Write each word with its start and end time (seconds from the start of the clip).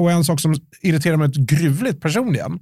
och 0.00 0.10
en 0.12 0.24
sak 0.24 0.40
som 0.40 0.54
irriterar 0.82 1.16
mig 1.16 1.28
gruvligt 1.34 2.00
personligen, 2.00 2.58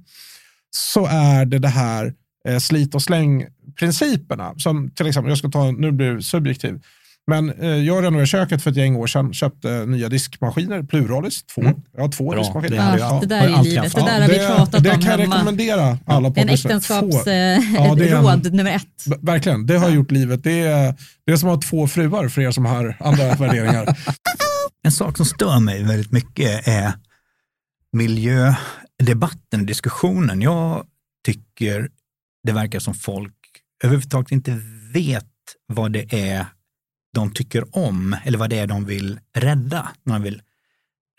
så 0.75 1.05
är 1.05 1.45
det 1.45 1.59
det 1.59 1.67
här 1.67 2.13
eh, 2.47 2.57
slit 2.57 2.95
och 2.95 3.01
släng-principerna. 3.01 4.53
Som 4.57 4.89
till 4.91 5.07
exempel, 5.07 5.29
jag 5.29 5.37
ska 5.37 5.49
ta, 5.49 5.71
nu 5.71 5.91
blir 5.91 6.11
det 6.11 6.21
subjektiv, 6.23 6.79
men 7.27 7.49
eh, 7.49 7.69
jag 7.69 7.97
renoverade 8.03 8.27
köket 8.27 8.63
för 8.63 8.71
ett 8.71 8.77
gäng 8.77 8.95
år 8.95 9.07
sedan, 9.07 9.33
köpte 9.33 9.85
nya 9.85 10.09
diskmaskiner, 10.09 10.83
Pluralis, 10.83 11.43
två. 11.43 11.61
Mm. 11.61 11.73
Jag 11.95 12.01
har 12.01 12.09
två 12.09 12.29
Bra, 12.31 12.39
diskmaskiner. 12.39 12.91
det 12.91 12.97
Ja, 12.99 13.19
det 13.21 13.27
där 13.27 13.41
är 13.59 13.63
livet. 13.63 13.95
Det 13.95 14.01
där 14.01 14.21
har 14.21 14.27
vi 14.27 14.37
pratat 14.47 14.83
det 14.83 14.91
om 14.91 15.01
kan 15.01 15.11
jag 15.11 15.19
rekommendera 15.19 15.97
alla 16.05 16.29
Det 16.29 16.39
är 16.39 16.41
en 16.41 16.47
poddlyssnare. 16.47 16.73
äktenskaps 16.77 17.23
Två. 17.23 17.29
eh, 17.31 17.35
Ja, 17.75 17.95
det 17.95 18.47
en- 18.47 18.55
nummer 18.57 18.71
ett. 18.75 19.21
Verkligen, 19.21 19.65
det 19.65 19.77
har 19.77 19.89
gjort 19.89 20.11
livet. 20.11 20.43
Det 20.43 20.61
är, 20.61 20.95
det 21.25 21.31
är 21.31 21.37
som 21.37 21.49
att 21.49 21.55
ha 21.55 21.61
två 21.69 21.87
fruar 21.87 22.27
för 22.27 22.41
er 22.41 22.51
som 22.51 22.65
har 22.65 22.97
andra 22.99 23.35
värderingar. 23.35 23.97
En 24.83 24.91
sak 24.91 25.17
som 25.17 25.25
stör 25.25 25.59
mig 25.59 25.83
väldigt 25.83 26.11
mycket 26.11 26.67
är 26.67 26.93
miljödebatten, 27.91 29.65
diskussionen. 29.65 30.41
Jag 30.41 30.87
tycker 31.25 31.91
det 32.43 32.51
verkar 32.51 32.79
som 32.79 32.93
folk 32.93 33.35
överhuvudtaget 33.83 34.31
inte 34.31 34.61
vet 34.93 35.25
vad 35.67 35.91
det 35.91 36.13
är 36.29 36.45
de 37.13 37.33
tycker 37.33 37.77
om 37.77 38.15
eller 38.23 38.37
vad 38.37 38.49
det 38.49 38.57
är 38.57 38.67
de 38.67 38.85
vill 38.85 39.19
rädda 39.33 39.91
när 40.03 40.13
de 40.13 40.23
vill 40.23 40.41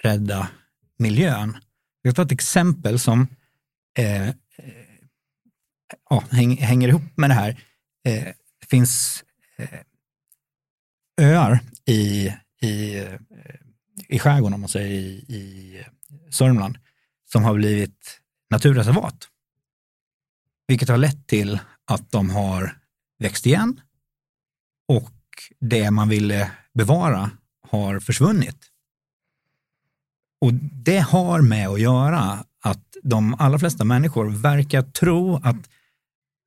rädda 0.03 0.49
miljön. 0.99 1.57
Jag 2.03 2.17
tar 2.17 2.25
ett 2.25 2.33
exempel 2.33 2.99
som 2.99 3.27
eh, 3.99 4.29
ja, 6.11 6.25
häng, 6.31 6.57
hänger 6.57 6.89
ihop 6.89 7.17
med 7.17 7.31
det 7.31 7.35
här. 7.35 7.51
Eh, 8.05 8.25
det 8.61 8.67
finns 8.71 9.25
eh, 9.57 9.81
öar 11.21 11.61
i, 11.87 12.33
i, 12.61 12.99
eh, 12.99 13.21
i 14.09 14.19
skärgården, 14.19 14.55
om 14.55 14.61
man 14.61 14.69
säger, 14.69 14.91
i, 14.91 15.25
i 15.29 15.85
Sörmland, 16.31 16.79
som 17.33 17.43
har 17.43 17.55
blivit 17.55 18.21
naturreservat. 18.51 19.29
Vilket 20.69 20.89
har 20.89 20.97
lett 20.97 21.27
till 21.27 21.59
att 21.85 22.11
de 22.11 22.31
har 22.31 22.79
växt 23.19 23.47
igen 23.47 23.81
och 24.89 25.13
det 25.61 25.91
man 25.91 26.09
ville 26.09 26.51
bevara 26.75 27.31
har 27.69 28.01
försvunnit. 28.01 28.57
Och 30.41 30.55
det 30.73 30.99
har 30.99 31.41
med 31.41 31.69
att 31.69 31.81
göra 31.81 32.45
att 32.61 32.97
de 33.03 33.35
allra 33.35 33.59
flesta 33.59 33.85
människor 33.85 34.31
verkar 34.31 34.83
tro 34.83 35.37
att 35.37 35.71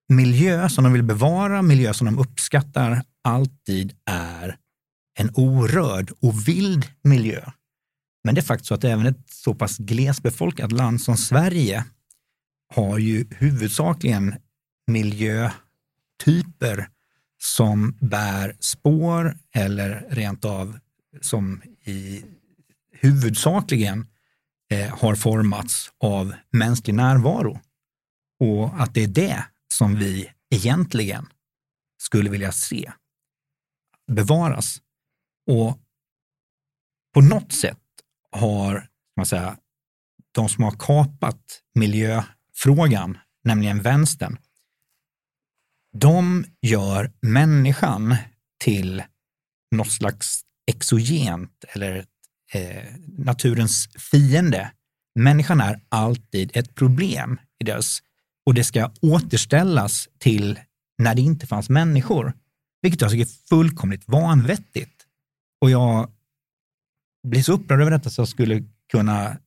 miljö 0.09 0.69
som 0.69 0.83
de 0.83 0.93
vill 0.93 1.03
bevara, 1.03 1.61
miljö 1.61 1.93
som 1.93 2.05
de 2.05 2.19
uppskattar, 2.19 3.03
alltid 3.21 3.93
är 4.05 4.57
en 5.19 5.31
orörd 5.33 6.11
och 6.21 6.47
vild 6.47 6.87
miljö. 7.01 7.51
Men 8.25 8.35
det 8.35 8.41
är 8.41 8.43
faktiskt 8.43 8.67
så 8.67 8.73
att 8.73 8.83
även 8.83 9.05
ett 9.05 9.29
så 9.29 9.55
pass 9.55 9.77
glesbefolkat 9.77 10.71
land 10.71 11.01
som 11.01 11.17
Sverige 11.17 11.85
har 12.75 12.97
ju 12.97 13.27
huvudsakligen 13.31 14.35
miljötyper 14.87 16.89
som 17.41 17.97
bär 18.01 18.55
spår 18.59 19.37
eller 19.53 20.07
rent 20.09 20.45
av 20.45 20.79
som 21.21 21.61
i 21.83 22.23
huvudsakligen 22.91 24.07
eh, 24.69 24.97
har 24.97 25.15
formats 25.15 25.91
av 25.97 26.33
mänsklig 26.51 26.93
närvaro. 26.93 27.59
Och 28.39 28.81
att 28.81 28.93
det 28.93 29.03
är 29.03 29.07
det 29.07 29.45
som 29.73 29.95
vi 29.95 30.31
egentligen 30.49 31.27
skulle 31.97 32.29
vilja 32.29 32.51
se 32.51 32.91
bevaras. 34.07 34.81
Och 35.47 35.79
på 37.13 37.21
något 37.21 37.53
sätt 37.53 37.79
har 38.35 38.87
man 39.17 39.25
säga, 39.25 39.57
de 40.31 40.49
som 40.49 40.63
har 40.63 40.71
kapat 40.71 41.61
miljöfrågan, 41.75 43.17
nämligen 43.43 43.81
vänstern, 43.81 44.37
de 45.97 46.45
gör 46.61 47.11
människan 47.21 48.15
till 48.63 49.03
något 49.71 49.91
slags 49.91 50.41
exogent 50.71 51.65
eller 51.69 52.05
eh, 52.53 52.83
naturens 53.17 53.89
fiende. 54.11 54.71
Människan 55.19 55.61
är 55.61 55.81
alltid 55.89 56.51
ett 56.57 56.75
problem 56.75 57.39
i 57.59 57.63
deras 57.63 57.99
och 58.45 58.53
det 58.53 58.63
ska 58.63 58.91
återställas 59.01 60.09
till 60.17 60.59
när 60.97 61.15
det 61.15 61.21
inte 61.21 61.47
fanns 61.47 61.69
människor, 61.69 62.33
vilket 62.81 63.01
jag 63.01 63.11
tycker 63.11 63.25
är 63.25 63.47
fullkomligt 63.49 64.07
vanvettigt. 64.07 65.05
Och 65.61 65.69
jag 65.69 66.11
blir 67.25 67.41
så 67.41 67.53
upprörd 67.53 67.81
över 67.81 67.91
detta 67.91 68.09
så 68.09 68.21
jag 68.21 68.27
skulle 68.27 68.63
kunna 68.91 69.37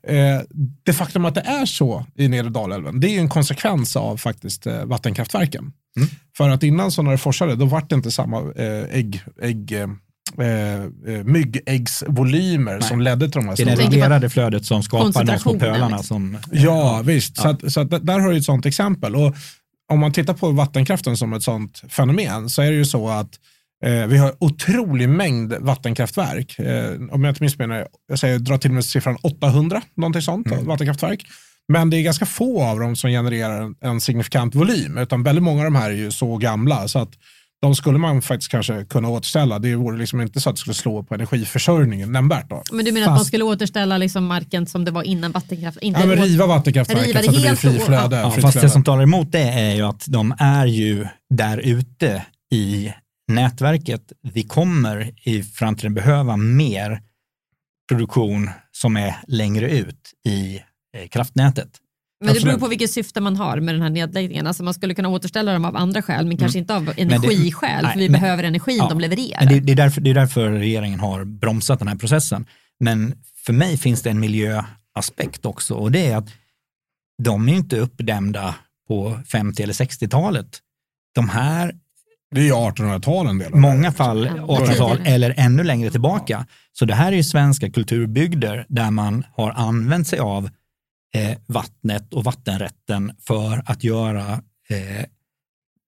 eh, 0.07 0.41
det 0.85 0.93
faktum 0.93 1.25
att 1.25 1.35
det 1.35 1.41
är 1.41 1.67
så 1.67 2.07
i 2.15 2.29
nedre 2.29 2.51
Dalälven, 2.51 3.01
det 3.01 3.09
är 3.09 3.11
ju 3.13 3.19
en 3.19 3.29
konsekvens 3.29 3.97
av 3.97 4.17
faktiskt 4.17 4.67
eh, 4.67 4.85
vattenkraftverken. 4.85 5.73
Mm. 5.97 6.09
För 6.37 6.49
att 6.51 6.63
innan 6.63 6.91
så 6.91 7.03
när 7.03 7.11
det 7.11 7.19
forsade, 7.19 7.57
då 7.57 7.65
var 7.65 7.85
det 7.89 7.95
inte 7.95 8.11
samma 8.11 8.39
eh, 8.39 8.97
ägg, 8.99 9.23
ägg 9.43 9.73
eh, 9.73 9.83
eh, 10.47 11.25
myggäggsvolymer 11.25 12.81
som 12.81 13.01
ledde 13.01 13.29
till 13.31 13.41
de 13.41 13.49
här 13.49 13.57
Det 13.57 13.63
är 13.63 13.67
det 13.67 13.73
stora. 13.77 13.87
reglerade 13.87 14.31
flödet 14.31 14.65
som 14.67 14.83
skapar 14.83 15.25
de 15.25 15.39
små 15.39 15.59
pölarna. 15.59 15.97
liksom. 15.97 16.05
Som, 16.05 16.59
Ja, 16.59 17.03
visst. 17.05 17.37
Så, 17.37 17.49
att, 17.49 17.73
så 17.73 17.81
att 17.81 17.91
där 18.07 18.19
har 18.19 18.31
du 18.31 18.37
ett 18.37 18.45
sånt 18.45 18.67
exempel. 18.67 19.17
Och 19.17 19.35
om 19.93 19.99
man 20.01 20.13
tittar 20.13 20.35
på 20.35 20.51
vattenkraften 20.51 21.17
som 21.17 21.33
ett 21.33 21.43
sånt 21.43 21.83
fenomen 21.89 22.49
så 22.51 22.63
är 22.63 22.71
det 22.71 22.77
ju 22.77 22.85
så 22.85 23.09
att 23.09 23.31
eh, 23.85 24.07
vi 24.07 24.19
har 24.19 24.35
otrolig 24.39 25.09
mängd 25.09 25.55
vattenkraftverk. 25.61 26.59
Eh, 26.59 26.93
om 27.11 27.25
jag 27.25 27.31
inte 27.31 27.43
missminner 27.43 27.87
jag 28.09 28.19
säger, 28.19 28.39
drar 28.39 28.59
till 28.59 28.73
med 28.73 28.85
siffran 28.85 29.17
800, 29.23 29.83
någonting 29.97 30.23
sånt, 30.23 30.47
Mm. 30.47 30.67
vattenkraftverk. 30.67 31.27
Men 31.69 31.91
det 31.91 31.97
är 31.97 32.03
ganska 32.03 32.27
få 32.27 32.63
av 32.63 32.81
dem 32.81 32.97
som 32.97 33.11
genererar 33.11 33.63
en, 33.63 33.75
en 33.81 34.01
signifikant 34.01 34.55
volym, 34.55 34.99
utan 34.99 35.23
väldigt 35.23 35.45
många 35.45 35.59
av 35.61 35.65
de 35.65 35.75
här 35.75 35.91
är 35.91 35.95
ju 35.95 36.11
så 36.11 36.37
gamla 36.37 36.89
så 36.89 36.99
att 36.99 37.11
de 37.65 37.75
skulle 37.75 37.99
man 37.99 38.23
faktiskt 38.23 38.51
kanske 38.51 38.85
kunna 38.85 39.09
återställa. 39.09 39.59
Det 39.59 39.75
vore 39.75 39.99
liksom 39.99 40.21
inte 40.21 40.41
så 40.41 40.51
att 40.51 40.57
det 40.57 40.61
skulle 40.61 40.75
slå 40.75 41.03
på 41.03 41.15
energiförsörjningen 41.15 42.13
nämnvärt. 42.13 42.51
Då. 42.51 42.63
Men 42.73 42.85
du 42.85 42.93
menar 42.93 43.07
att 43.07 43.17
man 43.17 43.25
skulle 43.25 43.45
återställa 43.45 43.99
liksom 43.99 44.27
marken 44.27 44.67
som 44.67 44.85
det 44.85 44.91
var 44.91 45.03
innan 45.03 45.33
vattenkraft? 45.33 45.79
Inte 45.81 46.01
Ja, 46.01 46.07
men 46.07 46.17
riva 46.19 46.47
vattenkraftverket 46.47 47.07
Riva 47.07 47.21
det 47.21 47.25
så 47.25 47.31
att 47.31 47.35
det 47.35 47.41
blir 47.41 47.49
helt 47.49 47.61
fri 47.61 47.79
och- 47.79 47.83
flöde. 47.83 48.17
Ja, 48.17 48.31
fast 48.31 48.61
det 48.61 48.71
som 48.71 48.85
talar 48.85 49.03
emot 49.03 49.33
det 49.33 49.39
är 49.43 49.75
ju 49.75 49.83
att 49.83 50.05
de 50.09 50.35
är 50.39 50.67
ju 50.67 51.07
där 51.35 51.59
ute 51.59 52.25
i 52.53 52.93
nätverket. 53.33 54.03
Vi 54.33 54.43
kommer 54.43 55.11
i 55.29 55.43
framtiden 55.43 55.95
behöva 55.95 56.37
mer 56.37 57.01
produktion 57.89 58.51
som 58.73 58.97
är 58.97 59.15
längre 59.27 59.71
ut 59.71 60.11
i 60.29 60.57
eh, 60.97 61.09
kraftnätet. 61.09 61.69
Men 62.25 62.35
det 62.35 62.41
beror 62.45 62.59
på 62.59 62.69
vilket 62.69 62.91
syfte 62.91 63.21
man 63.21 63.37
har 63.37 63.61
med 63.61 63.75
den 63.75 63.83
här 63.83 63.91
nedläggningen. 63.91 64.47
Alltså 64.47 64.63
man 64.63 64.75
skulle 64.75 64.95
kunna 64.95 65.09
återställa 65.09 65.53
dem 65.53 65.65
av 65.65 65.77
andra 65.77 66.03
skäl, 66.03 66.27
men 66.27 66.37
kanske 66.37 66.59
inte 66.59 66.75
av 66.77 66.93
energiskäl, 66.97 67.83
nej, 67.83 67.93
för 67.93 67.99
vi 68.01 68.09
men- 68.09 68.21
behöver 68.21 68.45
energin 68.45 68.77
ja, 68.77 68.89
de 68.89 69.01
levererar. 69.01 69.45
Men 69.45 69.49
det, 69.55 69.61
det, 69.61 69.73
är 69.73 69.77
därför, 69.77 70.01
det 70.01 70.11
är 70.11 70.15
därför 70.15 70.51
regeringen 70.51 71.01
har 71.01 71.25
bromsat 71.25 71.79
den 71.79 71.89
här 71.89 71.97
processen. 71.97 72.47
Men 72.81 73.15
för 73.47 73.53
mig 73.53 73.77
finns 73.77 74.03
det 74.03 74.11
en 74.11 74.21
miljöaspekt 74.21 75.45
också 75.47 75.75
och 75.75 75.93
det 75.93 76.07
är 76.07 76.17
att 76.17 76.29
de 77.23 77.49
är 77.49 77.53
inte 77.55 77.77
uppdämda 77.79 78.55
på 78.89 79.21
50 79.33 79.63
eller 79.63 79.73
60-talet. 79.73 80.47
De 81.15 81.29
här 81.29 81.75
Det 82.35 82.41
är 82.41 82.45
ju 82.45 82.53
1800-tal 82.53 83.27
en 83.27 83.39
del. 83.39 83.53
av 83.53 83.59
många 83.61 83.91
det. 83.91 83.97
fall 83.97 84.25
Ja, 84.37 84.43
1800-tal 84.43 84.97
tidigare. 84.97 85.15
eller 85.15 85.35
ännu 85.37 85.65
längre 85.65 85.91
tillbaka. 85.91 86.47
Så 86.73 86.85
det 86.85 86.95
här 86.95 87.13
är 87.13 87.17
ju 87.17 87.23
svenska 87.25 87.71
kulturbygder 87.71 88.67
där 88.69 88.91
man 88.91 89.25
har 89.37 89.51
använt 89.51 90.09
sig 90.09 90.19
av 90.19 90.51
eh, 91.15 91.39
vattnet 91.47 92.15
och 92.15 92.25
vattenrätten 92.25 93.13
för 93.21 93.63
att 93.67 93.85
göra 93.85 94.43
eh, 94.69 95.05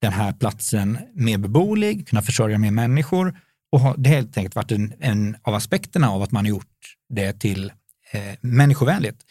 den 0.00 0.12
här 0.12 0.32
platsen 0.32 0.98
mer 1.14 1.38
beboelig, 1.38 2.08
kunna 2.08 2.22
försörja 2.22 2.58
mer 2.58 2.70
människor 2.70 3.40
och 3.72 3.80
ha, 3.80 3.94
det 3.96 4.08
har 4.08 4.16
helt 4.16 4.36
enkelt 4.36 4.54
varit 4.54 4.72
en, 4.72 4.92
en 5.00 5.36
av 5.42 5.54
aspekterna 5.54 6.10
av 6.10 6.22
att 6.22 6.32
man 6.32 6.44
har 6.44 6.50
gjort 6.50 6.96
det 7.08 7.32
till 7.32 7.72
eh, 8.12 8.34
människovänligt. 8.40 9.22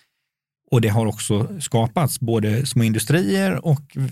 Och 0.72 0.82
det 0.82 0.88
har 0.88 1.06
också 1.06 1.62
skapats 1.62 2.20
både 2.20 2.66
små 2.66 2.84
industrier 2.84 3.66
och 3.66 3.98
eh, 3.98 4.04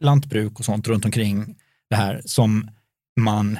lantbruk 0.00 0.58
och 0.58 0.64
sånt 0.64 0.88
runt 0.88 1.04
omkring 1.04 1.56
det 1.90 1.96
här 1.96 2.22
som 2.24 2.70
man 3.20 3.58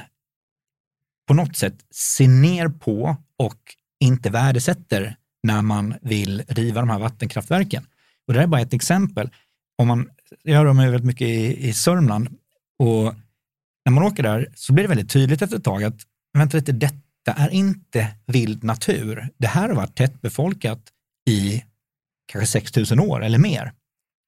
på 1.27 1.33
något 1.33 1.57
sätt 1.57 1.75
ser 1.91 2.27
ner 2.27 2.69
på 2.69 3.17
och 3.37 3.59
inte 3.99 4.29
värdesätter 4.29 5.17
när 5.43 5.61
man 5.61 5.93
vill 6.01 6.43
riva 6.47 6.81
de 6.81 6.89
här 6.89 6.99
vattenkraftverken. 6.99 7.85
Och 8.27 8.33
det 8.33 8.39
här 8.39 8.43
är 8.43 8.49
bara 8.49 8.61
ett 8.61 8.73
exempel. 8.73 9.29
Om 9.77 9.87
man, 9.87 10.09
jag 10.43 10.65
rör 10.65 10.73
mig 10.73 10.89
väldigt 10.89 11.07
mycket 11.07 11.27
i, 11.27 11.67
i 11.67 11.73
Sörmland 11.73 12.27
och 12.79 13.15
när 13.85 13.91
man 13.91 14.03
åker 14.03 14.23
där 14.23 14.47
så 14.55 14.73
blir 14.73 14.83
det 14.83 14.87
väldigt 14.87 15.09
tydligt 15.09 15.41
efter 15.41 15.57
ett 15.57 15.63
tag 15.63 15.83
att 15.83 15.97
vänta 16.37 16.57
lite, 16.57 16.71
detta 16.71 17.33
är 17.35 17.49
inte 17.49 18.07
vild 18.25 18.63
natur. 18.63 19.29
Det 19.37 19.47
här 19.47 19.69
har 19.69 19.75
varit 19.75 19.95
tättbefolkat 19.95 20.79
i 21.29 21.63
kanske 22.31 22.47
6000 22.47 22.99
år 22.99 23.23
eller 23.23 23.39
mer. 23.39 23.73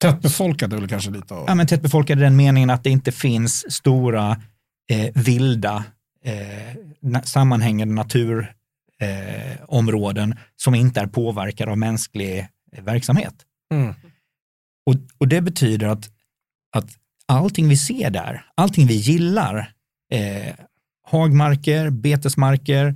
Tättbefolkat 0.02 0.74
är 0.74 0.78
väl 0.78 0.90
kanske 0.90 1.12
lite 1.12 1.34
av... 1.34 1.46
Ja, 1.48 1.56
men 1.56 1.68
tättbefolkade 1.68 2.22
i 2.22 2.24
den 2.24 2.36
meningen 2.36 2.70
att 2.70 2.84
det 2.84 2.90
inte 2.90 3.12
finns 3.12 3.74
stora 3.74 4.42
eh, 4.90 5.12
vilda 5.14 5.84
eh, 6.24 7.22
sammanhängande 7.24 7.94
naturområden 7.94 8.55
eh, 9.02 9.64
områden 9.68 10.36
som 10.56 10.76
inte 10.76 11.00
är 11.00 11.08
påverkade 11.08 11.72
av 11.72 11.78
mänsklig 11.78 12.48
verksamhet. 12.82 13.36
Mm. 13.74 13.94
Och, 14.86 14.96
och 15.18 15.28
det 15.28 15.42
betyder 15.42 15.88
att, 15.88 16.10
att 16.76 16.98
allting 17.26 17.68
vi 17.68 17.78
ser 17.78 18.10
där, 18.10 18.46
allting 18.56 18.88
vi 18.88 18.94
gillar, 18.96 19.74
eh, 20.12 20.56
hagmarker, 21.08 21.90
betesmarker, 21.90 22.88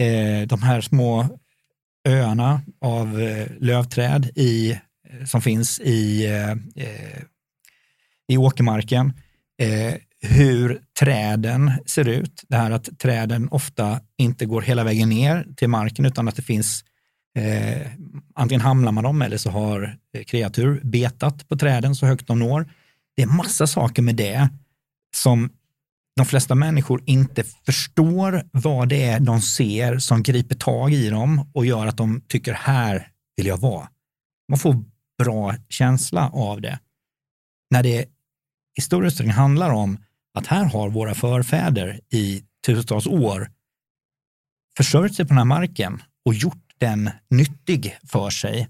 eh, 0.00 0.46
de 0.46 0.62
här 0.62 0.80
små 0.80 1.38
öarna 2.08 2.62
av 2.80 3.20
eh, 3.20 3.46
lövträd 3.60 4.30
i, 4.34 4.70
eh, 4.70 5.24
som 5.26 5.42
finns 5.42 5.80
i, 5.80 6.26
eh, 6.26 6.50
eh, 6.84 7.22
i 8.28 8.36
åkermarken, 8.36 9.12
hur 10.20 10.80
träden 11.00 11.72
ser 11.86 12.08
ut. 12.08 12.44
Det 12.48 12.56
här 12.56 12.70
att 12.70 12.98
träden 12.98 13.48
ofta 13.48 14.00
inte 14.16 14.46
går 14.46 14.62
hela 14.62 14.84
vägen 14.84 15.08
ner 15.08 15.46
till 15.56 15.68
marken 15.68 16.06
utan 16.06 16.28
att 16.28 16.36
det 16.36 16.42
finns 16.42 16.84
Eh, 17.38 17.86
antingen 18.34 18.60
hamnar 18.60 18.92
man 18.92 19.04
dem 19.04 19.22
eller 19.22 19.36
så 19.36 19.50
har 19.50 19.98
eh, 20.14 20.24
kreatur 20.24 20.80
betat 20.84 21.48
på 21.48 21.56
träden 21.56 21.94
så 21.94 22.06
högt 22.06 22.26
de 22.26 22.38
når. 22.38 22.72
Det 23.16 23.22
är 23.22 23.26
massa 23.26 23.66
saker 23.66 24.02
med 24.02 24.16
det 24.16 24.48
som 25.16 25.50
de 26.16 26.26
flesta 26.26 26.54
människor 26.54 27.02
inte 27.06 27.44
förstår 27.44 28.42
vad 28.52 28.88
det 28.88 29.04
är 29.04 29.20
de 29.20 29.40
ser 29.40 29.98
som 29.98 30.22
griper 30.22 30.54
tag 30.54 30.92
i 30.92 31.10
dem 31.10 31.50
och 31.54 31.66
gör 31.66 31.86
att 31.86 31.96
de 31.96 32.20
tycker 32.28 32.52
här 32.52 33.08
vill 33.36 33.46
jag 33.46 33.56
vara. 33.56 33.88
Man 34.48 34.58
får 34.58 34.84
bra 35.18 35.54
känsla 35.68 36.30
av 36.30 36.60
det. 36.60 36.78
När 37.70 37.82
det 37.82 38.06
i 38.78 38.80
stor 38.80 39.06
utsträckning 39.06 39.34
handlar 39.34 39.70
om 39.70 39.98
att 40.34 40.46
här 40.46 40.64
har 40.64 40.88
våra 40.90 41.14
förfäder 41.14 42.00
i 42.12 42.42
tusentals 42.66 43.06
år 43.06 43.50
försörjt 44.76 45.14
sig 45.14 45.24
på 45.24 45.28
den 45.28 45.38
här 45.38 45.44
marken 45.44 46.02
och 46.24 46.34
gjort 46.34 46.64
den 46.78 47.10
nyttig 47.30 47.98
för 48.04 48.30
sig 48.30 48.68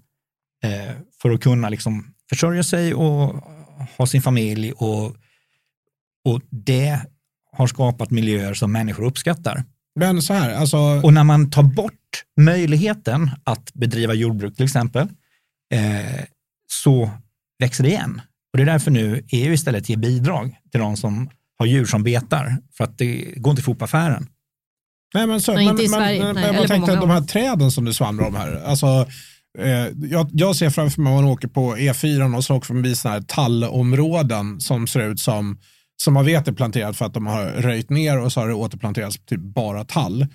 eh, 0.65 0.97
för 1.23 1.31
att 1.31 1.41
kunna 1.41 1.69
liksom 1.69 2.15
försörja 2.29 2.63
sig 2.63 2.95
och 2.95 3.45
ha 3.99 4.07
sin 4.07 4.23
familj 4.23 4.73
och, 4.73 5.07
och 6.25 6.41
det 6.51 7.01
har 7.53 7.67
skapat 7.67 8.11
miljöer 8.11 8.55
som 8.55 8.73
människor 8.73 9.05
uppskattar. 9.05 9.65
Men 10.01 10.23
så 10.23 10.35
här, 10.35 10.55
alltså... 10.55 10.79
Och 10.79 11.13
när 11.13 11.25
man 11.25 11.51
tar 11.51 11.63
bort 11.63 12.25
möjligheten 12.41 13.31
att 13.45 13.75
bedriva 13.75 14.15
jordbruk 14.15 14.57
till 14.57 14.65
exempel, 14.65 15.09
eh, 15.75 16.25
så 16.71 17.11
växer 17.59 17.85
det 17.85 17.91
igen. 17.91 18.21
Och 18.53 18.57
det 18.57 18.63
är 18.63 18.67
därför 18.67 18.91
nu 18.91 19.25
EU 19.31 19.53
istället 19.53 19.89
ger 19.89 19.97
bidrag 19.97 20.57
till 20.71 20.81
de 20.81 20.97
som 20.97 21.31
har 21.59 21.67
djur 21.67 21.85
som 21.85 22.03
betar, 22.03 22.57
för 22.77 22.85
att 22.85 22.99
det 22.99 23.35
går 23.37 23.51
inte 23.51 23.63
ihop 23.63 23.83
affären. 23.83 24.27
Nej, 25.15 25.27
men 25.27 25.41
så, 25.41 25.53
Nej, 25.53 25.65
men, 25.65 25.71
inte 25.71 25.83
i 25.83 25.89
men, 25.89 26.01
Sverige. 26.01 26.25
Men, 26.25 26.35
Nej, 26.35 26.45
jag 26.45 26.55
bara 26.55 26.63
på 26.63 26.69
tänkte 26.69 26.97
de 26.97 27.11
här 27.11 27.21
träden 27.21 27.71
som 27.71 27.85
du 27.85 27.93
svamlar 27.93 28.27
om 28.27 28.35
här. 28.35 28.63
Alltså, 28.65 29.07
eh, 29.59 29.87
jag, 30.11 30.31
jag 30.33 30.57
ser 30.57 30.71
framför 30.71 31.03
mig 31.03 31.13
att 31.13 31.23
man 31.23 31.33
åker 31.33 31.49
på 31.49 31.77
E4 31.77 32.37
och 32.37 32.45
så 32.45 32.57
åker 32.57 32.67
förbi 32.67 32.95
sådana 32.95 33.19
här 33.19 33.25
tallområden 33.29 34.61
som 34.61 34.87
ser 34.87 35.11
ut 35.11 35.21
som, 35.21 35.59
som 35.97 36.15
man 36.15 36.25
vet 36.25 36.49
är 36.49 36.53
planterat 36.53 36.97
för 36.97 37.05
att 37.05 37.15
de 37.15 37.27
har 37.27 37.45
röjt 37.45 37.91
ner 37.91 38.19
och 38.19 38.33
så 38.33 38.41
har 38.41 38.49
det 38.49 38.55
återplanterats 38.55 39.19
typ 39.27 39.41
bara 39.41 39.85
tall. 39.85 40.27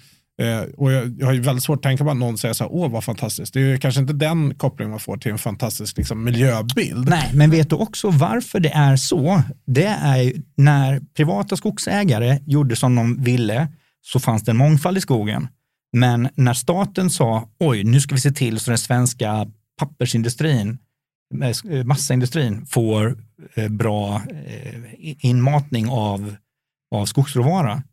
Eh, 0.42 0.62
och 0.78 0.92
jag, 0.92 1.16
jag 1.20 1.26
har 1.26 1.34
ju 1.34 1.42
väldigt 1.42 1.64
svårt 1.64 1.78
att 1.78 1.84
tänka 1.84 2.04
på 2.04 2.12
att 2.12 2.18
någon 2.18 2.38
säger 2.38 2.54
så 2.54 2.64
här, 2.64 2.74
åh 2.74 2.92
vad 2.92 3.04
fantastiskt. 3.04 3.54
Det 3.54 3.60
är 3.60 3.66
ju 3.66 3.78
kanske 3.78 4.02
inte 4.02 4.14
den 4.14 4.56
kopplingen 4.56 4.92
man 4.92 5.00
får 5.00 5.18
till 5.18 5.32
en 5.32 5.38
fantastisk 5.38 5.98
liksom, 5.98 6.24
miljöbild. 6.24 7.10
Nej, 7.10 7.32
men 7.34 7.50
vet 7.50 7.70
du 7.70 7.76
också 7.76 8.10
varför 8.10 8.60
det 8.60 8.70
är 8.70 8.96
så? 8.96 9.42
Det 9.66 9.86
är 9.86 10.34
när 10.56 11.02
privata 11.16 11.58
skogsägare 11.58 12.40
gjorde 12.46 12.76
som 12.76 12.96
de 12.96 13.24
ville 13.24 13.68
så 14.02 14.20
fanns 14.20 14.44
det 14.44 14.52
en 14.52 14.58
mångfald 14.58 14.98
i 14.98 15.02
skogen. 15.02 15.48
Men 15.94 16.30
när 16.36 16.54
staten 16.54 17.10
sa, 17.10 17.50
oj, 17.60 17.84
nu 17.84 18.02
ska 18.02 18.16
vi 18.16 18.22
se 18.22 18.32
till 18.32 18.60
så 18.60 18.72
den 18.72 18.78
svenska 18.78 19.48
pappersindustrin, 19.80 20.78
eh, 21.42 21.78
eh, 21.78 21.84
massaindustrin 21.84 22.66
får 22.66 23.18
eh, 23.54 23.70
bra 23.70 24.22
inmatning 25.00 25.90
av, 25.90 26.36
av 26.96 27.06
skogsråvara, 27.06 27.84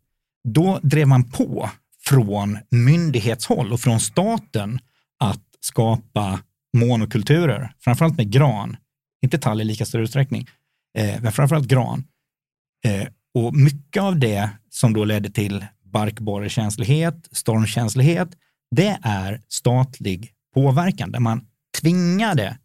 då 0.47 0.79
drev 0.83 1.07
man 1.07 1.23
på 1.23 1.69
från 2.05 2.57
myndighetshåll 2.69 3.73
och 3.73 3.79
från 3.79 3.99
staten 3.99 4.79
att 5.19 5.43
skapa 5.59 6.39
monokulturer, 6.77 7.75
framförallt 7.79 8.17
med 8.17 8.31
gran, 8.31 8.77
inte 9.21 9.37
tall 9.37 9.61
i 9.61 9.63
lika 9.63 9.85
stor 9.85 10.01
utsträckning, 10.01 10.47
eh, 10.97 11.21
men 11.21 11.31
framförallt 11.31 11.67
gran. 11.67 12.03
Eh, 12.85 13.07
och 13.33 13.55
mycket 13.55 14.03
av 14.03 14.19
det 14.19 14.49
som 14.69 14.93
då 14.93 15.03
ledde 15.03 15.29
till 15.29 15.65
barkborrekänslighet, 15.83 17.27
stormkänslighet, 17.31 18.29
det 18.75 18.99
är 19.03 19.41
statlig 19.47 20.33
påverkan 20.53 21.11
där 21.11 21.19
man 21.19 21.47
tvingade 21.81 22.57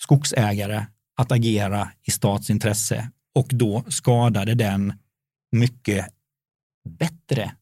skogsägare 0.00 0.86
att 1.16 1.32
agera 1.32 1.92
i 2.02 2.10
statsintresse 2.10 3.10
och 3.34 3.48
då 3.50 3.84
skadade 3.88 4.54
den 4.54 4.98
mycket 5.52 6.06
bättre 6.84 7.52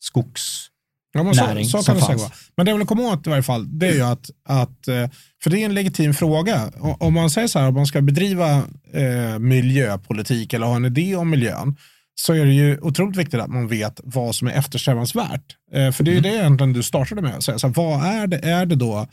skogs 0.00 0.70
Ja, 1.12 1.22
men 1.22 1.34
så, 1.34 1.42
så 1.64 1.82
kan 1.82 1.96
det 1.96 2.00
säkert 2.02 2.20
vara. 2.20 2.30
Men 2.56 2.66
det 2.66 2.70
jag 2.70 2.78
vill 2.78 2.86
komma 2.86 3.02
åt 3.02 3.26
i 3.26 3.30
varje 3.30 3.42
fall, 3.42 3.78
det 3.78 3.88
är 3.88 3.94
ju 3.94 4.02
att, 4.02 4.30
att 4.48 4.88
eh, 4.88 5.08
för 5.42 5.50
det 5.50 5.62
är 5.62 5.64
en 5.64 5.74
legitim 5.74 6.14
fråga. 6.14 6.72
Om 6.80 7.14
man 7.14 7.30
säger 7.30 7.48
så 7.48 7.58
här, 7.58 7.68
om 7.68 7.74
man 7.74 7.86
ska 7.86 8.00
bedriva 8.00 8.56
eh, 8.92 9.38
miljöpolitik 9.38 10.52
eller 10.52 10.66
ha 10.66 10.76
en 10.76 10.84
idé 10.84 11.16
om 11.16 11.30
miljön, 11.30 11.76
så 12.14 12.32
är 12.32 12.44
det 12.44 12.52
ju 12.52 12.78
otroligt 12.80 13.16
viktigt 13.16 13.40
att 13.40 13.50
man 13.50 13.68
vet 13.68 14.00
vad 14.04 14.34
som 14.34 14.48
är 14.48 14.52
eftersträvansvärt. 14.52 15.56
Eh, 15.72 15.92
för 15.92 16.04
det 16.04 16.10
är 16.10 16.14
ju 16.14 16.20
det 16.20 16.34
egentligen 16.34 16.72
du 16.72 16.82
startade 16.82 17.22
med 17.22 17.34
att 17.34 17.44
säga. 17.44 17.58
Så 17.58 17.66
här, 17.66 17.74
vad 17.74 18.04
är 18.04 18.26
det, 18.26 18.38
är 18.38 18.66
det 18.66 18.76
då, 18.76 19.08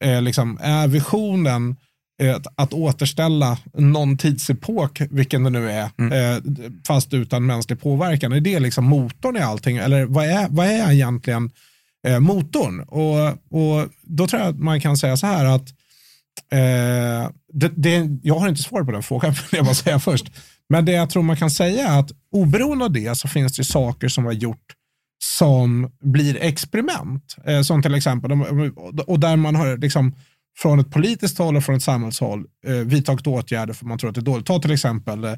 eh, 0.00 0.22
liksom, 0.22 0.58
är 0.62 0.88
visionen 0.88 1.76
att, 2.22 2.46
att 2.54 2.72
återställa 2.72 3.58
någon 3.72 4.18
tidsepok, 4.18 5.00
vilken 5.10 5.44
det 5.44 5.50
nu 5.50 5.70
är, 5.70 5.82
eh, 5.82 6.42
fast 6.86 7.14
utan 7.14 7.46
mänsklig 7.46 7.80
påverkan. 7.80 8.32
Är 8.32 8.40
det 8.40 8.60
liksom 8.60 8.84
motorn 8.84 9.36
i 9.36 9.40
allting? 9.40 9.76
Eller 9.76 10.04
vad 10.04 10.24
är, 10.24 10.48
vad 10.50 10.66
är 10.66 10.92
egentligen 10.92 11.50
eh, 12.06 12.20
motorn? 12.20 12.80
Och, 12.80 13.26
och 13.28 13.88
då 14.02 14.26
tror 14.26 14.42
jag 14.42 14.48
att 14.48 14.58
man 14.58 14.80
kan 14.80 14.96
säga 14.96 15.16
så 15.16 15.26
här 15.26 15.44
att 15.44 15.68
eh, 16.52 17.30
det, 17.52 17.72
det, 17.76 18.18
jag 18.22 18.34
har 18.34 18.48
inte 18.48 18.62
svar 18.62 18.84
på 18.84 18.92
den 18.92 19.02
frågan, 19.02 19.32
vill 19.50 19.58
jag 19.58 19.64
bara 19.64 19.74
säga 19.74 20.00
först. 20.00 20.30
Men 20.68 20.84
det 20.84 20.92
jag 20.92 21.10
tror 21.10 21.22
man 21.22 21.36
kan 21.36 21.50
säga 21.50 21.88
är 21.88 22.00
att 22.00 22.10
oberoende 22.32 22.84
av 22.84 22.92
det 22.92 23.18
så 23.18 23.28
finns 23.28 23.56
det 23.56 23.64
saker 23.64 24.08
som 24.08 24.24
har 24.24 24.32
gjort 24.32 24.74
som 25.24 25.90
blir 26.00 26.36
experiment. 26.42 27.36
Eh, 27.46 27.62
som 27.62 27.82
till 27.82 27.94
exempel, 27.94 28.32
och 29.06 29.20
där 29.20 29.36
man 29.36 29.56
har 29.56 29.76
liksom 29.76 30.14
från 30.56 30.80
ett 30.80 30.90
politiskt 30.90 31.38
håll 31.38 31.56
och 31.56 31.64
från 31.64 31.76
ett 31.76 31.82
samhällshåll 31.82 32.44
eh, 32.66 32.72
vidtagit 32.72 33.26
åtgärder 33.26 33.74
för 33.74 33.86
man 33.86 33.98
tror 33.98 34.08
att 34.08 34.14
det 34.14 34.20
är 34.20 34.22
dåligt. 34.22 34.46
Ta 34.46 34.58
till 34.58 34.72
exempel 34.72 35.24
eh, 35.24 35.34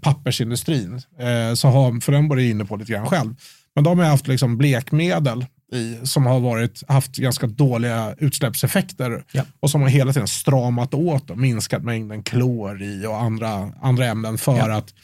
pappersindustrin, 0.00 0.94
eh, 0.94 1.54
så 1.54 1.68
har, 1.68 2.00
för 2.00 2.12
den 2.12 2.28
var 2.28 2.36
inne 2.36 2.64
på 2.64 2.76
lite 2.76 2.92
grann 2.92 3.06
själv. 3.06 3.34
Men 3.74 3.84
de 3.84 3.98
har 3.98 4.06
haft 4.06 4.28
liksom 4.28 4.58
blekmedel 4.58 5.46
i, 5.72 6.06
som 6.06 6.26
har 6.26 6.40
varit, 6.40 6.82
haft 6.88 7.16
ganska 7.16 7.46
dåliga 7.46 8.14
utsläppseffekter 8.18 9.24
ja. 9.32 9.42
och 9.60 9.70
som 9.70 9.82
har 9.82 9.88
hela 9.88 10.12
tiden 10.12 10.28
stramat 10.28 10.94
åt 10.94 11.30
och 11.30 11.38
minskat 11.38 11.82
mängden 11.82 12.22
klor 12.22 12.82
i 12.82 13.06
och 13.06 13.22
andra, 13.22 13.72
andra 13.82 14.06
ämnen 14.06 14.38
för 14.38 14.68
ja. 14.68 14.76
att 14.76 14.94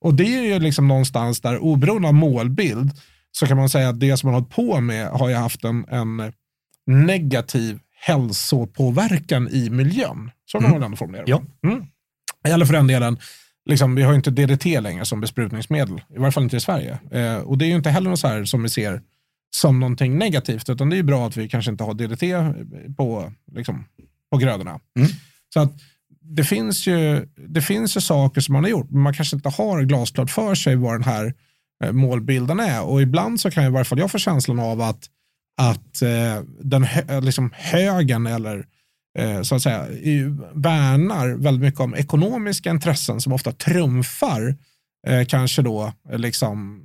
och 0.00 0.14
det 0.14 0.36
är 0.36 0.42
ju 0.42 0.58
liksom 0.58 0.88
någonstans 0.88 1.40
där 1.40 1.58
oberoende 1.58 2.08
av 2.08 2.14
målbild 2.14 2.90
så 3.32 3.46
kan 3.46 3.56
man 3.56 3.68
säga 3.68 3.88
att 3.88 4.00
det 4.00 4.16
som 4.16 4.26
man 4.26 4.34
har 4.34 4.40
hållit 4.40 4.54
på 4.54 4.80
med 4.80 5.08
har 5.08 5.28
ju 5.28 5.34
haft 5.34 5.64
en, 5.64 5.84
en 5.88 6.32
negativ 6.86 7.78
hälsopåverkan 8.00 9.48
i 9.48 9.70
miljön. 9.70 10.30
Så 10.44 10.58
kan 10.58 10.66
mm. 10.66 10.80
man 10.80 10.86
ändå 10.86 10.96
formulera 10.96 11.24
ja. 11.26 11.42
mm. 11.64 11.86
Eller 12.44 12.66
för 12.66 12.72
den 12.72 12.86
delen, 12.86 13.18
liksom, 13.64 13.94
vi 13.94 14.02
har 14.02 14.12
ju 14.12 14.16
inte 14.16 14.30
DDT 14.30 14.80
längre 14.80 15.04
som 15.04 15.20
besprutningsmedel. 15.20 16.02
I 16.14 16.18
varje 16.18 16.32
fall 16.32 16.42
inte 16.42 16.56
i 16.56 16.60
Sverige. 16.60 16.98
Eh, 17.10 17.36
och 17.36 17.58
det 17.58 17.64
är 17.64 17.68
ju 17.68 17.76
inte 17.76 17.90
heller 17.90 18.10
något 18.10 18.20
så 18.20 18.28
här 18.28 18.44
som 18.44 18.62
vi 18.62 18.68
ser 18.68 19.02
som 19.56 19.80
någonting 19.80 20.18
negativt, 20.18 20.68
utan 20.68 20.90
det 20.90 20.96
är 20.96 21.02
bra 21.02 21.26
att 21.26 21.36
vi 21.36 21.48
kanske 21.48 21.70
inte 21.70 21.84
har 21.84 21.94
DDT 21.94 22.22
på, 22.96 23.32
liksom, 23.52 23.84
på 24.30 24.38
grödorna. 24.38 24.80
Mm. 24.98 25.08
Så 25.54 25.60
att 25.60 25.72
det 26.22 26.44
finns, 26.44 26.86
ju, 26.86 27.28
det 27.48 27.62
finns 27.62 27.96
ju 27.96 28.00
saker 28.00 28.40
som 28.40 28.52
man 28.52 28.64
har 28.64 28.70
gjort, 28.70 28.90
men 28.90 29.02
man 29.02 29.14
kanske 29.14 29.36
inte 29.36 29.48
har 29.48 29.82
glasklart 29.82 30.30
för 30.30 30.54
sig 30.54 30.76
vad 30.76 30.94
den 30.94 31.02
här 31.02 31.34
eh, 31.84 31.92
målbilden 31.92 32.60
är. 32.60 32.82
Och 32.82 33.02
ibland 33.02 33.40
så 33.40 33.50
kan 33.50 33.62
jag, 33.62 33.70
i 33.70 33.72
varje 33.72 33.84
fall 33.84 33.98
jag 33.98 34.10
få 34.10 34.18
känslan 34.18 34.60
av 34.60 34.80
att, 34.80 35.06
att 35.60 36.02
eh, 36.02 36.42
den 36.60 36.84
hö, 36.84 37.20
liksom 37.20 37.50
högen 37.54 38.26
eller 38.26 38.66
eh, 39.18 39.42
så 39.42 39.54
att 39.54 39.62
säga, 39.62 39.86
värnar 40.54 41.28
väldigt 41.28 41.62
mycket 41.62 41.80
om 41.80 41.94
ekonomiska 41.94 42.70
intressen 42.70 43.20
som 43.20 43.32
ofta 43.32 43.52
trumfar 43.52 44.56
eh, 45.06 45.24
kanske 45.24 45.62
då 45.62 45.92
liksom 46.12 46.84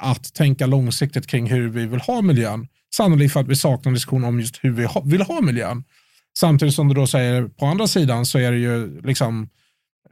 att 0.00 0.34
tänka 0.34 0.66
långsiktigt 0.66 1.26
kring 1.26 1.50
hur 1.50 1.68
vi 1.68 1.86
vill 1.86 2.00
ha 2.00 2.22
miljön. 2.22 2.68
Sannolikt 2.94 3.32
för 3.32 3.40
att 3.40 3.48
vi 3.48 3.56
saknar 3.56 3.92
diskussion 3.92 4.24
om 4.24 4.40
just 4.40 4.64
hur 4.64 4.70
vi 4.70 4.84
ha, 4.84 5.00
vill 5.00 5.22
ha 5.22 5.40
miljön. 5.40 5.84
Samtidigt 6.38 6.74
som 6.74 6.88
du 6.88 6.94
då 6.94 7.06
säger 7.06 7.48
på 7.48 7.66
andra 7.66 7.86
sidan 7.86 8.26
så 8.26 8.38
är 8.38 8.52
det 8.52 8.58
ju 8.58 9.00
liksom 9.02 9.48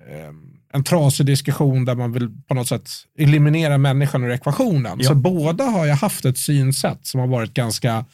eh, 0.08 0.32
en 0.76 0.84
trasig 0.84 1.26
diskussion 1.26 1.84
där 1.84 1.94
man 1.94 2.12
vill 2.12 2.28
på 2.48 2.54
något 2.54 2.68
sätt 2.68 2.90
eliminera 3.18 3.78
människan 3.78 4.24
ur 4.24 4.30
ekvationen. 4.30 4.98
Ja. 5.00 5.08
Så 5.08 5.14
båda 5.14 5.64
har 5.64 5.86
ju 5.86 5.92
haft 5.92 6.24
ett 6.24 6.38
synsätt 6.38 7.06
som 7.06 7.20
har 7.20 7.26
varit 7.26 7.54
ganska 7.54 8.04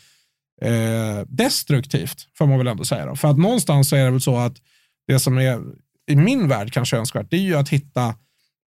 eh, 0.63 1.27
destruktivt, 1.27 2.29
får 2.39 2.47
man 2.47 2.59
väl 2.59 2.67
ändå 2.67 2.85
säga. 2.85 3.07
Då. 3.07 3.17
För 3.17 3.29
att 3.29 3.39
någonstans 3.39 3.89
så 3.89 3.97
är 3.97 4.05
det 4.05 4.11
väl 4.11 4.21
så 4.21 4.37
att 4.37 4.57
det 5.07 5.19
som 5.19 5.39
är 5.39 5.61
i 6.11 6.17
min 6.17 6.49
värld 6.49 6.73
kanske 6.73 6.97
önskvärt, 6.97 7.27
det 7.31 7.37
är 7.37 7.41
ju 7.41 7.55
att 7.55 7.69
hitta 7.69 8.15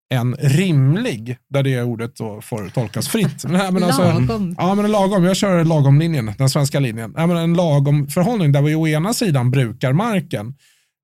en 0.10 0.36
rimlig, 0.40 1.38
där 1.50 1.64
det 1.64 1.82
ordet 1.82 2.16
då 2.16 2.42
får 2.42 2.70
tolkas 2.70 3.08
fritt. 3.08 3.44
Nej, 3.44 3.72
men 3.72 3.84
alltså, 3.84 4.02
lagom. 4.02 4.56
Ja, 4.58 4.76
men 4.76 4.86
en 4.86 4.92
lagom. 4.92 5.24
Jag 5.24 5.38
kör 5.38 5.64
lagom-linjen, 5.64 6.34
den 6.38 6.50
svenska 6.50 6.80
linjen. 6.80 7.14
Ja, 7.18 7.28
men 7.28 7.38
en 7.38 7.54
lagom 7.54 8.08
förhållning 8.08 8.52
där 8.52 8.62
vi 8.62 8.76
å 8.76 8.88
ena 8.88 9.14
sidan 9.14 9.52
brukar 9.52 9.94
marken, 9.94 10.56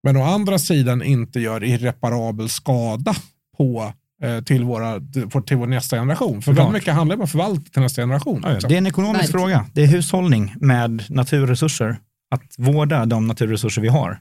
men 0.03 0.17
å 0.17 0.23
andra 0.23 0.59
sidan 0.59 1.03
inte 1.03 1.39
gör 1.39 1.63
irreparabel 1.63 2.49
skada 2.49 3.15
på 3.57 3.93
eh, 4.23 4.43
till, 4.43 4.63
våra, 4.63 4.99
till 5.45 5.57
vår 5.57 5.67
nästa 5.67 5.97
generation. 5.97 6.41
För 6.41 6.53
väldigt 6.53 6.73
mycket 6.73 6.93
handlar 6.93 7.15
om 7.15 7.21
att 7.21 7.31
förvalta 7.31 7.71
till 7.71 7.81
nästa 7.81 8.01
generation. 8.01 8.45
Ja, 8.47 8.67
det 8.67 8.73
är 8.73 8.77
en 8.77 8.87
ekonomisk 8.87 9.21
Nej. 9.21 9.31
fråga. 9.31 9.65
Det 9.73 9.83
är 9.83 9.87
hushållning 9.87 10.55
med 10.59 11.03
naturresurser. 11.09 11.97
Att 12.31 12.55
vårda 12.57 13.05
de 13.05 13.27
naturresurser 13.27 13.81
vi 13.81 13.87
har. 13.87 14.19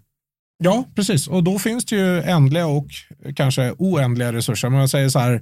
Ja, 0.65 0.85
precis. 0.95 1.29
Och 1.29 1.45
då 1.45 1.59
finns 1.59 1.85
det 1.85 1.97
ju 1.97 2.23
ändliga 2.23 2.67
och 2.67 2.87
kanske 3.37 3.75
oändliga 3.79 4.33
resurser. 4.33 4.71
Men 4.71 4.81
jag 4.81 4.91
säger 4.91 5.09
så 5.09 5.19
här, 5.19 5.35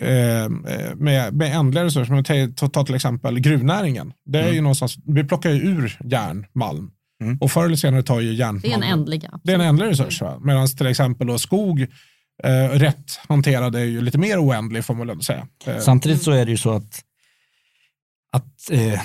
eh, 0.00 0.48
med, 0.94 1.34
med 1.34 1.56
ändliga 1.56 1.84
resurser, 1.84 2.12
men 2.12 2.54
ta, 2.54 2.68
ta 2.68 2.84
till 2.84 2.94
exempel 2.94 3.40
gruvnäringen. 3.40 4.12
Det 4.26 4.38
är 4.38 4.42
mm. 4.42 4.54
ju 4.54 4.60
någonstans, 4.60 4.96
vi 5.06 5.24
plockar 5.24 5.50
ju 5.50 5.56
ur 5.56 5.98
järn, 6.04 6.46
malm. 6.52 6.90
Mm. 7.22 7.38
Och 7.40 7.52
förr 7.52 7.64
eller 7.64 7.76
senare 7.76 8.02
tar 8.02 8.20
ju 8.20 8.34
järn. 8.34 8.60
Det 8.62 8.72
är 8.72 8.74
en 8.74 8.82
ändlig. 8.82 9.28
Det 9.42 9.52
är 9.52 9.54
en 9.54 9.60
ändlig 9.60 9.86
resurs. 9.86 10.22
Medan 10.40 10.68
till 10.68 10.86
exempel 10.86 11.26
då 11.26 11.38
skog, 11.38 11.80
eh, 12.44 12.68
rätt 12.70 13.20
hanterad, 13.28 13.74
är 13.74 13.84
ju 13.84 14.00
lite 14.00 14.18
mer 14.18 14.38
oändlig 14.38 14.84
får 14.84 14.94
man 14.94 15.06
väl 15.06 15.22
säga. 15.22 15.48
Eh. 15.66 15.78
Samtidigt 15.78 16.22
så 16.22 16.30
är 16.30 16.44
det 16.44 16.50
ju 16.50 16.56
så 16.56 16.70
att, 16.70 17.02
att 18.32 18.70
eh, 18.70 19.00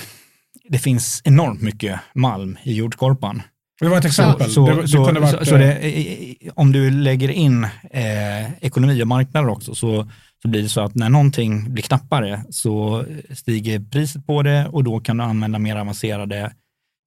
det 0.70 0.80
finns 0.80 1.22
enormt 1.24 1.62
mycket 1.62 2.00
malm 2.16 2.58
i 2.64 2.74
jordskorpan. 2.74 3.42
Det 3.80 3.88
var 3.88 3.98
ett 3.98 4.06
exempel. 4.06 4.52
Så, 4.52 4.70
det, 4.70 4.82
det 4.82 4.88
så, 4.88 5.04
varit, 5.04 5.48
så 5.48 5.56
det, 5.56 6.36
om 6.54 6.72
du 6.72 6.92
lägger 6.92 7.30
in 7.30 7.64
eh, 7.92 8.54
ekonomi 8.62 9.04
och 9.04 9.08
marknader 9.08 9.50
också 9.50 9.76
så, 9.76 10.10
så 10.42 10.48
blir 10.48 10.64
det 10.64 10.70
så 10.70 10.82
att 10.82 10.96
när 10.96 11.10
någonting 11.10 11.74
blir 11.74 11.84
knappare 11.84 12.44
så 12.50 13.06
stiger 13.34 13.80
priset 13.80 14.28
på 14.28 14.44
det 14.44 14.68
och 14.68 14.84
då 14.84 15.00
kan 15.00 15.18
du 15.18 15.24
använda 15.24 15.60
mer 15.60 15.76
avancerade 15.76 16.52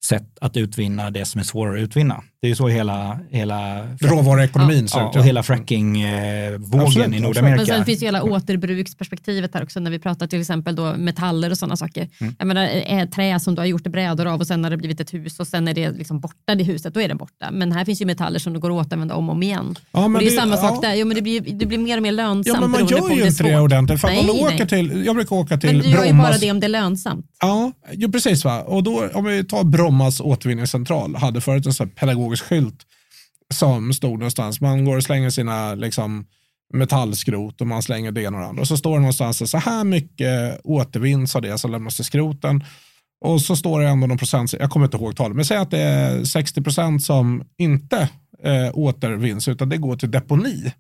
sätt 0.05 0.39
att 0.41 0.57
utvinna 0.57 1.11
det 1.11 1.25
som 1.25 1.39
är 1.39 1.45
svårare 1.45 1.79
att 1.79 1.83
utvinna. 1.85 2.23
Det 2.45 2.49
är 2.49 2.51
ju 2.51 2.57
så 2.57 2.69
hela, 2.69 3.19
hela 3.31 3.89
råvaruekonomin 4.01 4.85
ut. 4.85 4.91
Ja, 4.95 5.13
och 5.17 5.25
hela 5.25 5.43
frackingvågen 5.43 7.13
eh, 7.13 7.19
i 7.19 7.21
Nordamerika. 7.21 7.57
Men 7.57 7.67
sen 7.67 7.85
finns 7.85 8.03
ju 8.03 8.07
hela 8.07 8.23
återbruksperspektivet 8.23 9.55
här 9.55 9.63
också 9.63 9.81
när 9.81 9.91
vi 9.91 9.99
pratar 9.99 10.27
till 10.27 10.41
exempel 10.41 10.77
då 10.77 10.95
metaller 10.97 11.51
och 11.51 11.59
sådana 11.59 11.77
saker. 11.77 12.09
Mm. 12.21 12.35
Jag 12.39 12.47
menar, 12.47 12.63
är 12.67 13.07
trä 13.07 13.41
som 13.41 13.55
du 13.55 13.61
har 13.61 13.67
gjort 13.67 13.83
brädor 13.83 14.27
av 14.27 14.41
och 14.41 14.47
sen 14.47 14.65
har 14.65 14.71
det 14.71 14.77
blivit 14.77 15.01
ett 15.01 15.15
hus 15.15 15.41
och 15.41 15.47
sen 15.47 15.69
är 15.69 15.75
det 15.75 15.91
liksom 15.91 16.21
borta 16.21 16.53
i 16.53 16.63
huset, 16.63 16.95
då 16.95 17.01
är 17.01 17.09
det 17.09 17.15
borta. 17.15 17.51
Men 17.53 17.73
här 17.73 17.85
finns 17.85 18.03
ju 18.03 18.07
metaller 18.07 18.39
som 18.39 18.53
det 18.53 18.59
går 18.59 18.81
att 18.81 18.87
återvända 18.87 19.15
om 19.15 19.29
och 19.29 19.35
om 19.35 19.43
igen. 19.43 19.75
Ja, 19.93 20.09
men 20.09 20.13
det 20.13 20.27
är 20.27 20.31
det, 20.31 20.37
samma 20.37 20.55
ja. 20.55 20.61
sak 20.61 20.83
där. 20.83 20.95
Jo, 20.95 21.07
men 21.07 21.15
det, 21.15 21.23
blir, 21.23 21.41
det 21.41 21.67
blir 21.67 21.79
mer 21.79 21.97
och 21.97 22.03
mer 22.03 22.13
lönsamt. 22.13 22.47
Ja, 22.47 22.61
men 22.61 22.71
man 22.71 22.87
gör 22.87 23.11
ju 23.11 23.27
inte 23.27 23.43
det 23.43 23.61
ordentligt. 23.61 24.01
För 24.01 24.09
nej, 24.09 24.27
man 24.27 24.37
åker 24.37 24.67
till, 24.67 25.03
jag 25.07 25.15
brukar 25.15 25.37
åka 25.37 25.59
till 25.59 25.73
Men 25.73 25.79
du 25.79 25.91
gör 25.91 26.05
ju 26.05 26.13
bara 26.13 26.37
det 26.37 26.51
om 26.51 26.61
det 26.61 26.67
är 26.67 26.69
lönsamt. 26.69 27.27
Ja, 27.41 27.73
precis. 28.13 28.45
Va? 28.45 28.61
Och 28.61 28.83
då, 28.83 29.09
om 29.15 29.25
vi 29.25 29.45
tar 29.45 29.65
Brommas 29.65 30.21
återvinningscentral, 30.21 31.17
hade 31.17 31.41
förut 31.41 31.67
en 31.67 31.73
sån 31.73 31.91
pedagogisk 31.91 32.34
skylt 32.43 32.87
som 33.55 33.93
stod 33.93 34.19
någonstans. 34.19 34.61
Man 34.61 34.85
går 34.85 34.97
och 34.97 35.03
slänger 35.03 35.31
sina 35.31 35.75
liksom, 35.75 36.27
metallskrot 36.73 37.61
och 37.61 37.67
man 37.67 37.83
slänger 37.83 38.13
det 38.13 38.23
ena 38.23 38.39
och 38.39 38.45
andra. 38.45 38.61
Och 38.61 38.69
så 38.69 38.77
står 38.77 38.95
det 38.95 39.01
någonstans 39.01 39.43
att 39.43 39.49
så 39.49 39.59
här 39.59 39.85
mycket 39.85 40.61
återvinns 40.65 41.37
av 41.37 41.43
det 41.43 41.59
som 41.59 41.71
lämnas 41.71 41.97
till 41.97 42.05
skroten. 42.05 42.65
Och 43.25 43.41
så 43.41 43.57
står 43.57 43.81
det 43.81 43.89
ändå 43.89 44.07
någon 44.07 44.19
procent, 44.19 44.53
jag 44.53 44.71
kommer 44.71 44.87
inte 44.87 44.97
ihåg 44.97 45.17
talet, 45.17 45.37
men 45.37 45.45
säg 45.45 45.57
att 45.57 45.71
det 45.71 45.79
är 45.79 46.25
60 46.25 46.63
procent 46.63 47.03
som 47.05 47.45
inte 47.59 48.09
eh, 48.43 48.71
återvinns 48.73 49.49
utan 49.49 49.69
det 49.69 49.77
går 49.77 49.97
till 49.97 50.11
deponi. 50.11 50.73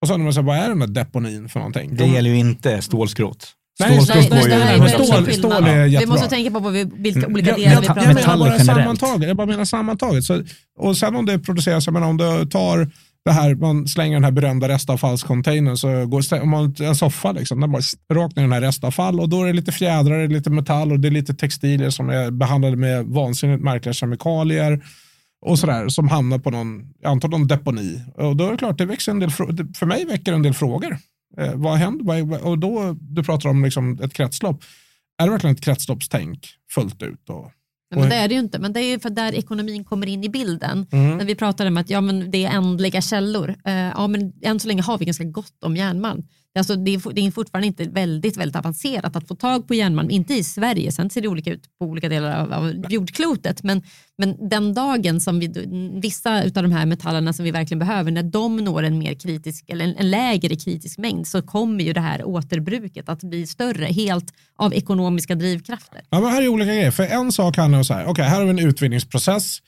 Och 0.00 0.08
så 0.08 0.14
undrar 0.14 0.24
man 0.24 0.34
sig, 0.34 0.42
vad 0.42 0.56
är 0.56 0.68
den 0.68 0.78
där 0.78 0.86
deponin 0.86 1.48
för 1.48 1.60
någonting? 1.60 1.96
Det 1.96 2.06
gäller 2.06 2.30
ju 2.30 2.36
inte 2.36 2.82
stålskrot. 2.82 3.54
Nej, 3.80 4.00
stål, 4.00 4.16
nej, 4.30 4.48
nej, 4.48 4.80
nej, 4.80 4.88
stål, 4.88 5.32
stål 5.32 5.52
är 5.52 5.86
jättebra. 5.86 6.00
Vi 6.00 6.06
måste 6.06 6.28
tänka 6.28 6.50
på 6.60 6.70
vi, 6.70 6.90
vilka 6.94 7.26
olika 7.26 7.56
delar 7.56 7.72
jag, 7.72 7.80
vi 7.80 7.86
pratar 7.86 8.02
om. 8.02 8.06
Jag 8.06 8.14
menar 8.14 8.38
bara 8.38 8.58
sammantaget. 8.58 9.28
Jag 9.28 9.36
bara 9.36 9.46
menar 9.46 9.64
sammantaget. 9.64 10.24
Så, 10.24 10.42
och 10.78 10.96
sen 10.96 11.16
om 11.16 11.26
det 11.26 11.38
produceras, 11.38 11.86
jag 11.86 11.92
menar 11.92 12.06
om 12.06 12.16
du 12.16 12.46
tar 12.46 12.90
det 13.24 13.32
här, 13.32 13.54
man 13.54 13.88
slänger 13.88 14.14
den 14.14 14.24
här 14.24 14.30
berömda 14.30 14.68
restavfallscontainern 14.68 15.76
så 15.76 16.06
går 16.06 16.42
om 16.42 16.50
man, 16.50 16.74
en 16.80 16.96
soffa 16.96 17.32
liksom, 17.32 17.60
den 17.60 17.72
bara 17.72 17.82
rakt 18.12 18.36
ner 18.36 18.42
i 18.42 18.46
den 18.46 18.52
här 18.52 18.60
restavfall 18.60 19.20
och 19.20 19.28
då 19.28 19.42
är 19.42 19.46
det 19.46 19.52
lite 19.52 19.72
fjädrar, 19.72 20.18
det 20.18 20.24
är 20.24 20.28
lite 20.28 20.50
metall 20.50 20.92
och 20.92 21.00
det 21.00 21.08
är 21.08 21.10
lite 21.10 21.34
textilier 21.34 21.90
som 21.90 22.10
är 22.10 22.30
behandlade 22.30 22.76
med 22.76 23.04
vansinnigt 23.06 23.62
märkliga 23.62 23.92
kemikalier 23.92 24.84
och 25.46 25.58
sådär 25.58 25.88
som 25.88 26.08
hamnar 26.08 26.38
på 26.38 26.50
någon, 26.50 26.82
jag 27.02 27.10
antar 27.10 27.28
någon 27.28 27.46
deponi. 27.46 28.00
Och 28.16 28.36
då 28.36 28.46
är 28.46 28.50
det 28.52 28.58
klart, 28.58 28.78
det 28.78 28.86
växer 28.86 29.12
en 29.12 29.20
del, 29.20 29.30
för 29.30 29.86
mig 29.86 30.04
väcker 30.04 30.32
en 30.32 30.42
del 30.42 30.54
frågor. 30.54 30.98
Eh, 31.38 31.54
vad 31.54 31.76
händer? 31.76 32.46
Och 32.46 32.58
då, 32.58 32.96
du 33.00 33.22
pratar 33.22 33.48
om 33.48 33.64
liksom 33.64 33.98
ett 34.02 34.14
kretslopp. 34.14 34.64
Är 35.18 35.24
det 35.24 35.30
verkligen 35.30 35.56
ett 35.56 35.62
kretsloppstänk 35.62 36.48
fullt 36.70 37.02
ut? 37.02 37.30
Och, 37.30 37.50
men 37.94 38.08
det 38.08 38.16
är 38.16 38.28
det 38.28 38.34
ju 38.34 38.40
inte, 38.40 38.58
men 38.58 38.72
det 38.72 38.80
är 38.80 38.98
för 38.98 39.10
där 39.10 39.34
ekonomin 39.34 39.84
kommer 39.84 40.06
in 40.06 40.24
i 40.24 40.28
bilden. 40.28 40.86
Mm. 40.92 41.18
När 41.18 41.24
vi 41.24 41.34
pratar 41.34 41.66
om 41.66 41.76
att 41.76 41.90
ja, 41.90 42.00
men 42.00 42.30
det 42.30 42.44
är 42.44 42.50
ändliga 42.50 43.00
källor. 43.00 43.48
Uh, 43.48 43.74
ja, 43.74 44.06
men 44.06 44.32
än 44.42 44.60
så 44.60 44.68
länge 44.68 44.82
har 44.82 44.98
vi 44.98 45.04
ganska 45.04 45.24
gott 45.24 45.64
om 45.64 45.76
järnmalm. 45.76 46.22
Alltså, 46.58 46.76
det, 46.76 46.94
är, 46.94 47.12
det 47.12 47.26
är 47.26 47.30
fortfarande 47.30 47.66
inte 47.66 47.84
väldigt, 47.84 48.36
väldigt 48.36 48.56
avancerat 48.56 49.16
att 49.16 49.28
få 49.28 49.34
tag 49.34 49.68
på 49.68 49.74
järnmalm, 49.74 50.10
inte 50.10 50.34
i 50.34 50.44
Sverige, 50.44 50.92
sen 50.92 51.10
ser 51.10 51.20
det 51.20 51.28
olika 51.28 51.52
ut 51.52 51.78
på 51.78 51.86
olika 51.86 52.08
delar 52.08 52.40
av, 52.40 52.52
av 52.52 52.92
jordklotet, 52.92 53.62
men, 53.62 53.82
men 54.18 54.48
den 54.48 54.74
dagen 54.74 55.20
som 55.20 55.40
vi, 55.40 55.48
vissa 56.02 56.42
av 56.42 56.50
de 56.50 56.72
här 56.72 56.86
metallerna 56.86 57.32
som 57.32 57.44
vi 57.44 57.50
verkligen 57.50 57.78
behöver, 57.78 58.10
när 58.10 58.22
de 58.22 58.56
når 58.56 58.82
en 58.82 58.98
mer 58.98 59.14
kritisk, 59.14 59.64
eller 59.68 59.84
en, 59.84 59.96
en 59.96 60.10
lägre 60.10 60.56
kritisk 60.56 60.98
mängd, 60.98 61.26
så 61.26 61.42
kommer 61.42 61.84
ju 61.84 61.92
det 61.92 62.00
här 62.00 62.24
återbruket 62.24 63.08
att 63.08 63.22
bli 63.22 63.46
större, 63.46 63.84
helt 63.84 64.32
av 64.56 64.74
ekonomiska 64.74 65.34
drivkrafter. 65.34 66.00
Ja, 66.10 66.20
men 66.20 66.30
här 66.30 66.42
är 66.42 66.48
olika 66.48 66.72
grejer, 66.72 66.90
för 66.90 67.02
en 67.02 67.32
sak 67.32 67.56
handlar 67.56 67.78
om 67.78 67.84
så 67.84 67.94
här, 67.94 68.02
okej, 68.02 68.10
okay, 68.10 68.24
här 68.24 68.38
har 68.38 68.44
vi 68.44 68.50
en 68.50 68.68
utvinningsprocess, 68.68 69.58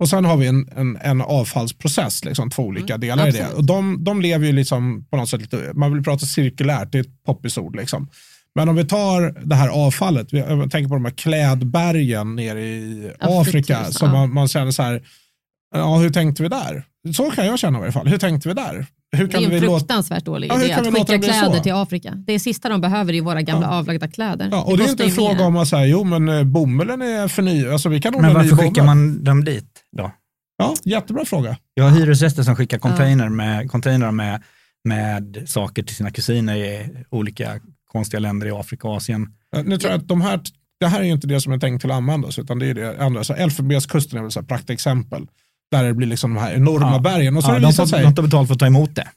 och 0.00 0.08
sen 0.08 0.24
har 0.24 0.36
vi 0.36 0.46
en, 0.46 0.68
en, 0.76 0.96
en 0.96 1.20
avfallsprocess, 1.20 2.24
liksom, 2.24 2.50
två 2.50 2.62
olika 2.62 2.94
mm, 2.94 3.00
delar 3.00 3.26
absolut. 3.26 3.48
i 3.48 3.50
det. 3.50 3.56
Och 3.56 3.64
de, 3.64 4.04
de 4.04 4.20
lever 4.20 4.46
ju 4.46 4.52
liksom 4.52 5.06
på 5.10 5.16
något 5.16 5.28
sätt 5.28 5.40
lite, 5.40 5.70
man 5.74 5.92
vill 5.94 6.02
prata 6.02 6.26
cirkulärt, 6.26 6.92
det 6.92 6.98
är 6.98 7.02
ett 7.02 7.24
poppis 7.26 7.58
ord. 7.58 7.76
Liksom. 7.76 8.08
Men 8.54 8.68
om 8.68 8.76
vi 8.76 8.84
tar 8.84 9.46
det 9.46 9.54
här 9.54 9.68
avfallet, 9.68 10.32
jag 10.32 10.70
tänker 10.70 10.88
på 10.88 10.94
de 10.94 11.04
här 11.04 11.12
klädbergen 11.12 12.36
nere 12.36 12.60
i 12.60 13.10
Afrika, 13.20 13.78
precis, 13.78 13.98
som 13.98 14.08
ja. 14.08 14.14
man, 14.14 14.34
man 14.34 14.48
känner 14.48 14.70
så 14.70 14.82
här, 14.82 15.02
ja 15.74 15.96
hur 15.96 16.10
tänkte 16.10 16.42
vi 16.42 16.48
där? 16.48 16.84
Så 17.16 17.30
kan 17.30 17.46
jag 17.46 17.58
känna 17.58 17.78
i 17.78 17.82
alla 17.82 17.92
fall. 17.92 18.08
Hur 18.08 18.18
tänkte 18.18 18.48
vi 18.48 18.54
där? 18.54 18.86
Hur 19.14 19.28
kan 19.28 19.42
det 19.42 19.48
är 19.48 19.52
en 19.52 19.60
fruktansvärt 19.60 20.24
dålig 20.24 20.46
idé 20.46 20.66
ja, 20.66 20.80
att 20.80 20.86
skicka 20.86 21.18
kläder 21.18 21.60
till 21.60 21.72
Afrika. 21.72 22.12
Det 22.26 22.38
sista 22.38 22.68
de 22.68 22.80
behöver 22.80 23.12
är 23.12 23.20
våra 23.20 23.42
gamla 23.42 23.66
ja. 23.66 23.72
avlagda 23.72 24.08
kläder. 24.08 24.48
Ja, 24.52 24.62
och 24.62 24.78
det, 24.78 24.82
det 24.82 24.88
är 24.88 24.90
inte 24.90 25.04
en 25.04 25.10
fråga 25.10 25.44
om 25.44 25.56
att 25.56 25.68
säga, 25.68 25.86
jo 25.86 26.04
men 26.04 26.28
eh, 26.28 26.44
bomullen 26.44 27.02
är 27.02 27.28
förnyad. 27.28 27.72
Alltså, 27.72 27.88
vi 27.88 28.00
kan 28.00 28.20
men 28.20 28.34
varför 28.34 28.56
skickar 28.56 28.84
man 28.84 29.24
dem 29.24 29.44
dit 29.44 29.68
då? 29.96 30.10
Ja, 30.56 30.74
jättebra 30.84 31.24
fråga. 31.24 31.56
Jag 31.74 31.84
har 31.84 31.90
hyresgäster 31.90 32.42
som 32.42 32.56
skickar 32.56 32.78
container 32.78 33.28
med, 33.28 33.70
container 33.70 34.10
med, 34.10 34.42
med 34.84 35.42
saker 35.46 35.82
till 35.82 35.96
sina 35.96 36.10
kusiner 36.10 36.56
i 36.56 36.88
olika 37.10 37.60
konstiga 37.92 38.20
länder 38.20 38.46
i 38.46 38.50
Afrika 38.50 38.88
och 38.88 38.96
Asien. 38.96 39.28
Nu 39.64 39.78
tror 39.78 39.92
jag 39.92 40.00
att 40.00 40.08
de 40.08 40.20
här, 40.20 40.40
det 40.80 40.86
här 40.86 41.00
är 41.00 41.04
ju 41.04 41.12
inte 41.12 41.26
det 41.26 41.40
som 41.40 41.52
är 41.52 41.58
tänkt 41.58 41.80
till 41.80 41.90
att 41.90 41.96
användas, 41.96 42.38
utan 42.38 42.58
det 42.58 42.66
är 42.66 42.74
det 42.74 43.04
andra. 43.04 43.24
Så 43.24 43.34
Elfenbenskusten 43.34 44.18
är 44.18 44.22
väl 44.22 44.42
ett 44.42 44.48
praktexempel. 44.48 45.26
Där 45.74 45.84
det 45.84 45.94
blir 45.94 46.06
liksom 46.06 46.34
de 46.34 46.40
här 46.40 46.54
enorma 46.54 46.92
ja. 46.92 46.98
bergen. 46.98 47.36
Och 47.36 47.44
så 47.44 47.50
ja, 47.50 47.58
de, 47.58 47.72
får, 47.72 48.02
de 48.02 48.14
tar 48.14 48.22
betalt 48.22 48.48
för 48.48 48.54
att 48.54 48.58
ta 48.58 48.66
emot 48.66 48.94
det. 48.94 49.08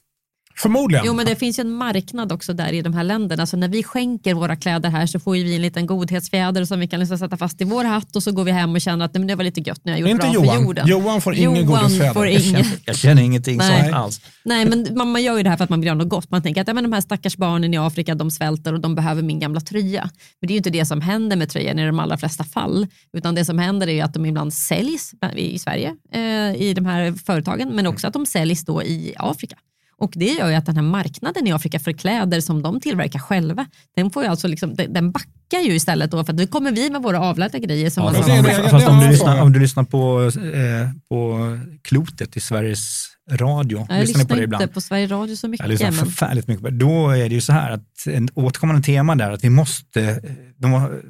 Förmodligen. 0.58 1.06
Jo, 1.06 1.14
men 1.14 1.26
det 1.26 1.36
finns 1.36 1.58
ju 1.58 1.60
en 1.60 1.72
marknad 1.72 2.32
också 2.32 2.52
där 2.52 2.72
i 2.72 2.82
de 2.82 2.94
här 2.94 3.04
länderna. 3.04 3.46
Så 3.46 3.56
när 3.56 3.68
vi 3.68 3.82
skänker 3.82 4.34
våra 4.34 4.56
kläder 4.56 4.90
här 4.90 5.06
så 5.06 5.20
får 5.20 5.32
vi 5.32 5.54
en 5.54 5.62
liten 5.62 5.86
godhetsfjäder 5.86 6.64
som 6.64 6.80
vi 6.80 6.88
kan 6.88 7.00
liksom 7.00 7.18
sätta 7.18 7.36
fast 7.36 7.60
i 7.60 7.64
vår 7.64 7.84
hatt 7.84 8.16
och 8.16 8.22
så 8.22 8.32
går 8.32 8.44
vi 8.44 8.52
hem 8.52 8.74
och 8.74 8.80
känner 8.80 9.04
att 9.04 9.14
men 9.14 9.26
det 9.26 9.34
var 9.34 9.44
lite 9.44 9.60
gött 9.60 9.80
när 9.84 9.92
jag 9.92 10.00
gjort 10.00 10.10
Inte 10.10 10.26
bra 10.26 10.34
Johan. 10.34 10.56
för 10.56 10.62
jorden. 10.62 10.86
Johan 10.86 11.20
får 11.20 11.34
ingen 11.34 11.66
godhetsfjäder. 11.66 12.12
Får 12.12 12.26
ingen. 12.26 12.40
Jag, 12.40 12.64
känner, 12.64 12.78
jag 12.84 12.96
känner 12.96 13.22
ingenting 13.22 13.60
sånt 13.60 13.94
alls. 13.94 14.20
Nej, 14.44 14.66
men 14.66 14.86
man, 14.94 15.10
man, 15.12 15.22
gör 15.22 15.36
ju 15.36 15.42
det 15.42 15.50
här 15.50 15.56
för 15.56 15.64
att 15.64 15.70
man 15.70 15.80
vill 15.80 15.86
göra 15.86 15.98
något 15.98 16.08
gott. 16.08 16.30
Man 16.30 16.42
tänker 16.42 16.60
att 16.60 16.68
ja, 16.68 16.74
men 16.74 16.84
de 16.84 16.92
här 16.92 17.00
stackars 17.00 17.36
barnen 17.36 17.74
i 17.74 17.78
Afrika 17.78 18.14
de 18.14 18.30
svälter 18.30 18.72
och 18.72 18.80
de 18.80 18.94
behöver 18.94 19.22
min 19.22 19.38
gamla 19.38 19.60
tröja. 19.60 20.10
Men 20.40 20.48
det 20.48 20.52
är 20.52 20.54
ju 20.54 20.58
inte 20.58 20.70
det 20.70 20.84
som 20.84 21.00
händer 21.00 21.36
med 21.36 21.50
tröjan 21.50 21.78
i 21.78 21.86
de 21.86 21.98
allra 21.98 22.18
flesta 22.18 22.44
fall. 22.44 22.86
Utan 23.12 23.34
det 23.34 23.44
som 23.44 23.58
händer 23.58 23.88
är 23.88 24.04
att 24.04 24.14
de 24.14 24.26
ibland 24.26 24.54
säljs 24.54 25.12
i 25.36 25.58
Sverige 25.58 25.96
eh, 26.12 26.62
i 26.62 26.74
de 26.74 26.86
här 26.86 27.12
företagen 27.26 27.68
men 27.68 27.86
också 27.86 28.06
att 28.06 28.12
de 28.12 28.26
säljs 28.26 28.64
då 28.64 28.82
i 28.82 29.14
Afrika. 29.18 29.56
Och 30.00 30.12
det 30.14 30.32
gör 30.32 30.48
ju 30.48 30.54
att 30.54 30.66
den 30.66 30.76
här 30.76 30.82
marknaden 30.82 31.46
i 31.46 31.52
Afrika 31.52 31.78
för 31.78 31.92
kläder 31.92 32.40
som 32.40 32.62
de 32.62 32.80
tillverkar 32.80 33.18
själva, 33.18 33.66
den, 33.96 34.10
får 34.10 34.22
ju 34.22 34.28
alltså 34.28 34.48
liksom, 34.48 34.74
den 34.74 35.12
backar 35.12 35.60
ju 35.64 35.74
istället 35.74 36.10
då 36.10 36.24
för 36.24 36.32
att 36.32 36.38
nu 36.38 36.46
kommer 36.46 36.72
vi 36.72 36.90
med 36.90 37.02
våra 37.02 37.20
avlagda 37.20 37.58
grejer. 37.58 37.90
Som 37.90 38.04
ja, 38.04 38.12
fast, 38.12 38.28
om, 38.28 38.44
fast, 38.44 38.70
fast 38.70 38.88
om, 38.88 39.00
du 39.00 39.08
lyssnar, 39.08 39.42
om 39.42 39.52
du 39.52 39.60
lyssnar 39.60 39.84
på, 39.84 40.30
eh, 40.54 40.90
på 41.08 41.38
klotet 41.82 42.36
i 42.36 42.40
Sveriges 42.40 43.06
Radio, 43.30 43.86
jag 43.88 44.00
lyssnar 44.00 44.24
på 44.24 44.34
det 44.34 44.42
ibland. 44.42 44.62
inte 44.62 44.74
på 44.74 44.80
Sveriges 44.80 45.10
Radio 45.10 45.36
så 45.36 45.48
mycket. 45.48 45.64
Jag 45.64 45.70
lyssnar 45.70 45.90
men... 45.90 45.98
förfärligt 45.98 46.48
mycket 46.48 46.64
det. 46.64 46.70
Då 46.70 47.10
är 47.10 47.28
det 47.28 47.34
ju 47.34 47.40
så 47.40 47.52
här 47.52 47.70
att 47.70 48.06
en 48.06 48.28
återkommande 48.34 48.82
tema 48.82 49.14
där 49.14 49.30
att 49.30 49.44
vi 49.44 49.50
måste, 49.50 50.20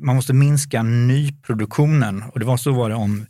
man 0.00 0.16
måste 0.16 0.32
minska 0.32 0.82
nyproduktionen 0.82 2.22
och 2.22 2.38
det 2.38 2.46
var 2.46 2.56
så 2.56 2.72
var 2.72 2.88
det 2.88 2.94
om, 2.94 3.26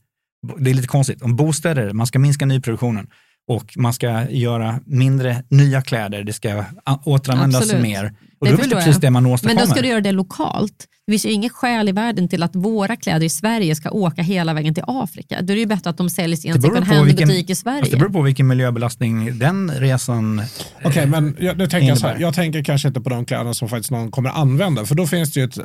det 0.59 0.71
är 0.71 0.75
lite 0.75 0.89
konstigt, 0.89 1.23
om 1.23 1.37
bostäder, 1.37 1.93
man 1.93 2.07
ska 2.07 2.19
minska 2.19 2.47
nyproduktionen 2.47 3.07
och 3.49 3.75
man 3.77 3.93
ska 3.93 4.31
göra 4.31 4.81
mindre 4.87 5.43
nya 5.49 5.83
kläder, 5.83 6.25
det 6.25 6.33
ska 6.33 6.65
återanvändas 7.05 7.63
Absolut. 7.63 7.83
mer. 7.83 8.13
Och 8.41 8.47
det 8.47 8.53
då 8.53 8.63
är 8.63 8.69
det 8.69 8.75
precis 8.75 8.97
det 8.97 9.11
man 9.11 9.27
åstadkommer. 9.27 9.61
Men 9.61 9.69
då 9.69 9.75
ska 9.75 9.83
du 9.83 9.89
göra 9.89 10.01
det 10.01 10.13
lokalt. 10.13 10.87
Det 11.07 11.13
finns 11.13 11.27
ju 11.27 11.31
inget 11.31 11.53
skäl 11.53 11.89
i 11.89 11.93
världen 11.93 12.29
till 12.29 12.43
att 12.43 12.57
våra 12.57 12.97
kläder 12.97 13.27
i 13.27 13.29
Sverige 13.29 13.75
ska 13.75 13.91
åka 13.91 14.23
hela 14.23 14.55
vägen 14.55 14.75
till 14.75 14.85
Afrika. 14.87 15.43
Då 15.43 15.53
är 15.53 15.55
det 15.55 15.61
ju 15.61 15.67
bättre 15.67 15.91
att 15.91 15.97
de 15.97 16.11
säljs 16.11 16.45
i 16.45 16.49
en 16.49 16.63
second 16.63 16.85
hand-butik 16.85 17.51
i 17.51 17.55
Sverige. 17.55 17.79
Alltså 17.79 17.93
det 17.93 17.99
beror 17.99 18.13
på 18.13 18.23
vilken 18.23 18.47
miljöbelastning 18.47 19.39
den 19.39 19.71
resan 19.71 20.43
Okej, 20.77 20.89
okay, 20.89 21.07
men 21.07 21.37
jag, 21.41 21.59
nu 21.59 21.67
tänker 21.67 21.89
jag, 21.89 21.99
så 21.99 22.07
här, 22.07 22.17
jag 22.21 22.35
tänker 22.35 22.65
kanske 22.65 22.89
inte 22.89 23.01
på 23.01 23.11
de 23.11 23.25
kläderna 23.25 23.55
som 23.55 23.69
faktiskt 23.69 23.91
någon 23.91 24.11
kommer 24.11 24.31
använda, 24.31 24.85
för 24.85 24.95
då 24.95 25.07
finns 25.07 25.33
det 25.33 25.41
ju 25.41 25.47
ett, 25.47 25.59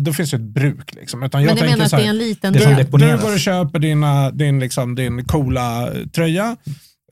då 0.00 0.12
finns 0.12 0.30
det 0.30 0.36
ett 0.36 0.42
bruk. 0.42 0.94
Liksom. 0.94 1.22
Utan 1.22 1.42
jag 1.42 1.48
men 1.48 1.58
jag 1.58 1.70
menar 1.70 1.84
att 1.84 1.90
det 1.90 2.04
är 2.04 2.08
en 2.08 2.18
liten... 2.18 2.52
Du, 2.52 2.58
du 2.92 3.18
går 3.18 3.32
och 3.32 3.40
köper 3.40 3.78
dina, 3.78 4.30
din, 4.30 4.60
liksom, 4.60 4.94
din 4.94 5.24
coola 5.24 5.88
tröja, 6.14 6.56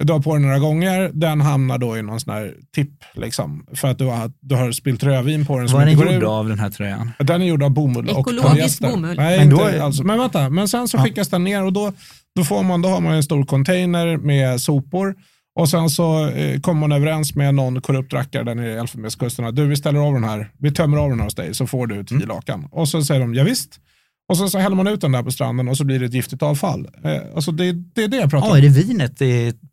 du 0.01 0.13
har 0.13 0.21
på 0.21 0.33
den 0.33 0.43
några 0.43 0.59
gånger, 0.59 1.11
den 1.15 1.41
hamnar 1.41 1.79
då 1.79 1.97
i 1.97 2.03
någon 2.03 2.21
sån 2.21 2.35
här 2.35 2.55
tipp. 2.75 3.05
Liksom, 3.15 3.67
för 3.75 3.89
att 3.89 3.99
du 3.99 4.05
har, 4.05 4.33
du 4.41 4.55
har 4.55 4.73
spillt 4.73 5.03
rödvin 5.03 5.47
på 5.47 5.59
den. 5.59 5.67
Vad 5.67 5.83
är 5.83 5.87
den 5.87 6.15
gjord 6.15 6.25
av 6.25 6.49
den 6.49 6.59
här 6.59 6.71
tröjan? 6.71 7.13
Den 7.19 7.43
är 7.43 7.47
gjord 7.47 7.63
av 7.63 7.71
bomull 7.71 8.11
Ekologisk 8.11 8.83
och 8.83 8.91
bomull. 8.91 9.17
Nej, 9.17 9.39
men, 9.39 9.51
då... 9.51 9.57
inte, 9.57 9.83
alltså, 9.83 10.03
men 10.03 10.19
vänta, 10.19 10.51
men 10.51 10.69
sen 10.69 10.89
så 10.89 10.99
skickas 10.99 11.29
ja. 11.31 11.35
den 11.35 11.45
ner 11.45 11.65
och 11.65 11.73
då, 11.73 11.93
då, 12.37 12.45
får 12.45 12.63
man, 12.63 12.83
då 12.83 12.89
har 12.89 13.01
man 13.01 13.15
en 13.15 13.23
stor 13.23 13.45
container 13.45 14.17
med 14.17 14.61
sopor. 14.61 15.15
Och 15.59 15.69
sen 15.69 15.91
så 15.91 16.29
eh, 16.29 16.61
kommer 16.61 16.81
man 16.81 16.93
överens 16.93 17.35
med 17.35 17.55
någon 17.55 17.81
korrupt 17.81 18.13
rackare 18.13 18.45
där 18.45 18.55
nere 18.55 18.73
i 18.73 18.77
Elfenbenskusten. 18.77 19.55
Du, 19.55 19.67
vi 19.67 19.77
ställer 19.77 20.01
av 20.01 20.15
den 20.15 20.25
här, 20.25 20.51
vi 20.59 20.73
tömmer 20.73 20.99
av 20.99 21.11
den 21.11 21.19
här 21.19 21.25
hos 21.25 21.35
dig 21.35 21.55
så 21.55 21.67
får 21.67 21.87
du 21.87 22.05
tio 22.05 22.17
mm. 22.17 22.29
lakan. 22.29 22.69
Och 22.71 22.89
så 22.89 23.03
säger 23.03 23.21
de, 23.21 23.35
ja, 23.35 23.45
visst. 23.45 23.81
Och 24.29 24.37
så, 24.37 24.49
så 24.49 24.59
häller 24.59 24.77
man 24.77 24.87
ut 24.87 25.01
den 25.01 25.13
där 25.13 25.23
på 25.23 25.31
stranden 25.31 25.69
och 25.69 25.77
så 25.77 25.85
blir 25.85 25.99
det 26.01 26.07
ett 26.07 26.15
giftigt 26.15 26.43
avfall. 26.43 26.89
Eh, 27.05 27.21
alltså 27.35 27.53
det, 27.53 27.73
det 27.73 28.05
är 28.05 28.09
det 28.09 28.17
jag 28.17 28.31
pratar 28.31 28.47
om. 28.47 28.53
Ja, 28.53 28.59
är 28.59 28.63
det 28.63 28.69
vinet 28.69 29.19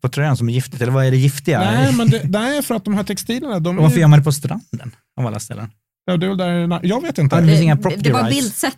på 0.00 0.08
tröjan 0.08 0.36
som 0.36 0.48
är 0.48 0.52
giftigt 0.52 0.82
eller 0.82 0.92
vad 0.92 1.06
är 1.06 1.10
det 1.10 1.16
giftiga? 1.16 1.60
Nej, 1.60 1.92
men 1.92 2.10
det, 2.10 2.22
nej 2.24 2.62
för 2.62 2.74
att 2.74 2.84
de 2.84 2.94
här 2.94 3.04
textilerna. 3.04 3.60
De 3.60 3.76
varför 3.76 3.96
är... 3.96 4.00
gör 4.00 4.08
man 4.08 4.18
det 4.18 4.24
på 4.24 4.32
stranden 4.32 4.92
av 5.20 5.26
alla 5.26 5.40
ställen? 5.40 5.70
Ja, 6.06 6.16
det 6.16 6.26
är 6.26 6.34
där, 6.34 6.80
jag 6.82 7.02
vet 7.02 7.18
inte. 7.18 7.36
det, 7.40 7.62
inga 7.62 7.74
det 7.74 8.12
var 8.12 8.30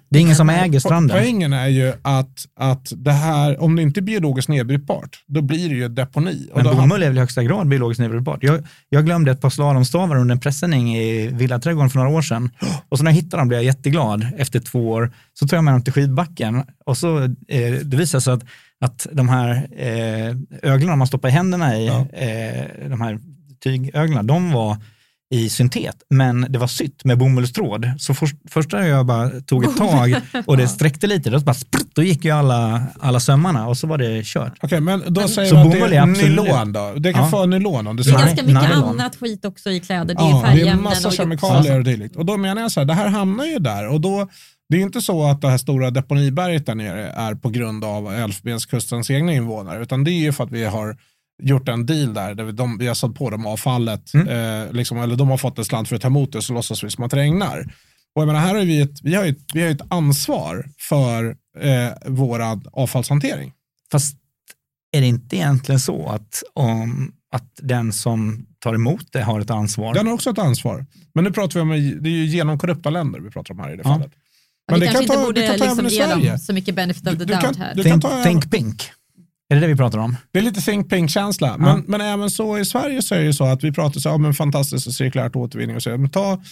Det 0.08 0.18
är 0.18 0.22
ingen 0.22 0.36
som 0.36 0.50
äger 0.50 0.80
stranden. 0.80 1.16
Poängen 1.16 1.52
är 1.52 1.68
ju 1.68 1.92
att, 2.02 2.46
att 2.60 2.92
det 2.96 3.12
här, 3.12 3.62
om 3.62 3.76
det 3.76 3.82
inte 3.82 4.00
är 4.00 4.02
biologiskt 4.02 4.48
nedbrytbart, 4.48 5.24
då 5.26 5.42
blir 5.42 5.68
det 5.68 5.74
ju 5.74 5.88
deponi. 5.88 6.50
Men 6.54 6.64
bomull 6.64 7.02
är 7.02 7.08
väl 7.08 7.16
i 7.16 7.20
högsta 7.20 7.42
grad 7.42 7.68
biologiskt 7.68 8.00
nedbrytbart. 8.00 8.42
Jag, 8.42 8.66
jag 8.88 9.06
glömde 9.06 9.30
ett 9.30 9.40
par 9.40 9.50
slalomstavar 9.50 10.16
under 10.16 10.34
en 10.34 10.40
pressändning 10.40 10.96
i 10.96 11.26
Villaträdgården 11.26 11.90
för 11.90 11.98
några 11.98 12.10
år 12.10 12.22
sedan. 12.22 12.50
Och 12.88 12.98
så 12.98 13.04
när 13.04 13.10
jag 13.10 13.16
hittade 13.16 13.40
dem 13.40 13.48
blev 13.48 13.58
jag 13.58 13.64
jätteglad 13.64 14.26
efter 14.36 14.60
två 14.60 14.88
år. 14.88 15.12
Så 15.34 15.48
tog 15.48 15.56
jag 15.56 15.64
med 15.64 15.74
dem 15.74 15.82
till 15.82 15.92
skidbacken 15.92 16.62
och 16.84 16.98
så 16.98 17.22
eh, 17.22 17.72
det 17.82 17.96
visade 17.96 18.20
sig 18.20 18.32
att, 18.32 18.44
att 18.80 19.06
de 19.12 19.28
här 19.28 19.68
eh, 19.76 20.36
öglorna 20.72 20.96
man 20.96 21.06
stoppar 21.06 21.28
i 21.28 21.32
händerna 21.32 21.76
i, 21.76 21.86
ja. 21.86 22.06
eh, 22.12 22.88
de 22.88 23.00
här 23.00 23.18
tygöglorna, 23.64 24.22
de 24.22 24.52
var 24.52 24.76
i 25.30 25.48
syntet, 25.48 25.96
men 26.10 26.46
det 26.48 26.58
var 26.58 26.66
sytt 26.66 27.04
med 27.04 27.18
bomullstråd. 27.18 27.90
Så 27.98 28.14
för, 28.14 28.28
första 28.50 28.86
jag 28.86 29.06
bara 29.06 29.30
tog 29.40 29.64
ett 29.64 29.76
tag 29.76 30.16
och 30.46 30.56
det 30.56 30.68
sträckte 30.68 31.06
lite, 31.06 31.30
då, 31.30 31.40
bara 31.40 31.54
sprutt, 31.54 31.90
då 31.94 32.02
gick 32.02 32.24
ju 32.24 32.30
alla, 32.30 32.82
alla 33.00 33.20
sömmarna 33.20 33.68
och 33.68 33.78
så 33.78 33.86
var 33.86 33.98
det 33.98 34.22
kört. 34.24 34.52
Okej, 34.60 34.66
okay, 34.66 34.80
men 34.80 35.02
då 35.06 35.28
säger 35.28 35.50
så 35.50 35.56
vi 35.56 35.82
att 35.82 35.90
det 35.90 35.96
är 35.96 36.06
nylon 36.06 36.72
då? 36.72 36.94
Det 36.96 37.12
kan 37.12 37.22
ja. 37.22 37.30
få 37.30 37.46
nylon 37.46 37.86
om 37.86 37.96
det 37.96 38.02
är 38.02 38.04
Det 38.04 38.10
är 38.10 38.26
ganska 38.26 38.42
mycket 38.46 38.62
nylon. 38.62 38.84
annat 38.84 39.16
skit 39.16 39.44
också 39.44 39.70
i 39.70 39.80
kläder. 39.80 40.14
Det 40.14 40.20
är 40.20 40.30
ja, 40.30 40.64
det 40.64 40.68
är 40.68 40.74
massa 40.74 41.10
kemikalier 41.10 41.78
och 41.78 41.84
dylikt. 41.84 42.16
Och 42.16 42.26
då 42.26 42.36
menar 42.36 42.62
jag 42.62 42.72
så 42.72 42.80
här, 42.80 42.84
det 42.84 42.94
här 42.94 43.08
hamnar 43.08 43.44
ju 43.44 43.58
där 43.58 43.88
och 43.88 44.00
då 44.00 44.28
det 44.68 44.76
är 44.76 44.80
inte 44.80 45.00
så 45.00 45.24
att 45.24 45.40
det 45.40 45.48
här 45.48 45.58
stora 45.58 45.90
deponiberget 45.90 46.66
där 46.66 46.74
nere 46.74 47.08
är 47.08 47.34
på 47.34 47.48
grund 47.48 47.84
av 47.84 48.14
Elfenbenskustens 48.14 49.10
egna 49.10 49.32
invånare, 49.32 49.82
utan 49.82 50.04
det 50.04 50.10
är 50.10 50.20
ju 50.20 50.32
för 50.32 50.44
att 50.44 50.50
vi 50.50 50.64
har 50.64 50.96
gjort 51.42 51.68
en 51.68 51.86
deal 51.86 52.14
där, 52.14 52.34
där 52.34 52.44
vi, 52.44 52.52
de, 52.52 52.78
vi 52.78 52.86
har 52.86 52.94
satt 52.94 53.14
på 53.14 53.30
dem 53.30 53.46
avfallet, 53.46 54.14
mm. 54.14 54.28
eh, 54.28 54.72
liksom, 54.72 54.98
eller 54.98 55.16
de 55.16 55.28
har 55.28 55.36
fått 55.36 55.58
en 55.58 55.64
slant 55.64 55.88
för 55.88 55.96
att 55.96 56.02
ta 56.02 56.08
emot 56.08 56.32
det, 56.32 56.42
så 56.42 56.52
låtsas 56.52 56.84
vi 56.84 56.90
som 56.90 57.04
att 57.04 57.10
det 57.10 57.16
regnar. 57.16 57.74
Och 58.14 58.22
jag 58.22 58.26
menar, 58.26 58.40
här 58.40 58.54
har 58.54 58.64
vi 58.64 58.80
ett, 58.80 59.02
vi 59.02 59.14
har 59.14 59.24
ett, 59.24 59.38
vi 59.54 59.62
har 59.62 59.68
ett 59.68 59.82
ansvar 59.88 60.68
för 60.78 61.36
eh, 61.60 61.92
vår 62.06 62.42
avfallshantering. 62.72 63.52
Fast 63.92 64.16
är 64.92 65.00
det 65.00 65.06
inte 65.06 65.36
egentligen 65.36 65.80
så 65.80 66.08
att, 66.08 66.42
om, 66.54 67.12
att 67.32 67.50
den 67.62 67.92
som 67.92 68.46
tar 68.58 68.74
emot 68.74 69.12
det 69.12 69.22
har 69.22 69.40
ett 69.40 69.50
ansvar? 69.50 69.94
Den 69.94 70.06
har 70.06 70.14
också 70.14 70.30
ett 70.30 70.38
ansvar. 70.38 70.86
Men 71.14 71.24
nu 71.24 71.32
pratar 71.32 71.54
vi 71.54 71.60
om, 71.60 72.02
det 72.02 72.08
är 72.08 72.12
ju 72.12 72.26
genom 72.26 72.58
korrupta 72.58 72.90
länder 72.90 73.20
vi 73.20 73.30
pratar 73.30 73.54
om 73.54 73.60
här 73.60 73.72
i 73.72 73.76
det 73.76 73.82
ja. 73.84 73.90
fallet. 73.90 74.12
Men, 74.70 74.80
Men 74.80 74.80
det, 74.80 74.86
det 74.86 74.92
kanske 74.92 75.08
kan 75.08 75.16
ta, 75.16 75.22
inte 75.22 75.26
borde 75.26 75.58
kan 75.58 75.68
liksom 75.68 76.20
ge 76.22 76.30
dem 76.30 76.38
så 76.38 76.52
mycket 76.52 76.74
benefit 76.74 77.06
of 77.06 77.18
the 77.18 77.24
doubt 77.24 77.40
kan, 77.40 77.54
här. 77.54 77.74
Think, 77.74 78.02
think 78.24 78.50
pink. 78.50 78.82
Är 79.48 79.54
det 79.54 79.60
det 79.60 79.66
vi 79.66 79.76
pratar 79.76 79.98
om? 79.98 80.16
Det 80.32 80.38
är 80.38 80.42
lite 80.42 80.60
think 80.60 80.90
pink-känsla. 80.90 81.46
Ja. 81.46 81.56
Men, 81.56 81.84
men 81.88 82.00
även 82.00 82.30
så 82.30 82.58
i 82.58 82.64
Sverige 82.64 83.02
så 83.02 83.14
är 83.14 83.24
det 83.24 83.32
så 83.32 83.44
att 83.44 83.64
vi 83.64 83.72
pratar 83.72 84.00
så 84.00 84.10
om 84.10 84.24
en 84.24 84.34
fantastisk 84.34 84.96
cirkulärt 84.96 85.36
återvinning 85.36 85.76
och 85.76 85.82
så. 85.82 85.90
Men 85.90 86.10
ta, 86.10 86.42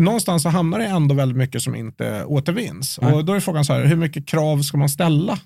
någonstans 0.00 0.42
så 0.42 0.48
hamnar 0.48 0.78
det 0.78 0.86
ändå 0.86 1.14
väldigt 1.14 1.38
mycket 1.38 1.62
som 1.62 1.74
inte 1.74 2.24
återvinns. 2.24 2.98
Ja. 3.02 3.14
Och 3.14 3.24
då 3.24 3.32
är 3.32 3.40
frågan 3.40 3.64
så 3.64 3.72
här, 3.72 3.84
hur 3.84 3.96
mycket 3.96 4.26
krav 4.26 4.62
ska 4.62 4.76
man 4.78 4.88
ställa 4.88 5.38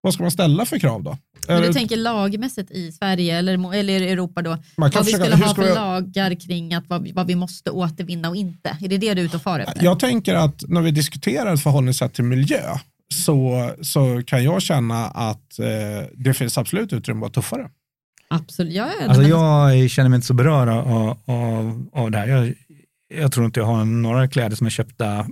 vad 0.00 0.14
ska 0.14 0.22
man 0.22 0.30
ställa 0.30 0.66
för 0.66 0.78
krav 0.78 1.02
då? 1.02 1.18
Men 1.48 1.56
Eller- 1.56 1.66
du 1.66 1.72
tänker 1.72 1.96
lagmässigt 1.96 2.70
i 2.70 2.92
Sverige 2.92 3.38
eller, 3.38 3.74
eller 3.74 4.00
i 4.02 4.10
Europa 4.10 4.42
då? 4.42 4.50
man 4.76 4.90
kan 4.90 4.98
Vad 5.00 5.06
vi 5.06 5.12
försöka- 5.12 5.24
skulle 5.30 5.44
ha 5.44 5.52
ska 5.54 5.62
för 5.62 5.68
vi- 5.68 5.74
lagar 5.74 6.34
kring 6.40 6.74
att 6.74 6.88
vad, 6.88 7.02
vi- 7.02 7.12
vad 7.12 7.26
vi 7.26 7.34
måste 7.34 7.70
återvinna 7.70 8.28
och 8.28 8.36
inte? 8.36 8.68
Är 8.80 8.88
det 8.88 8.98
det 8.98 9.14
du 9.14 9.20
är 9.20 9.24
ute 9.24 9.36
och 9.36 9.42
far 9.42 9.60
efter? 9.60 9.84
Jag 9.84 9.98
tänker 10.00 10.34
att 10.34 10.62
när 10.68 10.80
vi 10.80 10.90
diskuterar 10.90 11.54
ett 11.54 11.62
förhållningssätt 11.62 12.14
till 12.14 12.24
miljö 12.24 12.60
så, 13.14 13.70
så 13.82 14.22
kan 14.26 14.44
jag 14.44 14.62
känna 14.62 15.06
att 15.06 15.58
eh, 15.58 16.06
det 16.14 16.34
finns 16.34 16.58
absolut 16.58 16.92
utrymme 16.92 17.18
att 17.18 17.20
vara 17.20 17.30
tuffare. 17.30 17.70
Absolut. 18.30 18.74
Ja, 18.74 18.90
ja, 19.00 19.06
Alltså 19.08 19.22
jag 19.22 19.90
känner 19.90 20.08
mig 20.08 20.16
inte 20.16 20.26
så 20.26 20.34
berörd 20.34 20.68
av, 20.68 21.18
av, 21.24 21.88
av 21.92 22.10
det 22.10 22.18
här. 22.18 22.26
Jag, 22.28 22.54
jag 23.14 23.32
tror 23.32 23.46
inte 23.46 23.60
jag 23.60 23.66
har 23.66 23.84
några 23.84 24.28
kläder 24.28 24.56
som 24.56 24.66
är 24.66 24.70
köpta 24.70 25.26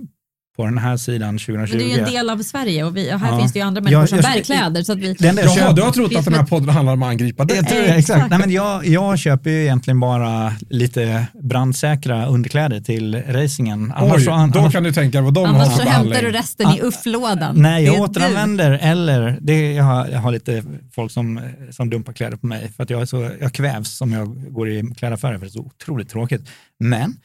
på 0.57 0.65
den 0.65 0.77
här 0.77 0.97
sidan 0.97 1.37
2020. 1.37 1.77
Men 1.77 1.77
det 1.87 1.93
är 1.93 1.97
ju 1.97 2.03
en 2.03 2.09
del 2.11 2.29
av 2.29 2.43
Sverige 2.43 2.83
och, 2.83 2.97
vi, 2.97 3.13
och 3.13 3.19
här 3.19 3.31
Ja. 3.31 3.39
finns 3.39 3.53
det 3.53 3.59
ju 3.59 3.65
andra 3.65 3.81
människor 3.81 4.01
Jag- 4.01 4.09
som 4.09 4.17
bär 4.17 4.41
kläder. 4.41 4.83
Så 4.83 4.91
att 4.91 4.97
vi, 4.99 5.07
enda 5.09 5.27
jag 5.27 5.37
Jaha, 5.45 5.55
köper- 5.55 5.73
du 5.73 5.81
har 5.81 5.91
trott 5.91 6.15
att 6.15 6.25
den 6.25 6.33
här 6.33 6.43
podden 6.43 6.69
handlar 6.69 6.93
om 6.93 7.03
att 7.03 7.09
angripa 7.09 7.45
dig? 7.45 7.57
Jag 7.57 7.67
tror, 7.69 7.79
exakt. 7.81 7.99
exakt. 7.99 8.29
Nej, 8.29 8.39
men 8.39 8.51
jag, 8.51 8.85
jag 8.87 9.19
köper 9.19 9.49
ju 9.49 9.61
egentligen 9.61 9.99
bara 9.99 10.53
lite 10.69 11.27
brandsäkra 11.43 12.25
underkläder 12.27 12.79
till 12.81 13.15
racingen. 13.27 13.83
Oj, 13.97 14.03
Annars, 14.09 14.25
så- 14.25 14.31
an, 14.31 14.51
då 14.51 14.59
annars, 14.59 14.73
kan 14.73 14.83
du 14.83 14.93
tänka 14.93 15.21
vad 15.21 15.33
de 15.33 15.45
har 15.45 15.55
annars 15.55 15.75
så 15.77 15.81
hämtar 15.83 16.21
du 16.21 16.31
resten 16.31 16.69
i 16.71 16.81
ufflådan. 16.81 17.61
nej, 17.61 17.83
jag 17.85 18.01
återanvänder 18.01 18.79
eller 18.81 19.37
det, 19.41 19.71
jag, 19.73 19.83
har, 19.83 20.07
jag 20.07 20.19
har 20.19 20.31
lite 20.31 20.63
folk 20.95 21.11
som, 21.11 21.39
som 21.71 21.89
dumpar 21.89 22.13
kläder 22.13 22.37
på 22.37 22.47
mig 22.47 22.71
för 22.75 22.83
att 22.83 22.89
jag, 22.89 23.01
är 23.01 23.05
så, 23.05 23.29
jag 23.41 23.53
kvävs 23.53 24.01
om 24.01 24.11
jag 24.13 24.53
går 24.53 24.69
i 24.69 24.83
klädaffärer 24.97 25.33
för 25.37 25.45
det 25.45 25.49
är 25.49 25.51
så 25.51 25.59
otroligt 25.59 26.09
tråkigt. 26.09 26.49
Men 26.79 27.15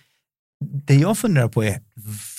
det 0.63 0.95
jag 0.95 1.19
funderar 1.19 1.49
på 1.49 1.65
är 1.65 1.81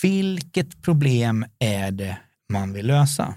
vilket 0.01 0.81
problem 0.81 1.45
är 1.59 1.91
det 1.91 2.17
man 2.49 2.73
vill 2.73 2.87
lösa? 2.87 3.35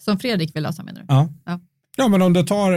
Som 0.00 0.18
Fredrik 0.18 0.56
vill 0.56 0.62
lösa 0.62 0.82
menar 0.82 1.00
du? 1.00 1.06
Ja. 1.08 1.28
Ja, 1.96 2.08
men 2.08 2.22
om 2.22 2.32
du 2.32 2.42
tar, 2.42 2.72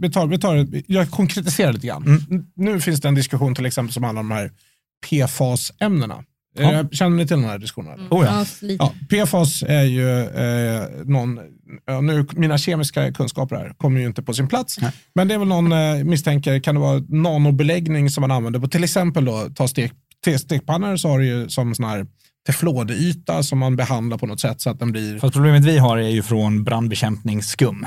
vi, 0.00 0.10
tar, 0.10 0.26
vi 0.26 0.38
tar, 0.38 0.68
jag 0.86 1.10
konkretiserar 1.10 1.72
lite 1.72 1.86
grann. 1.86 2.04
Mm. 2.06 2.46
Nu 2.54 2.80
finns 2.80 3.00
det 3.00 3.08
en 3.08 3.14
diskussion 3.14 3.54
till 3.54 3.66
exempel 3.66 3.92
som 3.92 4.02
handlar 4.02 4.20
om 4.20 4.28
de 4.28 4.34
här 4.34 4.52
PFAS-ämnena. 5.06 6.24
Ja. 6.54 6.72
Eh, 6.72 6.88
Känner 6.88 7.16
ni 7.16 7.26
till 7.26 7.36
den 7.36 7.46
här 7.46 7.58
diskussionen? 7.58 7.92
eller? 7.92 8.08
Oh 8.10 8.24
ja. 8.24 8.46
Ja, 8.78 8.94
PFAS 9.10 9.62
är 9.62 9.82
ju 9.82 10.20
eh, 10.20 11.04
någon, 11.04 11.40
ja, 11.86 12.00
nu, 12.00 12.26
mina 12.32 12.58
kemiska 12.58 13.12
kunskaper 13.12 13.56
här 13.56 13.74
kommer 13.76 14.00
ju 14.00 14.06
inte 14.06 14.22
på 14.22 14.34
sin 14.34 14.48
plats, 14.48 14.78
Nej. 14.80 14.92
men 15.14 15.28
det 15.28 15.34
är 15.34 15.38
väl 15.38 15.48
någon, 15.48 15.72
eh, 15.72 16.04
misstänker, 16.04 16.60
kan 16.60 16.74
det 16.74 16.80
vara 16.80 17.02
nanobeläggning 17.08 18.10
som 18.10 18.20
man 18.20 18.30
använder 18.30 18.60
på 18.60 18.68
till 18.68 18.84
exempel 18.84 19.24
då, 19.24 19.48
ta 19.56 19.68
stek, 19.68 19.92
te- 20.24 20.38
stekpannor 20.38 20.96
så 20.96 21.08
har 21.08 21.18
du 21.18 21.26
ju 21.26 21.48
som 21.48 21.74
sån 21.74 21.84
här 21.84 22.06
teflodyta 22.46 23.42
som 23.42 23.58
man 23.58 23.76
behandlar 23.76 24.18
på 24.18 24.26
något 24.26 24.40
sätt 24.40 24.60
så 24.60 24.70
att 24.70 24.78
den 24.78 24.92
blir 24.92 25.18
Fast 25.18 25.34
problemet 25.34 25.64
vi 25.64 25.78
har 25.78 25.98
är 25.98 26.08
ju 26.08 26.22
från 26.22 26.64
brandbekämpningsskum 26.64 27.86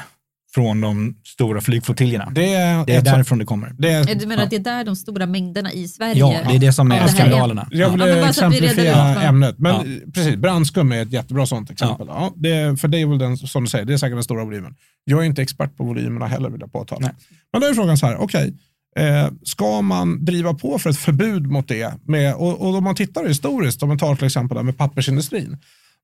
från 0.56 0.82
de 0.82 1.16
stora 1.26 1.62
flygflottiljerna. 1.62 2.26
Det, 2.26 2.42
det 2.42 2.54
är, 2.54 2.78
är 2.78 2.82
ett 2.82 2.88
sånt- 2.96 3.06
därifrån 3.06 3.38
det 3.40 3.46
kommer. 3.46 3.76
det 3.78 3.90
är, 3.92 4.16
Du 4.16 4.28
menar 4.28 4.44
att 4.44 4.50
det 4.50 4.56
är 4.56 4.60
där 4.60 4.84
de 4.84 4.96
stora 4.96 5.26
mängderna 5.26 5.72
i 5.72 5.88
Sverige... 5.88 6.20
Ja, 6.20 6.36
det 6.50 6.56
är 6.56 6.60
det 6.60 6.74
som 6.74 6.92
Ja, 6.92 6.98
är 6.98 7.00
det 7.00 7.06
är- 7.06 7.16
skandalerna. 7.16 7.68
Jag 7.72 7.90
vill 7.90 8.00
Ja, 8.00 8.08
så 8.24 8.26
exemplifiera 8.30 9.22
ämnet. 9.24 9.56
Men 9.58 10.02
precis, 10.14 10.36
brandskum 10.36 10.92
är 10.92 11.02
ett 11.02 11.12
jättebra 11.12 11.46
sånt 11.46 11.72
exempel. 11.72 12.08
Ja. 12.10 12.16
Ja. 12.20 12.34
det, 12.36 12.78
för 12.82 12.88
det 12.88 12.98
är 13.02 13.06
väl 13.06 13.18
den, 13.18 13.38
som 13.38 13.64
du 13.64 13.70
säger, 13.70 13.86
det 13.86 13.94
är 13.94 13.98
säkert 13.98 14.16
den 14.16 14.24
stora 14.24 14.44
volymen. 14.46 14.76
Jag 15.04 15.20
är 15.20 15.24
inte 15.24 15.42
expert 15.42 15.78
på 15.78 15.84
volymerna 15.84 16.28
heller 16.28 16.50
vill 16.50 16.62
jag 16.62 16.72
påtala. 16.72 17.02
Nej. 17.02 17.12
Men 17.54 17.62
då 17.62 17.68
är 17.68 17.74
frågan 17.74 17.98
så 17.98 18.06
här, 18.06 18.18
okej, 18.22 18.54
eh, 18.96 19.28
ska 19.44 19.82
man 19.82 20.26
driva 20.26 20.54
på 20.54 20.80
för 20.80 20.90
ett 20.90 20.98
förbud 20.98 21.48
mot 21.52 21.68
det? 21.68 21.94
Med, 22.08 22.36
och, 22.36 22.62
och 22.62 22.76
om 22.76 22.84
man 22.84 22.96
tittar 22.96 23.28
historiskt, 23.28 23.84
om 23.84 23.90
man 23.90 23.98
tar 24.00 24.16
till 24.16 24.26
exempel 24.26 24.58
det 24.58 24.64
med 24.64 24.78
pappersindustrin, 24.78 25.58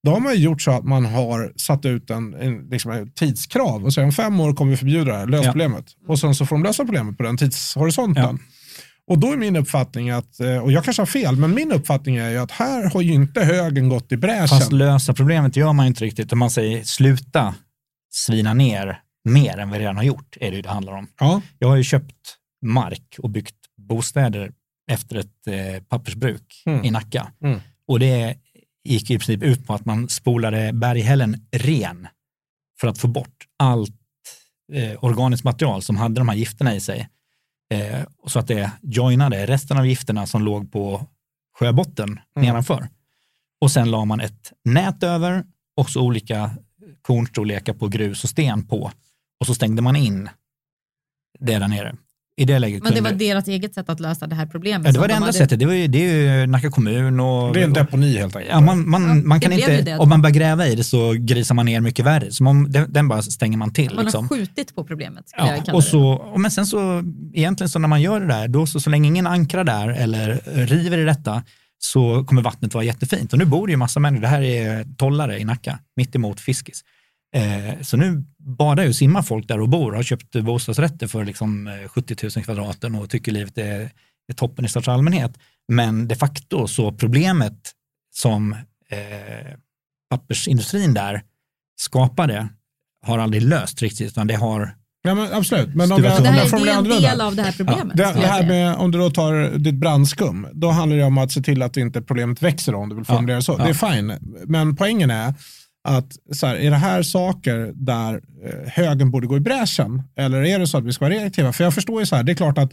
då 0.04 0.12
har 0.12 0.20
man 0.20 0.34
ju 0.34 0.40
gjort 0.40 0.62
så 0.62 0.72
att 0.72 0.84
man 0.84 1.06
har 1.06 1.54
satt 1.56 1.86
ut 1.86 2.10
en, 2.10 2.34
en, 2.34 2.58
liksom 2.72 2.92
ett 2.92 3.16
tidskrav 3.16 3.86
och 3.86 3.94
säger 3.94 4.06
om 4.06 4.12
fem 4.12 4.40
år 4.40 4.54
kommer 4.54 4.72
vi 4.72 4.78
förbjuda 4.78 5.12
det 5.12 5.18
här, 5.18 5.28
lös 5.28 5.46
Ja. 5.46 5.52
problemet. 5.52 5.86
Och 6.08 6.20
sen 6.20 6.36
så 6.36 6.46
får 6.46 6.56
de 6.56 6.64
lösa 6.64 6.86
problemet 6.86 7.18
på 7.18 7.24
den 7.24 7.38
tidshorisonten. 7.38 8.24
Ja. 8.24 8.38
Och 9.08 9.20
då 9.20 9.32
är 9.32 9.38
min 9.38 9.56
uppfattning 9.56 10.10
att, 10.10 10.40
eh, 10.40 10.58
och 10.58 10.72
jag 10.72 10.84
kanske 10.84 11.02
har 11.02 11.08
fel, 11.08 11.36
men 11.36 11.54
min 11.56 11.72
uppfattning 11.72 12.16
är 12.18 12.30
ju 12.30 12.38
att 12.38 12.52
här 12.52 12.90
har 12.90 13.02
ju 13.02 13.14
inte 13.14 13.42
högen 13.42 13.90
gått 13.90 14.12
i 14.12 14.18
bräschen. 14.18 14.48
Fast 14.48 14.72
lösa 14.72 15.14
problemet 15.14 15.56
gör 15.56 15.74
man 15.74 15.86
ju 15.86 15.88
inte 15.88 16.06
riktigt. 16.06 16.34
Om 16.34 16.40
man 16.40 16.50
säger 16.52 16.84
sluta 16.84 17.56
svina 18.12 18.54
ner 18.54 19.00
mer 19.26 19.58
än 19.58 19.72
vi 19.72 19.80
redan 19.80 19.96
har 19.98 20.04
gjort, 20.04 20.38
är 20.40 20.50
det 20.52 20.56
ju 20.56 20.62
det 20.62 20.70
handlar 20.70 20.94
om. 20.94 21.08
Ja, 21.20 21.42
Jag 21.60 21.68
har 21.68 21.76
ju 21.76 21.84
köpt 21.84 22.16
mark 22.62 23.16
och 23.20 23.30
byggt 23.30 23.56
bostäder 23.78 24.52
efter 24.92 25.16
ett 25.16 25.48
eh, 25.48 25.84
pappersbruk 25.84 26.64
Mm. 26.66 26.86
i 26.86 26.92
Nacka. 26.92 27.32
Mm. 27.42 27.60
Och 27.88 28.00
det 28.00 28.38
gick 28.84 29.12
i 29.12 29.18
princip 29.18 29.44
ut 29.44 29.68
på 29.68 29.74
att 29.74 29.86
man 29.86 30.10
spolade 30.10 30.74
berghällen 30.74 31.48
ren 31.52 32.08
för 32.82 32.88
att 32.88 32.98
få 32.98 33.08
bort 33.08 33.48
allt 33.58 33.96
eh, 34.74 35.04
organiskt 35.04 35.44
material 35.44 35.82
som 35.82 35.98
hade 35.98 36.16
de 36.16 36.30
här 36.30 36.36
gifterna 36.36 36.76
i 36.76 36.80
sig. 36.80 37.10
Eh, 37.74 38.06
så 38.28 38.40
att 38.40 38.48
det 38.48 38.72
joinade 38.82 39.46
resten 39.46 39.78
av 39.78 39.88
gifterna 39.88 40.26
som 40.28 40.42
låg 40.44 40.72
på 40.72 41.08
sjöbotten 41.60 42.10
Mm. 42.10 42.22
nedanför. 42.48 42.88
Och 43.62 43.72
sen 43.72 43.92
la 43.92 44.06
man 44.06 44.20
ett 44.20 44.54
nät 44.66 45.04
över 45.04 45.44
och 45.76 45.90
så 45.90 46.02
olika 46.02 46.52
kornstorlekar 47.02 47.74
på 47.74 47.88
grus 47.88 48.24
och 48.24 48.30
sten 48.30 48.68
på. 48.68 48.92
Och 49.40 49.46
så 49.46 49.56
stängde 49.56 49.82
man 49.82 49.96
in 49.96 50.30
det 51.40 51.60
där 51.60 51.68
nere. 51.68 51.96
I 52.40 52.46
det 52.46 52.60
läget 52.60 52.84
Men 52.84 52.92
det 52.92 52.96
kunde... 52.98 53.10
var 53.12 53.18
deras 53.20 53.48
eget 53.48 53.74
sätt 53.74 53.90
att 53.90 54.00
lösa 54.00 54.28
det 54.28 54.36
här 54.36 54.46
problemet. 54.46 54.88
ja, 54.88 54.92
det 54.94 55.00
var 55.00 55.08
det 55.08 55.12
de 55.14 55.16
enda 55.16 55.26
hade- 55.26 55.38
sättet. 55.38 55.60
Det, 55.60 55.66
var 55.66 55.74
ju, 55.74 55.88
det 55.88 55.98
är 56.10 56.40
ju 56.42 56.48
Nacka 56.48 56.70
kommun 56.72 57.20
och... 57.20 57.54
det 57.54 57.60
är 57.62 57.64
en 57.64 57.74
deponi 57.74 58.18
helt 58.18 58.36
enkelt. 58.36 58.52
Ja, 58.54 58.62
man, 58.62 58.90
man, 58.90 59.08
Ja, 59.08 59.14
man 59.26 59.40
kan 59.40 59.52
inte, 59.52 59.82
det. 59.82 59.98
om 59.98 60.10
man 60.10 60.22
börjar 60.22 60.34
gräva 60.34 60.68
i 60.68 60.76
det 60.76 60.84
så 60.84 61.12
grisar 61.20 61.56
man 61.56 61.66
ner 61.66 61.82
mycket 61.82 62.06
värre. 62.06 62.32
Som 62.32 62.48
om 62.48 62.72
den, 62.72 62.94
den 62.94 63.08
bara 63.08 63.22
stänger 63.22 63.58
man 63.58 63.74
till. 63.74 63.96
Man 63.96 64.04
Liksom. 64.06 64.28
har 64.30 64.38
skjutit 64.38 64.76
på 64.76 64.84
problemet. 64.84 65.26
Ja, 65.38 65.74
och 65.74 65.84
så, 65.84 66.02
och 66.10 66.40
men 66.40 66.52
sen 66.52 66.66
så, 66.66 67.04
egentligen 67.34 67.70
så 67.70 67.80
när 67.80 67.88
man 67.88 68.02
gör 68.02 68.20
det 68.20 68.28
där, 68.28 68.48
då 68.48 68.68
så, 68.68 68.80
så 68.80 68.90
länge 68.90 69.08
ingen 69.08 69.28
ankrar 69.28 69.64
där 69.64 69.90
eller 69.90 70.42
river 70.66 70.98
i 70.98 71.04
detta, 71.04 71.44
så 71.80 72.24
kommer 72.24 72.42
vattnet 72.42 72.74
vara 72.74 72.84
jättefint. 72.84 73.34
Och 73.34 73.40
nu 73.40 73.46
bor 73.46 73.68
det 73.68 73.72
ju 73.72 73.78
massa 73.78 74.00
människor, 74.00 74.22
det 74.22 74.28
här 74.28 74.42
är 74.42 74.86
tollare 74.98 75.40
i 75.40 75.46
Nacka, 75.46 75.80
mitt 75.96 76.16
emot 76.16 76.40
Fiskis. 76.40 76.82
Eh, 77.36 77.82
så 77.82 77.98
nu 77.98 78.24
badar 78.38 78.84
ju 78.84 78.90
och 78.90 78.96
simmar 78.96 79.22
folk 79.22 79.48
där 79.48 79.60
och 79.60 79.70
bor, 79.70 79.92
har 79.94 80.04
köpt 80.04 80.36
bostadsrätter 80.36 81.08
för 81.08 81.26
liksom 81.26 81.68
eh, 81.68 81.88
70 81.88 82.16
000 82.36 82.46
kvadraten 82.46 82.96
och 82.96 83.10
tycker 83.10 83.32
livet 83.32 83.58
är, 83.58 83.92
är 84.28 84.34
toppen 84.36 84.66
i 84.66 84.70
största 84.70 84.92
allmänhet. 84.92 85.32
Men 85.68 86.08
de 86.08 86.16
facto 86.16 86.68
så 86.68 86.92
problemet 86.92 87.72
som 88.16 88.54
eh, 88.90 89.58
pappersindustrin 90.10 90.94
där 90.94 91.22
skapade 91.80 92.48
har 93.06 93.18
aldrig 93.20 93.44
löst 93.44 93.82
riktigt, 93.82 94.08
utan 94.08 94.28
det 94.28 94.36
har 94.36 94.76
Ja, 95.02 95.16
men 95.16 95.34
absolut, 95.34 95.76
men 95.76 95.92
om 95.92 96.04
jag, 96.04 96.24
det 96.24 96.30
här 96.30 96.46
är, 96.56 96.66
det 96.66 96.72
en 96.72 97.02
del 97.02 97.22
av 97.22 97.36
det 97.36 97.42
här 97.42 97.52
problemet. 97.52 97.98
Det, 97.98 98.04
skulle 98.08 98.22
det 98.22 98.28
jag 98.28 98.34
här 98.34 98.48
med, 98.48 98.76
om 98.76 98.92
du 98.92 98.98
då 98.98 99.10
tar 99.10 99.58
ditt 99.58 99.76
brandskum, 99.76 100.48
då 100.54 100.70
handlar 100.70 100.98
det 100.98 101.04
om 101.04 101.18
att 101.18 101.32
se 101.32 101.42
till 101.42 101.62
att 101.62 101.78
inte 101.78 102.02
problemet 102.02 102.42
växer 102.42 102.76
om 102.76 102.90
du 102.90 102.96
vill 102.96 103.06
Ja, 103.08 103.14
formulera 103.14 103.38
det 103.38 103.44
så. 103.44 103.56
ja. 103.60 103.64
Det 103.64 103.70
är 103.70 103.94
fine. 103.94 104.14
Men 104.46 104.76
poängen 104.76 105.12
är 105.12 105.34
att 105.90 106.18
så 106.32 106.48
här, 106.48 106.56
är 106.56 106.72
det 106.72 106.78
här 106.78 107.04
saker 107.04 107.72
där 107.76 108.22
eh, 108.46 108.72
högen 108.72 109.12
borde 109.12 109.28
gå 109.28 109.38
i 109.38 109.40
bräschen? 109.40 110.04
Eller 110.16 110.44
är 110.44 110.60
det 110.60 110.68
så 110.68 110.78
att 110.78 110.84
vi 110.84 110.94
ska 110.94 111.06
vara 111.06 111.14
reaktiva? 111.14 111.54
För 111.54 111.64
jag 111.64 111.74
förstår 111.74 112.00
ju 112.00 112.06
så 112.06 112.16
här, 112.16 112.24
det 112.24 112.32
är 112.32 112.36
klart 112.36 112.58
att 112.58 112.72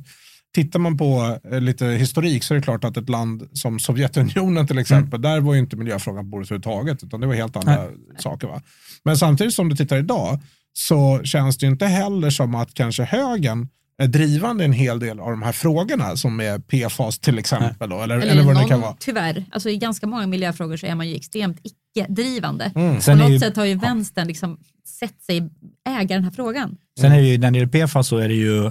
tittar 0.54 0.78
man 0.78 0.96
på 0.98 1.38
eh, 1.50 1.60
lite 1.60 1.86
historik 1.86 2.44
så 2.44 2.54
är 2.54 2.58
det 2.58 2.62
klart 2.62 2.84
att 2.84 2.96
ett 2.96 3.08
land 3.08 3.48
som 3.52 3.78
Sovjetunionen 3.78 4.66
till 4.66 4.78
exempel, 4.78 5.22
där 5.22 5.40
var 5.40 5.54
ju 5.54 5.60
inte 5.60 5.76
miljöfrågan 5.76 6.24
på 6.24 6.28
bordet 6.28 6.50
överhuvudtaget, 6.50 7.04
utan 7.04 7.20
det 7.20 7.26
var 7.26 7.34
helt 7.34 7.56
andra 7.56 7.86
saker. 8.18 8.48
Va? 8.48 8.62
Men 9.04 9.16
samtidigt 9.16 9.54
som 9.54 9.68
du 9.68 9.76
tittar 9.76 9.96
idag 9.96 10.38
så 10.72 11.20
känns 11.24 11.58
det 11.58 11.66
ju 11.66 11.72
inte 11.72 11.86
heller 11.86 12.30
som 12.30 12.54
att 12.54 12.74
kanske 12.74 13.04
högen 13.04 13.68
drivande 14.06 14.64
i 14.64 14.66
en 14.66 14.72
hel 14.72 14.98
del 14.98 15.20
av 15.20 15.30
de 15.30 15.42
här 15.42 15.52
frågorna 15.52 16.16
som 16.16 16.40
är 16.40 16.58
PFAS 16.58 17.18
till 17.18 17.38
exempel. 17.38 17.90
Då, 17.90 18.02
eller, 18.02 18.16
eller, 18.18 18.26
Eller, 18.26 18.42
vad 18.42 18.54
det 18.54 18.60
någon, 18.60 18.68
kan 18.68 18.80
vara. 18.80 18.96
Tyvärr, 18.98 19.44
alltså 19.50 19.70
i 19.70 19.76
ganska 19.76 20.06
många 20.06 20.26
miljöfrågor 20.26 20.76
så 20.76 20.86
är 20.86 20.94
man 20.94 21.08
ju 21.08 21.16
extremt 21.16 21.60
icke-drivande. 21.62 22.72
Mm. 22.74 23.00
På 23.00 23.10
är 23.10 23.14
något 23.14 23.30
ju- 23.30 23.38
sätt 23.40 23.56
har 23.56 23.64
ju 23.64 23.74
vänstern 23.74 24.26
liksom 24.28 24.58
sett 25.00 25.22
sig 25.22 25.50
äga 25.88 26.14
den 26.14 26.24
här 26.24 26.30
frågan. 26.30 26.76
Sen 27.00 27.12
är 27.12 27.16
det 27.16 27.26
ju, 27.28 27.38
när 27.38 27.50
det 27.50 27.58
gäller 27.58 27.86
PFAS 27.86 28.08
så 28.08 28.16
är 28.18 28.28
det 28.28 28.34
ju 28.34 28.70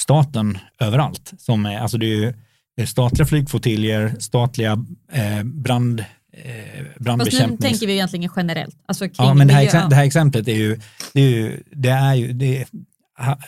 staten 0.00 0.58
överallt. 0.80 1.32
Som 1.38 1.66
är, 1.66 1.78
alltså 1.78 1.98
det 1.98 2.06
är 2.06 2.16
ju 2.16 2.34
det 2.76 2.82
är 2.82 2.86
statliga 2.86 3.26
flygflottiljer, 3.26 4.14
statliga 4.18 4.72
eh, 5.12 5.42
brand, 5.44 6.00
eh, 6.00 6.04
Fast 6.04 6.98
nu 6.98 7.04
brandbekämpnings... 7.04 7.60
tänker 7.60 7.86
vi 7.86 7.92
egentligen 7.92 8.30
generellt. 8.36 8.76
Alltså 8.86 9.04
kring 9.04 9.14
Ja, 9.26 9.34
men 9.34 9.48
det 9.48 9.54
här, 9.54 9.88
det 9.88 9.96
här 9.96 10.04
exemplet 10.04 10.48
är 10.48 10.52
ju, 10.54 10.80
det 11.12 11.20
är 11.20 11.28
ju, 11.30 11.62
det 11.72 11.88
är 11.88 12.14
ju, 12.14 12.32
det 12.32 12.58
är, 12.60 12.66
ha- 13.18 13.38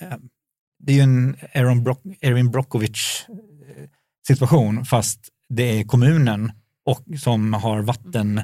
det 0.85 0.93
är 0.93 0.97
ju 0.97 1.03
en 1.03 1.37
Erin, 1.53 1.85
Brock, 1.85 2.03
Erin 2.21 2.51
Brockovich 2.51 3.25
eh, 3.29 3.85
situation, 4.27 4.85
fast 4.85 5.21
det 5.49 5.81
är 5.81 5.85
kommunen 5.85 6.53
och 6.87 7.05
som 7.21 7.53
har 7.53 7.83
vatten 7.83 8.41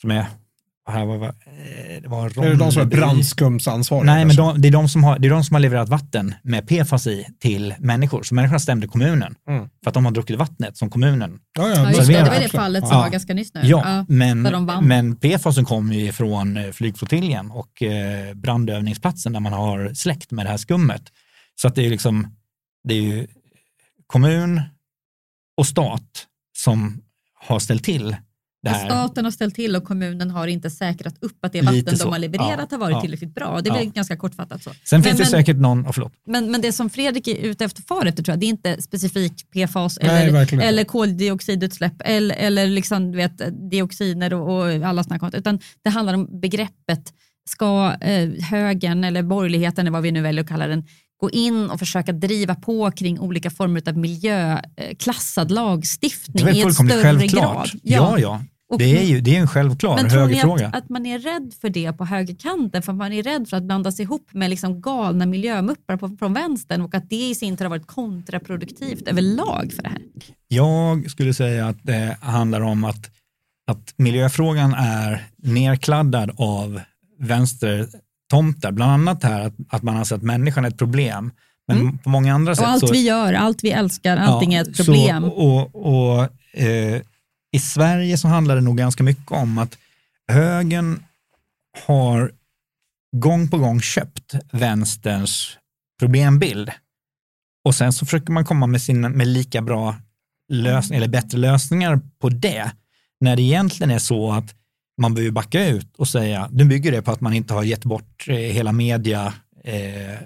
som 0.00 0.10
är 0.10 0.26
här 0.90 1.04
var, 1.04 1.26
eh, 1.26 1.32
det 2.02 2.08
var 2.08 2.26
Är 2.44 2.50
det 2.50 2.56
de 2.56 2.72
som 2.72 2.80
är 2.80 2.84
Ronneby. 2.84 2.96
brandskumsansvariga? 2.96 4.14
Nej, 4.14 4.24
men 4.24 4.36
de, 4.36 4.60
det, 4.60 4.68
är 4.68 4.72
de 4.72 4.88
som 4.88 5.04
har, 5.04 5.18
det 5.18 5.28
är 5.28 5.30
de 5.30 5.44
som 5.44 5.54
har 5.54 5.60
levererat 5.60 5.88
vatten 5.88 6.34
med 6.42 6.68
PFAS 6.68 7.06
i 7.06 7.26
till 7.40 7.74
människor. 7.78 8.22
Så 8.22 8.34
människorna 8.34 8.58
stämde 8.58 8.86
kommunen 8.88 9.34
Mm. 9.48 9.68
för 9.82 9.90
att 9.90 9.94
de 9.94 10.04
har 10.04 10.12
druckit 10.12 10.38
vattnet 10.38 10.76
som 10.76 10.90
kommunen. 10.90 11.38
Ja, 11.58 11.68
Ja, 11.68 11.74
ja, 11.92 12.04
det, 12.04 12.22
var 12.30 12.40
det 12.40 12.48
fallet 12.48 12.88
som 12.88 12.96
Ja. 12.96 13.02
var 13.02 13.10
ganska 13.10 13.34
nyss 13.34 13.54
nu. 13.54 13.60
Ja, 13.64 14.04
men, 14.08 14.42
där 14.42 14.52
de 14.52 14.66
vann. 14.66 14.84
men 14.88 15.16
PFASen 15.16 15.64
kommer 15.64 15.94
ju 15.94 16.12
från 16.12 16.56
eh, 16.56 16.70
flygflottiljen 16.70 17.50
och 17.50 17.82
eh, 17.82 18.34
brandövningsplatsen 18.34 19.32
där 19.32 19.40
man 19.40 19.52
har 19.52 19.94
släckt 19.94 20.30
med 20.30 20.46
det 20.46 20.50
här 20.50 20.56
skummet. 20.56 21.02
Så 21.60 21.68
att 21.68 21.74
det 21.74 21.86
är 21.86 21.90
liksom, 21.90 22.36
det 22.88 22.94
är 22.94 23.02
ju 23.02 23.26
kommun 24.06 24.60
och 25.56 25.66
stat 25.66 26.26
som 26.56 27.02
har 27.34 27.58
ställt 27.58 27.84
till 27.84 28.16
det 28.62 28.70
här. 28.70 28.86
Staten 28.86 29.24
har 29.24 29.32
ställt 29.32 29.54
till 29.54 29.76
och 29.76 29.84
kommunen 29.84 30.30
har 30.30 30.46
inte 30.46 30.70
säkrat 30.70 31.14
upp 31.20 31.44
att 31.44 31.52
det 31.52 31.62
vatten 31.62 31.98
de 31.98 32.08
har 32.12 32.18
levererat 32.18 32.66
Ja, 32.70 32.76
har 32.76 32.78
varit 32.78 32.94
ja. 32.94 33.00
tillräckligt 33.00 33.34
bra. 33.34 33.60
Det 33.60 33.70
är 33.70 33.74
väl 33.74 33.84
Ja. 33.86 33.90
ganska 33.94 34.16
kortfattat 34.16 34.62
så. 34.62 34.70
Sen 34.70 34.78
Men- 34.90 35.02
finns 35.02 35.16
det 35.16 35.22
men- 35.22 35.30
säkert 35.30 35.56
någon, 35.56 35.86
oh, 35.86 35.92
förlåt, 35.92 36.12
Men, 36.26 36.50
men 36.50 36.60
det 36.60 36.72
som 36.72 36.90
Fredrik 36.90 37.28
är 37.28 37.36
ute 37.36 37.64
efter 37.64 37.82
far 37.82 38.06
efter 38.06 38.22
tror 38.22 38.32
jag, 38.32 38.40
det 38.40 38.46
är 38.46 38.48
inte 38.48 38.82
specifikt 38.82 39.50
PFAS 39.50 39.98
Nej, 40.02 40.28
eller, 40.28 40.60
eller 40.62 40.84
koldioxidutsläpp 40.84 41.94
eller, 42.04 42.34
eller 42.34 42.66
liksom, 42.66 43.12
du 43.12 43.16
vet, 43.16 43.70
dioxiner 43.70 44.34
och, 44.34 44.56
och 44.58 44.66
alla 44.72 45.02
sådana 45.04 45.20
saker. 45.20 45.38
Utan 45.38 45.60
det 45.84 45.90
handlar 45.90 46.14
om 46.14 46.40
begreppet, 46.40 47.12
ska 47.50 47.94
eh, 48.00 48.30
högern 48.44 49.04
eller 49.04 49.22
borgerligheten 49.22 49.80
eller 49.86 49.92
vad 49.92 50.02
vi 50.02 50.12
nu 50.12 50.20
väljer 50.22 50.42
att 50.44 50.48
kalla 50.48 50.66
den, 50.66 50.84
gå 51.22 51.30
in 51.30 51.70
och 51.70 51.78
försöka 51.78 52.12
driva 52.12 52.54
på 52.54 52.90
kring 52.90 53.20
olika 53.20 53.50
former 53.50 53.82
av 53.88 53.96
miljöklassad 53.96 55.48
det 55.48 55.54
lagstiftning 55.54 56.48
i 56.48 56.62
fullkomligt 56.62 56.94
större 56.98 57.02
självklart. 57.18 57.72
grad. 57.72 57.80
Ja, 57.82 58.18
ja. 58.18 58.42
Och- 58.72 58.78
Det 58.78 58.98
är 58.98 59.02
ju 59.04 59.20
det 59.20 59.36
är 59.36 59.40
en 59.40 59.48
självklar 59.48 59.96
men 59.96 60.10
högerfråga. 60.10 60.66
att, 60.68 60.74
att 60.76 60.88
man 60.88 61.06
är 61.06 61.18
rädd 61.18 61.54
för 61.60 61.68
det 61.68 61.92
på 61.92 62.04
högerkanten? 62.04 62.82
För 62.82 62.92
man 62.92 63.12
är 63.12 63.22
rädd 63.22 63.48
för 63.48 63.56
att 63.56 63.62
blandas 63.62 64.00
ihop 64.00 64.28
med 64.32 64.50
liksom 64.50 64.80
galna 64.80 65.26
miljömuppar 65.26 65.96
på, 65.96 66.16
från 66.18 66.34
vänstern 66.34 66.80
och 66.82 66.94
att 66.94 67.10
det 67.10 67.16
i 67.30 67.34
sin 67.34 67.56
tur 67.56 67.64
har 67.64 67.70
varit 67.70 67.86
kontraproduktivt 67.86 69.08
överlag 69.08 69.72
för 69.76 69.82
det 69.82 69.88
här. 69.88 69.98
Jag 70.48 71.10
skulle 71.10 71.34
säga 71.34 71.66
att 71.68 71.78
det 71.82 72.16
handlar 72.20 72.60
om 72.60 72.84
att, 72.84 73.10
att 73.70 73.94
miljöfrågan 73.96 74.74
är 74.74 75.26
nerkladdad 75.36 76.30
av 76.36 76.80
vänstertomtar. 78.32 78.72
Bland 78.72 78.92
annat 78.92 79.22
här 79.22 79.40
att, 79.40 79.54
att 79.68 79.82
man 79.82 79.96
anser 79.96 80.16
att 80.16 80.22
människan 80.22 80.64
är 80.64 80.68
ett 80.68 80.78
problem. 80.78 81.30
Men 81.68 81.98
på 81.98 82.10
många 82.10 82.34
andra 82.34 82.54
sätt 82.54 82.62
Mm. 82.62 82.68
Och 82.68 82.74
allt 82.74 82.88
så... 82.88 82.92
vi 82.92 83.02
gör, 83.02 83.32
allt 83.32 83.64
vi 83.64 83.70
älskar, 83.70 84.16
allting 84.16 84.52
Ja, 84.52 84.60
är 84.60 84.70
ett 84.70 84.76
problem. 84.76 85.22
Så, 85.22 85.28
och, 85.28 86.16
och, 86.18 86.28
eh, 86.52 87.02
I 87.52 87.58
Sverige 87.58 88.18
så 88.18 88.28
handlar 88.28 88.54
det 88.54 88.60
nog 88.60 88.76
ganska 88.76 89.02
mycket 89.02 89.32
om 89.32 89.58
att 89.58 89.78
högern 90.32 91.02
har 91.86 92.32
gång 93.16 93.48
på 93.48 93.58
gång 93.58 93.80
köpt 93.80 94.34
vänsterns 94.52 95.58
problembild. 95.98 96.70
Och 97.64 97.74
sen 97.74 97.92
så 97.92 98.06
försöker 98.06 98.32
man 98.32 98.44
komma 98.44 98.66
med, 98.66 98.82
sin, 98.82 99.00
med 99.00 99.26
lika 99.26 99.62
bra 99.62 99.96
lösning, 100.52 100.96
eller 100.96 101.08
bättre 101.08 101.38
lösningar 101.38 102.00
på 102.18 102.28
det. 102.28 102.72
När 103.20 103.36
det 103.36 103.42
egentligen 103.42 103.90
är 103.90 103.98
så 103.98 104.32
att 104.32 104.54
man 105.00 105.14
behöver 105.14 105.32
backa 105.32 105.66
ut 105.68 105.96
och 105.96 106.08
säga, 106.08 106.48
nu 106.52 106.64
bygger 106.64 106.92
det 106.92 107.02
på 107.02 107.10
att 107.10 107.20
man 107.20 107.32
inte 107.32 107.54
har 107.54 107.62
gett 107.62 107.84
bort 107.84 108.24
eh, 108.28 108.34
hela 108.36 108.72
media, 108.72 109.34
eh, 109.64 110.18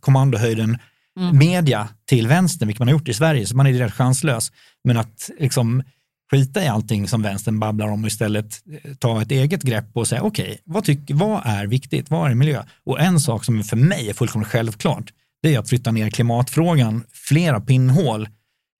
kommandohöjden 0.00 0.78
Mm. 1.20 1.38
media 1.38 1.88
till 2.08 2.26
vänstern, 2.28 2.66
vilket 2.68 2.78
man 2.78 2.88
har 2.88 2.92
gjort 2.92 3.08
i 3.08 3.14
Sverige, 3.14 3.46
så 3.46 3.56
man 3.56 3.66
är 3.66 3.72
direkt 3.72 3.94
chanslös. 3.94 4.52
Men 4.84 4.96
att 4.96 5.30
liksom 5.38 5.82
skita 6.30 6.64
i 6.64 6.68
allting 6.68 7.08
som 7.08 7.22
vänstern 7.22 7.58
babblar 7.60 7.88
om 7.88 8.04
och 8.04 8.08
istället 8.08 8.62
eh, 8.84 8.94
ta 8.94 9.22
ett 9.22 9.30
eget 9.30 9.62
grepp 9.62 9.84
och 9.92 10.08
säga, 10.08 10.22
okej, 10.22 10.58
vad, 10.64 10.84
tycker- 10.84 11.14
vad 11.14 11.42
är 11.44 11.66
viktigt? 11.66 12.10
Vad 12.10 12.30
är 12.30 12.34
miljö? 12.34 12.62
Och 12.84 13.00
en 13.00 13.20
sak 13.20 13.44
som 13.44 13.64
för 13.64 13.76
mig 13.76 14.08
är 14.10 14.14
fullkomligt 14.14 14.50
självklart, 14.50 15.12
det 15.42 15.54
är 15.54 15.58
att 15.58 15.68
flytta 15.68 15.90
ner 15.92 16.10
klimatfrågan 16.10 17.04
flera 17.12 17.60
pinnhål 17.60 18.28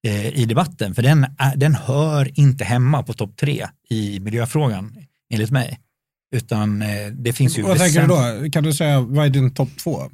eh, 0.07 0.27
i 0.39 0.45
debatten, 0.45 0.95
för 0.95 1.03
den, 1.03 1.27
är, 1.39 1.57
den 1.57 1.75
hör 1.75 2.39
inte 2.41 2.65
hemma 2.65 3.03
på 3.03 3.13
topp 3.13 3.37
tre 3.37 3.67
i 3.89 4.21
miljöfrågan, 4.21 4.97
enligt 5.31 5.51
mig. 5.51 5.79
Utan 6.37 6.83
eh, 6.83 7.07
det 7.13 7.33
finns 7.33 7.59
ju 7.59 7.63
Vad 7.63 7.79
tänker 7.79 8.01
du 8.01 8.07
då? 8.07 8.51
Kan 8.51 8.65
du 8.65 8.73
säga, 8.73 9.01
vad 9.01 9.27
är 9.27 9.31
din 9.31 9.55
topp 9.55 9.69
två? 9.85 10.11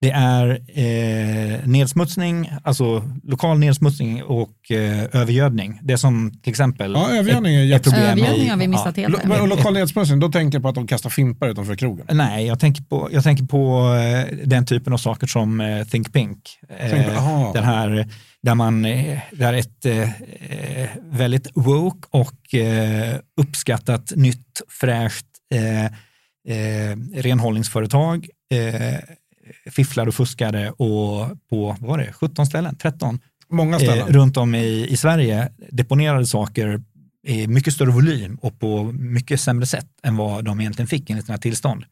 Det 0.00 0.10
är 0.10 0.48
eh, 0.74 1.66
nedsmutsning, 1.68 2.50
alltså 2.64 3.02
lokal 3.24 3.58
nedsmutsning 3.58 4.22
och 4.22 4.70
eh, 4.70 5.04
övergödning. 5.20 5.78
Det 5.82 5.98
som 5.98 6.32
till 6.42 6.50
exempel 6.50 6.92
Ja, 6.92 7.10
övergödning 7.10 7.54
är 7.54 7.76
ett 7.76 7.82
problem 7.82 8.04
Övergödning 8.04 8.50
har 8.50 8.56
vi 8.56 8.68
missat 8.68 8.96
helt. 8.96 9.24
Lo- 9.26 9.40
Och 9.42 9.48
lokal 9.48 9.74
nedsmutsning, 9.74 10.20
då 10.20 10.28
tänker 10.28 10.56
jag 10.58 10.62
på 10.62 10.68
att 10.68 10.74
de 10.74 10.86
kastar 10.86 11.10
fimpar 11.10 11.48
utanför 11.48 11.76
krogen. 11.76 12.06
Nej, 12.10 12.46
jag 12.46 12.60
tänker 12.60 12.82
på, 12.82 13.08
jag 13.12 13.22
tänker 13.24 13.44
på 13.44 13.94
eh, 13.94 14.36
den 14.44 14.66
typen 14.66 14.92
av 14.92 14.98
saker 14.98 15.26
som 15.26 15.60
eh, 15.60 15.84
Think 15.84 16.12
Pink. 16.12 16.38
Eh, 16.78 16.90
Think- 16.90 17.16
aha. 17.16 17.50
den 17.54 17.64
här, 17.64 18.08
där 18.42 18.54
man, 18.54 18.84
eh, 18.84 19.18
där 19.32 19.52
ett 19.52 19.86
eh, 19.86 20.02
eh, 20.02 20.88
väldigt 21.10 21.50
woke 21.54 22.08
och 22.10 22.54
eh, 22.54 23.16
uppskattat 23.40 24.12
nytt 24.16 24.60
fräscht 24.80 25.26
eh, 25.54 25.84
eh, 26.56 26.96
renhållningsföretag 27.14 28.26
eh, 28.54 28.94
fifflade 29.70 30.08
och 30.08 30.14
fuskade 30.14 30.70
och 30.70 31.28
på, 31.50 31.76
vad 31.80 31.82
var 31.90 31.98
det, 31.98 32.12
17 32.12 32.46
ställen, 32.46 32.76
13 32.76 33.20
Många 33.48 33.76
eh, 33.76 33.82
ställen. 33.82 34.08
runt 34.08 34.36
om 34.36 34.54
i, 34.54 34.86
i 34.88 34.96
Sverige 34.96 35.52
deponerade 35.70 36.26
saker 36.26 36.82
i 37.26 37.46
mycket 37.46 37.74
större 37.74 37.90
volym 37.90 38.38
och 38.42 38.60
på 38.60 38.84
mycket 38.92 39.40
sämre 39.40 39.66
sätt 39.66 39.88
än 40.02 40.16
vad 40.16 40.44
de 40.44 40.60
egentligen 40.60 40.86
fick 40.86 41.10
enligt 41.10 41.26
sina 41.26 41.38
tillstånd. 41.38 41.84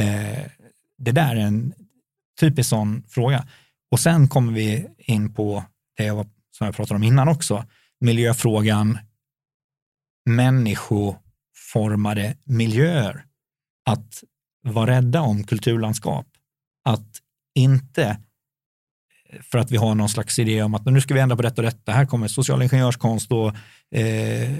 Eh, 0.00 0.38
det 0.98 1.12
där 1.12 1.36
är 1.36 1.40
en 1.40 1.72
typisk 2.40 2.68
sån 2.68 3.02
fråga. 3.08 3.46
Och 3.90 4.00
sen 4.00 4.28
kommer 4.28 4.52
vi 4.52 4.86
in 4.98 5.34
på 5.34 5.64
det 5.96 6.04
jag 6.04 6.14
var, 6.14 6.26
som 6.50 6.64
jag 6.64 6.76
pratade 6.76 6.96
om 6.96 7.02
innan 7.02 7.28
också, 7.28 7.64
miljöfrågan, 8.00 8.98
människoformade 10.26 12.36
miljöer. 12.44 13.24
Att 13.86 14.24
vara 14.62 14.90
rädda 14.90 15.20
om 15.20 15.44
kulturlandskap. 15.44 16.26
Att 16.84 17.08
inte 17.54 18.04
eh, 19.30 19.40
för 19.42 19.58
att 19.58 19.70
vi 19.70 19.76
har 19.76 19.94
någon 19.94 20.08
slags 20.08 20.38
idé 20.38 20.62
om 20.62 20.74
att 20.74 20.86
nu 20.86 21.00
ska 21.00 21.14
vi 21.14 21.20
ändra 21.20 21.36
på 21.36 21.42
detta 21.42 21.62
och 21.62 21.66
detta. 21.66 21.92
Här 21.92 22.06
kommer 22.06 22.28
social 22.28 22.62
ingenjörskonst 22.62 23.32
och 23.32 23.54
eh, 23.98 24.50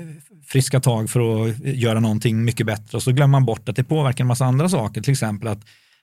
friska 0.47 0.81
tag 0.81 1.11
för 1.11 1.21
att 1.21 1.65
eh, 1.65 1.79
göra 1.79 2.01
någonting 2.01 2.45
mycket 2.45 2.67
bättre. 2.67 2.97
Och 2.97 3.03
så 3.03 3.13
glömmer 3.13 3.33
man 3.33 3.45
bort 3.45 3.69
att 3.69 3.77
det 3.77 3.85
påverkar 3.85 4.25
en 4.25 4.29
massa 4.29 4.45
andra 4.45 4.69
saker. 4.69 5.01
Till 5.01 5.13
exempel 5.13 5.49
att, 5.49 5.61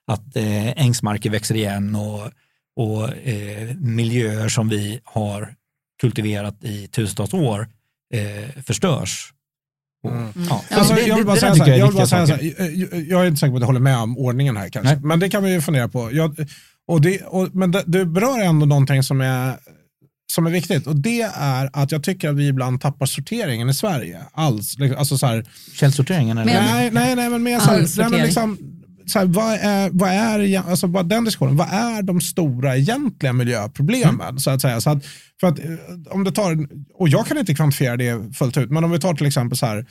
att 0.07 0.35
eh, 0.35 0.81
ängsmarker 0.81 1.29
växer 1.29 1.55
igen 1.55 1.95
och, 1.95 2.31
och 2.75 3.17
eh, 3.17 3.75
miljöer 3.75 4.49
som 4.49 4.69
vi 4.69 4.99
har 5.03 5.55
kultiverat 6.01 6.63
i 6.63 6.87
tusentals 6.87 7.33
år 7.33 7.67
eh, 8.13 8.63
förstörs. 8.63 9.33
Mm. 10.07 10.31
ja. 10.49 10.63
Alltså, 10.71 10.99
jag 10.99 11.15
vill 11.15 11.25
bara 11.25 11.35
säga 11.35 11.55
så 11.55 11.63
här, 11.63 11.75
jag 11.77 11.93
jag, 11.93 12.07
säga 12.07 12.27
så 12.27 12.33
här, 12.33 12.53
jag, 13.09 13.21
är 13.21 13.27
inte 13.27 13.39
säker 13.39 13.51
på 13.51 13.55
att 13.55 13.61
jag 13.61 13.67
håller 13.67 13.79
med 13.79 13.97
om 13.97 14.17
ordningen 14.17 14.57
här 14.57 14.69
kanske, 14.69 14.93
Nej. 14.93 15.03
men 15.03 15.19
det 15.19 15.29
kan 15.29 15.43
vi 15.43 15.53
ju 15.53 15.61
fundera 15.61 15.87
på. 15.87 16.09
Jag, 16.11 16.35
och 16.87 17.01
det, 17.01 17.21
och, 17.21 17.55
men 17.55 17.71
det, 17.71 17.83
du 17.85 18.05
berör 18.05 18.41
ändå 18.41 18.65
någonting 18.65 19.03
som 19.03 19.21
är, 19.21 19.55
som 20.33 20.47
är 20.47 20.51
viktigt 20.51 20.87
och 20.87 20.95
det 20.95 21.21
är 21.35 21.69
att 21.73 21.91
jag 21.91 22.03
tycker 22.03 22.29
att 22.29 22.35
vi 22.35 22.47
ibland 22.47 22.81
tappar 22.81 23.05
sorteringen 23.05 23.69
i 23.69 23.73
Sverige. 23.73 24.21
Alls. 24.33 24.77
Liksom, 24.77 24.99
Alltså 24.99 25.17
så 25.17 25.25
här, 25.25 25.45
Källsorteringen 25.73 26.37
eller? 26.37 26.53
Nej, 26.53 26.91
nej, 26.91 27.15
nej, 27.15 27.29
men 27.29 27.43
mer 27.43 27.59
så 27.59 27.71
här, 27.71 27.87
nej, 27.97 28.09
men 28.09 28.21
liksom, 28.25 28.57
så 29.07 29.19
här, 29.19 29.25
vad 29.25 29.53
är, 29.53 29.89
vad 29.93 30.09
är, 30.09 30.69
alltså 30.69 30.87
bara 30.87 31.03
den 31.03 31.23
diskussionen, 31.25 31.57
vad 31.57 31.67
är 31.73 32.01
de 32.01 32.21
stora 32.21 32.77
egentliga 32.77 33.33
miljöproblemen? 33.33 34.39
Så 34.39 34.49
att 34.49 34.61
säga. 34.61 34.81
Så 34.81 34.89
att, 34.89 35.05
för 35.39 35.47
att, 35.47 35.59
eh, 35.59 35.65
om 36.09 36.23
det 36.23 36.31
tar, 36.31 36.67
och 36.93 37.09
jag 37.09 37.27
kan 37.27 37.37
inte 37.37 37.55
kvantifiera 37.55 37.97
det 37.97 38.35
fullt 38.35 38.57
ut, 38.57 38.71
men 38.71 38.83
om 38.83 38.91
vi 38.91 38.99
tar 38.99 39.13
till 39.13 39.27
exempel 39.27 39.57
så 39.57 39.65
här, 39.65 39.85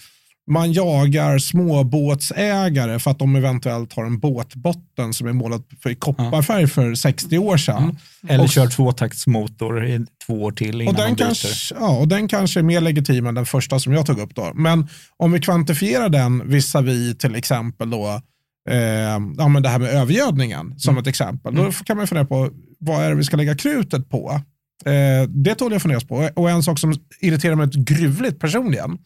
man 0.50 0.72
jagar 0.72 1.38
småbåtsägare 1.38 2.98
för 2.98 3.10
att 3.10 3.18
de 3.18 3.36
eventuellt 3.36 3.92
har 3.92 4.04
en 4.04 4.18
båtbotten 4.18 5.12
som 5.14 5.28
är 5.28 5.32
målad 5.32 5.62
i 5.88 5.94
kopparfärg 5.94 6.66
för 6.66 6.94
60 6.94 7.38
år 7.38 7.56
sedan. 7.56 7.98
Eller 8.28 8.44
Och- 8.44 8.50
kör 8.50 8.66
tvåtaktsmotor 8.66 9.86
i 9.86 10.06
två 10.26 10.42
år 10.42 10.52
till 10.52 10.80
innan 10.80 10.94
Och 10.94 11.00
den, 11.00 11.16
kanske, 11.16 11.74
ja, 11.80 11.98
och 11.98 12.08
den 12.08 12.28
kanske 12.28 12.60
är 12.60 12.64
mer 12.64 12.80
legitim 12.80 13.26
än 13.26 13.34
den 13.34 13.46
första 13.46 13.78
som 13.78 13.92
jag 13.92 14.06
tog 14.06 14.18
upp. 14.18 14.34
Då. 14.34 14.52
Men 14.54 14.88
om 15.16 15.32
vi 15.32 15.40
kvantifierar 15.40 16.08
den 16.08 16.50
visavi 16.50 17.14
till 17.14 17.34
exempel 17.34 17.90
då, 17.90 18.22
eh, 18.70 19.20
ja, 19.38 19.48
men 19.48 19.62
det 19.62 19.68
här 19.68 19.78
med 19.78 19.90
övergödningen 19.90 20.78
som 20.78 20.98
ett 20.98 21.06
exempel. 21.06 21.54
Då 21.54 21.72
kan 21.72 21.96
man 21.96 22.06
fundera 22.06 22.26
på 22.26 22.50
vad 22.78 23.04
är 23.04 23.10
det 23.10 23.16
vi 23.16 23.24
ska 23.24 23.36
lägga 23.36 23.56
krutet 23.56 24.10
på. 24.10 24.40
Eh, 24.84 25.28
det 25.28 25.54
tål 25.54 25.72
jag 25.72 25.82
funderas 25.82 26.04
på. 26.04 26.30
Och 26.34 26.50
en 26.50 26.62
sak 26.62 26.78
som 26.78 26.94
irriterar 27.20 27.54
mig 27.54 27.68
gruvligt 27.72 28.40
personligen 28.40 28.98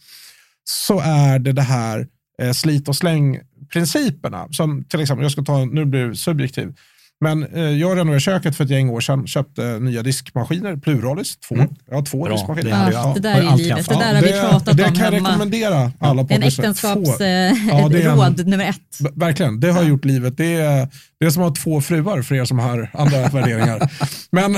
så 0.64 1.00
är 1.00 1.38
det 1.38 1.52
det 1.52 1.62
här 1.62 2.06
eh, 2.42 2.52
slit 2.52 2.88
och 2.88 2.96
släng 2.96 3.40
principerna. 3.72 4.48
Som 4.50 4.84
till 4.84 5.00
exempel, 5.00 5.22
jag 5.22 5.32
ska 5.32 5.42
ta, 5.42 5.64
nu 5.64 5.84
blir 5.84 6.06
det 6.06 6.16
subjektiv. 6.16 6.74
Men 7.20 7.42
eh, 7.46 7.62
jag 7.62 7.90
renoverade 7.96 8.20
köket 8.20 8.56
för 8.56 8.64
ett 8.64 8.70
gäng 8.70 8.88
år 8.90 9.00
sedan, 9.00 9.26
köpte 9.26 9.78
nya 9.78 10.02
diskmaskiner, 10.02 10.76
pluralis, 10.76 11.36
två. 11.36 11.54
Mm. 11.54 11.68
Jag 11.88 11.94
har 11.96 12.02
två 12.02 12.24
Bra, 12.24 12.32
diskmaskiner. 12.32 12.70
det 12.70 12.76
Ja, 12.76 12.92
jag. 12.92 13.14
det 13.14 13.20
där 13.20 13.34
har 13.34 13.42
jag 13.42 13.52
är 13.52 13.56
livet. 13.56 13.76
haft. 13.76 13.88
Det 13.88 13.94
där 13.94 14.14
har 14.14 14.22
vi 14.22 14.32
pratat 14.50 14.76
det 14.76 14.84
om 14.84 14.94
kan 14.94 15.04
jag 15.04 15.12
hemma. 15.12 15.28
rekommendera 15.28 15.92
alla 15.98 16.20
En 16.22 16.28
poddlyssnare. 16.28 16.68
äktenskaps 16.70 17.16
Få- 17.18 17.24
eh, 17.24 17.28
Ja, 17.28 17.88
det 17.88 18.02
en- 18.02 18.50
nummer 18.50 18.64
ett. 18.68 19.14
Verkligen, 19.14 19.60
det 19.60 19.70
har 19.72 19.82
gjort 19.82 20.04
livet. 20.04 20.36
Det 20.36 20.54
är, 20.54 20.88
det 21.20 21.26
är 21.26 21.30
som 21.30 21.42
att 21.42 21.48
ha 21.58 21.64
två 21.64 21.80
fruar 21.80 22.22
för 22.22 22.34
er 22.34 22.44
som 22.44 22.58
har 22.58 22.90
andra 22.94 23.28
värderingar. 23.28 23.90
Men 24.30 24.56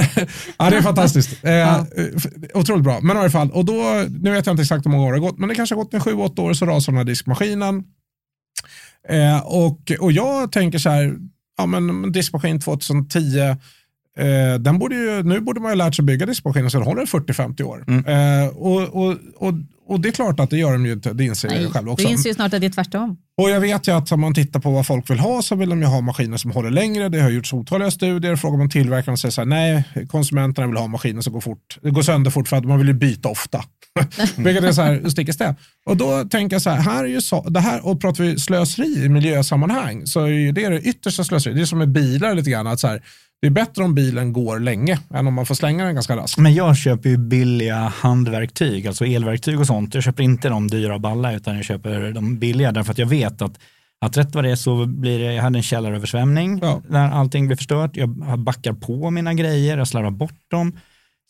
ja, 0.58 0.70
det 0.70 0.76
är 0.76 0.82
fantastiskt. 0.82 1.44
Eh, 1.44 1.52
Ja. 1.52 1.86
Otroligt 2.54 2.84
bra. 2.84 2.98
Men 3.02 3.16
i 3.16 3.20
alla 3.20 3.30
fall, 3.30 3.50
och 3.50 3.64
då, 3.64 4.04
nu 4.20 4.30
vet 4.30 4.46
jag 4.46 4.52
inte 4.52 4.62
exakt 4.62 4.86
hur 4.86 4.90
många 4.90 5.04
år 5.04 5.12
det 5.12 5.18
har 5.18 5.26
gått, 5.26 5.38
men 5.38 5.48
det 5.48 5.54
kanske 5.54 5.74
har 5.74 5.82
gått 5.84 5.94
en 5.94 6.00
sju, 6.00 6.14
åtta 6.14 6.42
år 6.42 6.52
så 6.52 6.66
rasar 6.66 6.92
den 6.92 6.96
här 6.98 7.04
diskmaskinen. 7.04 7.84
Eh, 9.08 9.38
och, 9.46 9.92
och 10.00 10.12
jag 10.12 10.52
tänker 10.52 10.78
så 10.78 10.90
här, 10.90 11.14
ja 11.60 11.66
men 11.66 12.12
diskmaskin 12.12 12.60
2010, 12.60 13.38
eh, 13.38 13.56
den 14.60 14.78
borde 14.78 14.94
ju, 14.94 15.22
nu 15.22 15.40
borde 15.40 15.60
man 15.60 15.72
ju 15.72 15.76
lärt 15.76 15.94
sig 15.94 16.04
bygga 16.04 16.26
diskmaskiner 16.26 16.68
så 16.68 16.78
den 16.78 16.86
håller 16.86 17.06
40-50 17.06 17.62
år. 17.62 17.84
Mm. 17.88 18.04
Eh, 18.06 18.48
och, 18.48 18.82
och, 18.82 19.16
och, 19.36 19.54
och 19.90 20.00
det 20.00 20.08
är 20.08 20.12
klart 20.12 20.40
att 20.40 20.50
det 20.50 20.56
gör 20.56 20.72
de 20.72 20.86
ju 20.86 20.92
inte, 20.92 21.12
det 21.12 21.24
inser 21.24 21.48
Nej, 21.48 21.62
jag 21.62 21.72
själv 21.72 21.88
också. 21.88 22.06
du 22.06 22.12
inser 22.12 22.28
ju 22.28 22.34
snart 22.34 22.54
att 22.54 22.60
det 22.60 22.66
är 22.66 22.70
tvärtom. 22.70 23.16
Och 23.36 23.50
jag 23.50 23.60
vet 23.60 23.88
ju 23.88 23.92
att 23.92 24.12
om 24.12 24.20
man 24.20 24.34
tittar 24.34 24.60
på 24.60 24.70
vad 24.70 24.86
folk 24.86 25.10
vill 25.10 25.18
ha 25.18 25.42
så 25.42 25.54
vill 25.54 25.68
de 25.68 25.80
ju 25.80 25.86
ha 25.86 26.00
maskiner 26.00 26.36
som 26.36 26.50
håller 26.50 26.70
längre. 26.70 27.08
Det 27.08 27.20
har 27.20 27.30
gjorts 27.30 27.52
otaliga 27.52 27.90
studier. 27.90 28.36
Frågar 28.36 28.58
man 28.58 28.70
tillverkaren 28.70 29.12
och 29.12 29.18
säger 29.18 29.32
så 29.32 29.40
här, 29.40 29.46
nej, 29.46 29.84
konsumenterna 30.08 30.66
vill 30.66 30.76
ha 30.76 30.86
maskiner 30.86 31.20
som 31.20 31.32
går, 31.32 31.40
fort, 31.40 31.78
det 31.82 31.90
går 31.90 32.02
sönder 32.02 32.30
fort 32.30 32.48
för 32.48 32.56
att 32.56 32.64
man 32.64 32.78
vill 32.78 32.88
ju 32.88 32.94
byta 32.94 33.28
ofta. 33.28 33.64
Vilket 34.36 34.64
är 34.64 34.72
så 34.72 34.82
här 34.82 35.08
stick 35.08 35.28
i 35.28 35.32
stäv. 35.32 35.54
Och 35.86 35.96
då 35.96 36.24
tänker 36.24 36.54
jag 36.54 36.62
så 36.62 36.70
här, 36.70 36.80
här 36.80 37.04
är 37.04 37.08
ju 37.08 37.20
så, 37.20 37.48
det 37.48 37.60
här, 37.60 37.86
och 37.86 38.00
pratar 38.00 38.24
vi 38.24 38.38
slöseri 38.38 39.04
i 39.04 39.08
miljösammanhang 39.08 40.06
så 40.06 40.20
är 40.24 40.28
ju 40.28 40.52
det 40.52 40.68
det 40.68 40.80
yttersta 40.80 41.24
slöseri. 41.24 41.54
Det 41.54 41.60
är 41.60 41.64
som 41.64 41.78
med 41.78 41.88
bilar 41.88 42.34
lite 42.34 42.50
grann, 42.50 42.66
att 42.66 42.80
så 42.80 42.86
här, 42.88 43.02
det 43.40 43.46
är 43.46 43.50
bättre 43.50 43.84
om 43.84 43.94
bilen 43.94 44.32
går 44.32 44.58
länge 44.58 44.98
än 45.14 45.26
om 45.26 45.34
man 45.34 45.46
får 45.46 45.54
slänga 45.54 45.84
den 45.84 45.94
ganska 45.94 46.16
raskt. 46.16 46.38
Men 46.38 46.54
jag 46.54 46.76
köper 46.76 47.08
ju 47.08 47.16
billiga 47.16 47.92
handverktyg, 47.96 48.86
alltså 48.86 49.06
elverktyg 49.06 49.60
och 49.60 49.66
sånt. 49.66 49.94
Jag 49.94 50.02
köper 50.04 50.22
inte 50.22 50.48
de 50.48 50.68
dyra 50.68 50.94
och 50.94 51.00
balla 51.00 51.32
utan 51.32 51.56
jag 51.56 51.64
köper 51.64 52.12
de 52.12 52.38
billiga 52.38 52.72
därför 52.72 52.92
att 52.92 52.98
jag 52.98 53.06
vet 53.06 53.42
att 53.42 53.58
att 54.02 54.16
rätt 54.16 54.34
vad 54.34 54.44
det 54.44 54.50
är 54.50 54.56
så 54.56 54.86
blir 54.86 55.18
det, 55.18 55.34
jag 55.34 55.42
hade 55.42 55.58
en 55.58 55.62
källaröversvämning 55.62 56.58
Ja. 56.62 56.82
när 56.88 57.10
allting 57.10 57.46
blev 57.46 57.56
förstört. 57.56 57.96
Jag 57.96 58.38
backar 58.38 58.72
på 58.72 59.10
mina 59.10 59.34
grejer, 59.34 59.78
jag 59.78 59.88
slarvar 59.88 60.10
bort 60.10 60.50
dem. 60.50 60.72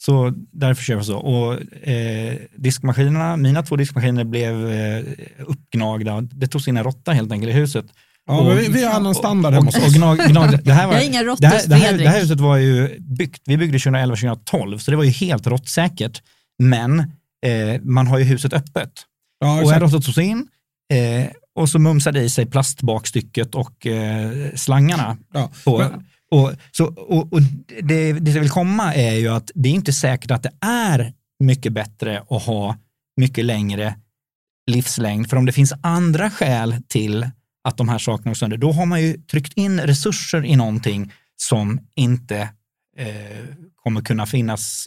Så 0.02 0.32
därför 0.52 0.82
köper 0.82 0.98
jag 0.98 1.06
så. 1.06 1.16
Och 1.18 1.52
eh, 1.88 2.36
diskmaskinerna, 2.56 3.36
mina 3.36 3.62
två 3.62 3.76
diskmaskiner 3.76 4.24
blev 4.24 4.70
eh, 4.70 5.04
uppgnagda. 5.46 6.20
Det 6.20 6.46
togs 6.46 6.68
in 6.68 6.76
en 6.76 6.84
råtta 6.84 7.12
helt 7.12 7.32
enkelt 7.32 7.50
i 7.50 7.54
huset. 7.54 7.84
Ja, 8.26 8.44
men 8.44 8.56
vi, 8.56 8.68
vi 8.68 8.84
har 8.84 8.92
annan 8.92 9.14
standard 9.14 9.52
hemma 9.54 9.66
hos 9.66 9.76
och, 9.76 9.82
oss. 9.82 9.88
och 9.88 9.94
gnag, 9.94 10.18
gnag, 10.18 10.64
det 10.64 10.72
här 10.72 10.86
var, 10.86 10.94
Jag 10.94 11.00
har 11.00 11.06
inga 11.06 11.22
råttor, 11.22 11.40
det 11.40 11.46
här, 11.46 11.66
det, 11.66 11.74
här, 11.74 11.88
Fredrik. 11.88 12.06
det 12.06 12.10
här 12.10 12.20
huset 12.20 12.40
var 12.40 12.56
ju 12.56 13.00
byggt, 13.00 13.42
vi 13.44 13.56
byggde 13.56 13.78
2011-2012, 13.78 14.78
så 14.78 14.90
det 14.90 14.96
var 14.96 15.04
ju 15.04 15.10
helt 15.10 15.46
råttsäkert. 15.46 16.22
Men 16.58 16.98
eh, 17.46 17.80
man 17.82 18.06
har 18.06 18.18
ju 18.18 18.24
huset 18.24 18.52
öppet. 18.52 18.92
Ja, 19.40 19.62
och 19.62 19.72
en 19.72 19.80
råtta 19.80 20.00
togs 20.00 20.18
in 20.18 20.46
eh, 20.92 21.26
och 21.54 21.68
så 21.68 21.78
mumsade 21.78 22.20
i 22.22 22.30
sig 22.30 22.46
plastbakstycket 22.46 23.54
och 23.54 23.86
eh, 23.86 24.30
slangarna. 24.54 25.16
Ja. 25.34 25.50
På, 25.64 25.78
Men- 25.78 26.06
och, 26.30 26.52
så, 26.72 26.86
och, 26.86 27.32
och 27.32 27.40
det, 27.82 28.12
det 28.12 28.30
jag 28.30 28.40
vill 28.40 28.50
komma 28.50 28.94
är 28.94 29.14
ju 29.14 29.28
att 29.28 29.50
det 29.54 29.68
är 29.68 29.72
inte 29.72 29.92
säkert 29.92 30.30
att 30.30 30.42
det 30.42 30.52
är 30.60 31.12
mycket 31.40 31.72
bättre 31.72 32.22
att 32.30 32.42
ha 32.42 32.76
mycket 33.16 33.44
längre 33.44 33.94
livslängd. 34.70 35.30
För 35.30 35.36
om 35.36 35.46
det 35.46 35.52
finns 35.52 35.72
andra 35.82 36.30
skäl 36.30 36.76
till 36.88 37.30
att 37.64 37.76
de 37.76 37.88
här 37.88 37.98
sakerna 37.98 38.30
går 38.30 38.34
sönder, 38.34 38.56
då 38.56 38.72
har 38.72 38.86
man 38.86 39.02
ju 39.02 39.12
tryckt 39.12 39.52
in 39.52 39.80
resurser 39.80 40.44
i 40.44 40.56
någonting 40.56 41.12
som 41.36 41.80
inte 41.94 42.38
eh, 42.96 43.44
kommer 43.74 44.00
kunna 44.00 44.26
finnas 44.26 44.86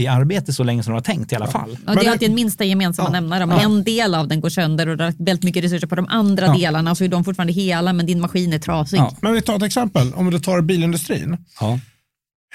i 0.00 0.06
arbete 0.06 0.52
så 0.52 0.64
länge 0.64 0.82
som 0.82 0.90
de 0.90 0.94
har 0.94 1.00
tänkt 1.02 1.32
i 1.32 1.36
alla 1.36 1.46
fall. 1.46 1.78
Ja, 1.86 1.92
det 1.94 2.00
är 2.00 2.04
det- 2.04 2.10
alltid 2.10 2.28
en 2.28 2.34
minsta 2.34 2.64
gemensamma 2.64 3.08
Ja. 3.08 3.12
nämnare. 3.12 3.44
Om 3.44 3.50
Ja. 3.50 3.60
en 3.62 3.84
del 3.84 4.14
av 4.14 4.28
den 4.28 4.40
går 4.40 4.48
sönder 4.50 4.86
och 4.88 4.96
du 4.96 5.04
har 5.04 5.14
väldigt 5.24 5.42
mycket 5.44 5.64
resurser 5.64 5.86
på 5.86 5.94
de 5.94 6.06
andra 6.08 6.46
Ja. 6.46 6.52
delarna 6.54 6.94
så 6.94 7.04
är 7.04 7.08
de 7.08 7.24
fortfarande 7.24 7.52
hela 7.52 7.92
men 7.92 8.06
din 8.06 8.20
maskin 8.20 8.52
är 8.52 8.58
trasig. 8.58 8.98
Ja. 8.98 9.16
Men 9.22 9.32
vi 9.32 9.42
tar 9.42 9.56
ett 9.56 9.62
exempel, 9.62 10.14
om 10.14 10.30
du 10.30 10.38
tar 10.40 10.60
bilindustrin. 10.60 11.36
Ja. 11.60 11.78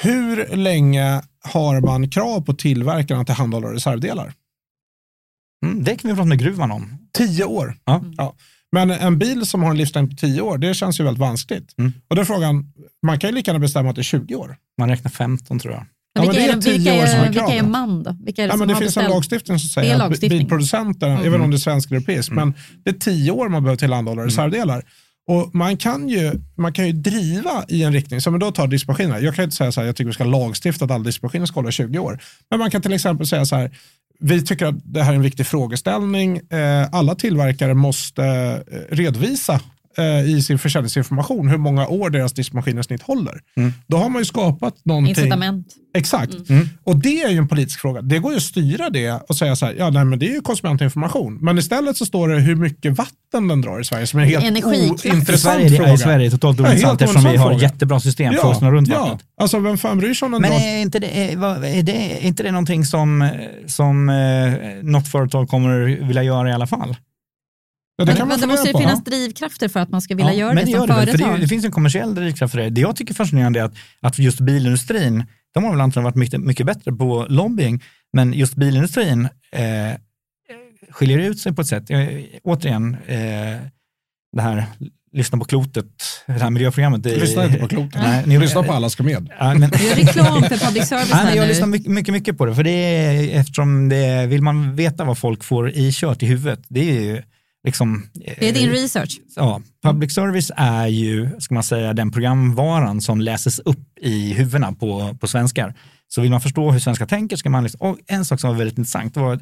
Hur 0.01 0.55
länge 0.55 1.21
har 1.43 1.81
man 1.81 2.09
krav 2.09 2.41
på 2.41 2.53
tillverkarna 2.53 3.21
att 3.21 3.27
tillhandahålla 3.27 3.73
reservdelar? 3.73 4.33
Mm, 5.65 5.83
det 5.83 5.95
kan 5.95 6.09
vi 6.09 6.15
prata 6.15 6.25
med 6.27 6.39
gruvan 6.39 6.71
om. 6.71 6.97
Tio 7.17 7.43
år. 7.45 7.77
Ja. 7.85 8.33
Men 8.71 8.91
en 8.91 9.19
bil 9.19 9.45
som 9.45 9.63
har 9.63 9.69
en 9.71 9.77
livslängd 9.77 10.09
på 10.09 10.15
tio 10.15 10.41
år, 10.41 10.57
det 10.57 10.73
känns 10.73 10.99
ju 10.99 11.03
väldigt 11.03 11.19
vanskligt. 11.21 11.73
Mm. 11.77 11.93
Och 12.07 12.15
då 12.15 12.21
är 12.21 12.25
frågan, 12.25 12.73
man 13.05 13.19
kan 13.19 13.29
ju 13.29 13.35
lika 13.35 13.51
gärna 13.51 13.59
bestämma 13.59 13.89
att 13.89 13.95
det 13.95 14.01
är 14.01 14.03
20 14.03 14.35
år. 14.35 14.57
Man 14.79 14.89
räknar 14.89 15.11
15 15.11 15.59
tror 15.59 15.73
jag. 15.73 15.85
Men 16.15 16.23
Ja, 16.23 16.33
men 16.33 16.35
vilka, 16.35 16.55
det 16.55 16.69
är, 16.69 16.73
vilka, 16.75 16.91
tio 16.91 17.01
år 17.03 17.05
som 17.05 17.19
är 17.19 17.29
vilka 17.29 17.45
är 17.53 17.63
man 17.63 18.03
då? 18.03 18.15
Vilka 18.25 18.43
är 18.43 18.47
det 18.47 18.53
Ja, 18.53 18.57
men 18.57 18.67
det 18.67 18.75
finns 18.75 18.97
en 18.97 19.01
beställt? 19.01 19.09
lagstiftning 19.15 19.59
som 19.59 19.69
säger 19.69 19.93
att 19.93 19.99
lagstiftning. 19.99 20.39
bilproducenterna, 20.39 21.13
Mm. 21.13 21.25
även 21.27 21.41
om 21.41 21.49
det 21.51 21.55
är 21.55 21.59
svensk 21.59 21.91
eller 21.91 21.97
europeisk, 21.97 22.31
men 22.31 22.53
det 22.83 22.89
är 22.89 22.93
tio 22.93 23.31
år 23.31 23.49
man 23.49 23.63
behöver 23.63 23.77
tillhandahålla 23.77 24.25
reservdelar. 24.25 24.83
Och 25.27 25.55
man 25.55 25.77
kan, 25.77 26.09
ju, 26.09 26.31
man 26.57 26.73
kan 26.73 26.85
ju 26.87 26.91
driva 26.93 27.65
i 27.67 27.83
en 27.83 27.93
riktning, 27.93 28.21
som 28.21 28.39
då 28.39 28.51
tar 28.51 28.67
diskmaskiner. 28.67 29.19
Jag 29.19 29.35
kan 29.35 29.43
inte 29.43 29.55
säga 29.55 29.71
så 29.71 29.81
här, 29.81 29.85
jag 29.87 29.95
tycker 29.95 30.07
vi 30.07 30.13
ska 30.13 30.23
lagstifta 30.23 30.85
att 30.85 30.91
alla 30.91 31.03
diskmaskiner 31.03 31.45
ska 31.45 31.55
hålla 31.55 31.69
i 31.69 31.71
20 31.71 31.99
år. 31.99 32.19
Men 32.49 32.59
man 32.59 32.71
kan 32.71 32.81
till 32.81 32.93
exempel 32.93 33.27
säga 33.27 33.45
så 33.45 33.55
här, 33.55 33.71
vi 34.19 34.41
tycker 34.45 34.65
att 34.65 34.75
det 34.83 35.03
här 35.03 35.11
är 35.11 35.15
en 35.15 35.21
viktig 35.21 35.47
frågeställning. 35.47 36.37
Eh, 36.37 36.87
alla 36.91 37.15
tillverkare 37.15 37.73
måste 37.73 38.23
eh, 38.71 38.95
redovisa 38.95 39.59
eh, 39.97 40.29
i 40.29 40.41
sin 40.41 40.59
försäljningsinformation 40.59 41.49
hur 41.49 41.57
många 41.57 41.87
år 41.87 42.09
deras 42.09 42.33
diskmaskiner 42.33 42.81
snitt 42.81 43.01
håller. 43.01 43.39
Mm. 43.57 43.73
Då 43.87 43.97
har 43.97 44.09
man 44.09 44.21
ju 44.21 44.25
skapat 44.25 44.75
någonting. 44.85 45.09
Incitament. 45.09 45.67
Exakt. 45.97 46.49
Mm. 46.49 46.69
Och 46.83 46.95
det 46.95 47.21
är 47.23 47.29
ju 47.29 47.37
en 47.37 47.47
politisk 47.47 47.79
fråga. 47.79 48.01
Det 48.01 48.19
går 48.19 48.31
ju 48.31 48.37
att 48.37 48.43
styra 48.43 48.89
det 48.89 49.11
och 49.29 49.35
säga 49.35 49.55
så 49.55 49.65
här, 49.65 49.75
ja 49.77 49.89
nej 49.89 50.05
men 50.05 50.19
det 50.19 50.29
är 50.29 50.33
ju 50.33 50.41
konsumentinformation. 50.41 51.37
Men 51.41 51.57
istället 51.57 51.97
så 51.97 52.05
står 52.05 52.27
det 52.29 52.39
hur 52.39 52.55
mycket 52.55 52.97
vatten 52.97 53.47
den 53.47 53.61
drar 53.61 53.79
i 53.79 53.85
Sverige 53.85 54.07
som 54.07 54.19
är 54.19 54.23
en 54.23 54.29
helt 54.29 54.45
Energiklass. 54.45 55.05
I 55.05 55.11
ointressant 55.11 55.55
Sverige, 55.55 55.77
fråga. 55.77 55.93
i 55.93 55.97
Sverige 55.97 56.15
är 56.27 56.31
det 56.31 56.37
totalt 56.37 56.59
Ja, 56.59 56.65
ointressant 56.65 57.01
eftersom 57.01 57.31
vi 57.31 57.37
har 57.37 57.49
fråga. 57.49 57.61
jättebra 57.63 57.99
system 57.99 58.33
för 58.33 58.47
oss 58.47 58.57
Ja, 58.61 58.67
runt 58.71 58.87
ja. 58.87 58.99
vattnet. 59.03 59.21
Alltså 59.41 59.59
vem 59.59 59.77
fan 59.77 59.97
bryr 59.97 60.13
sig 60.13 60.25
om 60.25 60.31
den 60.31 60.41
Men 60.41 60.51
drar? 60.51 60.59
är 60.59 60.77
inte 60.81 60.99
det, 60.99 61.31
är, 61.31 61.83
det, 61.83 61.91
är 61.91 62.19
inte 62.25 62.43
det 62.43 62.51
någonting 62.51 62.85
som, 62.85 63.29
som 63.67 64.09
eh, 64.09 64.15
något 64.83 65.07
företag 65.07 65.49
kommer 65.49 65.79
vilja 66.07 66.23
göra 66.23 66.49
i 66.49 66.53
alla 66.53 66.67
fall? 66.67 66.95
Ja, 67.97 68.05
det 68.05 68.19
man 68.19 68.27
men 68.27 68.39
det 68.39 68.47
måste 68.47 68.67
ju 68.67 68.73
på. 68.73 68.79
finnas 68.79 69.03
drivkrafter 69.03 69.67
för 69.67 69.79
att 69.79 69.89
man 69.89 70.01
ska 70.01 70.15
vilja 70.15 70.33
göra 70.33 70.53
men 70.53 70.65
det 70.65 70.71
gör 70.71 70.79
som 70.79 70.87
det, 70.87 70.93
väl, 70.95 71.05
företag. 71.05 71.27
för 71.27 71.35
det, 71.35 71.41
det 71.41 71.47
finns 71.47 71.65
en 71.65 71.71
kommersiell 71.71 72.15
drivkraft 72.15 72.51
för 72.51 72.61
det. 72.61 72.69
Det 72.69 72.81
jag 72.81 72.95
tycker 72.95 73.13
är 73.13 73.15
fascinerande 73.15 73.59
är 73.59 73.63
att, 73.63 73.73
att 74.01 74.19
just 74.19 74.39
bilindustrin, 74.39 75.23
de 75.53 75.63
har 75.63 75.71
väl 75.71 75.81
antagligen 75.81 76.03
varit 76.03 76.15
mycket, 76.15 76.39
mycket 76.41 76.65
bättre 76.65 76.91
på 76.91 77.25
lobbying, 77.29 77.83
men 78.13 78.33
just 78.33 78.55
bilindustrin 78.55 79.25
eh, 79.51 79.61
skiljer 80.91 81.19
ut 81.19 81.39
sig 81.39 81.53
på 81.53 81.61
ett 81.61 81.67
sätt. 81.67 81.83
Jag, 81.89 82.25
återigen, 82.43 82.97
eh, 83.07 83.17
det 84.35 84.41
här 84.41 84.65
lyssna 85.13 85.37
på 85.37 85.45
klotet, 85.45 85.85
det 86.27 86.33
här 86.33 86.49
miljöprogrammet. 86.49 87.03
Det, 87.03 87.15
Lyssna 87.15 87.45
inte 87.45 87.57
på 87.59 87.67
kloten. 87.67 88.01
Nej, 88.03 88.23
ni- 88.25 88.39
Lyssna 88.39 88.63
på 88.63 88.73
alla 88.73 88.89
ska 88.89 89.03
med. 89.03 89.29
Ja, 89.39 89.53
men, 89.53 89.69
Du 89.69 89.83
gör 89.87 89.95
reklam 89.95 90.43
för 90.43 90.65
public 90.65 90.87
service 90.87 90.89
Nej, 91.13 91.19
men 91.23 91.27
här 91.27 91.35
jag 91.35 91.41
nu. 91.43 91.47
lyssnar 91.47 91.67
mycket, 91.67 91.91
mycket, 91.91 92.13
mycket 92.13 92.37
på 92.37 92.45
det, 92.45 92.55
för 92.55 92.63
det 92.63 92.69
är, 92.71 93.39
eftersom 93.39 93.89
det, 93.89 94.25
vill 94.27 94.41
man 94.41 94.75
veta 94.75 95.03
vad 95.05 95.17
folk 95.17 95.43
får 95.43 95.71
ikört 95.75 96.23
i 96.23 96.25
huvudet, 96.25 96.59
det 96.67 96.89
är 96.97 97.01
ju 97.01 97.21
liksom... 97.65 98.09
Det 98.13 98.49
är 98.49 98.53
din 98.53 98.69
eh, 98.69 98.71
research. 98.71 99.19
Ja, 99.35 99.61
public 99.83 100.13
service 100.13 100.51
är 100.55 100.87
ju, 100.87 101.29
ska 101.39 101.53
man 101.53 101.63
säga, 101.63 101.93
den 101.93 102.11
programvaran 102.11 103.01
som 103.01 103.21
läses 103.21 103.59
upp 103.59 103.99
i 104.01 104.33
huvudena 104.33 104.71
på, 104.71 105.17
på 105.19 105.27
svenskar. 105.27 105.73
Så 106.07 106.21
vill 106.21 106.31
man 106.31 106.41
förstå 106.41 106.71
hur 106.71 106.79
svenskar 106.79 107.05
tänker 107.05 107.35
ska 107.35 107.49
man 107.49 107.63
lyssna. 107.63 107.79
Och 107.87 107.97
en 108.07 108.25
sak 108.25 108.39
som 108.39 108.49
var 108.49 108.57
väldigt 108.57 108.77
intressant, 108.77 109.13
det 109.13 109.19
var 109.19 109.33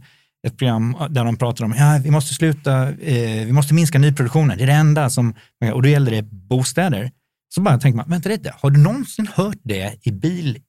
ett, 0.48 0.58
program 0.58 0.96
där 1.10 1.24
de 1.26 1.38
pratade 1.38 1.66
om, 1.66 1.76
ja, 1.78 2.00
vi 2.04 2.12
måste 2.12 2.34
sluta, 2.34 2.90
eh, 2.90 3.46
vi 3.46 3.52
måste 3.52 3.74
minska 3.74 4.00
nyproduktionen, 4.00 4.58
det 4.58 4.64
är 4.64 4.68
det 4.68 4.74
enda 4.74 5.10
som, 5.10 5.36
och 5.74 5.82
då 5.82 5.90
gällde 5.90 6.12
det 6.12 6.22
bostäder. 6.22 7.12
Så 7.56 7.62
bara 7.62 7.80
tänker 7.80 7.98
man, 7.98 8.10
vänta 8.10 8.30
lite, 8.30 8.54
har 8.60 8.70
du 8.70 8.80
någonsin 8.80 9.28
hört 9.36 9.58
det 9.64 9.98
i 10.02 10.12
bil, 10.12 10.60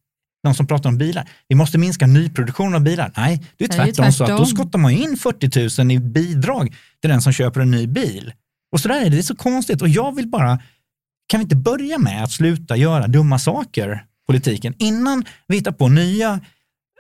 någon 0.44 0.54
som 0.54 0.66
pratar 0.66 0.88
om 0.90 0.98
bilar? 0.98 1.28
Vi 1.48 1.54
måste 1.54 1.78
minska 1.78 2.06
nyproduktionen 2.06 2.74
av 2.74 2.80
bilar. 2.80 3.12
Nej, 3.16 3.42
det 3.56 3.64
är 3.64 3.68
Det 3.68 3.74
är 3.74 3.78
tvärtom, 3.84 4.12
så 4.12 4.24
att 4.24 4.30
då 4.30 4.36
tvärtom. 4.36 4.46
skottar 4.46 4.78
man 4.78 4.90
in 4.92 5.16
40 5.16 5.82
000 5.82 5.90
i 5.92 5.98
bidrag 5.98 6.74
till 7.00 7.10
den 7.10 7.22
som 7.22 7.32
köper 7.32 7.60
en 7.60 7.70
ny 7.70 7.86
bil. 7.86 8.32
Och 8.72 8.80
så 8.80 8.88
där 8.88 9.00
är 9.00 9.04
det, 9.04 9.10
det 9.10 9.18
är 9.18 9.22
så 9.22 9.36
konstigt. 9.36 9.82
Och 9.82 9.88
jag 9.88 10.14
vill 10.16 10.28
bara, 10.28 10.58
kan 11.26 11.40
vi 11.40 11.42
inte 11.42 11.56
börja 11.56 11.98
med 11.98 12.24
att 12.24 12.30
sluta 12.32 12.76
göra 12.76 13.06
dumma 13.06 13.38
saker, 13.38 14.04
politiken, 14.26 14.74
innan 14.78 15.24
vi 15.46 15.56
hittar 15.56 15.72
på 15.72 15.88
nya 15.88 16.40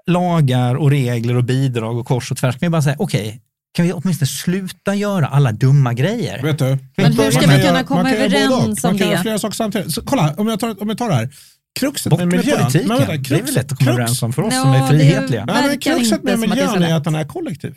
lagar 0.06 0.74
och 0.74 0.90
regler 0.90 1.36
och 1.36 1.44
bidrag 1.44 1.98
och 1.98 2.06
kors 2.06 2.30
och 2.30 2.36
tvärs. 2.36 2.54
Kan 2.58 2.66
vi 2.66 2.70
bara 2.70 2.82
säga, 2.82 2.96
okej, 2.98 3.40
kan 3.76 3.86
vi 3.86 3.92
åtminstone 3.92 4.26
sluta 4.26 4.94
göra 4.94 5.26
alla 5.26 5.52
dumma 5.52 5.92
grejer? 5.94 6.42
Vet 6.42 6.58
du? 6.58 6.78
Men 6.96 7.12
hur 7.12 7.30
ska 7.30 7.40
vi 7.40 7.62
kunna 7.62 7.84
komma 7.84 8.12
överens 8.12 8.84
om 8.84 8.90
Man 8.90 8.98
kan 8.98 9.08
det? 9.08 9.12
göra 9.12 9.22
flera 9.22 9.38
saker 9.38 9.54
samtidigt. 9.54 9.94
Så, 9.94 10.02
kolla, 10.02 10.34
om 10.36 10.48
jag 10.48 10.60
tar, 10.60 10.82
om 10.82 10.88
jag 10.88 10.98
tar 10.98 11.08
det 11.08 11.14
här. 11.14 11.28
Kruxet 11.80 12.10
Bort 12.10 12.18
med 12.20 12.28
med 12.28 12.38
miljön. 12.38 12.58
politiken. 12.58 12.88
Men 12.88 12.98
vänta, 12.98 13.12
det 13.12 13.18
är 13.18 13.24
krux- 13.24 13.46
väl 13.46 13.54
lätt 13.54 13.72
att 13.72 13.78
komma 13.78 13.90
krux- 13.90 13.94
överens 13.94 14.22
om 14.22 14.32
för 14.32 14.42
oss 14.42 14.54
Ja, 14.54 14.62
som 14.62 14.72
är 14.72 14.78
det 14.78 14.84
är- 14.84 14.88
frihetliga. 14.88 15.44
Nej, 15.44 15.66
men 15.68 15.78
kruxet 15.78 16.22
med 16.22 16.32
är 16.32 16.36
miljön 16.38 16.68
är 16.74 16.80
lätt. 16.80 16.92
att 16.92 17.04
den 17.04 17.14
är 17.14 17.24
kollektiv. 17.24 17.74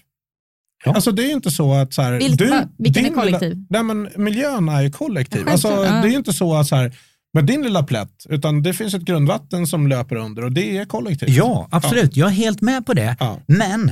Ja. 0.86 0.94
Alltså 0.96 1.12
det 1.12 1.24
är 1.24 1.32
inte 1.32 1.52
så 1.52 1.74
att 1.74 1.94
så 1.94 2.02
här, 2.02 2.12
Vilka- 2.14 2.36
du? 2.46 2.68
Vilken 2.84 3.06
är 3.06 3.10
din 3.10 3.18
kollektiv? 3.20 3.50
lilla- 3.50 3.66
Nej, 3.70 3.84
men 3.84 4.10
miljön 4.16 4.70
är 4.70 4.82
ju 4.82 4.92
kollektiv. 4.92 5.44
Ja, 5.46 5.52
alltså, 5.52 5.68
ja. 5.68 6.02
Det 6.02 6.10
är 6.10 6.16
inte 6.18 6.34
så 6.34 6.56
att 6.56 6.68
så 6.68 6.76
här, 6.76 6.96
med 7.34 7.46
din 7.46 7.64
lilla 7.64 7.84
plätt, 7.84 8.26
utan 8.30 8.64
det 8.64 8.74
finns 8.74 8.94
ett 8.94 9.02
grundvatten 9.02 9.68
som 9.68 9.88
löper 9.88 10.16
under 10.16 10.44
och 10.44 10.52
det 10.52 10.78
är 10.78 10.86
kollektivt. 10.86 11.30
Ja, 11.30 11.68
absolut. 11.72 12.16
Jag 12.18 12.28
är 12.30 12.34
helt 12.34 12.62
med 12.62 12.86
på 12.86 12.94
det. 12.94 13.16
Ja. 13.20 13.40
Men 13.48 13.92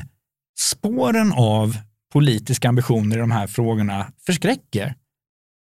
spåren 0.59 1.31
av 1.33 1.77
politiska 2.13 2.69
ambitioner 2.69 3.15
i 3.15 3.19
de 3.19 3.31
här 3.31 3.47
frågorna 3.47 4.07
förskräcker. 4.25 4.95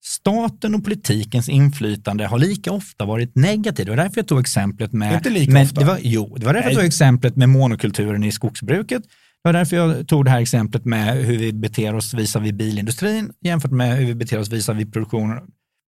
Staten 0.05 0.75
och 0.75 0.85
politikens 0.85 1.49
inflytande 1.49 2.27
har 2.27 2.39
lika 2.39 2.73
ofta 2.73 3.05
varit 3.05 3.35
negativt. 3.35 3.87
Det 3.87 3.91
var 3.93 3.97
därför 3.97 4.19
jag 4.19 4.29
tog 4.29 4.41
exemplet 4.41 4.93
med... 4.93 5.15
Inte 5.15 5.31
lika 5.31 5.53
med, 5.53 5.63
ofta. 5.63 5.81
Det 5.81 5.87
var, 5.87 5.99
jo, 6.03 6.37
det 6.37 6.47
var 6.47 6.53
därför 6.53 6.69
Nej. 6.69 6.75
jag 6.75 6.81
tog 6.81 6.87
exemplet 6.87 7.37
med 7.37 7.49
monokulturen 7.49 8.25
i 8.25 8.33
skogsbruket. 8.33 9.03
Det 9.03 9.49
var 9.49 9.53
därför 9.53 9.77
jag 9.77 10.09
tog 10.09 10.25
det 10.25 10.31
här 10.31 10.41
exemplet 10.41 10.85
med 10.85 11.17
hur 11.17 11.39
vi 11.39 11.53
beter 11.53 11.95
oss 11.95 12.15
visavi 12.15 12.53
bilindustrin 12.53 13.33
jämfört 13.41 13.71
med 13.71 13.97
hur 13.97 14.07
vi 14.07 14.15
beter 14.15 14.39
oss 14.39 14.49
visavi 14.49 14.87
produktionen, 14.87 15.39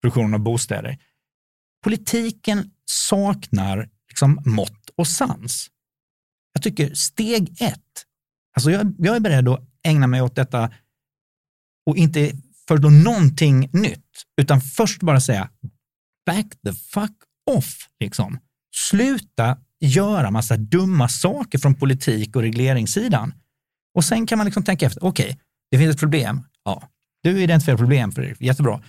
produktionen 0.03 0.35
av 0.35 0.41
bostäder. 0.41 0.99
Politiken 1.85 2.71
saknar 2.85 3.89
liksom 4.09 4.43
mått 4.45 4.91
och 4.97 5.07
sans. 5.07 5.69
Jag 6.53 6.63
tycker 6.63 6.95
steg 6.95 7.63
ett, 7.63 8.05
alltså 8.57 8.71
jag, 8.71 8.95
jag 8.99 9.17
är 9.17 9.21
beredd 9.21 9.49
att 9.49 9.61
ägna 9.85 10.07
mig 10.07 10.23
åt 10.23 10.37
detta 10.37 10.71
och 11.87 11.97
inte 11.97 12.33
föreslå 12.71 12.91
någonting 12.91 13.69
nytt, 13.73 14.25
utan 14.41 14.61
först 14.61 15.03
bara 15.03 15.21
säga 15.21 15.49
back 16.27 16.47
the 16.67 16.73
fuck 16.73 17.17
off. 17.51 17.89
Liksom. 18.01 18.39
Sluta 18.75 19.59
göra 19.81 20.31
massa 20.31 20.57
dumma 20.57 21.09
saker 21.09 21.59
från 21.59 21.75
politik 21.75 22.37
och 22.37 22.43
regleringssidan. 22.43 23.35
Och 23.95 24.05
sen 24.05 24.27
kan 24.27 24.39
man 24.39 24.45
liksom 24.45 24.63
tänka 24.63 24.87
efter, 24.87 25.05
okej, 25.05 25.39
det 25.71 25.79
finns 25.79 25.95
ett 25.95 26.01
problem. 26.01 26.43
Ja, 26.65 26.83
du 27.23 27.43
identifierar 27.43 27.79
problem 27.79 28.13
för 28.13 28.23
det, 28.23 28.41
jättebra. 28.41 28.81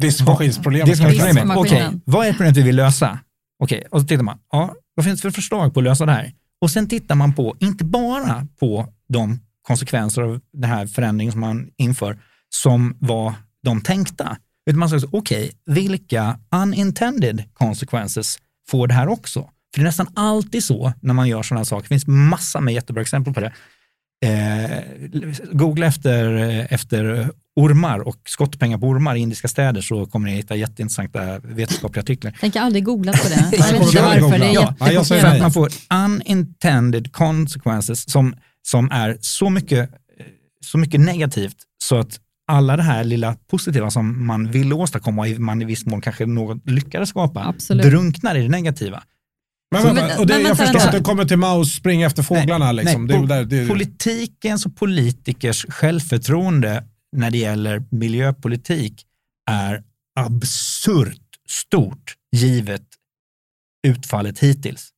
Diskmaskinsproblem. 0.00 0.88
Det 0.88 0.96
ska 0.96 1.04
man 1.04 1.12
Diskmaskinen. 1.12 1.48
med. 1.48 1.56
Okej, 1.56 1.90
vad 2.04 2.26
är 2.26 2.32
problemet 2.32 2.56
vi 2.56 2.62
vill 2.62 2.76
lösa? 2.76 3.18
Okej, 3.62 3.86
och 3.90 4.00
så 4.00 4.06
tittar 4.06 4.22
man, 4.22 4.38
ja, 4.52 4.74
vad 4.94 5.04
finns 5.04 5.20
det 5.20 5.22
för 5.22 5.30
förslag 5.30 5.74
på 5.74 5.80
att 5.80 5.84
lösa 5.84 6.06
det 6.06 6.12
här? 6.12 6.32
Och 6.60 6.70
sen 6.70 6.88
tittar 6.88 7.14
man 7.14 7.34
på, 7.34 7.56
inte 7.60 7.84
bara 7.84 8.46
på 8.60 8.92
de 9.08 9.40
konsekvenser 9.62 10.22
av 10.22 10.40
den 10.52 10.70
här 10.70 10.86
förändringen 10.86 11.32
som 11.32 11.40
man 11.40 11.70
inför, 11.76 12.18
som 12.54 12.96
var 12.98 13.34
de 13.62 13.80
tänkta, 13.80 14.36
utan 14.66 14.78
man 14.78 14.88
säger, 14.88 15.08
okej, 15.12 15.52
vilka 15.66 16.38
unintended 16.62 17.44
consequences 17.52 18.38
får 18.70 18.86
det 18.86 18.94
här 18.94 19.08
också? 19.08 19.40
För 19.74 19.80
det 19.80 19.82
är 19.82 19.84
nästan 19.84 20.08
alltid 20.14 20.64
så 20.64 20.92
när 21.00 21.14
man 21.14 21.28
gör 21.28 21.42
sådana 21.42 21.58
här 21.58 21.64
saker, 21.64 21.82
det 21.82 21.88
finns 21.88 22.06
massa 22.06 22.60
med 22.60 22.74
jättebra 22.74 23.02
exempel 23.02 23.34
på 23.34 23.40
det. 23.40 23.52
Eh, 24.24 24.82
googla 25.52 25.86
efter, 25.86 26.34
efter 26.70 27.30
ormar 27.56 27.98
och 27.98 28.16
skottpengar 28.28 28.78
på 28.78 28.86
ormar 28.86 29.14
i 29.14 29.18
indiska 29.18 29.48
städer 29.48 29.80
så 29.80 30.06
kommer 30.06 30.28
ni 30.28 30.36
hitta 30.36 30.56
jätteintressanta 30.56 31.38
vetenskapliga 31.38 32.02
artiklar. 32.02 32.36
Tänk, 32.40 32.56
jag 32.56 32.64
aldrig 32.64 32.84
googlat 32.84 33.22
på 33.22 33.28
det. 33.28 33.48
Jag 33.56 33.72
vet 33.72 33.86
inte 33.86 34.02
varför. 34.02 34.38
Det 34.38 34.46
är. 34.46 34.54
Ja, 34.54 34.92
jag 34.92 35.06
säger 35.06 35.22
För 35.22 35.28
att 35.28 35.40
man 35.40 35.52
får 35.52 35.70
unintended 36.04 37.12
consequences 37.12 38.10
som, 38.10 38.34
som 38.62 38.90
är 38.90 39.18
så 39.20 39.50
mycket, 39.50 39.90
så 40.64 40.78
mycket 40.78 41.00
negativt 41.00 41.56
så 41.84 41.96
att 41.96 42.20
alla 42.46 42.76
det 42.76 42.82
här 42.82 43.04
lilla 43.04 43.36
positiva 43.50 43.90
som 43.90 44.26
man 44.26 44.50
vill 44.50 44.72
åstadkomma 44.72 45.22
och 45.22 45.28
man 45.28 45.62
i 45.62 45.64
viss 45.64 45.86
mån 45.86 46.00
kanske 46.00 46.26
något 46.26 46.70
lyckades 46.70 47.08
skapa 47.08 47.44
Absolut. 47.44 47.86
drunknar 47.86 48.34
i 48.34 48.42
det 48.42 48.48
negativa. 48.48 49.02
Men, 49.70 49.82
men, 49.82 49.94
men- 49.94 50.18
och 50.18 50.26
det, 50.26 50.34
men 50.34 50.46
jag 50.46 50.56
förstår 50.56 50.80
att 50.80 50.92
du 50.92 51.00
kommer 51.00 51.24
till 51.24 51.36
Maus 51.36 51.74
springa 51.74 52.06
efter 52.06 52.22
fåglarna. 52.22 52.72
liksom. 52.72 53.06
det, 53.06 53.14
är 53.14 53.18
po- 53.18 53.26
där, 53.26 53.44
det, 53.44 53.68
Politikens 53.68 54.66
och 54.66 54.76
politikers 54.76 55.66
självförtroende 55.68 56.84
när 57.16 57.30
det 57.30 57.38
gäller 57.38 57.84
miljöpolitik 57.90 59.06
är 59.50 59.82
absurt 60.20 61.18
stort 61.48 62.14
givet 62.36 62.82
utfallet 63.86 64.38
hittills. 64.38 64.88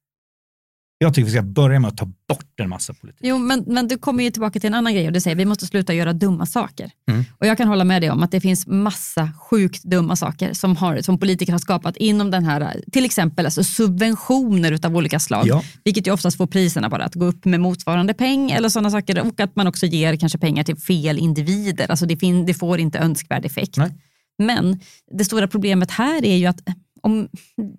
Jag 1.04 1.14
tycker 1.14 1.24
vi 1.26 1.32
ska 1.32 1.42
börja 1.42 1.80
med 1.80 1.88
att 1.88 1.96
ta 1.96 2.04
bort 2.04 2.60
en 2.60 2.68
massa 2.68 2.94
politik. 2.94 3.20
Jo, 3.24 3.38
men, 3.38 3.64
men 3.66 3.88
du 3.88 3.98
kommer 3.98 4.24
ju 4.24 4.30
tillbaka 4.30 4.60
till 4.60 4.68
en 4.68 4.74
annan 4.74 4.94
grej 4.94 5.06
och 5.06 5.12
det 5.12 5.20
säger 5.20 5.36
vi 5.36 5.44
måste 5.44 5.66
sluta 5.66 5.94
göra 5.94 6.12
dumma 6.12 6.46
saker. 6.46 6.90
Mm. 7.10 7.24
Och 7.38 7.46
jag 7.46 7.56
kan 7.56 7.68
hålla 7.68 7.84
med 7.84 8.02
dig 8.02 8.10
om 8.10 8.22
att 8.22 8.30
det 8.30 8.40
finns 8.40 8.66
massa 8.66 9.28
sjukt 9.50 9.82
dumma 9.82 10.16
saker 10.16 10.52
som, 10.52 10.76
har, 10.76 11.00
som 11.00 11.18
politiker 11.18 11.52
har 11.52 11.58
skapat 11.58 11.96
inom 11.96 12.30
den 12.30 12.44
här, 12.44 12.82
till 12.92 13.04
exempel 13.04 13.44
alltså 13.44 13.64
subventioner 13.64 14.86
av 14.86 14.96
olika 14.96 15.20
slag, 15.20 15.46
Ja. 15.46 15.62
vilket 15.84 16.06
ju 16.06 16.12
oftast 16.12 16.36
får 16.36 16.46
priserna 16.46 16.88
bara 16.88 17.04
att 17.04 17.14
gå 17.14 17.24
upp 17.24 17.44
med 17.44 17.60
motsvarande 17.60 18.14
peng 18.14 18.50
eller 18.50 18.68
sådana 18.68 18.90
saker 18.90 19.26
och 19.26 19.40
att 19.40 19.56
man 19.56 19.66
också 19.66 19.86
ger 19.86 20.16
kanske 20.16 20.38
pengar 20.38 20.64
till 20.64 20.76
fel 20.76 21.18
individer. 21.18 21.90
Alltså 21.90 22.06
det, 22.06 22.16
fin, 22.16 22.46
det 22.46 22.54
får 22.54 22.80
inte 22.80 22.98
önskvärd 22.98 23.44
effekt. 23.44 23.76
Nej. 23.76 23.90
Men 24.38 24.80
det 25.18 25.24
stora 25.24 25.48
problemet 25.48 25.90
här 25.90 26.24
är 26.24 26.36
ju 26.36 26.46
att 26.46 26.60
om, 27.04 27.28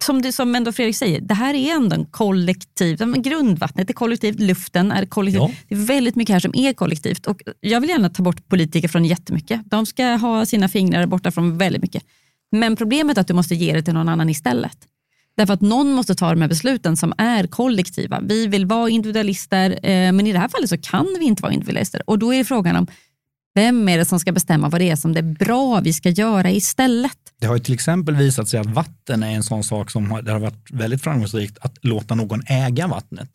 som, 0.03 0.21
det, 0.21 0.31
som 0.31 0.55
ändå 0.55 0.71
Fredrik 0.71 0.95
säger, 0.95 1.21
det 1.21 1.33
här 1.33 1.53
är 1.53 1.75
ändå 1.75 1.95
en 1.95 2.05
kollektiv, 2.05 2.97
grundvattnet 3.17 3.89
är 3.89 3.93
kollektivt, 3.93 4.39
luften 4.39 4.91
är 4.91 5.05
kollektiv. 5.05 5.41
Ja. 5.41 5.51
Det 5.67 5.75
är 5.75 5.79
väldigt 5.79 6.15
mycket 6.15 6.33
här 6.33 6.39
som 6.39 6.51
är 6.55 6.73
kollektivt 6.73 7.25
och 7.25 7.41
jag 7.59 7.81
vill 7.81 7.89
gärna 7.89 8.09
ta 8.09 8.23
bort 8.23 8.47
politiker 8.47 8.87
från 8.87 9.05
jättemycket. 9.05 9.61
De 9.65 9.85
ska 9.85 10.05
ha 10.05 10.45
sina 10.45 10.69
fingrar 10.69 11.05
borta 11.05 11.31
från 11.31 11.57
väldigt 11.57 11.81
mycket. 11.81 12.03
Men 12.51 12.75
problemet 12.75 13.17
är 13.17 13.21
att 13.21 13.27
du 13.27 13.33
måste 13.33 13.55
ge 13.55 13.73
det 13.73 13.81
till 13.81 13.93
någon 13.93 14.09
annan 14.09 14.29
istället. 14.29 14.77
Därför 15.37 15.53
att 15.53 15.61
någon 15.61 15.91
måste 15.91 16.15
ta 16.15 16.29
de 16.29 16.41
här 16.41 16.47
besluten 16.47 16.97
som 16.97 17.13
är 17.17 17.47
kollektiva. 17.47 18.19
Vi 18.23 18.47
vill 18.47 18.65
vara 18.65 18.89
individualister, 18.89 19.69
eh, 19.71 20.11
men 20.11 20.27
i 20.27 20.31
det 20.33 20.39
här 20.39 20.47
fallet 20.47 20.69
så 20.69 20.77
kan 20.77 21.07
vi 21.19 21.25
inte 21.25 21.43
vara 21.43 21.53
individualister. 21.53 22.01
Och 22.09 22.19
då 22.19 22.33
är 22.33 22.43
frågan 22.43 22.75
om 22.75 22.87
vem 23.55 23.89
är 23.89 23.97
det 23.97 24.05
som 24.05 24.19
ska 24.19 24.31
bestämma 24.31 24.69
vad 24.69 24.81
det 24.81 24.89
är 24.89 24.95
som 24.95 25.13
det 25.13 25.19
är 25.19 25.35
bra 25.45 25.79
vi 25.79 25.93
ska 25.93 26.09
göra 26.09 26.51
istället? 26.51 27.24
Det 27.39 27.47
har 27.47 27.55
ju 27.55 27.63
till 27.63 27.73
exempel 27.73 28.15
visat 28.15 28.49
sig 28.49 28.59
att 28.59 28.65
vatten 28.67 29.23
är 29.23 29.31
en 29.31 29.43
sån 29.43 29.63
sak 29.63 29.91
som 29.91 30.11
har, 30.11 30.21
det 30.21 30.31
har 30.31 30.39
varit 30.39 30.71
väldigt 30.71 31.01
framgångsrikt 31.03 31.57
att 31.61 31.77
låta 31.81 32.15
någon 32.15 32.41
äga 32.47 32.87
vattnet. 32.87 33.29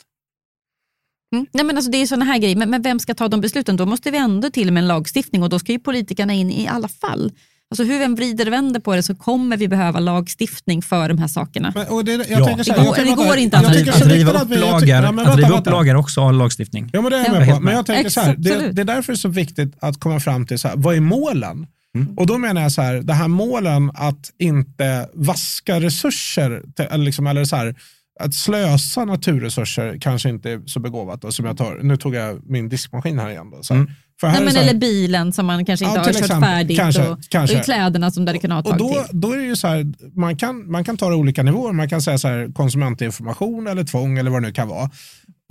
Mm. 1.35 1.45
Nej, 1.51 1.65
men 1.65 1.75
alltså 1.77 1.91
det 1.91 1.97
är 1.97 2.05
sådana 2.07 2.25
här 2.25 2.37
grejer, 2.37 2.55
men, 2.55 2.69
men 2.69 2.81
vem 2.81 2.99
ska 2.99 3.13
ta 3.13 3.27
de 3.27 3.41
besluten? 3.41 3.77
Då 3.77 3.85
måste 3.85 4.11
vi 4.11 4.17
ändå 4.17 4.49
till 4.49 4.71
med 4.71 4.81
en 4.81 4.87
lagstiftning 4.87 5.43
och 5.43 5.49
då 5.49 5.59
ska 5.59 5.71
ju 5.71 5.79
politikerna 5.79 6.33
in 6.33 6.51
i 6.51 6.67
alla 6.67 6.87
fall. 6.87 7.31
Alltså 7.71 7.83
hur 7.83 7.99
vi 7.99 8.15
vrider 8.15 8.47
och 8.47 8.53
vänder 8.53 8.79
på 8.79 8.95
det 8.95 9.03
så 9.03 9.15
kommer 9.15 9.57
vi 9.57 9.67
behöva 9.67 9.99
lagstiftning 9.99 10.81
för 10.81 11.09
de 11.09 11.17
här 11.17 11.27
sakerna. 11.27 11.71
Men, 11.75 11.87
och 11.87 12.05
det, 12.05 12.11
jag 12.11 12.27
Ja. 12.29 12.45
tänker 12.45 12.63
så 12.63 12.71
här, 12.73 12.79
Det 12.79 12.85
jag 13.09 13.17
går- 13.17 13.35
det 13.35 13.41
inte 13.41 13.57
att 13.57 13.73
tycker 13.73 13.91
Att, 13.91 13.97
så 13.97 14.03
att 14.03 14.11
viktigt 14.11 14.27
riva 14.27 14.39
att 14.39 14.43
upp 14.51 14.57
lagar, 14.59 15.03
ja, 15.03 15.09
att 15.09 15.17
vänta, 15.17 15.35
riva 15.35 15.59
upp 15.59 15.65
lagar 15.65 15.95
också 15.95 16.21
har 16.21 16.33
lagstiftning. 16.33 16.89
Ja, 16.93 17.01
men 17.01 17.11
det 17.11 17.17
är 17.17 17.25
jag 17.25 17.35
Ja. 17.35 17.39
med 17.39 17.55
på. 17.55 17.59
Men 17.59 17.73
jag 17.75 17.85
tänker 17.85 18.09
så 18.09 18.21
här, 18.21 18.35
det, 18.37 18.71
det 18.71 18.81
är 18.81 18.85
därför 18.85 19.13
det 19.13 19.15
är 19.15 19.17
så 19.17 19.29
viktigt 19.29 19.75
att 19.79 19.99
komma 19.99 20.19
fram 20.19 20.47
till 20.47 20.59
så 20.59 20.67
här, 20.67 20.75
vad 20.77 20.95
är 20.95 20.99
målen? 20.99 21.67
Mm. 21.95 22.17
Och 22.17 22.27
då 22.27 22.37
menar 22.37 22.61
jag 22.61 22.71
så 22.71 22.81
här, 22.81 22.93
det 22.93 23.13
här 23.13 23.27
målen 23.27 23.91
att 23.93 24.31
inte 24.39 25.09
vaska 25.13 25.79
resurser, 25.79 26.63
till, 26.75 26.85
eller, 26.85 27.05
liksom, 27.05 27.27
eller 27.27 27.45
så 27.45 27.55
här, 27.55 27.75
att 28.19 28.33
slösa 28.33 29.05
naturresurser 29.05 29.97
kanske 30.01 30.29
inte 30.29 30.51
är 30.51 30.61
så 30.65 30.79
begåvat. 30.79 31.21
Då, 31.21 31.31
som 31.31 31.45
jag 31.45 31.57
tar, 31.57 31.79
nu 31.83 31.97
tog 31.97 32.15
jag 32.15 32.49
min 32.49 32.69
diskmaskin 32.69 33.19
här 33.19 33.29
igen. 33.29 33.51
Då, 33.51 33.63
så 33.63 33.73
här. 33.73 33.81
Mm. 33.81 33.91
För 34.19 34.27
här 34.27 34.35
Nej, 34.35 34.43
men 34.43 34.53
så 34.53 34.59
här- 34.59 34.69
eller 34.69 34.79
bilen 34.79 35.33
som 35.33 35.45
man 35.45 35.65
kanske 35.65 35.85
inte 35.85 35.95
Ja, 35.99 36.03
har 36.03 36.13
kört 36.13 36.21
exempel. 36.21 36.49
färdigt 36.49 36.77
Kanske, 36.77 37.07
och, 37.09 37.19
kanske. 37.29 37.59
och 37.59 37.65
kläderna 37.65 38.11
som 38.11 38.25
där 38.25 38.33
det 38.33 38.39
kunde 38.39 38.53
ha 38.55 38.59
och 38.59 38.65
tagit 38.65 38.79
då, 38.79 39.03
till. 39.03 39.19
då 39.21 39.31
är 39.31 39.37
det 39.37 39.43
ju 39.43 39.55
så 39.55 39.67
här, 39.67 39.85
man 40.19 40.37
kan, 40.37 40.71
man 40.71 40.83
kan 40.83 40.97
ta 40.97 41.09
det 41.09 41.15
olika 41.15 41.43
nivåer. 41.43 41.73
Man 41.73 41.89
kan 41.89 42.01
säga 42.01 42.17
så 42.17 42.27
här, 42.27 42.53
konsumentinformation 42.53 43.67
eller 43.67 43.83
tvång 43.83 44.17
eller 44.17 44.31
vad 44.31 44.41
det 44.41 44.47
nu 44.47 44.53
kan 44.53 44.67
vara. 44.67 44.89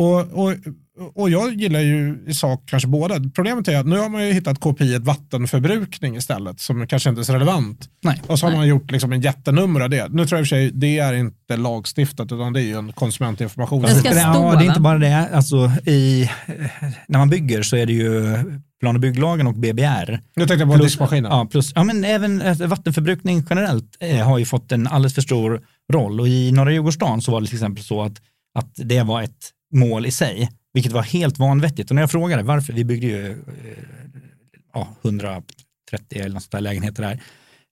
Och, 0.01 0.44
och, 0.44 0.55
och 1.14 1.30
jag 1.30 1.55
gillar 1.55 1.80
ju 1.80 2.24
i 2.26 2.34
sak 2.34 2.62
kanske 2.66 2.88
båda. 2.88 3.14
Problemet 3.34 3.68
är 3.68 3.78
att 3.78 3.86
nu 3.86 3.98
har 3.98 4.09
man 4.09 4.26
ju 4.26 4.32
hittat 4.32 4.61
KPI 4.61 4.94
ett 4.94 5.03
vattenförbrukning 5.03 6.16
istället 6.16 6.61
som 6.61 6.86
kanske 6.86 7.11
inte 7.11 7.22
är 7.22 7.22
så 7.22 7.34
relevant. 7.34 7.88
Nej. 8.03 8.22
Och 8.26 8.38
så 8.38 8.46
har 8.46 8.51
Nej. 8.51 8.59
man 8.59 8.68
gjort 8.68 8.90
liksom 8.90 9.12
en 9.12 9.20
jättenummer 9.20 9.80
av 9.80 9.90
det. 9.90 10.09
Nu 10.09 10.26
tror 10.26 10.38
jag 10.38 10.40
i 10.40 10.44
och 10.44 10.48
för 10.48 10.57
sig 10.57 10.70
det 10.70 10.98
är 10.98 11.12
inte 11.12 11.57
lagstiftat 11.57 12.32
utan 12.32 12.53
det 12.53 12.61
är 12.61 12.64
ju 12.64 12.78
en 12.78 12.92
konsumentinformation. 12.92 13.82
Det 13.82 13.94
ska 13.94 14.14
ja, 14.14 14.32
stå, 14.34 14.53
det 14.53 14.64
är 14.64 14.68
inte 14.68 14.80
bara 14.80 14.98
det. 14.98 15.28
Alltså, 15.32 15.72
i, 15.86 16.30
när 17.09 17.18
man 17.18 17.30
bygger 17.30 17.62
så 17.62 17.76
är 17.76 17.86
det 17.86 17.92
ju 17.92 18.36
plan 18.80 18.94
och 18.94 19.01
bygglagen 19.01 19.46
och 19.46 19.55
BBR. 19.55 20.20
Nu 20.36 20.46
tänkte 20.46 20.55
jag 20.55 20.70
på 20.70 20.76
diskmaskinen. 20.76 21.30
Ja, 21.30 21.46
plus, 21.51 21.72
ja, 21.74 21.84
men 21.84 22.05
även 22.05 22.42
eh, 22.42 22.57
vattenförbrukning 22.57 23.46
generellt 23.51 23.96
eh, 24.01 24.16
har 24.16 24.38
ju 24.38 24.44
fått 24.44 24.72
en 24.72 24.86
alldeles 24.86 25.14
för 25.14 25.22
stor 25.22 25.61
roll. 25.92 26.20
Och 26.20 26.28
i 26.28 26.53
norra 26.53 26.72
Djurgårdsstaden 26.72 27.22
så 27.22 27.32
var 27.32 27.40
det 27.40 27.46
till 27.46 27.57
exempel 27.57 27.84
så 27.84 28.03
att, 28.03 28.20
att 28.59 28.72
det 28.76 29.03
var 29.03 29.22
ett 29.22 29.51
mål 29.73 30.07
i 30.07 30.11
sig, 30.11 30.51
vilket 30.73 30.93
var 30.93 31.03
helt 31.03 31.39
vanvettigt. 31.39 31.91
Och 31.91 31.95
när 31.95 32.03
jag 32.03 32.11
frågade 32.11 32.43
varför, 32.43 32.73
vi 32.73 32.85
byggde 32.85 33.07
ju 33.07 33.31
eh, 33.31 33.37
ja, 34.73 34.89
130 35.03 35.55
eller 36.11 36.29
något 36.29 36.43
sånt 36.43 36.53
där 36.53 36.61
lägenheter 36.61 37.03
där. 37.03 37.21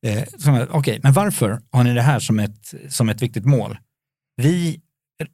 Eh, 0.06 0.68
Okej, 0.70 1.00
men 1.02 1.12
varför 1.12 1.60
har 1.70 1.84
ni 1.84 1.94
det 1.94 2.02
här 2.02 2.20
som 2.20 2.38
ett, 2.38 2.74
som 2.88 3.08
ett 3.08 3.22
viktigt 3.22 3.44
mål? 3.44 3.78
Vi 4.36 4.80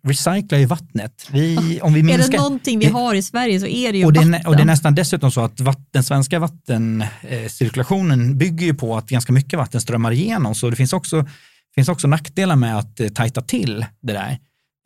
recyclar 0.06 0.58
ju 0.58 0.66
vattnet. 0.66 1.28
Vi, 1.32 1.80
om 1.82 1.94
vi 1.94 2.00
Är 2.00 2.04
det 2.04 2.16
minskar, 2.16 2.38
någonting 2.38 2.78
vi 2.78 2.86
har 2.86 3.14
i 3.14 3.22
Sverige 3.22 3.60
så 3.60 3.66
är 3.66 3.92
det 3.92 3.98
ju 3.98 4.04
och 4.04 4.12
det, 4.12 4.20
är, 4.20 4.30
vatten. 4.30 4.46
och 4.46 4.56
det 4.56 4.62
är 4.62 4.66
nästan 4.66 4.94
dessutom 4.94 5.30
så 5.30 5.40
att 5.40 5.60
vatten, 5.60 5.86
den 5.90 6.04
svenska 6.04 6.38
vattencirkulationen 6.38 8.38
bygger 8.38 8.66
ju 8.66 8.74
på 8.74 8.96
att 8.96 9.08
ganska 9.08 9.32
mycket 9.32 9.58
vatten 9.58 9.80
strömmar 9.80 10.12
igenom. 10.12 10.54
Så 10.54 10.70
det 10.70 10.76
finns 10.76 10.92
också, 10.92 11.26
finns 11.74 11.88
också 11.88 12.08
nackdelar 12.08 12.56
med 12.56 12.78
att 12.78 13.00
eh, 13.00 13.08
tajta 13.08 13.40
till 13.40 13.86
det 14.00 14.12
där. 14.12 14.38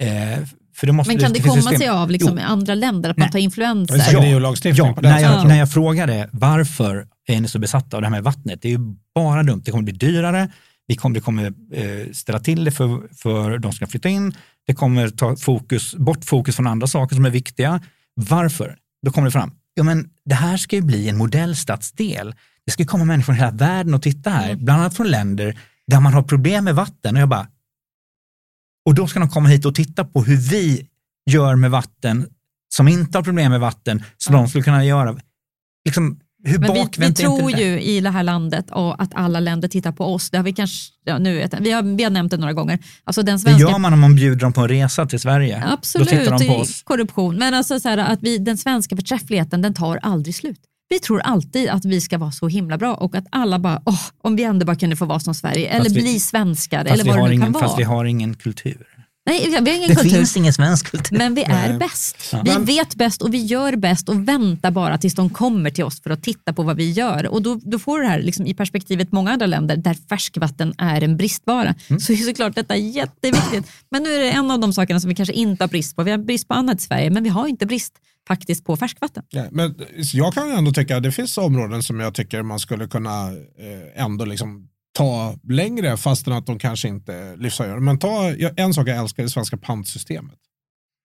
Eh, 0.02 0.38
måste, 0.86 1.12
men 1.12 1.18
kan 1.22 1.32
det 1.32 1.42
finns 1.42 1.48
komma 1.48 1.60
system- 1.62 1.78
sig 1.78 1.88
av 1.88 2.10
liksom 2.10 2.38
andra 2.46 2.74
länder 2.74 3.10
att 3.10 3.16
Nej. 3.16 3.24
man 3.24 3.30
tar 3.32 3.38
Det 3.38 3.42
influenser? 3.42 3.96
Ja, 3.96 4.92
på 4.94 5.00
det. 5.00 5.08
när 5.08 5.20
jag, 5.20 5.32
Ja. 5.32 5.44
när 5.44 5.58
jag 5.58 5.72
frågade 5.72 6.28
varför 6.32 7.06
är 7.28 7.40
ni 7.40 7.48
så 7.48 7.58
besatta 7.58 7.96
av 7.96 8.02
det 8.02 8.06
här 8.08 8.12
med 8.12 8.22
vattnet, 8.24 8.62
det 8.62 8.68
är 8.68 8.72
ju 8.72 8.78
bara 9.14 9.42
dumt. 9.42 9.62
Det 9.64 9.70
kommer 9.70 9.84
bli 9.84 9.92
dyrare, 9.92 10.48
Vi 10.86 10.96
kommer, 10.96 11.14
det 11.14 11.20
kommer 11.20 11.44
eh, 11.74 12.12
ställa 12.12 12.38
till 12.40 12.64
det 12.64 12.70
för, 12.70 13.14
för 13.16 13.50
de 13.58 13.62
som 13.62 13.72
ska 13.72 13.86
flytta 13.86 14.08
in. 14.08 14.34
Det 14.66 14.74
kommer 14.74 15.08
ta 15.08 15.36
fokus, 15.36 15.94
bort 15.94 16.24
fokus 16.24 16.56
från 16.56 16.66
andra 16.66 16.86
saker 16.86 17.14
som 17.16 17.24
är 17.24 17.30
viktiga. 17.30 17.80
Varför? 18.14 18.76
Då 19.06 19.10
kommer 19.12 19.26
det 19.28 19.32
fram. 19.32 19.50
Ja, 19.74 19.82
men 19.82 20.08
det 20.24 20.34
här 20.34 20.56
ska 20.56 20.76
ju 20.76 20.82
bli 20.82 21.08
en 21.08 21.16
modellstadsdel. 21.16 22.34
Det 22.66 22.72
ska 22.72 22.84
komma 22.84 23.04
människor 23.04 23.24
från 23.24 23.34
hela 23.34 23.50
världen 23.50 23.94
och 23.94 24.02
titta 24.02 24.30
här, 24.30 24.50
Mm. 24.50 24.64
bland 24.64 24.80
annat 24.80 24.96
från 24.96 25.08
länder 25.08 25.58
där 25.86 26.00
man 26.00 26.14
har 26.14 26.22
problem 26.22 26.64
med 26.64 26.74
vatten. 26.74 27.16
Och 27.16 27.22
jag 27.22 27.28
bara, 27.28 27.46
och 28.88 28.94
då 28.94 29.06
ska 29.06 29.20
de 29.20 29.28
komma 29.28 29.48
hit 29.48 29.64
och 29.64 29.74
titta 29.74 30.04
på 30.04 30.22
hur 30.24 30.36
vi 30.36 30.86
gör 31.30 31.56
med 31.56 31.70
vatten 31.70 32.26
som 32.74 32.88
inte 32.88 33.18
har 33.18 33.22
problem 33.22 33.50
med 33.52 33.60
vatten, 33.60 34.02
som 34.16 34.34
Ja. 34.34 34.40
de 34.40 34.48
skulle 34.48 34.64
kunna 34.64 34.84
göra. 34.84 35.16
Liksom, 35.84 36.20
hur 36.44 36.58
Men 36.58 36.74
vi, 36.74 36.86
vi 36.98 37.14
tror 37.14 37.50
det? 37.52 37.62
ju 37.62 37.80
i 37.80 38.00
det 38.00 38.10
här 38.10 38.22
landet 38.22 38.70
och 38.70 39.02
att 39.02 39.10
alla 39.14 39.40
länder 39.40 39.68
tittar 39.68 39.92
på 39.92 40.04
oss. 40.14 40.30
Det 40.30 40.36
har 40.36 40.44
vi 40.44 40.52
kanske, 40.52 40.92
ja, 41.04 41.18
nu 41.18 41.36
vet 41.36 41.52
jag, 41.52 41.60
vi, 41.60 41.70
har, 41.72 41.82
vi 41.96 42.04
har 42.04 42.10
nämnt 42.10 42.30
det 42.30 42.36
några 42.36 42.52
gånger. 42.52 42.78
Alltså 43.04 43.22
den 43.22 43.34
Det 43.36 43.40
svenska 43.42 43.60
gör 43.70 43.78
man 43.78 43.92
om 43.92 44.00
man 44.00 44.14
bjuder 44.16 44.36
dem 44.40 44.52
på 44.52 44.60
en 44.60 44.68
resa 44.68 45.06
till 45.06 45.20
Sverige. 45.20 45.64
Absolut, 45.66 46.08
Då 46.08 46.16
tittar 46.16 46.38
de 46.38 46.46
på 46.46 46.54
oss. 46.54 46.82
korruption. 46.82 47.36
Men 47.36 47.54
alltså 47.54 47.80
så 47.80 47.88
här, 47.88 47.98
att 47.98 48.18
vi, 48.22 48.38
den 48.38 48.58
svenska 48.58 48.96
förträffligheten 48.96 49.62
den 49.62 49.74
tar 49.74 49.96
aldrig 50.02 50.34
slut. 50.34 50.60
Vi 50.88 50.98
tror 50.98 51.20
alltid 51.20 51.68
att 51.68 51.84
vi 51.84 52.00
ska 52.00 52.18
vara 52.18 52.30
så 52.32 52.48
himla 52.48 52.78
bra 52.78 52.94
och 52.94 53.14
att 53.14 53.24
alla 53.30 53.58
bara, 53.58 53.82
åh, 53.86 54.00
om 54.22 54.36
vi 54.36 54.44
ändå 54.44 54.66
bara 54.66 54.76
kunde 54.76 54.96
få 54.96 55.04
vara 55.04 55.20
som 55.20 55.34
Sverige 55.34 55.68
eller 55.68 55.90
vi- 55.90 56.00
bli 56.00 56.20
svenskar 56.20 56.84
Fast, 56.84 56.92
eller 57.02 57.04
vad 57.12 57.18
det 57.24 57.28
nu 57.28 57.34
ingen, 57.34 57.52
kan 57.52 57.62
fast 57.62 57.78
vi 57.78 57.84
vara. 57.84 57.96
har 57.96 58.04
ingen 58.04 58.34
kultur. 58.34 58.86
Nej, 59.28 59.46
vi 59.48 59.70
har 59.70 59.76
ingen 59.76 59.88
Det 59.88 59.94
kultur. 59.94 60.10
finns 60.10 60.36
ingen 60.36 60.52
svensk 60.52 60.90
kultur. 60.90 61.18
Men 61.18 61.34
vi 61.34 61.42
är 61.42 61.68
Nej. 61.68 61.78
bäst. 61.78 62.16
Ja. 62.32 62.42
Vi 62.44 62.50
Men- 62.50 62.64
vet 62.64 62.94
bäst 62.94 63.22
och 63.22 63.34
vi 63.34 63.44
gör 63.44 63.76
bäst 63.76 64.08
och 64.08 64.28
väntar 64.28 64.70
bara 64.70 64.98
tills 64.98 65.14
de 65.14 65.30
kommer 65.30 65.70
till 65.70 65.84
oss 65.84 66.00
för 66.02 66.10
att 66.10 66.22
titta 66.22 66.52
på 66.52 66.62
vad 66.62 66.76
vi 66.76 66.90
gör. 66.90 67.26
Och 67.26 67.42
då, 67.42 67.60
då 67.62 67.78
får 67.78 67.98
du 67.98 68.04
det 68.04 68.10
här 68.10 68.22
liksom, 68.22 68.46
i 68.46 68.54
perspektivet 68.54 69.12
många 69.12 69.30
andra 69.32 69.46
länder 69.46 69.76
där 69.76 69.96
färskvatten 70.08 70.74
är 70.78 71.02
en 71.04 71.16
bristvara. 71.16 71.74
Mm. 71.88 72.00
Så 72.00 72.12
är 72.12 72.16
såklart 72.16 72.54
detta 72.54 72.76
jätteviktigt. 72.76 73.70
Men 73.90 74.02
nu 74.02 74.14
är 74.14 74.18
det 74.18 74.30
en 74.30 74.50
av 74.50 74.60
de 74.60 74.72
sakerna 74.72 75.00
som 75.00 75.08
vi 75.08 75.14
kanske 75.14 75.32
inte 75.34 75.62
har 75.64 75.68
brist 75.68 75.96
på. 75.96 76.02
Vi 76.02 76.10
har 76.10 76.18
brist 76.18 76.48
på 76.48 76.54
annat 76.54 76.80
i 76.80 76.82
Sverige, 76.82 77.10
men 77.10 77.22
vi 77.22 77.28
har 77.28 77.46
inte 77.46 77.66
brist 77.66 77.92
faktiskt 78.28 78.64
på 78.64 78.76
färskvatten. 78.76 79.22
Ja, 79.28 79.44
men 79.50 79.74
jag 80.12 80.34
kan 80.34 80.50
ändå 80.52 80.72
tycka 80.72 80.96
att 80.96 81.02
det 81.02 81.12
finns 81.12 81.38
områden 81.38 81.82
som 81.82 82.00
jag 82.00 82.14
tycker 82.14 82.42
man 82.42 82.58
skulle 82.58 82.86
kunna 82.88 83.28
eh, 83.28 84.02
ändå 84.04 84.24
liksom 84.24 84.67
ta 84.98 85.34
längre 85.48 85.96
fastän 85.96 86.32
att 86.32 86.46
de 86.46 86.58
kanske 86.58 86.88
inte 86.88 87.36
livsavgör. 87.36 87.78
Men 87.78 87.98
ta, 87.98 88.30
en 88.56 88.74
sak 88.74 88.88
jag 88.88 88.96
älskar 88.96 89.22
är 89.22 89.24
det 89.24 89.30
svenska 89.30 89.56
pantsystemet. 89.56 90.38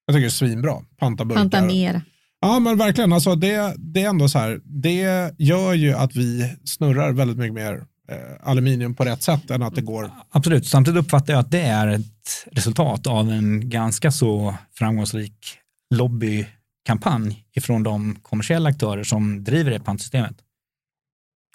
Jag 0.06 0.14
tycker 0.14 0.22
det 0.22 0.28
är 0.28 0.30
svinbra. 0.30 0.74
Panta 1.00 1.26
burkar. 1.26 1.42
Panta 1.42 1.62
mer. 1.62 2.02
Ja 2.42 2.60
men 2.60 2.78
verkligen, 2.78 3.14
alltså 3.14 3.36
det, 3.36 3.74
det 3.78 4.04
är 4.04 4.10
ändå 4.10 4.30
så 4.30 4.40
här, 4.40 4.62
det 4.64 5.32
gör 5.38 5.74
ju 5.74 5.94
att 5.94 6.16
vi 6.16 6.56
snurrar 6.66 7.12
väldigt 7.12 7.38
mycket 7.38 7.54
mer 7.54 7.74
eh, 8.10 8.50
aluminium 8.50 8.96
på 8.96 9.04
rätt 9.04 9.24
sätt 9.24 9.52
än 9.52 9.64
att 9.64 9.76
det 9.76 9.82
går 9.82 10.12
Absolut, 10.32 10.68
samtidigt 10.68 11.02
uppfattar 11.02 11.34
jag 11.34 11.40
att 11.40 11.52
det 11.52 11.62
är 11.62 11.88
ett 11.88 12.48
resultat 12.52 13.08
av 13.08 13.30
en 13.30 13.70
ganska 13.70 14.12
så 14.12 14.56
framgångsrik 14.76 15.58
lobbykampanj 15.96 17.46
ifrån 17.56 17.84
de 17.84 18.16
kommersiella 18.16 18.70
aktörer 18.70 19.04
som 19.04 19.44
driver 19.44 19.72
det 19.72 19.80
pantsystemet. 19.80 20.36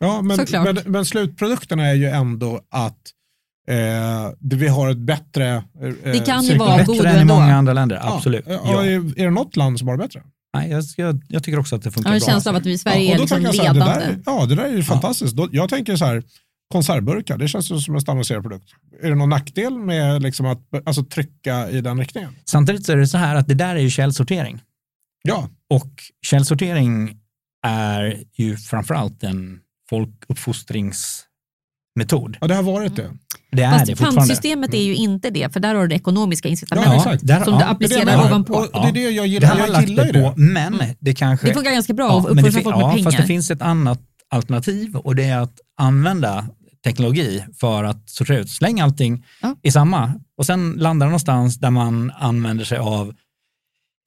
Ja, 0.01 0.22
men, 0.22 0.46
men, 0.53 0.78
men 0.86 1.05
slutprodukterna 1.05 1.86
är 1.86 1.94
ju 1.94 2.07
ändå 2.07 2.61
att 2.70 2.99
eh, 3.68 4.30
vi 4.40 4.68
har 4.68 4.90
ett 4.90 4.99
bättre... 4.99 5.49
Eh, 5.55 5.62
Det 6.12 6.26
kan 6.26 6.44
ju 6.44 6.59
vara 6.59 6.76
Bättre 6.76 7.09
än 7.11 7.22
i 7.22 7.24
många 7.24 7.57
andra 7.57 7.72
länder, 7.72 7.96
Ja, 7.96 8.14
absolut. 8.16 8.44
Ja, 8.49 8.61
Ja. 8.64 8.84
Är, 8.84 9.20
är 9.20 9.24
det 9.24 9.30
något 9.30 9.57
land 9.57 9.78
som 9.78 9.88
har 9.88 9.96
det 9.96 10.03
bättre? 10.05 10.22
Nej, 10.55 10.70
jag, 10.70 10.84
jag, 10.96 11.22
jag 11.28 11.42
tycker 11.42 11.59
också 11.59 11.76
att 11.76 11.82
det 11.82 11.90
funkar 11.90 12.11
Jag 12.11 12.12
har 12.12 12.16
en 12.16 12.20
bra. 12.26 12.32
känsla 12.32 12.51
av 12.51 12.57
att 12.57 12.66
vi 12.66 12.72
i 12.72 12.78
Sverige 12.78 13.09
Ja, 13.09 13.14
är 13.14 13.18
liksom 13.18 13.42
så 13.42 13.62
här, 13.62 13.74
ledande. 13.74 13.80
det 13.94 14.01
där, 14.07 14.18
ja, 14.26 14.46
det 14.46 14.55
där 14.55 14.64
är 14.64 14.76
ju 14.76 14.82
fantastiskt. 14.82 15.36
Då, 15.36 15.49
jag 15.53 15.68
tänker 15.70 15.96
så 15.96 16.05
här, 16.05 16.22
konservburkar, 16.72 17.38
det 17.38 17.49
känns 17.49 17.84
som 17.84 17.94
en 17.94 18.01
standardiserad 18.01 18.42
produkt. 18.42 18.68
Är 19.03 19.09
det 19.09 19.14
någon 19.14 19.28
nackdel 19.28 19.78
med 19.78 20.22
liksom 20.22 20.46
att 20.46 20.61
alltså, 20.86 21.05
trycka 21.05 21.70
i 21.70 21.80
den 21.80 21.99
riktningen? 21.99 22.30
Samtidigt 22.44 22.86
så 22.86 22.92
är 22.92 22.96
det 22.96 23.07
så 23.07 23.18
här 23.18 23.36
att 23.36 23.49
det 23.49 23.55
där 23.55 23.74
är 23.76 23.80
ju 23.80 23.90
källsortering. 23.90 24.61
Ja, 25.22 25.49
Och 25.70 25.90
källsortering 26.26 27.16
är 27.66 28.22
ju 28.36 28.57
framförallt 28.57 29.22
en 29.22 29.59
folkuppfostringsmetod. 29.91 32.36
ja 32.41 32.47
det 32.47 32.55
har 32.55 32.62
varit 32.62 32.97
det. 32.97 33.11
Det 33.53 33.62
är 33.62 33.70
Fast 33.72 33.86
det 33.86 33.93
fortfarande. 33.93 34.20
pantsystemet 34.20 34.74
är 34.74 34.82
ju 34.82 34.95
inte 34.95 35.30
det, 35.30 35.53
för 35.53 35.61
där 35.61 35.74
har 35.74 35.82
du 35.82 35.89
det 35.89 35.95
ekonomiska 35.95 36.49
Ja, 36.49 36.51
incitamentet 36.51 36.95
exakt. 36.97 37.26
Där, 37.26 37.45
som 37.45 37.53
ja, 37.55 37.59
du 37.59 37.59
Det 37.59 37.64
det 37.64 37.70
applicerar 37.70 38.05
menar. 38.05 38.26
ovanpå. 38.26 38.55
Och, 38.55 38.74
och 38.74 38.82
det 38.82 38.89
är 38.89 38.93
det 38.93 39.01
jag 39.11 39.24
det 39.24 39.28
gillar. 39.28 39.49
har 39.49 39.55
man 39.59 39.66
Jag 39.66 39.72
lagt 39.72 39.89
gillar 39.89 40.05
det 40.05 40.12
det. 40.12 40.20
på, 40.22 40.32
men 40.36 40.80
det 41.01 41.14
kanske... 41.14 41.47
Det 41.47 41.55
funkar 41.55 41.70
ganska 41.72 41.95
bra 41.95 42.07
Ja, 42.07 42.18
att 42.18 42.24
men 42.24 42.36
det, 42.36 42.41
uppfostra 42.43 42.62
folk 42.62 42.76
med 42.76 42.82
ja, 42.84 42.91
pengar. 42.91 43.05
fast 43.05 43.16
det 43.16 43.26
finns 43.26 43.51
ett 43.51 43.62
annat 43.62 44.01
alternativ 44.30 44.97
och 44.97 45.16
det 45.16 45.24
är 45.24 45.39
att 45.39 45.61
använda 45.78 46.47
teknologi 46.84 47.45
för 47.61 47.84
att 47.84 48.11
sortera 48.11 48.39
ut. 48.39 48.51
Släng 48.51 48.80
allting 48.80 49.24
Ja. 49.43 49.57
i 49.62 49.70
samma 49.70 50.12
och 50.39 50.47
sen 50.47 50.72
landar 50.72 51.07
det 51.07 51.11
någonstans 51.11 51.57
där 51.57 51.70
man 51.70 52.12
använder 52.18 52.64
sig 52.64 52.78
av 52.78 53.14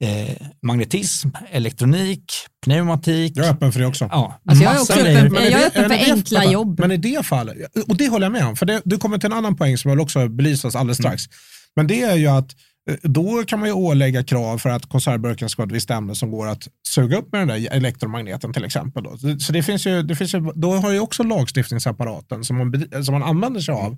eh, 0.02 0.36
magnetism, 0.62 1.28
elektronik, 1.50 2.32
pneumatik. 2.64 3.32
Jag 3.36 3.46
är 3.46 3.50
öppen 3.50 3.72
för 3.72 3.80
det 3.80 3.86
också. 3.86 4.08
Ja, 4.12 4.40
Alltså 4.48 4.64
jag 4.64 4.74
är 4.74 4.80
också 4.80 4.92
öppen, 4.92 5.34
jag 5.34 5.46
är 5.62 5.66
öppen 5.66 5.82
men 5.82 5.92
i 5.92 5.98
för 5.98 6.06
det- 6.06 6.12
enkla 6.12 6.44
jobb. 6.44 6.80
Men 6.80 6.90
i 6.92 6.96
det 6.96 7.26
fallet, 7.26 7.56
och 7.88 7.96
det 7.96 8.08
håller 8.08 8.24
jag 8.26 8.32
med 8.32 8.46
om, 8.46 8.56
för 8.56 8.66
det, 8.66 8.82
du 8.84 8.98
kommer 8.98 9.18
till 9.18 9.26
en 9.26 9.38
annan 9.38 9.56
poäng 9.56 9.78
som 9.78 9.88
jag 9.88 9.96
vill 9.96 10.02
också 10.02 10.28
belysas 10.28 10.76
alldeles 10.76 11.00
Mm. 11.00 11.10
strax. 11.18 11.36
Men 11.76 11.86
det 11.86 12.02
är 12.02 12.16
ju 12.16 12.26
att 12.26 12.48
eh, 12.90 12.96
då 13.02 13.42
kan 13.46 13.58
man 13.58 13.68
ju 13.68 13.72
ålägga 13.72 14.24
krav 14.24 14.58
för 14.58 14.70
att 14.70 14.88
konservburken 14.88 15.48
ska 15.48 15.62
ha 15.62 15.66
ett 15.66 15.72
visst 15.72 15.90
ämne 15.90 16.14
som 16.14 16.30
går 16.30 16.46
att 16.48 16.68
suga 16.88 17.16
upp 17.18 17.32
med 17.32 17.40
den 17.40 17.48
där 17.48 17.68
elektromagneten 17.72 18.52
till 18.52 18.64
exempel. 18.64 19.02
Då. 19.04 19.16
Så 19.38 19.52
det 19.52 19.62
finns 19.62 19.86
ju, 19.86 20.02
det 20.02 20.16
finns 20.16 20.34
ju, 20.34 20.40
då 20.54 20.72
har 20.74 20.90
ju 20.92 21.00
också 21.00 21.22
lagstiftningsapparaten 21.22 22.44
som 22.44 22.56
man, 22.58 22.86
som 23.04 23.12
man 23.12 23.22
använder 23.22 23.60
sig 23.60 23.74
av. 23.74 23.96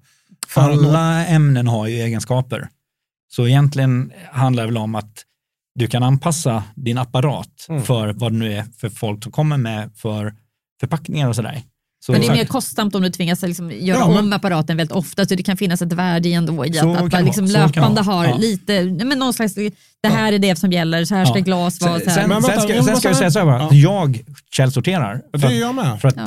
För 0.48 0.70
att 0.70 0.76
nå- 0.82 0.88
Alla 0.88 1.26
ämnen 1.26 1.66
har 1.66 1.86
ju 1.86 1.94
egenskaper. 2.00 2.68
Så 3.32 3.46
egentligen 3.46 4.12
handlar 4.32 4.62
det 4.62 4.66
väl 4.68 4.76
om 4.78 4.94
att 4.94 5.12
du 5.74 5.86
kan 5.86 6.02
anpassa 6.02 6.64
din 6.74 6.98
apparat 6.98 7.66
Mm. 7.68 7.82
för 7.82 8.12
vad 8.12 8.32
det 8.32 8.38
nu 8.38 8.52
är 8.52 8.62
för 8.62 8.88
folk 8.88 9.22
som 9.22 9.32
kommer 9.32 9.56
med 9.56 9.90
för 9.96 10.34
förpackningar 10.80 11.28
och 11.28 11.36
sådär. 11.36 11.62
Så, 12.06 12.12
Men 12.12 12.20
det 12.20 12.26
är 12.26 12.32
mer 12.32 12.44
kostsamt 12.44 12.94
om 12.94 13.02
du 13.02 13.10
tvingas 13.10 13.42
liksom 13.42 13.70
göra 13.70 13.98
Ja, 13.98 14.08
men- 14.08 14.18
om 14.18 14.32
apparaten 14.32 14.76
väldigt 14.76 14.96
ofta, 14.96 15.26
så 15.26 15.34
det 15.34 15.42
kan 15.42 15.56
finnas 15.56 15.82
ett 15.82 15.92
värde 15.92 16.28
ändå 16.28 16.66
i 16.66 16.78
att, 16.78 16.84
att 17.02 17.12
man 17.12 17.24
liksom 17.24 17.44
löpande 17.44 18.00
har 18.02 18.24
Ja. 18.24 18.36
lite, 18.36 18.84
men 18.84 19.18
någon 19.18 19.32
slags, 19.34 19.54
det 20.02 20.08
här 20.08 20.32
är 20.32 20.38
det 20.38 20.56
som 20.58 20.72
gäller, 20.72 21.04
så 21.04 21.14
här 21.14 21.24
ska 21.24 21.38
Ja. 21.38 21.44
glas 21.44 21.80
vara. 21.80 21.98
Sen, 22.00 22.04
Men 22.06 22.14
sen, 22.14 22.28
vänta, 22.28 22.60
ska, 22.60 22.74
jag 22.74 22.84
sen 22.84 22.96
ska 22.96 23.08
jag 23.08 23.16
säga 23.16 23.30
så 23.30 23.38
här, 23.38 23.46
bara, 23.46 23.58
Ja. 23.58 23.66
att 23.66 23.72
jag 23.76 24.20
källsorterar. 24.56 25.20
det 25.32 25.38
För 25.38 25.46
att, 25.48 25.54
jag 25.56 25.74
med. 25.74 26.00
för 26.00 26.08
att, 26.08 26.14
Ja. 26.16 26.22
eh, 26.22 26.26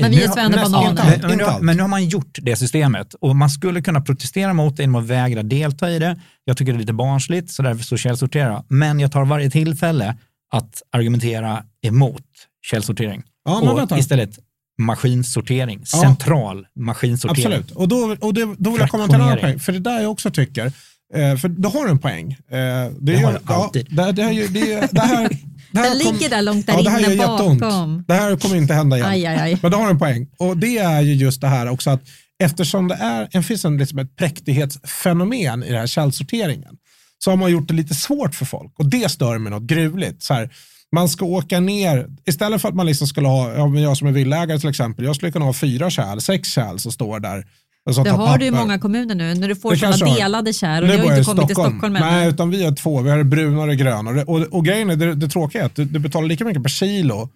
Men 0.00 0.10
vi 0.10 0.22
är 0.24 0.28
Bananer. 0.62 0.94
Men, 1.20 1.28
men, 1.28 1.38
nu, 1.38 1.44
allt. 1.44 1.62
men 1.62 1.76
nu 1.76 1.82
har 1.82 1.88
man 1.88 2.04
gjort 2.08 2.38
det 2.42 2.56
systemet 2.56 3.14
och 3.20 3.36
man 3.36 3.50
skulle 3.50 3.82
kunna 3.82 4.00
protestera 4.00 4.52
mot 4.52 4.76
det 4.76 4.82
genom 4.82 4.94
att 5.02 5.06
vägra 5.06 5.42
delta 5.42 5.90
i 5.90 5.98
det. 5.98 6.20
Jag 6.44 6.56
tycker 6.56 6.72
det 6.72 6.76
är 6.76 6.80
lite 6.80 6.92
barnsligt 6.92 7.50
så 7.50 7.62
därför 7.62 7.84
så 7.84 7.96
källsorterar 7.96 8.50
jag. 8.50 8.64
Men 8.68 9.00
jag 9.00 9.12
tar 9.12 9.24
varje 9.24 9.50
tillfälle 9.50 10.16
att 10.52 10.82
argumentera 10.92 11.62
emot 11.86 12.22
källsortering. 12.70 13.22
Ja, 13.44 13.60
men 13.60 13.68
och 13.68 13.78
vänta. 13.78 13.98
istället 13.98 14.38
maskinsortering, 14.78 15.80
Ja. 15.92 16.00
central 16.00 16.66
maskinsortering. 16.80 17.46
Absolut, 17.46 17.70
och 17.70 17.88
då, 17.88 18.16
och 18.20 18.34
det, 18.34 18.54
då 18.58 18.70
vill 18.70 18.80
jag 18.80 18.90
komma 18.90 19.06
till 19.06 19.14
en 19.14 19.20
annan 19.20 19.38
poäng. 19.38 19.58
För 19.58 19.72
det 19.72 19.78
där 19.78 20.00
jag 20.00 20.10
också 20.10 20.30
tycker, 20.30 20.66
eh, 21.14 21.36
för 21.36 21.48
då 21.48 21.68
har 21.68 21.84
du 21.84 21.90
en 21.90 21.98
poäng. 21.98 22.32
Eh, 22.32 22.92
det, 23.00 23.16
har 23.16 23.32
jag 23.32 23.52
alltid. 23.52 23.86
Ja, 23.90 24.12
det, 24.12 24.22
det, 24.22 24.46
det, 24.48 24.88
det 24.92 25.00
här, 25.00 25.28
det 25.72 25.78
här 25.78 25.90
Den 25.94 26.00
kom- 26.04 26.12
ligger 26.14 26.28
där 26.30 26.42
långt 26.42 26.66
där 26.66 26.74
ja, 26.74 26.82
det 26.82 26.90
här 26.90 26.98
inne 26.98 27.14
gör 27.14 27.30
jätteont. 27.32 27.60
bakom. 27.60 28.04
Det 28.08 28.14
här 28.14 28.36
kommer 28.36 28.56
inte 28.56 28.74
hända 28.74 28.96
igen. 28.96 29.08
Aj, 29.08 29.26
aj, 29.26 29.36
aj. 29.38 29.58
Men 29.62 29.70
det 29.70 29.76
har 29.76 29.90
en 29.90 29.98
poäng. 29.98 30.26
Och 30.38 30.56
det 30.56 30.78
är 30.78 31.00
ju 31.00 31.14
just 31.14 31.40
det 31.40 31.48
här 31.48 31.68
också 31.68 31.90
att 31.90 32.00
eftersom 32.42 32.88
det 32.88 32.94
är, 32.94 33.28
det 33.32 33.42
finns 33.42 33.64
en, 33.64 33.76
liksom 33.76 33.98
ett 33.98 34.16
präktighetsfenomen 34.16 35.62
i 35.62 35.68
den 35.70 35.78
här 35.80 35.86
källsorteringen 35.86 36.74
så 37.18 37.30
har 37.30 37.36
man 37.36 37.50
gjort 37.50 37.68
det 37.68 37.74
lite 37.74 37.94
svårt 37.94 38.34
för 38.34 38.44
folk 38.44 38.72
och 38.78 38.86
det 38.86 39.10
stör 39.10 39.38
mig 39.38 39.50
något 39.50 39.62
gruvligt. 39.62 40.22
Så 40.22 40.34
här, 40.34 40.50
man 40.94 41.08
ska 41.08 41.24
åka 41.24 41.60
ner, 41.60 42.06
istället 42.26 42.62
för 42.62 42.68
att 42.68 42.74
man 42.74 42.86
liksom 42.86 43.06
skulle 43.06 43.28
ha, 43.28 43.52
ja, 43.52 43.78
jag 43.78 43.96
som 43.96 44.08
är 44.08 44.12
villägare 44.12 44.58
till 44.58 44.68
exempel, 44.68 45.04
jag 45.04 45.16
skulle 45.16 45.32
kunna 45.32 45.44
ha 45.44 45.52
fyra 45.52 45.90
kärl, 45.90 46.20
sex 46.20 46.48
kärl 46.48 46.78
som 46.78 46.92
står 46.92 47.20
där. 47.20 47.46
som 47.90 48.04
Det 48.04 48.10
har 48.10 48.38
du 48.38 48.46
i 48.46 48.50
papper. 48.50 48.62
många 48.62 48.78
kommuner 48.78 49.14
nu, 49.14 49.34
när 49.34 49.48
du 49.48 49.56
får 49.56 49.74
sådana 49.74 50.14
delade 50.14 50.52
kärl 50.52 50.82
och 50.82 50.88
Nu 50.88 50.94
jag 50.94 51.02
bor 51.02 51.08
har 51.08 51.16
jag 51.16 51.20
inte 51.20 51.30
i 51.30 51.34
kommit 51.34 51.46
till 51.46 51.54
Stockholm. 51.54 51.96
Stockholm 51.96 52.12
Nej, 52.12 52.28
utan 52.28 52.50
vi 52.50 52.64
har 52.64 52.72
två. 52.72 53.00
Vi 53.00 53.10
har 53.10 53.18
det 53.18 53.24
bruna 53.24 53.60
och 53.60 53.66
det 53.66 53.76
gröna. 53.76 54.10
Och, 54.10 54.28
och, 54.28 54.42
och 54.42 54.64
grejen 54.64 54.90
är, 54.90 54.96
det, 54.96 55.14
det 55.14 55.28
tråkiga 55.28 55.62
är 55.62 55.66
att 55.66 55.76
du, 55.76 55.84
du 55.84 55.98
betalar 55.98 56.28
lika 56.28 56.44
mycket 56.44 56.62
per 56.62 56.70
kilo 56.70 57.28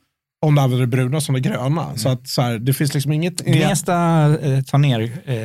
om 0.46 0.54
du 0.54 0.60
använder 0.60 0.86
det 0.86 0.90
bruna 0.90 1.20
som 1.20 1.34
det 1.34 1.40
gröna. 1.40 1.84
Mm. 1.84 1.98
Så 1.98 2.08
att 2.08 2.28
så 2.28 2.42
här, 2.42 2.58
det 2.58 2.72
finns 2.72 2.94
liksom 2.94 3.12
inget... 3.12 3.44
Gnesta 3.44 3.94
eh, 4.42 4.62
tar 4.62 4.78
ner, 4.78 5.00
eh, 5.24 5.36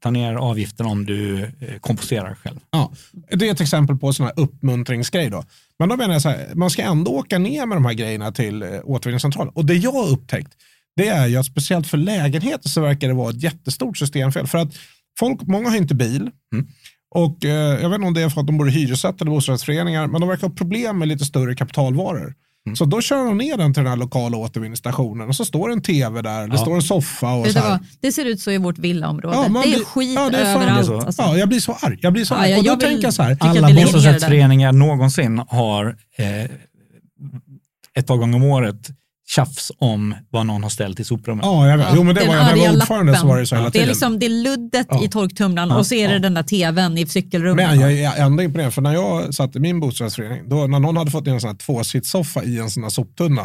tar 0.00 0.10
ner 0.10 0.34
avgiften 0.34 0.86
om 0.86 1.06
du 1.06 1.42
eh, 1.42 1.78
komposterar 1.80 2.34
själv. 2.34 2.60
Ja, 2.70 2.92
det 3.30 3.48
är 3.48 3.52
ett 3.52 3.60
exempel 3.60 3.96
på 3.96 4.12
sån 4.12 4.26
här 4.26 4.32
uppmuntringsgrej. 4.36 5.30
Då. 5.30 5.44
Men 5.78 5.88
då 5.88 5.96
menar 5.96 6.12
jag 6.12 6.22
så 6.22 6.28
här, 6.28 6.50
man 6.54 6.70
ska 6.70 6.82
ändå 6.82 7.10
åka 7.10 7.38
ner 7.38 7.66
med 7.66 7.76
de 7.76 7.84
här 7.84 7.92
grejerna 7.92 8.32
till 8.32 8.62
eh, 8.62 8.68
återvinningscentralen. 8.84 9.52
Och 9.54 9.64
det 9.64 9.74
jag 9.74 9.92
har 9.92 10.08
upptäckt, 10.08 10.52
det 10.96 11.08
är 11.08 11.26
ju 11.26 11.36
att 11.36 11.46
speciellt 11.46 11.86
för 11.86 11.98
lägenheter 11.98 12.68
så 12.68 12.80
verkar 12.80 13.08
det 13.08 13.14
vara 13.14 13.30
ett 13.30 13.42
jättestort 13.42 13.98
systemfel. 13.98 14.46
För 14.46 14.58
att 14.58 14.74
folk, 15.18 15.42
många 15.42 15.68
har 15.68 15.76
inte 15.76 15.94
bil. 15.94 16.30
Mm. 16.52 16.66
Och 17.14 17.44
eh, 17.44 17.80
jag 17.82 17.88
vet 17.88 17.94
inte 17.94 18.06
om 18.06 18.14
det 18.14 18.22
är 18.22 18.28
för 18.28 18.40
att 18.40 18.46
de 18.46 18.58
bor 18.58 18.68
i 18.68 18.72
hyresrätt 18.72 19.20
eller 19.20 19.30
bostadsrättsföreningar, 19.30 20.06
men 20.06 20.20
de 20.20 20.28
verkar 20.28 20.48
ha 20.48 20.54
problem 20.54 20.98
med 20.98 21.08
lite 21.08 21.24
större 21.24 21.54
kapitalvaror. 21.54 22.34
Så 22.74 22.84
då 22.84 23.00
kör 23.00 23.24
de 23.24 23.38
ner 23.38 23.56
den 23.56 23.74
till 23.74 23.82
den 23.82 23.90
här 23.90 23.96
lokala 23.96 24.36
återvinningsstationen 24.36 25.28
och 25.28 25.36
så 25.36 25.44
står 25.44 25.72
en 25.72 25.82
tv 25.82 26.22
där, 26.22 26.48
det 26.48 26.54
Ja. 26.54 26.58
står 26.58 26.74
en 26.74 26.82
soffa 26.82 27.32
och 27.32 27.46
så 27.46 27.58
här. 27.58 27.78
Det 28.00 28.12
ser 28.12 28.24
ut 28.24 28.40
så 28.40 28.50
i 28.50 28.58
vårt 28.58 28.78
villaområde. 28.78 29.36
Ja, 29.36 29.48
man 29.48 29.62
det 29.62 29.74
är 29.74 29.84
skit 29.84 30.14
ja, 30.14 30.30
det 30.30 30.38
är 30.38 30.54
fan- 30.54 30.62
överallt. 30.62 30.86
det 30.88 30.94
är 30.94 31.00
så. 31.00 31.06
Alltså. 31.06 31.22
Ja, 31.22 31.36
jag 31.36 31.48
blir 31.48 31.60
så 31.60 31.72
arg. 31.80 31.98
Jag 32.02 32.12
blir 32.12 32.24
så 32.24 32.34
Ja, 32.34 32.38
arg. 32.38 32.50
jag- 32.50 32.58
och 32.58 32.64
då 32.64 32.70
vill- 32.70 32.80
tänker 32.80 33.04
jag 33.04 33.14
så 33.14 33.22
här, 33.22 33.36
Alla 33.40 33.68
det 33.68 33.74
bostadsrättsföreningar 33.84 34.72
någonsin 34.72 35.38
har 35.48 35.96
eh, 36.16 36.44
ett 37.94 38.06
par 38.06 38.16
gånger 38.16 38.36
om 38.36 38.42
året 38.44 38.88
tjafs 39.28 39.72
om 39.78 40.14
vad 40.30 40.46
någon 40.46 40.62
har 40.62 40.70
ställt 40.70 41.00
i 41.00 41.04
soprummet. 41.04 41.44
ja, 41.46 41.68
jag 41.68 41.78
vet. 41.78 41.86
Jo, 41.94 42.02
men 42.02 42.14
det 42.14 42.20
Den 42.20 42.28
var, 42.28 42.34
när 42.36 42.56
jag 42.56 42.68
var 42.72 42.76
ordförande 42.76 43.12
så 43.12 43.16
lappen. 43.16 43.28
var 43.28 43.38
det 43.38 43.46
så 43.46 43.54
hela 43.56 43.64
Det 43.64 43.68
är, 43.68 43.72
tiden. 43.72 43.88
liksom, 43.88 44.18
det 44.18 44.26
är 44.26 44.30
luddet 44.30 44.86
Ja. 44.90 45.04
i 45.04 45.08
torktumlaren 45.08 45.68
Ja. 45.68 45.76
och 45.76 45.86
så 45.86 45.94
är 45.94 46.08
det 46.08 46.14
Ja. 46.14 46.20
den 46.20 46.34
där 46.34 46.42
tvn 46.42 46.98
i 46.98 47.06
cykelrummet. 47.06 47.68
Men 47.68 47.80
jag 47.80 47.92
är 47.92 48.24
ändå 48.24 48.42
imponerad, 48.42 48.74
för 48.74 48.82
när 48.82 48.92
jag 48.92 49.34
satt 49.34 49.56
i 49.56 49.58
min 49.58 49.80
bostadsrättsförening, 49.80 50.48
då, 50.48 50.66
när 50.66 50.78
någon 50.80 50.96
hade 50.96 51.10
fått 51.10 51.26
in 51.26 51.32
en 51.34 51.40
sån 51.40 51.50
här 51.50 51.56
tvåsitssoffa 51.56 52.44
i 52.44 52.58
en 52.58 52.70
sån 52.70 52.82
här 52.82 52.90
soptunna, 52.90 53.42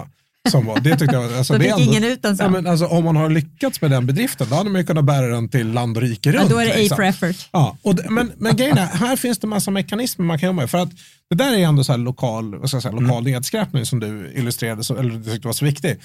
som 0.50 0.66
var, 0.66 0.80
det 0.80 0.98
tyckte 0.98 1.16
jag, 1.16 1.34
alltså, 1.38 1.54
Då 1.54 1.60
det 1.60 1.64
fick 1.66 1.72
är 1.74 1.78
ändå, 1.80 1.92
ingen 1.92 2.04
ut 2.04 2.22
den 2.22 2.32
ja, 2.32 2.38
sen. 2.38 2.52
men, 2.52 2.68
alltså, 2.68 2.86
om 2.86 3.04
man 3.04 3.16
har 3.16 3.30
lyckats 3.30 3.82
med 3.82 3.92
den 3.92 4.06
bedriften, 4.06 4.48
då 4.50 4.56
hade 4.56 4.70
man 4.70 4.82
ju 4.82 4.88
kunnat 4.88 5.06
bära 5.06 5.28
den 5.28 5.50
till 5.50 5.72
land 5.72 5.98
och 5.98 6.04
rike 6.04 6.30
Ja, 6.32 6.40
runt. 6.40 6.50
då 6.50 6.58
är 6.58 6.66
det 6.66 6.74
A 6.74 6.78
liksom. 6.78 6.96
for 6.96 7.04
effort. 7.04 7.50
Ja, 7.52 7.78
och 7.82 7.96
det, 7.96 8.10
men, 8.10 8.32
men 8.38 8.56
grejen 8.56 8.78
är, 8.78 8.86
här 8.86 9.16
finns 9.16 9.40
det 9.40 9.48
massa 9.48 9.72
mekanismer 9.72 10.26
man 10.26 10.40
kan 10.40 10.48
jobba 10.48 10.62
med. 10.62 10.70
För 10.70 10.78
att 10.78 10.90
det 11.30 11.36
där 11.36 11.54
är 11.54 11.58
ändå 11.58 11.84
så 11.84 11.92
här 11.92 12.00
lokal, 12.00 12.56
vad 12.60 12.70
ska 12.70 12.76
jag 12.76 12.84
säga, 12.84 12.96
lokal 12.96 13.24
nedskräpning 13.24 13.86
som 13.86 14.00
du 14.00 14.32
illustrerade, 14.36 14.84
så, 14.84 14.96
eller 14.98 15.10
du 15.14 15.24
tyckte 15.24 15.48
var 15.48 15.54
så 15.54 15.66
viktig. 15.66 16.00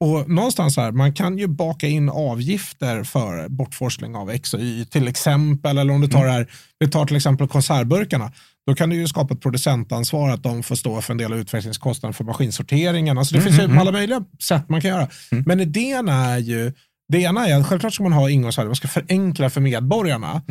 Och 0.00 0.30
någonstans 0.30 0.76
här, 0.76 0.92
man 0.92 1.14
kan 1.14 1.38
ju 1.38 1.46
baka 1.46 1.86
in 1.86 2.08
avgifter 2.08 3.04
för 3.04 3.48
bortforsling 3.48 4.16
av 4.16 4.30
X 4.30 4.54
och 4.54 4.60
Y, 4.60 4.84
till 4.84 5.08
exempel, 5.08 5.78
eller 5.78 5.92
om 5.94 6.00
du 6.00 6.08
tar 6.08 6.24
det 6.26 6.32
här, 6.32 6.46
vi 6.78 6.88
tar 6.90 7.06
till 7.06 7.16
exempel 7.16 7.48
konservburkarna, 7.48 8.32
då 8.66 8.74
kan 8.74 8.90
du 8.90 8.96
ju 8.96 9.08
skapa 9.08 9.34
ett 9.34 9.40
producentansvar 9.40 10.30
att 10.30 10.42
de 10.42 10.62
får 10.62 10.76
stå 10.76 11.00
för 11.00 11.12
en 11.12 11.18
del 11.18 11.32
av 11.32 11.38
utvecklingskostnaden 11.38 12.14
för 12.14 12.24
maskinsorteringen. 12.24 13.18
Alltså 13.18 13.34
det 13.34 13.40
finns 13.42 13.58
ju 13.58 13.78
alla 13.78 13.92
möjliga 13.92 14.24
sätt 14.42 14.68
man 14.68 14.80
kan 14.80 14.90
göra. 14.90 15.08
Men 15.46 15.60
idén 15.60 16.08
är 16.08 16.38
ju, 16.38 16.72
det 17.08 17.18
ena 17.18 17.48
är 17.48 17.60
att 17.60 17.66
självklart 17.66 17.94
ska 17.94 18.02
man 18.02 18.12
ha 18.12 18.30
ingångsvärde, 18.30 18.68
man 18.68 18.76
ska 18.76 18.88
förenkla 18.88 19.50
för 19.50 19.60
medborgarna. 19.60 20.42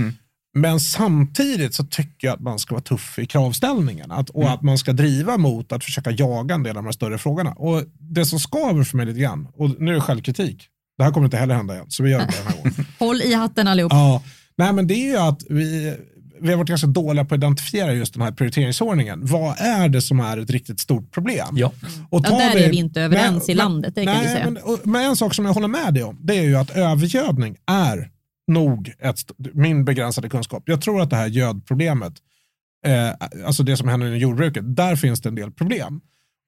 Men 0.53 0.79
samtidigt 0.79 1.73
så 1.73 1.83
tycker 1.83 2.27
jag 2.27 2.35
att 2.35 2.41
man 2.41 2.59
ska 2.59 2.75
vara 2.75 2.83
tuff 2.83 3.19
i 3.19 3.25
kravställningen 3.25 4.11
att, 4.11 4.29
och 4.29 4.49
att 4.49 4.61
man 4.61 4.77
ska 4.77 4.93
driva 4.93 5.37
mot 5.37 5.71
att 5.71 5.83
försöka 5.83 6.11
jaga 6.11 6.55
en 6.55 6.63
del 6.63 6.69
av 6.69 6.83
de 6.83 6.85
här 6.85 6.91
större 6.91 7.17
frågorna. 7.17 7.51
Och 7.51 7.83
det 7.99 8.25
som 8.25 8.39
skaver 8.39 8.83
för 8.83 8.97
mig 8.97 9.05
lite 9.05 9.19
grann, 9.19 9.47
och 9.53 9.81
nu 9.81 9.91
är 9.91 9.95
det 9.95 10.01
självkritik, 10.01 10.67
det 10.97 11.03
här 11.03 11.11
kommer 11.11 11.25
inte 11.25 11.37
heller 11.37 11.55
hända 11.55 11.73
igen, 11.73 11.85
så 11.89 12.03
vi 12.03 12.11
gör 12.11 12.19
det 12.19 12.25
den 12.25 12.47
här 12.47 12.57
gången. 12.57 12.85
Håll 12.99 13.21
i 13.21 13.33
hatten 13.33 13.67
allihop. 13.67 13.93
Ja, 13.93 14.23
nej 14.57 14.73
men 14.73 14.87
det 14.87 14.93
är 14.93 15.07
ju 15.07 15.17
att 15.17 15.43
vi, 15.49 15.95
vi 16.41 16.49
har 16.49 16.57
varit 16.57 16.69
ganska 16.69 16.87
dåliga 16.87 17.25
på 17.25 17.35
att 17.35 17.37
identifiera 17.37 17.93
just 17.93 18.13
den 18.13 18.23
här 18.23 18.31
prioriteringsordningen. 18.31 19.25
Vad 19.25 19.55
är 19.59 19.89
det 19.89 20.01
som 20.01 20.19
är 20.19 20.37
ett 20.37 20.49
riktigt 20.49 20.79
stort 20.79 21.11
problem? 21.11 21.47
Ja. 21.51 21.71
Och 22.09 22.21
Ja, 22.25 22.29
där 22.29 22.55
är 22.55 22.69
vi 22.69 22.77
inte 22.77 23.01
överens 23.01 23.49
i 23.49 23.53
landet, 23.53 23.95
det 23.95 24.05
kan 24.05 24.13
nej, 24.13 24.23
vi 24.23 24.33
säga. 24.33 24.45
Men, 24.45 24.63
och, 24.63 24.79
men 24.83 25.01
en 25.01 25.15
sak 25.15 25.33
som 25.33 25.45
jag 25.45 25.53
håller 25.53 25.67
med 25.67 25.93
dig 25.93 26.03
om, 26.03 26.17
det 26.21 26.37
är 26.37 26.43
ju 26.43 26.55
att 26.55 26.71
övergödning 26.71 27.55
är 27.67 28.09
nog 28.51 28.93
ett, 28.99 29.19
min 29.53 29.85
begränsade 29.85 30.29
kunskap. 30.29 30.63
Jag 30.65 30.81
tror 30.81 31.01
att 31.01 31.09
det 31.09 31.15
här 31.15 31.27
gödproblemet, 31.27 32.13
eh, 32.85 33.09
alltså 33.45 33.63
det 33.63 33.77
som 33.77 33.87
händer 33.87 34.13
i 34.13 34.17
jordbruket, 34.17 34.75
där 34.75 34.95
finns 34.95 35.21
det 35.21 35.29
en 35.29 35.35
del 35.35 35.51
problem. 35.51 36.01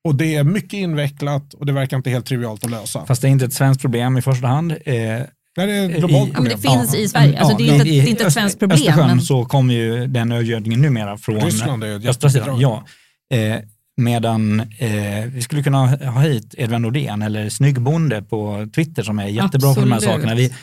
Och 0.03 0.15
det 0.15 0.35
är 0.35 0.43
mycket 0.43 0.73
invecklat 0.73 1.53
och 1.53 1.65
det 1.65 1.73
verkar 1.73 1.97
inte 1.97 2.09
helt 2.09 2.25
trivialt 2.25 2.63
att 2.63 2.71
lösa. 2.71 3.05
Fast 3.05 3.21
det 3.21 3.27
är 3.27 3.29
inte 3.29 3.45
ett 3.45 3.53
svenskt 3.53 3.81
problem 3.81 4.17
i 4.17 4.21
första 4.21 4.47
hand. 4.47 4.71
Eh, 4.71 4.77
Nej, 4.85 5.27
det 5.55 5.61
är 5.61 5.85
ett 5.89 5.95
i- 5.95 5.99
globalt 5.99 6.31
Ja, 6.33 6.41
men 6.41 6.51
det 6.51 6.57
finns 6.57 6.95
i 6.95 7.07
Sverige. 7.07 7.39
Alltså, 7.39 7.57
det 7.57 7.69
är 7.69 7.73
inte- 7.73 7.89
i- 7.89 8.01
det 8.01 8.07
är 8.07 8.09
inte 8.09 8.25
ett 8.25 8.33
svenskt 8.33 8.59
problem, 8.59 8.75
Östersjön 8.79 9.07
men- 9.07 9.21
så 9.21 9.45
kommer 9.45 9.73
ju 9.73 10.07
den 10.07 10.31
övergödningen 10.31 10.81
numera 10.81 11.17
från 11.17 11.41
Ryssland 11.41 11.83
är 11.83 12.09
östra 12.09 12.29
sidan. 12.29 12.59
Ja. 12.59 12.85
Eh, 13.33 13.59
medan 13.97 14.59
eh, 14.59 15.25
vi 15.27 15.41
skulle 15.41 15.63
kunna 15.63 15.87
ha 15.87 16.21
hit 16.21 16.55
Edvin 16.57 16.81
Nordén 16.81 17.21
eller 17.21 17.49
Snyggbonde 17.49 18.21
på 18.21 18.67
Twitter 18.75 19.03
som 19.03 19.19
är 19.19 19.27
jättebra 19.27 19.73
på 19.73 19.79
de 19.79 19.91
här 19.91 19.97
Absolut. 19.97 20.15
sakerna. 20.15 20.35
Vi, 20.35 20.53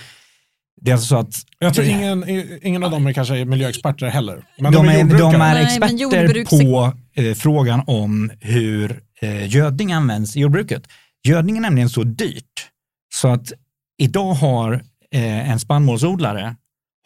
det 0.80 0.90
är 0.90 0.94
alltså 0.94 1.06
så 1.08 1.16
att 1.16 1.34
Jag 1.58 1.74
tror 1.74 1.84
eh, 1.84 1.96
ingen, 1.98 2.24
ingen 2.62 2.84
av 2.84 2.90
dem 2.90 3.06
är 3.06 3.12
kanske 3.12 3.44
miljöexperter 3.44 4.06
heller. 4.06 4.44
Men 4.58 4.72
de, 4.72 4.88
är, 4.88 4.98
jordbrukare. 4.98 5.32
de 5.32 5.40
är 5.40 5.54
Nej, 5.54 5.62
experter 5.64 5.96
jordbruks- 5.96 6.50
på 6.62 6.92
eh, 7.22 7.34
frågan 7.34 7.82
om 7.86 8.30
hur 8.40 9.00
eh, 9.20 9.48
gödning 9.54 9.92
används 9.92 10.36
i 10.36 10.40
jordbruket. 10.40 10.82
Gödning 11.28 11.56
är 11.56 11.60
nämligen 11.60 11.88
så 11.88 12.02
dyrt 12.02 12.44
så 13.14 13.28
att 13.28 13.52
idag 13.98 14.34
har 14.34 14.72
eh, 15.10 15.50
en 15.50 15.60
spannmålsodlare 15.60 16.56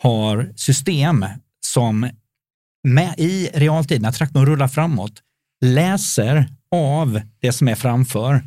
har 0.03 0.53
system 0.57 1.25
som 1.61 2.11
med 2.89 3.15
i 3.19 3.51
realtid, 3.55 4.03
när 4.03 4.13
traktorn 4.13 4.47
rullar 4.47 4.69
framåt, 4.69 5.13
läser 5.65 6.49
av 6.75 7.21
det 7.41 7.53
som 7.53 7.69
är 7.69 7.75
framför 7.75 8.43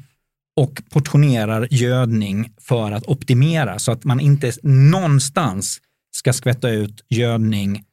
och 0.57 0.81
portionerar 0.89 1.67
gödning 1.71 2.53
för 2.61 2.91
att 2.91 3.05
optimera 3.05 3.79
så 3.79 3.91
att 3.91 4.03
man 4.03 4.19
inte 4.19 4.51
någonstans 4.63 5.81
ska 6.15 6.33
skvätta 6.33 6.69
ut 6.69 7.05
gödning, 7.09 7.83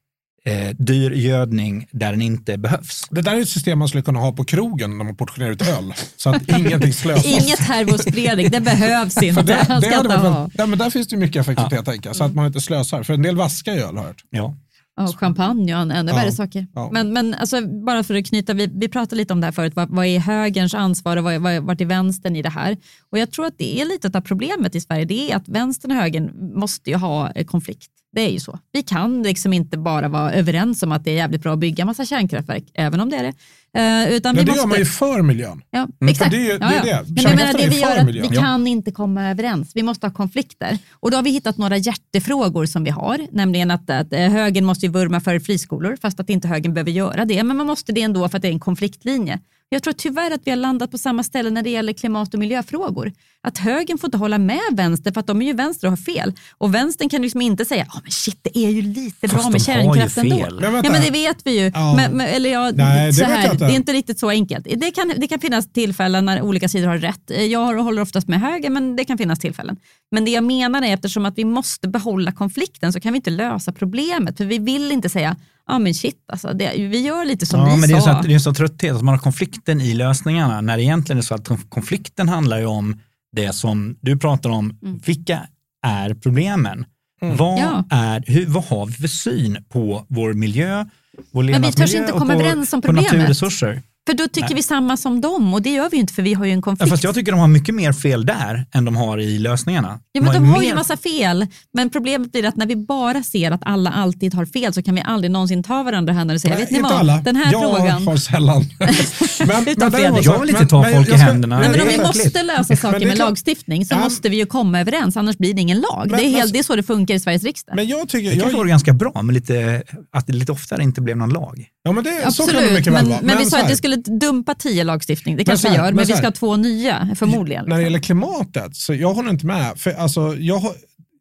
eh, 0.44 0.76
dyr 0.78 1.10
gödning 1.10 1.86
där 1.90 2.10
den 2.10 2.22
inte 2.22 2.58
behövs. 2.58 3.04
Det 3.10 3.20
där 3.22 3.36
är 3.36 3.40
ett 3.40 3.48
system 3.48 3.78
man 3.78 3.88
skulle 3.88 4.02
kunna 4.02 4.20
ha 4.20 4.32
på 4.32 4.44
krogen 4.44 4.98
när 4.98 5.04
man 5.04 5.16
portionerar 5.16 5.52
ut 5.52 5.68
öl. 5.68 5.94
Så 6.16 6.30
att 6.30 6.48
ingenting 6.48 6.92
slösas. 6.92 7.24
Inget 7.42 7.58
herrgårdsspridning, 7.58 8.50
det 8.50 8.60
behövs 8.60 9.22
inte. 9.22 9.42
det, 9.42 9.80
det 9.80 10.48
ja, 10.54 10.66
men 10.66 10.78
där 10.78 10.90
finns 10.90 11.08
det 11.08 11.16
mycket 11.16 11.40
effektivitet 11.40 11.84
tänker 11.84 12.08
jag, 12.08 12.16
så 12.16 12.24
att 12.24 12.34
man 12.34 12.46
inte 12.46 12.60
slösar. 12.60 13.02
För 13.02 13.14
en 13.14 13.22
del 13.22 13.36
vaskar 13.36 13.72
ju 13.72 13.78
öl 13.78 13.96
har 13.96 14.02
jag 14.02 14.02
hört. 14.02 14.24
Ja. 14.30 14.56
Ja, 14.96 15.06
champagne 15.06 15.74
och 15.74 15.80
ännu 15.80 16.10
Ja, 16.10 16.16
värre 16.16 16.32
saker. 16.32 16.66
ja. 16.74 16.88
Men, 16.92 17.12
men 17.12 17.34
alltså, 17.34 17.66
bara 17.66 18.02
för 18.02 18.14
att 18.14 18.26
knyta, 18.26 18.54
vi, 18.54 18.70
vi 18.74 18.88
pratade 18.88 19.16
lite 19.16 19.32
om 19.32 19.40
det 19.40 19.46
här 19.46 19.52
förut, 19.52 19.72
vad, 19.76 19.88
vad 19.90 20.06
är 20.06 20.18
högerns 20.18 20.74
ansvar 20.74 21.16
och 21.16 21.24
vad, 21.24 21.40
vad, 21.40 21.62
vart 21.62 21.80
är 21.80 21.84
vänstern 21.84 22.36
i 22.36 22.42
det 22.42 22.48
här? 22.48 22.76
Och 23.10 23.18
jag 23.18 23.30
tror 23.30 23.46
att 23.46 23.58
det 23.58 23.80
är 23.80 23.84
lite 23.84 24.18
av 24.18 24.20
problemet 24.20 24.74
i 24.74 24.80
Sverige, 24.80 25.04
det 25.04 25.32
är 25.32 25.36
att 25.36 25.48
vänstern 25.48 25.90
och 25.90 25.96
högern 25.96 26.52
måste 26.60 26.90
ju 26.90 26.96
ha 26.96 27.30
eh, 27.30 27.44
konflikt. 27.46 27.90
Det 28.14 28.20
är 28.20 28.30
ju 28.30 28.40
så. 28.40 28.58
Vi 28.72 28.82
kan 28.82 29.22
liksom 29.22 29.52
inte 29.52 29.78
bara 29.78 30.08
vara 30.08 30.32
överens 30.32 30.82
om 30.82 30.92
att 30.92 31.04
det 31.04 31.10
är 31.10 31.14
jävligt 31.14 31.42
bra 31.42 31.52
att 31.52 31.58
bygga 31.58 31.84
massa 31.84 32.04
kärnkraftverk, 32.04 32.64
även 32.74 33.00
om 33.00 33.10
det 33.10 33.16
är 33.16 33.22
det. 33.22 33.32
Eh, 33.74 34.12
utan 34.12 34.36
Men 34.36 34.44
det 34.46 34.50
gör 34.50 34.56
måste... 34.56 34.68
man 34.68 34.78
ju 34.78 34.84
för 34.84 35.22
miljön. 35.22 35.62
Ja, 35.70 35.88
för 35.98 36.08
exakt. 36.08 36.30
det 36.30 36.52
det 36.52 36.58
det. 36.58 37.04
Men 37.08 37.22
jag 37.22 37.36
menar, 37.36 37.52
det 37.52 37.68
vi 37.68 37.70
för 37.70 37.80
gör 37.80 37.98
att 37.98 38.06
miljön. 38.06 38.28
vi 38.30 38.36
kan 38.36 38.66
inte 38.66 38.90
komma 38.90 39.30
överens. 39.30 39.72
Vi 39.74 39.82
måste 39.82 40.06
ha 40.06 40.14
konflikter. 40.14 40.78
Och 40.92 41.10
då 41.10 41.16
har 41.16 41.22
vi 41.22 41.30
hittat 41.30 41.58
några 41.58 41.76
hjärtefrågor 41.76 42.66
som 42.66 42.84
vi 42.84 42.90
har, 42.90 43.26
nämligen 43.32 43.70
att, 43.70 43.90
att 43.90 44.12
eh, 44.12 44.20
högern 44.20 44.64
måste 44.64 44.86
ju 44.86 44.92
vurma 44.92 45.20
för 45.20 45.38
friskolor, 45.38 45.96
fast 46.02 46.20
att 46.20 46.30
inte 46.30 46.48
högern 46.48 46.74
behöver 46.74 46.90
göra 46.90 47.24
det. 47.24 47.42
Men 47.42 47.56
man 47.56 47.66
måste 47.66 47.92
det 47.92 48.02
ändå 48.02 48.28
för 48.28 48.36
att 48.36 48.42
det 48.42 48.48
är 48.48 48.52
en 48.52 48.60
konfliktlinje. 48.60 49.38
Jag 49.72 49.82
tror 49.82 49.92
tyvärr 49.92 50.30
att 50.30 50.40
vi 50.44 50.50
har 50.50 50.56
landat 50.56 50.90
på 50.90 50.98
samma 50.98 51.22
ställe 51.22 51.50
när 51.50 51.62
det 51.62 51.70
gäller 51.70 51.92
klimat 51.92 52.34
och 52.34 52.40
miljöfrågor. 52.40 53.12
Att 53.42 53.58
högern 53.58 53.98
får 53.98 54.08
inte 54.08 54.18
hålla 54.18 54.38
med 54.38 54.60
vänster 54.72 55.12
för 55.12 55.20
att 55.20 55.26
de 55.26 55.42
är 55.42 55.46
ju 55.46 55.52
vänster 55.52 55.86
och 55.86 55.92
har 55.92 55.96
fel. 55.96 56.32
Och 56.58 56.74
vänstern 56.74 57.08
kan 57.08 57.22
liksom 57.22 57.42
inte 57.42 57.64
säga, 57.64 57.86
ja 57.88 58.00
men 58.02 58.10
shit 58.10 58.38
det 58.42 58.58
är 58.58 58.70
ju 58.70 58.82
lite 58.82 59.28
Fast 59.28 59.42
bra 59.42 59.50
med 59.50 59.62
kärnkraft 59.62 60.18
ändå. 60.18 60.36
Men 60.36 60.84
Ja 60.84 60.90
men 60.92 61.02
det 61.02 61.10
vet 61.10 61.36
vi 61.44 61.60
ju. 61.60 61.70
Ja. 61.74 61.94
Men, 61.96 62.16
men, 62.16 62.26
eller 62.26 62.50
ja, 62.50 62.70
Nej, 62.74 63.06
det 63.06 63.12
så 63.12 63.24
här, 63.24 63.54
det 63.54 63.64
är 63.64 63.70
inte 63.70 63.92
riktigt 63.92 64.18
så 64.18 64.28
enkelt. 64.28 64.66
Det 64.76 64.90
kan, 64.90 65.12
det 65.16 65.28
kan 65.28 65.40
finnas 65.40 65.72
tillfällen 65.72 66.24
när 66.24 66.42
olika 66.42 66.68
sidor 66.68 66.88
har 66.88 66.98
rätt. 66.98 67.30
Jag 67.50 67.82
håller 67.82 68.02
oftast 68.02 68.28
med 68.28 68.40
höger 68.40 68.70
men 68.70 68.96
det 68.96 69.04
kan 69.04 69.18
finnas 69.18 69.38
tillfällen. 69.38 69.76
Men 70.10 70.24
det 70.24 70.30
jag 70.30 70.44
menar 70.44 70.82
är 70.82 70.94
eftersom 70.94 71.26
att 71.26 71.38
vi 71.38 71.44
måste 71.44 71.88
behålla 71.88 72.32
konflikten 72.32 72.92
så 72.92 73.00
kan 73.00 73.12
vi 73.12 73.16
inte 73.16 73.30
lösa 73.30 73.72
problemet. 73.72 74.36
För 74.36 74.44
vi 74.44 74.58
vill 74.58 74.92
inte 74.92 75.08
säga, 75.08 75.36
ja 75.68 75.78
men 75.78 75.94
shit 75.94 76.16
alltså, 76.32 76.52
det, 76.52 76.72
vi 76.76 76.98
gör 76.98 77.24
lite 77.24 77.46
som 77.46 77.60
ja, 77.60 77.66
vi 77.66 77.80
men 77.80 77.88
det 77.88 77.96
är, 77.96 78.00
sa. 78.00 78.04
så 78.04 78.10
att, 78.10 78.22
det 78.22 78.34
är 78.34 78.38
så 78.38 78.54
trötthet 78.54 78.96
att 78.96 79.02
man 79.02 79.14
har 79.14 79.18
konflikten 79.18 79.80
i 79.80 79.94
lösningarna 79.94 80.60
när 80.60 80.76
det 80.76 80.82
egentligen 80.82 81.18
är 81.18 81.22
så 81.22 81.34
att 81.34 81.48
konflikten 81.68 82.28
handlar 82.28 82.58
ju 82.58 82.66
om 82.66 83.00
det 83.32 83.52
som 83.52 83.96
du 84.00 84.18
pratar 84.18 84.50
om. 84.50 84.78
Vilka 85.06 85.40
är 85.86 86.14
problemen? 86.14 86.84
Vad, 87.20 87.58
Mm. 87.58 87.74
Ja. 87.90 87.96
är, 87.96 88.24
hur, 88.26 88.46
vad 88.46 88.64
har 88.64 88.86
vi 88.86 88.92
för 88.92 89.08
syn 89.08 89.64
på 89.68 90.06
vår 90.08 90.32
miljö, 90.32 90.86
vår 91.30 91.42
levnadsmiljö 91.42 92.00
inte 92.00 92.12
och 92.12 92.26
på, 92.26 92.32
överens 92.32 92.72
om 92.72 92.82
på 92.82 92.92
naturresurser? 92.92 93.82
För 94.06 94.14
då 94.14 94.28
tycker 94.28 94.48
Nej. 94.48 94.54
vi 94.56 94.62
samma 94.62 94.96
som 94.96 95.20
dem 95.20 95.54
och 95.54 95.62
det 95.62 95.70
gör 95.70 95.90
vi 95.90 95.96
ju 95.96 96.00
inte 96.00 96.14
för 96.14 96.22
vi 96.22 96.34
har 96.34 96.44
ju 96.44 96.50
en 96.52 96.58
Ja, 96.58 96.62
konflikt. 96.62 96.90
fast 96.90 97.04
jag 97.04 97.14
tycker 97.14 97.32
de 97.32 97.40
har 97.40 97.48
mycket 97.48 97.74
mer 97.74 97.92
fel 97.92 98.26
där 98.26 98.66
än 98.74 98.84
de 98.84 98.96
har 98.96 99.18
i 99.18 99.38
lösningarna. 99.38 100.00
Ja, 100.12 100.22
men 100.22 100.32
de 100.34 100.46
har 100.48 100.62
ju 100.62 100.68
mer- 100.68 100.74
massa 100.74 100.96
fel, 100.96 101.46
men 101.74 101.90
problemet 101.90 102.32
blir 102.32 102.44
att 102.46 102.56
när 102.56 102.66
vi 102.66 102.76
bara 102.76 103.22
ser 103.22 103.50
att 103.50 103.60
alla 103.64 103.90
alltid 103.90 104.34
har 104.34 104.46
fel 104.46 104.74
så 104.74 104.82
kan 104.82 104.94
vi 104.94 105.02
aldrig 105.04 105.30
någonsin 105.30 105.62
ta 105.62 105.82
varandra 105.82 106.12
i 106.12 106.16
händerna 106.16 106.34
och 106.36 106.40
säga, 106.40 106.54
Nej, 106.54 106.62
vet 106.62 106.70
ni 106.70 106.80
vad, 106.80 106.92
alla. 106.92 107.16
den 107.16 107.36
här 107.36 107.52
jag 107.52 107.76
frågan. 107.76 108.06
har 108.06 108.16
sällan. 108.16 108.62
men, 109.46 109.68
Utan 109.68 109.90
däremot 109.92 110.24
Jag 110.24 110.40
vill 110.40 110.48
inte 110.48 110.60
men- 110.60 110.68
ta 110.68 110.82
men 110.82 110.94
folk 110.94 111.08
i 111.08 111.10
jag 111.10 111.18
ska- 111.20 111.28
händerna. 111.28 111.58
Nej, 111.58 111.68
men 111.70 111.80
om 111.80 111.88
vi 111.88 111.98
måste 111.98 112.42
lösa 112.42 112.76
saker 112.76 113.06
med 113.06 113.18
lagstiftning 113.18 113.86
så 113.86 113.94
Ja. 113.94 113.98
måste 113.98 114.28
vi 114.28 114.36
ju 114.36 114.46
komma 114.46 114.80
överens, 114.80 115.16
annars 115.16 115.38
blir 115.38 115.54
det 115.54 115.60
ingen 115.60 115.80
lag. 115.80 116.06
Men- 116.10 116.18
det, 116.18 116.24
är 116.24 116.30
men- 116.30 116.34
helt, 116.34 116.52
det 116.52 116.58
är 116.58 116.62
så 116.62 116.76
det 116.76 116.82
funkar 116.82 117.14
i 117.14 117.20
Sveriges 117.20 117.42
riksdag. 117.44 117.76
Men 117.76 117.86
jag 117.88 118.08
tycker, 118.08 118.30
Det 118.30 118.36
kanske 118.36 118.50
jag, 118.50 118.58
vore 118.58 118.68
ganska 118.68 118.92
bra 118.92 119.22
med 119.22 119.34
lite, 119.34 119.82
att 120.16 120.26
det 120.26 120.32
lite 120.32 120.52
oftare 120.52 120.82
inte 120.82 121.00
blev 121.00 121.16
någon 121.16 121.30
lag. 121.30 121.66
Ja, 121.82 121.92
men 121.92 122.04
det, 122.04 122.10
så 122.10 122.16
kan 122.16 122.22
det 122.22 122.26
Absolut, 122.58 122.72
mycket 122.72 122.92
väl 122.92 123.02
men, 123.02 123.10
vara. 123.10 123.20
men 123.22 123.38
vi 123.38 123.44
så 123.44 123.50
sa 123.50 123.62
att 123.62 123.70
vi 123.70 123.76
skulle 123.76 123.96
dumpa 123.96 124.54
tio 124.54 124.84
lagstiftning, 124.84 125.36
det 125.36 125.44
kanske 125.44 125.68
vi 125.70 125.74
gör, 125.76 125.84
men 125.84 125.94
men 125.96 126.04
vi 126.06 126.12
ska 126.12 126.26
ha 126.26 126.32
två 126.32 126.56
nya 126.56 127.08
förmodligen. 127.18 127.64
När 127.68 127.76
det 127.76 127.82
gäller 127.82 127.98
klimatet, 127.98 128.76
så 128.76 128.94
jag 128.94 129.14
håller 129.14 129.30
inte 129.30 129.46
med. 129.46 129.78
För 129.78 129.92
alltså, 129.92 130.36
jag, 130.38 130.62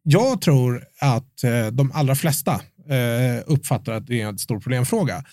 jag 0.04 0.42
tror 0.42 0.84
att 1.00 1.44
eh, 1.44 1.68
de 1.72 1.92
allra 1.92 2.16
flesta 2.16 2.52
eh, 2.90 3.44
uppfattar 3.46 3.94
att 3.94 4.08
det 4.08 4.22
är 4.22 4.28
en 4.28 4.38
stor 4.38 4.60
problemfråga. 4.60 5.24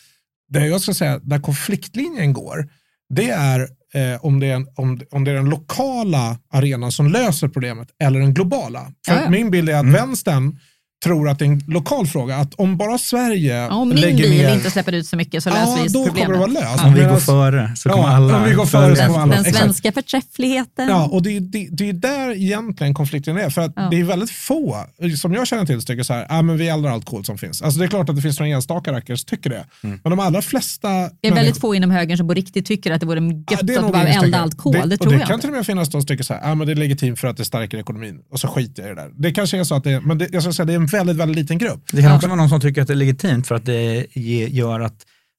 Det 0.49 0.67
jag 0.67 0.81
ska 0.81 0.95
säga, 0.95 1.19
där 1.19 1.39
konfliktlinjen 1.39 2.33
går, 2.33 2.69
det 3.15 3.31
är 3.31 3.61
eh, 3.95 4.25
om, 4.25 4.41
det 4.41 4.47
är 4.47 4.55
en, 4.55 4.67
om, 4.77 5.01
om 5.11 5.25
det 5.25 5.31
är 5.31 5.35
den 5.35 5.51
lokala 5.51 6.39
arenan 6.53 6.93
som 6.93 7.09
löser 7.09 7.49
problemet 7.49 7.89
eller 8.03 8.21
den 8.21 8.35
globala. 8.35 8.93
För 9.07 9.15
Ja, 9.15 9.23
ja. 9.25 9.31
min 9.31 9.51
bild 9.51 9.69
är 9.69 9.75
att 9.75 9.81
Mm. 9.83 9.93
vänstern 9.95 10.59
tror 11.05 11.29
att 11.29 11.39
det 11.39 11.45
är 11.45 11.47
en 11.47 11.59
lokal 11.67 12.07
fråga. 12.07 12.37
Att 12.37 12.55
om 12.55 12.77
bara 12.77 12.99
Sverige 12.99 13.57
Ja, 13.57 13.75
om 13.75 13.89
min 13.89 14.01
lägger 14.01 14.17
bil 14.29 14.31
ner... 14.43 14.55
inte 14.55 14.71
släpper 14.71 14.93
ut 14.93 15.07
så 15.07 15.17
mycket 15.17 15.43
så 15.43 15.51
löser 15.51 15.61
ja, 15.77 15.79
vi 15.83 15.89
då 15.89 16.05
problemet. 16.07 16.27
kommer 16.27 16.47
det 16.47 16.53
vara 16.61 16.71
löst. 16.71 16.85
Om 16.85 16.95
vi 16.95 17.01
går 17.01 17.17
före 17.17 17.73
så 17.77 17.89
Ja, 17.89 17.93
kommer 17.95 18.09
alla 18.09 18.37
om 18.37 18.45
vi 18.45 18.53
går 18.55 18.67
före 18.67 18.97
så 18.97 19.03
kommer 19.03 19.19
alla- 19.19 19.35
Den 19.35 19.47
exakt. 19.47 19.59
svenska 19.65 19.93
förträffligheten. 19.93 20.89
Ja, 20.89 21.07
och 21.13 21.23
det, 21.23 21.37
är- 21.37 21.41
det, 21.41 21.69
det 21.71 21.89
är 21.89 21.93
där 21.93 22.37
egentligen 22.37 22.95
konflikten 22.95 23.37
är. 23.39 23.51
För 23.51 23.63
att 23.63 23.73
Ja. 23.77 23.89
det 23.91 24.01
är 24.01 24.05
väldigt 24.05 24.31
få, 24.31 24.85
som 25.19 25.33
jag 25.35 25.47
känner 25.47 25.67
till, 25.67 25.75
som 25.81 25.87
tycker 25.87 26.03
så 26.03 26.13
här, 26.13 26.27
ah, 26.29 26.43
men 26.43 26.57
vi 26.57 26.69
eldar 26.69 26.91
allt 26.91 27.05
kol 27.05 27.25
som 27.25 27.39
finns. 27.39 27.63
Alltså 27.63 27.79
det 27.79 27.85
är 27.87 27.89
klart 27.89 28.09
att 28.09 28.17
det 28.17 28.23
finns 28.23 28.39
några 28.41 28.53
enstaka 28.55 28.93
rackare 28.93 29.17
som 29.17 29.27
tycker 29.27 29.51
det. 29.51 29.65
Mm. 29.85 30.01
Men 30.05 30.11
de 30.11 30.21
allra 30.21 30.43
flesta... 30.43 30.89
Det 31.21 31.29
är 31.29 31.35
väldigt 31.35 31.61
få 31.61 31.75
inom 31.75 31.91
högern 31.91 32.17
som 32.19 32.29
på 32.29 32.35
riktigt 32.35 32.67
tycker 32.67 32.93
att 32.93 33.01
det 33.01 33.07
vore 33.07 33.21
gött 33.21 33.45
Ja, 33.51 33.59
det 33.63 33.77
att 33.77 33.93
bara 33.93 34.09
elda 34.09 34.39
allt 34.39 34.57
kol. 34.57 34.73
Det, 34.73 34.83
och 34.83 35.01
tror 35.01 35.13
det 35.13 35.19
jag 35.19 35.27
kan 35.27 35.35
inte. 35.35 35.41
till 35.47 35.51
och 35.51 35.57
med 35.57 35.67
finnas 35.67 35.89
de 35.89 36.01
som 36.01 36.07
tycker 36.07 36.25
så 36.25 36.35
här, 36.35 36.41
ah, 36.53 36.55
men 36.55 36.67
det 36.67 36.73
är 36.73 36.77
legitimt 36.77 37.19
för 37.21 37.29
att 37.29 37.37
det 37.37 37.45
stärker 37.45 37.79
ekonomin. 37.79 38.19
Och 38.33 38.41
så 38.41 38.49
skiter 38.49 38.83
jag 38.83 38.93
i 38.93 38.95
det 38.95 39.01
där. 39.03 39.11
Det 39.17 39.33
kanske 39.33 39.59
är 39.59 39.65
så 39.65 39.75
att 39.75 39.85
det 39.85 40.01
men 40.01 40.19
det, 40.19 40.29
jag 40.33 40.43
ska 40.43 40.53
säga, 40.53 40.67
det 40.67 40.73
är 40.73 40.77
en 40.77 40.88
väldigt, 40.93 41.17
väldigt 41.17 41.37
liten 41.37 41.59
grupp. 41.59 41.81
Det 41.93 42.03
kan 42.03 42.13
också 42.17 42.27
vara 42.29 42.37
någon 42.37 42.49
som 42.49 42.61
tycker 42.61 42.83
att 42.83 42.89
det 42.89 42.95
är 42.95 42.97
legitimt 42.97 43.47
för 43.47 43.55
att 43.55 43.65
det 43.67 44.07
ge, 44.13 44.49
gör 44.49 44.81
att, 44.81 44.95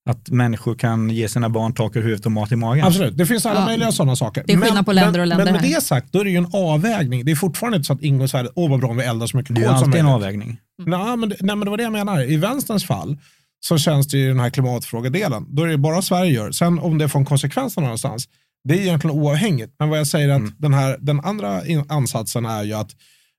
att 0.09 0.29
människor 0.29 0.75
kan 0.75 1.09
ge 1.09 1.29
sina 1.29 1.49
barn 1.49 1.73
tak 1.73 1.95
över 1.95 2.03
huvudet 2.05 2.25
och 2.25 2.31
mat 2.31 2.51
i 2.51 2.55
magen. 2.55 2.85
Absolut, 2.85 3.17
det 3.17 3.25
finns 3.25 3.45
alla 3.45 3.59
Ja. 3.59 3.65
möjliga 3.65 3.91
sådana 3.91 4.15
saker. 4.15 4.43
Det 4.47 4.53
är 4.53 4.57
skillnad 4.57 4.85
på 4.85 4.91
länder 4.93 5.19
och 5.19 5.27
länder 5.27 5.45
Men 5.45 5.53
med 5.53 5.61
här. 5.61 5.75
det 5.75 5.81
sagt, 5.81 6.11
då 6.11 6.19
är 6.19 6.23
det 6.23 6.29
ju 6.29 6.37
en 6.37 6.47
avvägning. 6.53 7.25
Det 7.25 7.31
är 7.31 7.35
fortfarande 7.35 7.75
inte 7.77 7.87
så 7.87 7.93
att 7.93 8.01
Ingo 8.01 8.27
säger, 8.27 8.49
åh 8.55 8.69
vad 8.69 8.79
bra 8.79 8.89
om 8.89 8.97
vi 8.97 9.03
eldar 9.03 9.27
så 9.27 9.37
mycket 9.37 9.55
det 9.55 9.61
är 9.61 9.65
kol 9.65 9.73
ju 9.73 9.79
som 9.79 9.87
alltid 9.87 9.99
en 9.99 10.05
möjligt. 10.05 10.15
avvägning. 10.15 10.57
Nej 10.85 11.17
men, 11.17 11.29
det- 11.29 11.35
nej, 11.39 11.55
men 11.55 11.59
det 11.65 11.69
var 11.69 11.77
det 11.77 11.83
jag 11.83 11.91
menar. 11.91 12.31
I 12.31 12.37
vänsterns 12.37 12.85
fall 12.85 13.17
så 13.59 13.77
känns 13.77 14.07
det 14.07 14.17
ju 14.17 14.27
den 14.27 14.39
här 14.39 14.49
klimatfrågedelen. 14.49 15.45
Då 15.49 15.63
är 15.63 15.67
det 15.67 15.77
bara 15.77 16.01
Sverige 16.01 16.31
gör. 16.31 16.51
Sen 16.51 16.79
om 16.79 16.97
det 16.97 17.09
får 17.09 17.19
en 17.19 17.25
konsekvens 17.25 17.77
någonstans, 17.77 18.25
det 18.63 18.73
är 18.73 18.81
egentligen 18.81 19.15
oavhängigt. 19.15 19.73
Men 19.79 19.89
vad 19.89 19.99
jag 19.99 20.07
säger 20.07 20.29
är 20.29 20.33
att 20.33 20.39
Mm. 20.39 20.53
den, 20.57 20.73
här, 20.73 20.97
den 20.99 21.19
andra 21.19 21.61
ansatsen 21.89 22.45
är 22.45 22.63
ju 22.63 22.73
att 22.73 22.91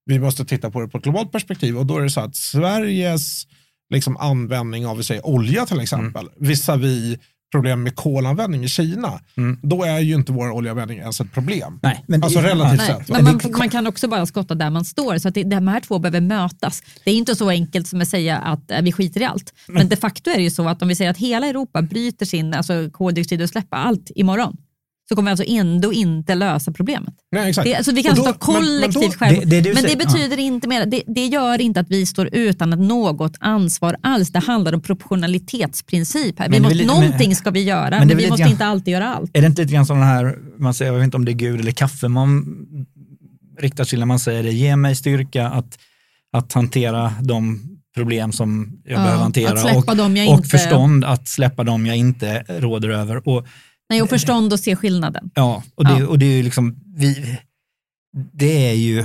vi 0.05 0.19
måste 0.19 0.45
titta 0.45 0.71
på 0.71 0.81
det 0.81 0.89
på 0.89 0.99
ett 0.99 1.05
globalt 1.05 1.33
perspektiv. 1.33 1.79
Och 1.79 1.87
då 1.87 1.99
är 1.99 2.03
det 2.03 2.11
så 2.11 2.21
att 2.21 2.37
Sveriges 2.37 3.47
liksom, 3.95 4.17
användning 4.17 4.87
av 4.87 4.97
vi 4.97 5.03
säger, 5.03 5.27
olja 5.27 5.67
till 5.67 5.81
exempel, 5.81 6.29
visavi 6.41 7.19
problem 7.53 7.83
med 7.83 7.97
kolanvändning 7.97 8.65
i 8.65 8.69
Kina, 8.69 9.21
Mm. 9.37 9.59
då 9.63 9.83
är 9.85 9.99
ju 9.99 10.15
inte 10.15 10.33
vår 10.33 10.51
oljeanvändning 10.51 10.99
ens 10.99 11.21
ett 11.21 11.33
problem. 11.33 11.81
Nej, 11.83 12.05
men 12.09 12.23
Alltså 12.25 12.41
det- 12.41 12.49
relativt 12.49 12.79
Nej, 12.79 12.87
sett. 12.87 13.09
men 13.09 13.25
man, 13.25 13.41
man 13.59 13.69
kan 13.71 13.87
också 13.87 14.09
bara 14.09 14.27
skotta 14.27 14.55
där 14.55 14.71
man 14.71 14.85
står. 14.85 15.19
Så 15.19 15.29
att 15.29 15.35
det, 15.35 15.43
de 15.45 15.69
här 15.69 15.81
två 15.81 15.99
behöver 15.99 16.21
mötas. 16.21 16.83
Det 17.05 17.11
är 17.11 17.15
inte 17.15 17.37
så 17.37 17.49
enkelt 17.51 17.89
som 17.89 18.01
att 18.01 18.09
säga 18.09 18.39
att 18.39 18.71
eh, 18.71 18.83
vi 18.83 18.93
skiter 18.93 19.21
i 19.21 19.25
allt. 19.25 19.53
Men 19.69 19.89
de 19.89 19.97
facto 19.97 20.31
är 20.31 20.37
det 20.37 20.43
ju 20.43 20.51
så 20.51 20.69
att 20.69 20.83
om 20.83 20.89
vi 20.89 20.95
säger 20.97 21.11
att 21.11 21.19
hela 21.19 21.47
Europa 21.47 21.83
bryter 21.83 22.27
sin 22.27 22.55
alltså, 22.55 22.91
koldioxidutsläpp, 22.93 23.67
allt 23.71 24.11
imorgon, 24.15 24.57
så 25.11 25.17
kommer 25.17 25.31
vi 25.31 25.31
alltså 25.31 25.45
ändå 25.49 25.93
inte 25.93 26.35
lösa 26.35 26.73
problemet. 26.73 27.15
Nej, 27.33 27.49
exakt. 27.51 27.65
Det, 27.65 27.75
alltså 27.75 27.93
vi 27.93 28.03
kan 28.03 28.15
då- 28.17 28.23
ta 28.23 28.33
kollektivt 28.33 29.21
men- 29.21 29.35
men. 29.39 29.49
Det- 29.49 29.75
men 29.75 29.83
det 29.83 29.97
betyder 29.97 30.39
inte 30.39 30.69
mer, 30.69 30.87
det, 30.87 31.03
det 31.07 31.27
gör 31.27 31.61
inte 31.61 31.81
att 31.81 31.91
vi 31.91 32.07
står 32.07 32.29
utan 32.33 32.73
ett 32.73 32.79
något 32.79 33.37
ansvar 33.41 33.97
alls. 34.03 34.31
Det 34.31 34.39
handlar 34.39 34.73
om 34.75 34.81
proportionalitetsprincip 34.83 36.39
här. 36.39 36.47
Vi 36.47 36.51
Men 36.53 36.63
måste, 36.63 36.75
lite- 36.75 36.87
någonting 36.95 37.29
men- 37.29 37.37
ska 37.37 37.51
vi 37.51 37.63
göra, 37.63 37.99
men, 37.99 38.09
väl 38.09 38.17
vi 38.17 38.29
måste 38.29 38.43
grann- 38.43 38.51
inte 38.51 38.65
alltid 38.67 38.93
göra 38.93 39.15
allt. 39.15 39.31
Är 39.37 39.41
det 39.41 39.47
inte 39.47 39.63
lite 39.63 39.75
grann 39.75 39.87
som 39.87 39.99
den 39.99 40.07
här, 40.09 40.37
man 40.59 40.75
säger, 40.75 40.93
jag 40.93 40.99
vet 40.99 41.05
inte 41.05 41.17
om 41.17 41.25
det 41.25 41.33
är 41.33 41.35
Gud 41.35 41.61
eller 41.61 41.73
kaffe 41.73 42.09
man 42.09 42.45
riktar 43.61 43.85
till 43.85 43.99
när 43.99 44.07
man 44.07 44.19
säger 44.19 44.43
det, 44.43 44.53
ge 44.53 44.77
mig 44.77 44.95
styrka 44.97 45.47
att, 45.49 45.79
att 46.33 46.53
hantera 46.53 47.13
de 47.23 47.61
problem 47.95 48.33
som 48.33 48.73
jag 48.85 48.93
Ja, 48.99 49.03
behöver 49.05 49.23
hantera 49.23 49.53
att 49.53 49.61
släppa 49.61 49.91
och, 49.93 49.97
dem 49.97 50.17
jag 50.17 50.29
och 50.29 50.35
inte- 50.37 50.49
förstånd 50.49 51.05
att 51.05 51.29
släppa 51.29 51.65
dem 51.65 51.87
jag 51.87 51.97
inte 51.97 52.45
råder 52.49 52.89
över. 52.89 53.29
Och, 53.29 53.47
Nej, 53.91 54.03
och 54.03 54.09
förstånd 54.09 54.53
och 54.53 54.61
se 54.61 54.77
skillnaden. 54.77 55.31
ja, 55.35 55.63
och, 55.75 55.85
det, 55.85 55.99
Ja. 55.99 56.07
och 56.07 56.19
det 56.19 56.27
är 56.27 56.37
ju 56.37 56.43
liksom, 56.43 56.77
vi, 56.97 57.39
det 58.33 58.69
är 58.69 58.75
ju 58.75 59.05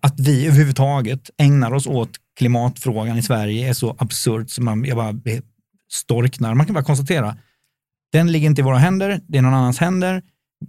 att 0.00 0.20
vi 0.20 0.46
överhuvudtaget 0.46 1.30
ägnar 1.38 1.74
oss 1.74 1.86
åt 1.86 2.10
klimatfrågan 2.38 3.18
i 3.18 3.22
Sverige 3.22 3.68
är 3.68 3.72
så 3.72 3.96
absurt 3.98 4.50
som 4.50 4.64
man, 4.64 4.84
jag 4.84 4.96
bara 4.96 5.14
storknar. 5.92 6.54
Man 6.54 6.66
kan 6.66 6.74
bara 6.74 6.84
konstatera, 6.84 7.36
den 8.12 8.32
ligger 8.32 8.46
inte 8.46 8.60
i 8.60 8.64
våra 8.64 8.78
händer, 8.78 9.20
det 9.28 9.38
är 9.38 9.42
någon 9.42 9.54
annans 9.54 9.78
händer. 9.78 10.22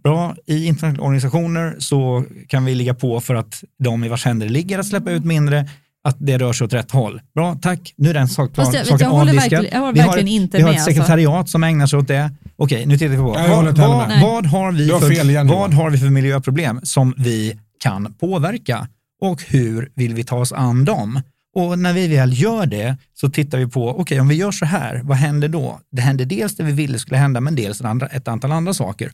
Bra, 0.03 0.35
i 0.45 0.65
internationella 0.65 1.03
organisationer 1.03 1.75
så 1.79 2.25
kan 2.47 2.65
vi 2.65 2.75
ligga 2.75 2.93
på 2.93 3.21
för 3.21 3.35
att 3.35 3.63
de 3.79 4.03
i 4.03 4.07
vars 4.09 4.25
händer 4.25 4.49
ligger 4.49 4.79
att 4.79 4.85
släppa 4.85 5.11
ut 5.11 5.25
mindre, 5.25 5.69
att 6.03 6.17
det 6.19 6.37
rör 6.37 6.53
sig 6.53 6.65
åt 6.65 6.73
rätt 6.73 6.91
håll. 6.91 7.21
Bra, 7.35 7.57
tack. 7.61 7.93
Nu 7.97 8.09
är 8.09 8.13
den 8.13 8.27
sak, 8.27 8.55
Fast 8.55 8.73
jag- 8.73 8.87
saken 8.87 9.07
avdiskad. 9.07 9.65
jag 9.71 9.79
håller 9.79 9.93
vi 9.93 9.99
har, 9.99 10.17
inte 10.17 10.57
vi 10.57 10.63
har 10.63 10.69
med, 10.69 10.75
ett 10.75 10.81
alltså. 10.81 10.91
sekretariat 11.01 11.49
som 11.49 11.63
ägnar 11.63 11.87
sig 11.87 11.99
åt 11.99 12.07
det. 12.07 12.31
Okej, 12.55 12.85
nu 12.85 12.97
tittar 12.97 13.09
vi 13.11 13.17
på 13.17 13.23
vad, 13.23 13.77
vad, 13.77 14.07
med. 14.07 14.21
vad, 14.21 14.45
har 14.45 14.71
vi 14.71 14.91
har 14.91 14.99
för, 14.99 15.11
igen, 15.11 15.47
vad 15.47 15.73
har 15.73 15.89
vi 15.89 15.97
för 15.97 16.09
miljöproblem 16.09 16.79
som 16.83 17.13
vi 17.17 17.59
kan 17.79 18.13
påverka 18.13 18.87
och 19.21 19.41
hur 19.43 19.91
vill 19.95 20.13
vi 20.13 20.23
ta 20.23 20.37
oss 20.37 20.51
an 20.51 20.85
dem? 20.85 21.21
Och 21.55 21.79
när 21.79 21.93
vi 21.93 22.07
väl 22.07 22.41
gör 22.41 22.65
det 22.65 22.97
så 23.13 23.29
tittar 23.29 23.57
vi 23.57 23.67
på, 23.67 23.89
okej 23.99 24.19
om 24.19 24.27
vi 24.27 24.35
gör 24.35 24.51
så 24.51 24.65
här, 24.65 25.01
vad 25.03 25.17
händer 25.17 25.47
då? 25.47 25.79
Det 25.91 26.01
händer 26.01 26.25
dels 26.25 26.55
det 26.55 26.63
vi 26.63 26.71
ville 26.71 26.99
skulle 26.99 27.17
hända, 27.17 27.41
men 27.41 27.55
dels 27.55 27.81
ett 28.11 28.27
antal 28.27 28.51
andra 28.51 28.73
saker. 28.73 29.11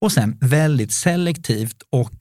Och 0.00 0.12
sen 0.12 0.36
väldigt 0.40 0.92
selektivt 0.92 1.76
och 1.92 2.14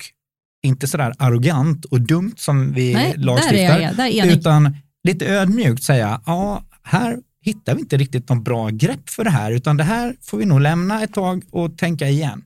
inte 0.67 0.87
sådär 0.87 1.13
arrogant 1.17 1.85
och 1.85 2.01
dumt 2.01 2.33
som 2.37 2.73
vi 2.73 2.93
Nej, 2.93 3.13
där 3.17 3.23
lagstiftar, 3.23 3.79
där 3.79 4.05
är 4.05 4.17
jag 4.17 4.27
enig. 4.27 4.37
utan 4.37 4.77
lite 5.03 5.25
ödmjukt 5.25 5.83
säga, 5.83 6.21
ja, 6.25 6.63
här 6.83 7.17
hittar 7.41 7.75
vi 7.75 7.81
inte 7.81 7.97
riktigt 7.97 8.29
något 8.29 8.43
bra 8.43 8.69
grepp 8.69 9.09
för 9.09 9.23
det 9.23 9.29
här, 9.29 9.51
utan 9.51 9.77
det 9.77 9.83
här 9.83 10.15
får 10.21 10.37
vi 10.37 10.45
nog 10.45 10.61
lämna 10.61 11.03
ett 11.03 11.13
tag 11.13 11.43
och 11.51 11.77
tänka 11.77 12.07
igen. 12.07 12.43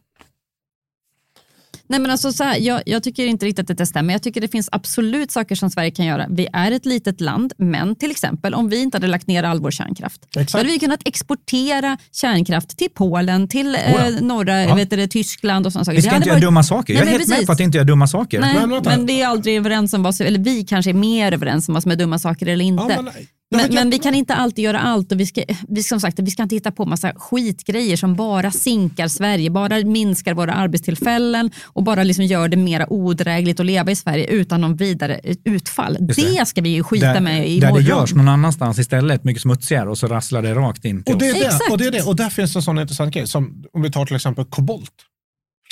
Nej, 1.91 1.99
men 1.99 2.11
alltså 2.11 2.31
så 2.31 2.43
här, 2.43 2.57
jag, 2.59 2.81
jag 2.85 3.03
tycker 3.03 3.25
inte 3.25 3.45
riktigt 3.45 3.69
att 3.69 3.77
det 3.77 3.85
stämmer. 3.85 4.13
Jag 4.13 4.23
tycker 4.23 4.41
det 4.41 4.47
finns 4.47 4.69
absolut 4.71 5.31
saker 5.31 5.55
som 5.55 5.69
Sverige 5.69 5.91
kan 5.91 6.05
göra. 6.05 6.25
Vi 6.29 6.47
är 6.53 6.71
ett 6.71 6.85
litet 6.85 7.21
land, 7.21 7.53
men 7.57 7.95
till 7.95 8.11
exempel 8.11 8.53
om 8.53 8.69
vi 8.69 8.81
inte 8.81 8.97
hade 8.97 9.07
lagt 9.07 9.27
ner 9.27 9.43
all 9.43 9.59
vår 9.59 9.71
kärnkraft, 9.71 10.25
Exakt. 10.29 10.51
då 10.51 10.57
hade 10.57 10.69
vi 10.69 10.79
kunnat 10.79 10.99
exportera 11.05 11.97
kärnkraft 12.11 12.77
till 12.77 12.89
Polen, 12.93 13.47
till 13.47 13.67
Oh 13.67 13.81
ja. 13.95 14.07
eh, 14.07 14.21
norra 14.21 14.63
Ja. 14.63 14.75
vet 14.75 14.89
du, 14.89 14.95
det, 14.95 15.07
Tyskland 15.07 15.65
och 15.65 15.73
sådana 15.73 15.85
saker. 15.85 15.95
Vi 15.95 16.01
ska 16.01 16.15
inte 16.15 16.29
hade 16.29 16.29
göra 16.29 16.39
dumma 16.39 16.63
saker. 16.63 16.93
Jag 16.93 17.01
är 17.01 17.05
Nej, 17.05 17.11
helt 17.13 17.27
med 17.27 17.35
precis. 17.35 17.45
på 17.47 17.51
att 17.53 17.59
inte 17.59 17.77
göra 17.77 17.85
dumma 17.87 18.07
saker. 18.07 18.39
Nej, 18.39 18.67
Men 18.67 18.81
men 18.85 19.05
vi 19.05 19.21
är 19.21 19.27
aldrig 19.27 19.57
överens 19.57 19.93
om 19.93 20.03
vad 20.03 20.15
som, 20.15 20.25
eller 20.25 20.39
vi 20.39 20.63
kanske 20.63 20.91
är 20.91 20.93
mer 20.93 21.31
överens 21.31 21.67
om 21.67 21.73
vad 21.73 21.83
som 21.83 21.91
är 21.91 21.95
dumma 21.95 22.19
saker 22.19 22.47
eller 22.47 22.65
inte. 22.65 22.83
Ja, 22.89 23.01
men, 23.01 23.13
men- 23.51 23.73
men, 23.73 23.89
vi 23.89 23.99
kan 23.99 24.15
inte 24.15 24.35
alltid 24.35 24.65
göra 24.65 24.79
allt 24.79 25.11
och 25.11 25.19
vi 25.19 25.25
ska, 25.25 25.43
vi, 25.67 25.83
som 25.83 25.99
sagt, 25.99 26.19
vi 26.19 26.31
ska 26.31 26.43
inte 26.43 26.55
hitta 26.55 26.71
på 26.71 26.85
massa 26.85 27.13
skitgrejer 27.15 27.97
som 27.97 28.15
bara 28.15 28.51
sinkar 28.51 29.07
Sverige, 29.07 29.49
bara 29.49 29.77
minskar 29.85 30.33
våra 30.33 30.53
arbetstillfällen 30.53 31.51
och 31.63 31.83
bara 31.83 32.03
liksom 32.03 32.25
gör 32.25 32.47
det 32.47 32.57
mer 32.57 32.85
odrägligt 32.89 33.59
att 33.59 33.65
leva 33.65 33.91
i 33.91 33.95
Sverige 33.95 34.25
utan 34.25 34.61
någon 34.61 34.75
vidare 34.75 35.19
utfall. 35.43 35.97
Det. 35.99 36.13
det. 36.13 36.47
ska 36.47 36.61
vi 36.61 36.69
ju 36.69 36.83
skita 36.83 37.13
där, 37.13 37.21
med 37.21 37.33
där 37.41 37.43
det 37.43 37.67
imorgon. 37.67 37.83
görs 37.83 38.13
någon 38.13 38.27
annanstans 38.27 38.79
istället, 38.79 39.23
mycket 39.23 39.41
smutsigare 39.41 39.89
och 39.89 39.97
så 39.97 40.07
rasslar 40.07 40.41
det 40.41 40.53
rakt 40.55 40.85
in 40.85 41.03
till 41.03 41.13
Och 41.13 41.19
det, 41.19 41.29
är 41.29 41.47
oss. 41.47 41.59
det, 41.67 41.71
och 41.71 41.77
det 41.77 41.85
är 41.87 41.91
det. 41.91 42.03
Och 42.03 42.15
där 42.15 42.29
finns 42.29 42.53
det 42.53 42.57
en 42.59 42.63
sån 42.63 42.79
intressant 42.79 43.13
grej. 43.13 43.27
Som 43.27 43.63
om 43.73 43.81
vi 43.81 43.91
tar 43.91 44.05
till 44.05 44.15
exempel 44.15 44.45
kobolt. 44.45 44.91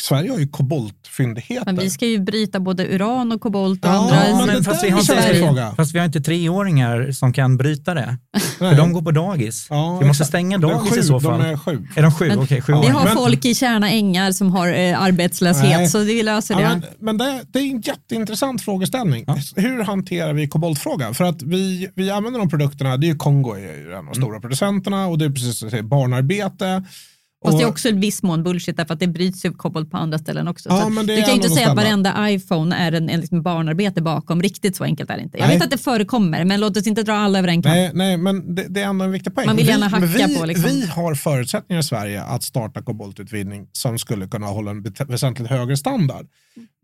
Sverige 0.02 0.32
har 0.32 0.40
ju 0.40 0.48
koboltfyndigheter. 0.48 1.66
Men 1.66 1.76
vi 1.84 1.90
ska 1.90 2.06
ju 2.06 2.20
bryta 2.20 2.60
både 2.60 2.88
uran 2.96 3.32
och 3.32 3.42
kobolt 3.42 3.86
och 3.86 3.92
Ja, 3.92 4.24
andra 4.32 4.46
men 4.46 4.64
fast 4.64 4.84
vi 4.84 4.90
har 4.90 5.00
inte-. 5.00 5.74
Fast 5.76 5.94
vi 5.96 6.00
har 6.00 6.06
inte 6.06 6.22
treåringar 6.22 7.12
som 7.12 7.34
kan 7.34 7.58
bryta 7.58 7.94
det. 7.94 8.18
Nej. 8.34 8.42
För 8.72 8.76
de 8.78 8.94
går 8.94 9.02
på 9.02 9.12
dagis. 9.12 9.68
Ja, 9.70 9.98
vi 10.02 10.08
måste 10.08 10.26
stänga 10.26 10.58
De 10.58 10.72
är 10.72 10.76
dagis 10.76 10.94
sju, 10.94 11.00
i 11.00 11.04
så 11.04 11.20
fall. 11.20 11.40
De 11.40 11.50
är 11.50 11.58
sju. 11.58 11.88
Är 11.96 12.02
de 12.02 12.12
sju? 12.12 12.28
Men- 12.28 12.40
Okej, 12.40 12.62
sju 12.62 12.72
Ja, 12.74 12.82
Vi 12.82 12.88
har 12.88 13.04
Men- 13.06 13.16
folk 13.16 13.46
i 13.46 13.56
Kärna 13.56 13.90
ängar 13.92 14.32
som 14.32 14.52
har 14.52 14.68
eh, 14.68 15.02
arbetslöshet 15.02 15.64
Nej. 15.78 15.88
så 15.88 16.00
vi 16.00 16.24
löser 16.24 16.56
det. 16.56 16.62
Ja, 16.62 16.70
men 16.70 16.84
men 17.00 17.18
det, 17.18 17.42
det 17.48 17.60
är 17.60 17.64
en 17.64 17.82
jätteintressant 17.82 18.62
frågeställning. 18.62 19.24
Ja. 19.28 19.38
Hur 19.56 19.84
hanterar 19.84 20.34
vi 20.34 20.48
koboltfrågan? 20.48 21.14
För 21.16 21.24
att 21.24 21.42
vi, 21.42 21.90
vi 21.96 22.10
använder 22.12 22.40
de 22.40 22.50
produkterna, 22.50 22.98
det 22.98 23.06
är 23.08 23.12
ju 23.12 23.18
Kongo 23.18 23.54
är 23.54 23.60
ju 23.60 23.66
en 23.92 23.98
av 23.98 24.04
de 24.04 24.08
Mm. 24.10 24.14
stora 24.14 24.40
producenterna 24.40 25.08
och 25.08 25.18
det 25.18 25.26
är 25.26 25.30
precis 25.30 25.58
som 25.60 25.66
du 25.66 25.70
säger, 25.70 25.84
barnarbete. 25.84 26.84
Fast 27.46 27.58
det 27.58 27.64
är 27.64 27.68
också 27.68 27.90
i 27.90 27.92
viss 27.92 28.24
mån 28.24 28.44
bullshit 28.44 28.78
därför 28.78 28.94
att 28.94 29.00
det 29.00 29.08
bryts 29.08 29.46
ju 29.46 29.54
kobolt 29.54 29.92
på 29.92 29.98
andra 29.98 30.18
ställen 30.18 30.48
också. 30.48 30.70
Ja, 30.70 30.90
det 30.90 31.16
du 31.16 31.22
kan 31.22 31.30
ju 31.30 31.36
inte 31.36 31.50
säga 31.50 31.70
att 31.70 31.78
varenda 31.78 32.30
iPhone 32.32 32.76
är 32.76 32.92
en, 32.92 33.10
en 33.10 33.20
liksom 33.20 33.42
barnarbete 33.42 34.02
bakom. 34.02 34.42
Riktigt 34.42 34.76
så 34.76 34.84
enkelt 34.84 35.10
är 35.10 35.18
det 35.18 35.24
inte. 35.24 35.38
Jag 35.38 35.48
Nej. 35.48 35.56
vet 35.56 35.64
att 35.64 35.72
det 35.72 35.78
förekommer 35.78 36.46
men 36.46 36.60
låt 36.60 36.78
oss 36.78 36.88
inte 36.88 37.04
dra 37.04 37.14
alla 37.14 37.40
över 37.40 37.48
en 37.48 37.62
kam. 37.62 37.72
Nej, 37.72 37.92
nej, 37.94 38.18
men 38.18 38.56
det, 38.56 38.66
det 38.70 38.82
är 38.82 38.86
ändå 38.86 39.06
en 39.06 39.12
viktig 39.12 39.36
poäng. 39.36 39.46
Man 39.48 39.56
vill 39.56 39.68
gärna 39.68 39.88
vi, 39.88 39.92
hacka 39.92 40.28
vi, 40.28 40.40
på, 40.40 40.46
liksom. 40.46 40.66
vi 40.70 40.86
har 40.86 41.16
förutsättningar 41.16 41.80
i 41.80 41.84
Sverige 41.84 42.24
att 42.24 42.44
starta 42.44 42.82
koboltutvinning 42.82 43.68
som 43.72 44.00
skulle 44.00 44.28
kunna 44.28 44.48
hålla 44.48 44.72
en 44.72 44.84
väsentligt 45.08 45.50
högre 45.50 45.78
standard. 45.78 46.28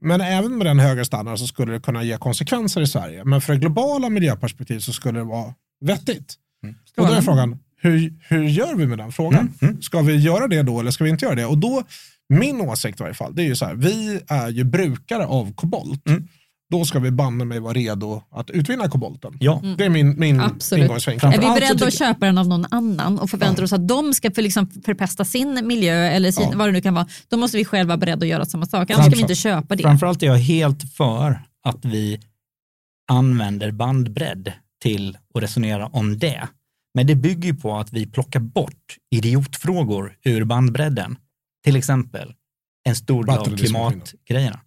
Men 0.01 0.21
även 0.21 0.57
med 0.57 0.67
den 0.67 0.79
högre 0.79 1.05
standard 1.05 1.39
så 1.39 1.47
skulle 1.47 1.73
det 1.73 1.79
kunna 1.79 2.03
ge 2.03 2.17
konsekvenser 2.17 2.81
i 2.81 2.87
Sverige. 2.87 3.23
Men 3.23 3.41
för 3.41 3.53
det 3.53 3.59
globala 3.59 4.09
miljöperspektiv 4.09 4.79
så 4.79 4.93
skulle 4.93 5.19
det 5.19 5.25
vara 5.25 5.53
vettigt. 5.81 6.35
Och 6.97 7.07
då 7.07 7.13
är 7.13 7.21
frågan, 7.21 7.59
hur, 7.81 8.13
hur 8.27 8.43
gör 8.43 8.75
vi 8.75 8.87
med 8.87 8.97
den 8.97 9.11
frågan? 9.11 9.53
Mm, 9.61 9.81
Ska 9.81 10.01
vi 10.01 10.15
göra 10.15 10.47
det 10.47 10.63
då 10.63 10.79
eller 10.79 10.91
ska 10.91 11.03
vi 11.03 11.09
inte 11.09 11.25
göra 11.25 11.35
det? 11.35 11.45
Och 11.45 11.57
då, 11.57 11.83
min 12.29 12.61
åsikt 12.61 12.99
i 12.99 13.03
varje 13.03 13.15
fall, 13.15 13.35
det 13.35 13.41
är 13.43 13.45
ju 13.45 13.55
så 13.55 13.65
här, 13.65 13.75
vi 13.75 14.19
är 14.27 14.49
ju 14.49 14.63
brukare 14.63 15.25
av 15.25 15.53
kobolt. 15.53 16.07
Mm. 16.09 16.27
då 16.71 16.85
ska 16.85 16.99
vi 16.99 17.11
banne 17.11 17.45
mig 17.45 17.59
vara 17.59 17.73
redo 17.73 18.21
att 18.31 18.49
utvinna 18.49 18.87
kobolten. 18.89 19.37
Ja, 19.39 19.61
Det 19.77 19.85
är 19.85 19.89
min, 19.89 20.19
min 20.19 20.41
ingångsvinkel. 20.77 21.33
Är 21.33 21.39
vi 21.39 21.59
beredda 21.59 21.87
att 21.87 21.93
köpa 21.97 22.25
den 22.25 22.37
av 22.37 22.47
någon 22.47 22.65
annan 22.71 23.19
och 23.19 23.29
förväntar 23.29 23.63
oss 23.63 23.73
att 23.73 23.87
de 23.87 24.13
ska 24.13 24.31
för, 24.31 24.41
liksom, 24.41 24.67
förpesta 24.85 25.25
sin 25.25 25.67
miljö 25.67 25.95
eller 26.07 26.31
sin, 26.31 26.47
Ja. 26.51 26.57
vad 26.57 26.67
det 26.67 26.71
nu 26.71 26.81
kan 26.81 26.93
vara, 26.93 27.07
då 27.27 27.37
måste 27.37 27.57
vi 27.57 27.65
själva 27.65 27.87
vara 27.87 27.97
beredda 27.97 28.23
att 28.23 28.29
göra 28.29 28.45
samma 28.45 28.65
sak. 28.65 28.89
Annars 28.91 29.05
ska 29.05 29.15
vi 29.15 29.21
inte 29.21 29.35
köpa 29.35 29.75
det. 29.75 29.83
Framförallt 29.83 30.23
är 30.23 30.27
jag 30.27 30.37
helt 30.37 30.93
för 30.93 31.39
att 31.63 31.85
vi 31.85 32.19
använder 33.11 33.71
bandbredd 33.71 34.51
till 34.81 35.17
att 35.33 35.43
resonera 35.43 35.87
om 35.87 36.17
det. 36.19 36.47
Men 36.95 37.07
det 37.07 37.15
bygger 37.15 37.49
ju 37.49 37.55
på 37.55 37.75
att 37.75 37.93
vi 37.93 38.05
plockar 38.05 38.39
bort 38.39 38.97
idiotfrågor 39.11 40.17
ur 40.23 40.43
bandbredden. 40.43 41.17
Till 41.63 41.75
exempel 41.75 42.33
en 42.89 42.95
stor 42.95 43.23
del 43.23 43.37
av 43.37 43.57
klimatgrejerna. 43.57 44.59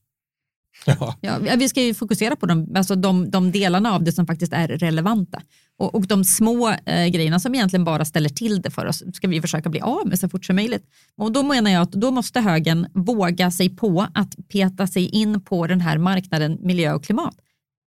Ja. 0.87 1.15
Ja, 1.21 1.39
vi 1.59 1.69
ska 1.69 1.83
ju 1.83 1.95
fokusera 1.95 2.37
på 2.37 2.47
de, 2.47 2.77
alltså 2.77 2.95
de, 2.95 3.31
de 3.31 3.53
delarna 3.53 3.93
av 3.93 4.05
det 4.05 4.13
som 4.13 4.27
faktiskt 4.27 4.53
är 4.53 4.69
relevanta. 4.69 5.43
Och, 5.79 5.95
och 5.95 6.07
de 6.07 6.25
små 6.25 6.69
eh, 6.69 7.07
grejerna 7.07 7.41
som 7.41 7.55
egentligen 7.55 7.85
bara 7.85 8.05
ställer 8.05 8.29
till 8.29 8.63
det 8.63 8.71
för 8.71 8.87
oss 8.87 9.03
ska 9.15 9.29
vi 9.29 9.41
försöka 9.41 9.69
bli 9.69 9.81
av 9.81 10.07
med 10.07 10.19
så 10.19 10.29
fort 10.29 10.45
som 10.45 10.57
möjligt. 10.57 10.85
Och 11.17 11.33
då 11.33 11.43
menar 11.43 11.71
jag 11.71 11.83
att 11.83 11.93
då 11.93 12.11
måste 12.11 12.41
högern 12.41 12.87
våga 12.95 13.51
sig 13.51 13.77
på 13.77 14.07
att 14.15 14.35
peta 14.49 14.87
sig 14.87 15.09
in 15.09 15.41
på 15.41 15.67
den 15.67 15.81
här 15.81 15.99
marknaden 15.99 16.59
miljö 16.61 16.93
och 16.93 17.05
klimat. 17.05 17.37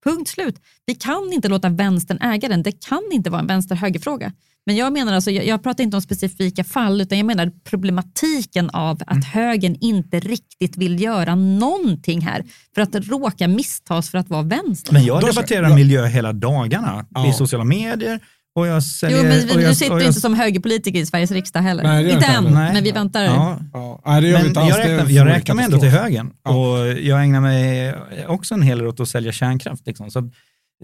Punkt 0.03 0.29
slut. 0.29 0.55
Vi 0.85 0.95
kan 0.95 1.33
inte 1.33 1.47
låta 1.47 1.69
vänstern 1.69 2.17
äga 2.21 2.49
den. 2.49 2.63
Det 2.63 2.71
kan 2.87 3.01
inte 3.11 3.29
vara 3.29 3.41
en 3.41 3.47
vänster-högerfråga. 3.47 4.33
Men 4.65 4.75
jag 4.75 4.93
menar 4.93 5.13
alltså, 5.13 5.31
jag, 5.31 5.45
jag 5.45 5.63
pratar 5.63 5.83
inte 5.83 5.97
om 5.97 6.01
specifika 6.01 6.63
fall, 6.63 7.01
utan 7.01 7.17
jag 7.17 7.25
menar 7.25 7.51
problematiken 7.63 8.69
av 8.69 8.97
att 9.07 9.11
Mm. 9.11 9.21
högern 9.23 9.75
inte 9.81 10.19
riktigt 10.19 10.77
vill 10.77 11.01
göra 11.01 11.35
någonting 11.35 12.21
här 12.21 12.43
för 12.75 12.81
att 12.81 12.95
råka 12.95 13.47
misstas 13.47 14.09
för 14.09 14.17
att 14.17 14.29
vara 14.29 14.41
vänster. 14.41 14.93
Men 14.93 15.05
jag 15.05 15.21
debatterar 15.21 15.75
miljö 15.75 16.05
hela 16.05 16.33
dagarna 16.33 17.05
Ja. 17.09 17.29
i 17.29 17.33
sociala 17.33 17.63
medier 17.63 18.19
och 18.55 18.67
jag 18.67 18.83
säljer... 18.83 19.17
Jo, 19.17 19.23
men 19.23 19.49
och 19.49 19.57
vi, 19.59 19.63
jag, 19.63 19.71
du 19.71 19.75
sitter 19.75 19.93
och 19.93 20.01
jag, 20.01 20.07
inte 20.07 20.21
som 20.21 20.33
högerpolitiker 20.33 20.99
i 20.99 21.05
Sveriges 21.05 21.31
riksdag 21.31 21.59
heller. 21.61 21.83
Nej, 21.83 22.11
inte 22.11 22.25
än. 22.25 22.43
Nej. 22.43 22.73
men 22.73 22.83
vi 22.83 22.91
väntar. 22.91 23.23
Ja, 23.23 23.59
Ja. 23.73 24.01
Nej, 24.05 24.21
det 24.21 24.27
gör 24.27 24.37
vi 24.37 24.41
Men 24.43 24.47
inte 24.47 24.59
alls. 24.59 24.69
jag 24.69 24.79
räknar, 24.79 25.09
jag 25.09 25.27
räknar 25.27 25.55
mig 25.55 25.65
ändå 25.65 25.79
till 25.79 25.89
högern 25.89 26.31
Ja. 26.43 26.51
och 26.51 26.87
jag 26.87 27.23
ägnar 27.23 27.41
mig 27.41 27.95
också 28.27 28.53
en 28.53 28.61
hel 28.61 28.77
del 28.77 28.87
åt 28.87 28.99
att 28.99 29.09
sälja 29.09 29.31
kärnkraft. 29.31 29.87
Liksom. 29.87 30.11
Så, 30.11 30.29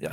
ja, 0.02 0.10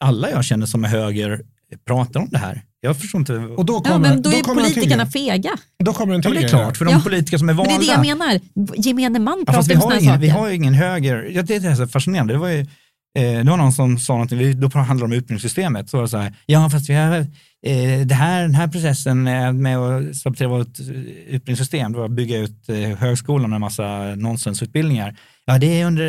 alla 0.00 0.30
jag 0.30 0.44
känner 0.44 0.66
som 0.66 0.84
är 0.84 0.88
höger 0.88 1.40
pratar 1.86 2.20
om 2.20 2.28
det 2.30 2.38
här. 2.38 2.62
Jag 2.80 3.00
förstår 3.00 3.18
inte. 3.20 3.32
Och 3.34 3.64
då 3.64 3.82
Ja, 3.84 3.90
kommer, 3.92 4.08
men 4.08 4.22
då 4.22 4.30
är 4.30 4.34
till 4.34 4.44
politikerna 4.44 5.06
fega. 5.06 5.50
Då 5.84 5.92
kommer 5.92 6.14
en 6.14 6.18
Ja, 6.18 6.22
till 6.22 6.32
men 6.32 6.42
det 6.42 6.46
är 6.46 6.48
klart, 6.48 6.76
för 6.76 6.84
de 6.84 6.90
Ja. 6.94 7.00
politiker 7.00 7.38
som 7.38 7.48
är 7.48 7.52
Men 7.52 7.56
valda. 7.56 7.78
det 7.78 7.92
är 7.92 7.98
det 8.02 8.08
jag 8.08 8.18
menar. 8.18 8.40
Gemene 8.76 9.18
man 9.18 9.44
Ja, 9.46 9.52
pratar 9.52 9.68
vi, 9.68 9.74
om 9.74 9.80
har 9.80 9.90
sådana 9.90 10.06
saker. 10.06 10.18
vi 10.20 10.28
har 10.28 10.48
ju 10.48 10.54
ingen 10.54 10.74
höger, 10.74 11.30
ja, 11.32 11.42
det 11.42 11.54
är 11.56 11.74
så 11.74 11.86
fascinerande. 11.88 12.32
Det 12.34 12.38
var 12.38 12.48
ju, 12.48 12.66
eh, 13.14 13.44
det 13.44 13.50
var 13.50 13.56
någon 13.56 13.72
som 13.72 13.98
sa 13.98 14.12
någonting, 14.12 14.60
då 14.60 14.68
handlade 14.68 15.00
det 15.00 15.04
om 15.04 15.12
utbildningssystemet. 15.12 15.90
Så 15.90 15.96
var 15.96 16.02
det 16.02 16.08
så 16.08 16.18
här, 16.18 16.34
ja 16.46 16.70
fast 16.70 16.90
vi 16.90 16.94
har, 16.94 17.16
eh, 17.16 18.06
det 18.06 18.14
här, 18.14 18.42
den 18.42 18.54
här 18.54 18.68
processen 18.68 19.22
med 19.62 19.78
att 19.78 20.16
sabotera 20.16 20.48
vårt 20.48 20.80
eh, 20.80 20.86
utbildningssystem, 20.86 21.92
det 21.92 21.98
var 21.98 22.04
att 22.04 22.10
bygga 22.10 22.38
ut 22.38 22.68
eh, 22.68 22.76
högskolan 22.76 23.50
med 23.50 23.56
en 23.56 23.60
massa 23.60 24.14
nonsensutbildningar. 24.14 25.16
Ja, 25.44 25.58
det 25.58 25.80
är 25.80 25.86
under 25.86 26.04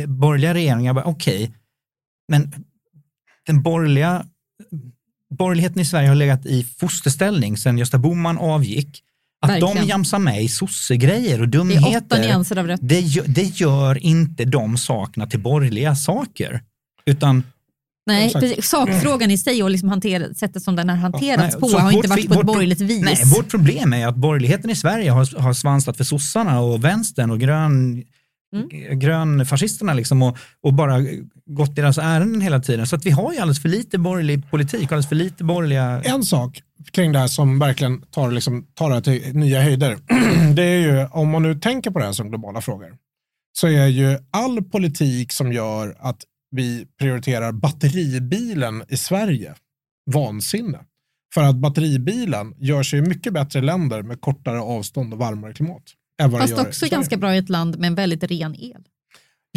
eh, 0.00 0.06
borgerliga 0.06 0.54
regeringar. 0.54 0.92
okej, 0.92 1.10
okay. 1.10 1.12
Okej, 1.12 1.54
men 2.28 2.52
den 3.46 3.62
borgerliga, 3.62 4.26
borgerligheten 5.30 5.80
i 5.80 5.84
Sverige 5.84 6.08
har 6.08 6.14
legat 6.14 6.46
i 6.46 6.64
fosterställning 6.64 7.56
sedan 7.56 7.78
Gösta 7.78 7.98
Bohman 7.98 8.38
avgick. 8.38 9.02
Att 9.42 9.48
de 9.60 9.60
Verkligen. 9.60 9.86
jamsar 9.88 10.18
med 10.18 10.42
i 10.42 10.48
sossegrejer 10.48 11.40
och 11.40 11.48
Det 11.48 11.58
är 11.58 11.60
åtta 11.60 11.68
dumheter 11.80 12.20
nyanser 12.20 12.58
av 12.58 12.66
rätt. 12.66 12.80
det 12.82 13.00
gör, 13.00 13.24
det 13.28 13.42
gör 13.60 13.98
inte 13.98 14.44
de 14.44 14.76
sakerna 14.76 15.26
till 15.26 15.40
borgerliga 15.40 15.94
saker. 15.96 16.62
Utan 17.06 17.44
Nej, 18.06 18.32
precis. 18.32 18.66
Sakfrågan 18.68 19.30
i 19.30 19.38
sig 19.38 19.62
och 19.62 19.70
liksom 19.70 19.88
hantera, 19.88 20.34
sättet 20.34 20.62
som 20.62 20.76
den 20.76 20.88
har 20.88 20.96
hanterats 20.96 21.56
Nej, 21.60 21.70
på 21.70 21.78
har 21.78 21.92
inte 21.92 22.08
varit 22.08 22.28
på 22.28 22.40
ett 22.40 22.46
borgerligt 22.46 22.80
vis. 22.80 23.02
nej, 23.02 23.16
vårt 23.36 23.50
problem 23.50 23.92
är 23.92 24.06
att 24.06 24.16
borgerligheten 24.16 24.70
i 24.70 24.76
Sverige 24.76 25.10
har, 25.10 25.40
har 25.40 25.52
svansat 25.52 25.96
för 25.96 26.04
sossarna 26.04 26.60
och 26.60 26.84
vänstern 26.84 27.30
och 27.30 27.40
grön, 27.40 28.02
Mm. 28.52 28.98
grönfascisterna 28.98 29.94
liksom 29.94 30.22
och, 30.22 30.38
och 30.62 30.74
bara 30.74 30.98
gått 31.46 31.76
deras 31.76 31.98
ärenden 31.98 32.40
hela 32.40 32.60
tiden. 32.60 32.86
Så 32.86 32.96
att 32.96 33.06
vi 33.06 33.10
har 33.10 33.32
ju 33.32 33.38
alldeles 33.38 33.62
för 33.62 33.68
lite 33.68 33.98
borgerlig 33.98 34.50
politik, 34.50 34.82
alldeles 34.82 35.08
för 35.08 35.16
lite 35.16 35.44
borgerliga... 35.44 36.02
En 36.02 36.22
sak 36.22 36.62
kring 36.90 37.12
det 37.12 37.18
här 37.18 37.26
som 37.26 37.58
verkligen 37.58 38.02
tar, 38.02 38.30
liksom, 38.30 38.66
tar 38.74 38.90
det 38.90 39.02
till 39.02 39.36
nya 39.36 39.62
höjder. 39.62 39.98
det 40.54 40.62
är 40.62 40.80
ju, 40.80 41.06
om 41.06 41.28
man 41.28 41.42
nu 41.42 41.54
tänker 41.54 41.90
på 41.90 41.98
det 41.98 42.04
här 42.04 42.12
som 42.12 42.28
globala 42.28 42.60
frågor, 42.60 42.96
så 43.52 43.66
är 43.66 43.86
ju 43.86 44.18
all 44.30 44.62
politik 44.64 45.32
som 45.32 45.52
gör 45.52 45.96
att 46.00 46.22
vi 46.50 46.86
prioriterar 46.98 47.52
batteribilen 47.52 48.84
i 48.88 48.96
Sverige 48.96 49.54
vansinne. 50.10 50.78
För 51.34 51.42
att 51.42 51.56
batteribilen 51.56 52.54
gör 52.58 52.82
sig 52.82 53.02
mycket 53.02 53.32
bättre 53.32 53.60
länder 53.60 54.02
med 54.02 54.20
kortare 54.20 54.60
avstånd 54.60 55.12
och 55.12 55.18
varmare 55.18 55.54
klimat. 55.54 55.82
Än 56.22 56.30
vad 56.30 56.40
det 56.40 56.42
Fast 56.42 56.50
gör 56.58 56.64
i 56.64 56.68
också 56.68 56.78
Sverige. 56.78 56.90
ganska 56.90 57.16
bra 57.16 57.34
i 57.34 57.38
ett 57.38 57.48
land 57.48 57.78
med 57.78 57.86
en 57.88 57.94
väldigt 57.94 58.24
ren 58.24 58.54
el. 58.58 58.82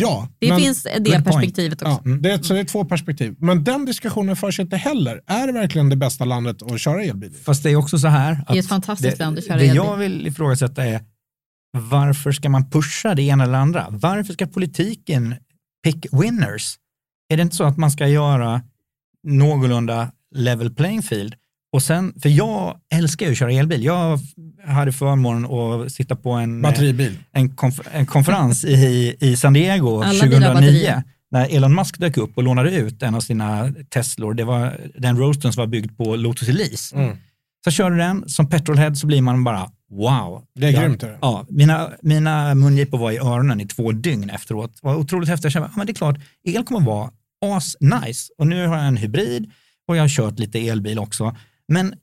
Ja, 0.02 0.30
Det 0.40 0.50
men- 0.50 0.60
finns 0.60 0.84
det 0.84 0.98
good 1.00 1.06
point. 1.14 1.26
perspektivet 1.26 1.82
också. 1.82 2.02
Ja, 2.06 2.16
det 2.16 2.32
är, 2.32 2.38
så 2.44 2.54
det 2.54 2.60
är 2.60 2.64
två 2.64 2.86
perspektiv. 2.86 3.36
Men 3.40 3.64
den 3.64 3.86
diskussionen 3.86 4.36
förs 4.36 4.60
inte 4.60 4.78
heller. 4.78 5.22
Är 5.28 5.48
det 5.48 5.54
verkligen 5.54 5.90
det 5.90 5.96
bästa 5.96 6.26
landet 6.26 6.62
att 6.64 6.82
köra 6.82 7.04
elbil 7.04 7.32
i? 7.32 7.44
Fast 7.44 7.64
det 7.64 7.70
är 7.72 7.76
också 7.76 7.98
så 8.00 8.08
här. 8.08 8.42
Det 8.48 8.54
är 8.54 8.60
ett 8.60 8.68
fantastiskt 8.68 9.20
land 9.20 9.38
att 9.38 9.46
köra 9.48 9.58
Det 9.58 9.64
elbil. 9.64 9.76
jag 9.76 9.98
vill 9.98 10.28
ifrågasätta 10.28 10.86
är 10.86 11.02
varför 11.78 12.32
ska 12.32 12.50
man 12.50 12.70
pusha 12.70 13.16
det 13.16 13.22
ena 13.24 13.44
eller 13.44 13.54
andra? 13.58 13.88
Varför 13.90 14.34
ska 14.34 14.48
politiken 14.48 15.36
pick 15.84 16.06
winners? 16.12 16.76
Är 17.30 17.38
det 17.38 17.44
inte 17.44 17.56
så 17.56 17.64
att 17.64 17.78
man 17.78 17.92
ska 17.92 18.08
göra 18.08 18.62
någorlunda 19.28 20.12
level 20.36 20.76
playing 20.76 21.02
field? 21.02 21.36
Och 21.76 21.84
sen, 21.84 22.14
för 22.22 22.30
jag 22.30 22.80
älskar 22.94 23.26
ju 23.26 23.32
att 23.32 23.38
köra 23.38 23.52
elbil. 23.52 23.84
Jag 23.84 24.20
hade 24.66 24.92
förmånen 24.92 25.46
att 25.46 25.92
sitta 25.92 26.16
på 26.16 26.32
en, 26.32 26.62
Batteribil. 26.62 27.18
en, 27.32 27.50
konf- 27.50 27.88
en 27.92 28.06
konferens 28.06 28.66
i, 28.66 29.16
i 29.20 29.38
San 29.38 29.54
Diego 29.54 30.02
Alla 30.02 30.26
bilar 30.26 30.48
har 30.48 30.54
2009 30.54 30.54
batterier. 30.54 31.04
när 31.32 31.56
Elon 31.56 31.76
Musk 31.76 32.00
dök 32.00 32.18
upp 32.18 32.38
och 32.38 32.44
lånade 32.44 32.72
ut 32.76 33.04
en 33.04 33.16
av 33.16 33.20
sina 33.20 33.74
Teslor. 33.90 34.34
Det 34.34 34.44
var 34.44 34.78
den 34.98 35.18
roastern 35.18 35.54
som 35.54 35.62
var 35.62 35.68
byggd 35.68 35.98
på 35.98 36.16
Lotus 36.16 36.50
Elise. 36.50 36.96
Mm. 36.96 37.18
Så 37.64 37.72
kör 37.72 37.92
du 37.92 37.98
den, 37.98 38.30
som 38.30 38.50
petrolhead 38.50 38.96
så 38.96 39.08
blir 39.08 39.22
man 39.22 39.44
bara 39.44 39.70
wow. 39.92 40.44
Det 40.60 40.68
är 40.68 40.72
ja, 40.72 40.82
grymt, 40.82 41.04
är 41.04 41.08
det. 41.08 41.18
Ja, 41.22 41.46
mina, 41.50 41.90
mina 42.02 42.56
mungipor 42.56 42.98
var 42.98 43.12
i 43.12 43.18
öronen 43.18 43.62
i 43.62 43.68
två 43.68 43.92
dygn 43.92 44.30
efteråt. 44.30 44.72
Det 44.82 44.88
var 44.88 44.96
otroligt 44.96 45.30
häftigt. 45.30 45.44
Jag 45.44 45.52
kände, 45.54 45.70
ja, 45.72 45.78
men 45.78 45.88
det 45.88 45.92
är 45.92 45.96
klart, 45.96 46.18
el 46.44 46.64
kommer 46.64 46.82
vara 46.82 47.10
as 47.46 47.78
nice. 47.80 48.34
Och 48.38 48.48
nu 48.48 48.68
har 48.68 48.78
jag 48.78 48.88
en 48.88 48.98
hybrid 48.98 49.52
och 49.88 49.98
jag 49.98 50.04
har 50.04 50.10
kört 50.10 50.40
lite 50.40 50.60
elbil 50.60 51.00
också. 51.00 51.36
Men 51.68 51.94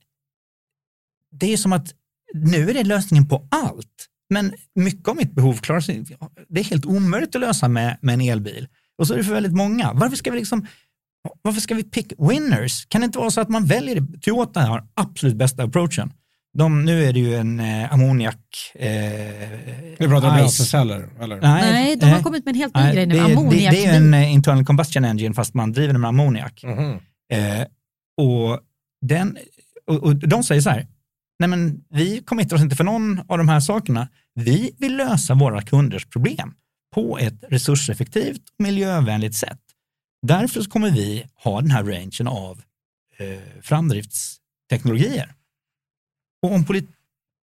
det 1.31 1.53
är 1.53 1.57
som 1.57 1.73
att 1.73 1.95
nu 2.35 2.71
är 2.71 2.75
det 2.75 2.85
lösningen 2.85 3.29
på 3.29 3.49
allt. 3.51 4.09
Men 4.31 4.53
mycket 4.75 5.09
av 5.09 5.17
mitt 5.17 5.33
behov 5.33 5.55
klarar 5.55 5.81
sig, 5.81 6.05
det 6.49 6.61
är 6.61 6.65
helt 6.65 6.87
omöjligt 6.87 7.35
att 7.35 7.41
lösa 7.41 7.69
med, 7.69 7.99
med 8.03 8.13
en 8.15 8.21
elbil. 8.21 8.69
Och 8.99 9.07
så 9.07 9.15
är 9.15 9.19
det 9.19 9.25
för 9.25 9.35
väldigt 9.35 9.53
många. 9.57 9.93
Varför 9.93 10.17
ska 10.17 10.31
vi 10.31 10.39
liksom 10.39 10.67
varför 11.43 11.61
ska 11.61 11.75
vi 11.75 11.83
pick 11.85 12.13
winners? 12.19 12.87
Kan 12.87 13.01
det 13.01 13.05
inte 13.05 13.19
vara 13.19 13.31
så 13.31 13.41
att 13.41 13.49
man 13.49 13.65
väljer 13.67 14.01
det? 14.01 14.21
Toyota 14.21 14.61
har 14.61 14.87
absolut 14.95 15.37
bästa 15.37 15.63
approachen. 15.63 16.13
De, 16.59 16.85
nu 16.85 17.05
är 17.05 17.13
det 17.13 17.21
ju 17.21 17.35
en 17.35 17.61
eh, 17.61 17.93
ammoniak... 17.93 18.39
Eh, 18.75 18.91
Nu 19.99 20.09
pratar 20.09 20.21
vi 20.31 20.35
ice. 20.35 20.37
bränsleceller, 20.37 21.09
eller? 21.21 21.41
Nej, 21.41 21.97
de 21.97 22.07
har 22.07 22.17
eh, 22.17 22.23
kommit 22.23 22.45
med 22.45 22.53
en 22.55 22.59
helt 22.61 22.75
ny 22.77 22.81
nej, 22.83 22.95
grej 22.95 23.07
nu. 23.07 23.15
det, 23.15 23.21
är- 23.21 23.27
det, 23.29 23.33
Ammoniak. 23.35 23.73
det 23.73 23.85
är 23.85 23.91
ju 23.93 23.97
en 23.97 24.15
eh, 24.15 24.33
internal 24.33 24.65
combustion 24.65 25.05
engine 25.05 25.35
fast 25.35 25.55
man 25.55 25.73
driver 25.73 25.93
den 25.93 26.01
med 26.01 26.09
ammoniak. 26.09 26.63
Mhm. 26.65 26.99
Eh, 27.33 27.67
och, 28.17 28.61
den, 29.03 29.39
och, 29.87 30.03
och 30.03 30.17
de 30.17 30.45
säger 30.45 30.61
så 30.61 30.71
här, 30.71 30.87
nej 31.39 31.49
men 31.49 31.85
vi 31.89 32.23
committar 32.23 32.57
oss 32.57 32.63
inte 32.63 32.77
för 32.77 32.85
någon 32.85 33.19
av 33.29 33.39
de 33.39 33.49
här 33.49 33.61
sakerna. 33.61 34.09
Vi 34.35 34.75
vill 34.79 34.97
lösa 34.97 35.35
våra 35.35 35.63
kunders 35.63 36.07
problem 36.07 36.55
på 36.95 37.19
ett 37.19 37.45
resurseffektivt 37.49 38.43
och 38.59 38.65
miljövänligt 38.65 39.35
sätt. 39.35 39.61
Därför 40.27 40.63
så 40.63 40.71
kommer 40.71 40.91
vi 40.91 41.27
ha 41.35 41.61
den 41.61 41.71
här 41.71 41.85
rangen 41.85 42.29
av 42.29 42.63
eh, 43.17 43.63
framdriftsteknologier. 43.63 45.35
Och 46.43 46.53
om 46.53 46.65
polit, 46.65 46.91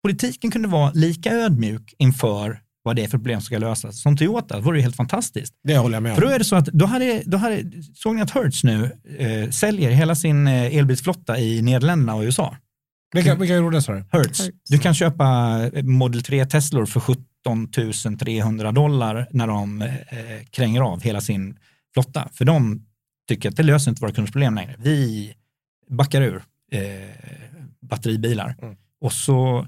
politiken 0.03 0.51
kunde 0.51 0.67
vara 0.67 0.91
lika 0.91 1.31
ödmjuk 1.31 1.93
inför 1.97 2.62
vad 2.83 2.95
det 2.95 3.03
är 3.03 3.07
för 3.07 3.17
problem 3.17 3.41
som 3.41 3.45
ska 3.45 3.57
lösas 3.57 4.01
som 4.01 4.17
Toyota, 4.17 4.59
vore 4.59 4.77
det 4.77 4.81
helt 4.81 4.95
fantastiskt. 4.95 5.53
Det 5.63 5.77
håller 5.77 5.95
jag 5.95 6.03
med 6.03 6.11
om. 6.11 6.15
För 6.15 6.21
då 6.21 6.27
är 6.27 6.39
det 6.39 6.45
så 6.45 6.55
att, 6.55 6.65
då 6.65 6.85
hade, 6.85 7.23
då 7.25 7.37
hade, 7.37 7.63
såg 7.95 8.15
ni 8.15 8.21
att 8.21 8.31
Hertz 8.31 8.63
nu 8.63 8.91
eh, 9.17 9.49
säljer 9.49 9.91
hela 9.91 10.15
sin 10.15 10.47
eh, 10.47 10.75
elbilsflotta 10.77 11.39
i 11.39 11.61
Nederländerna 11.61 12.15
och 12.15 12.23
USA? 12.23 12.57
Vilka, 13.13 13.35
vilka 13.35 13.55
gjorde 13.55 13.77
det 13.77 13.81
sa 13.81 13.93
du? 13.93 14.05
Hertz. 14.11 14.49
Du 14.69 14.79
kan 14.79 14.93
köpa 14.93 15.25
eh, 15.73 15.83
Model 15.83 16.23
3 16.23 16.45
Teslor 16.45 16.85
för 16.85 16.99
17 16.99 17.27
300 18.19 18.71
dollar 18.71 19.27
när 19.31 19.47
de 19.47 19.81
eh, 19.81 19.89
kränger 20.51 20.81
av 20.81 21.01
hela 21.01 21.21
sin 21.21 21.57
flotta. 21.93 22.29
För 22.33 22.45
de 22.45 22.85
tycker 23.27 23.49
att 23.49 23.55
det 23.55 23.63
löser 23.63 23.91
inte 23.91 24.01
våra 24.01 24.11
kunders 24.11 24.31
problem 24.31 24.55
längre. 24.55 24.75
Vi 24.79 25.33
backar 25.89 26.21
ur 26.21 26.43
eh, 26.71 26.81
batteribilar. 27.81 28.55
Mm. 28.61 28.75
Och 29.01 29.13
så, 29.13 29.67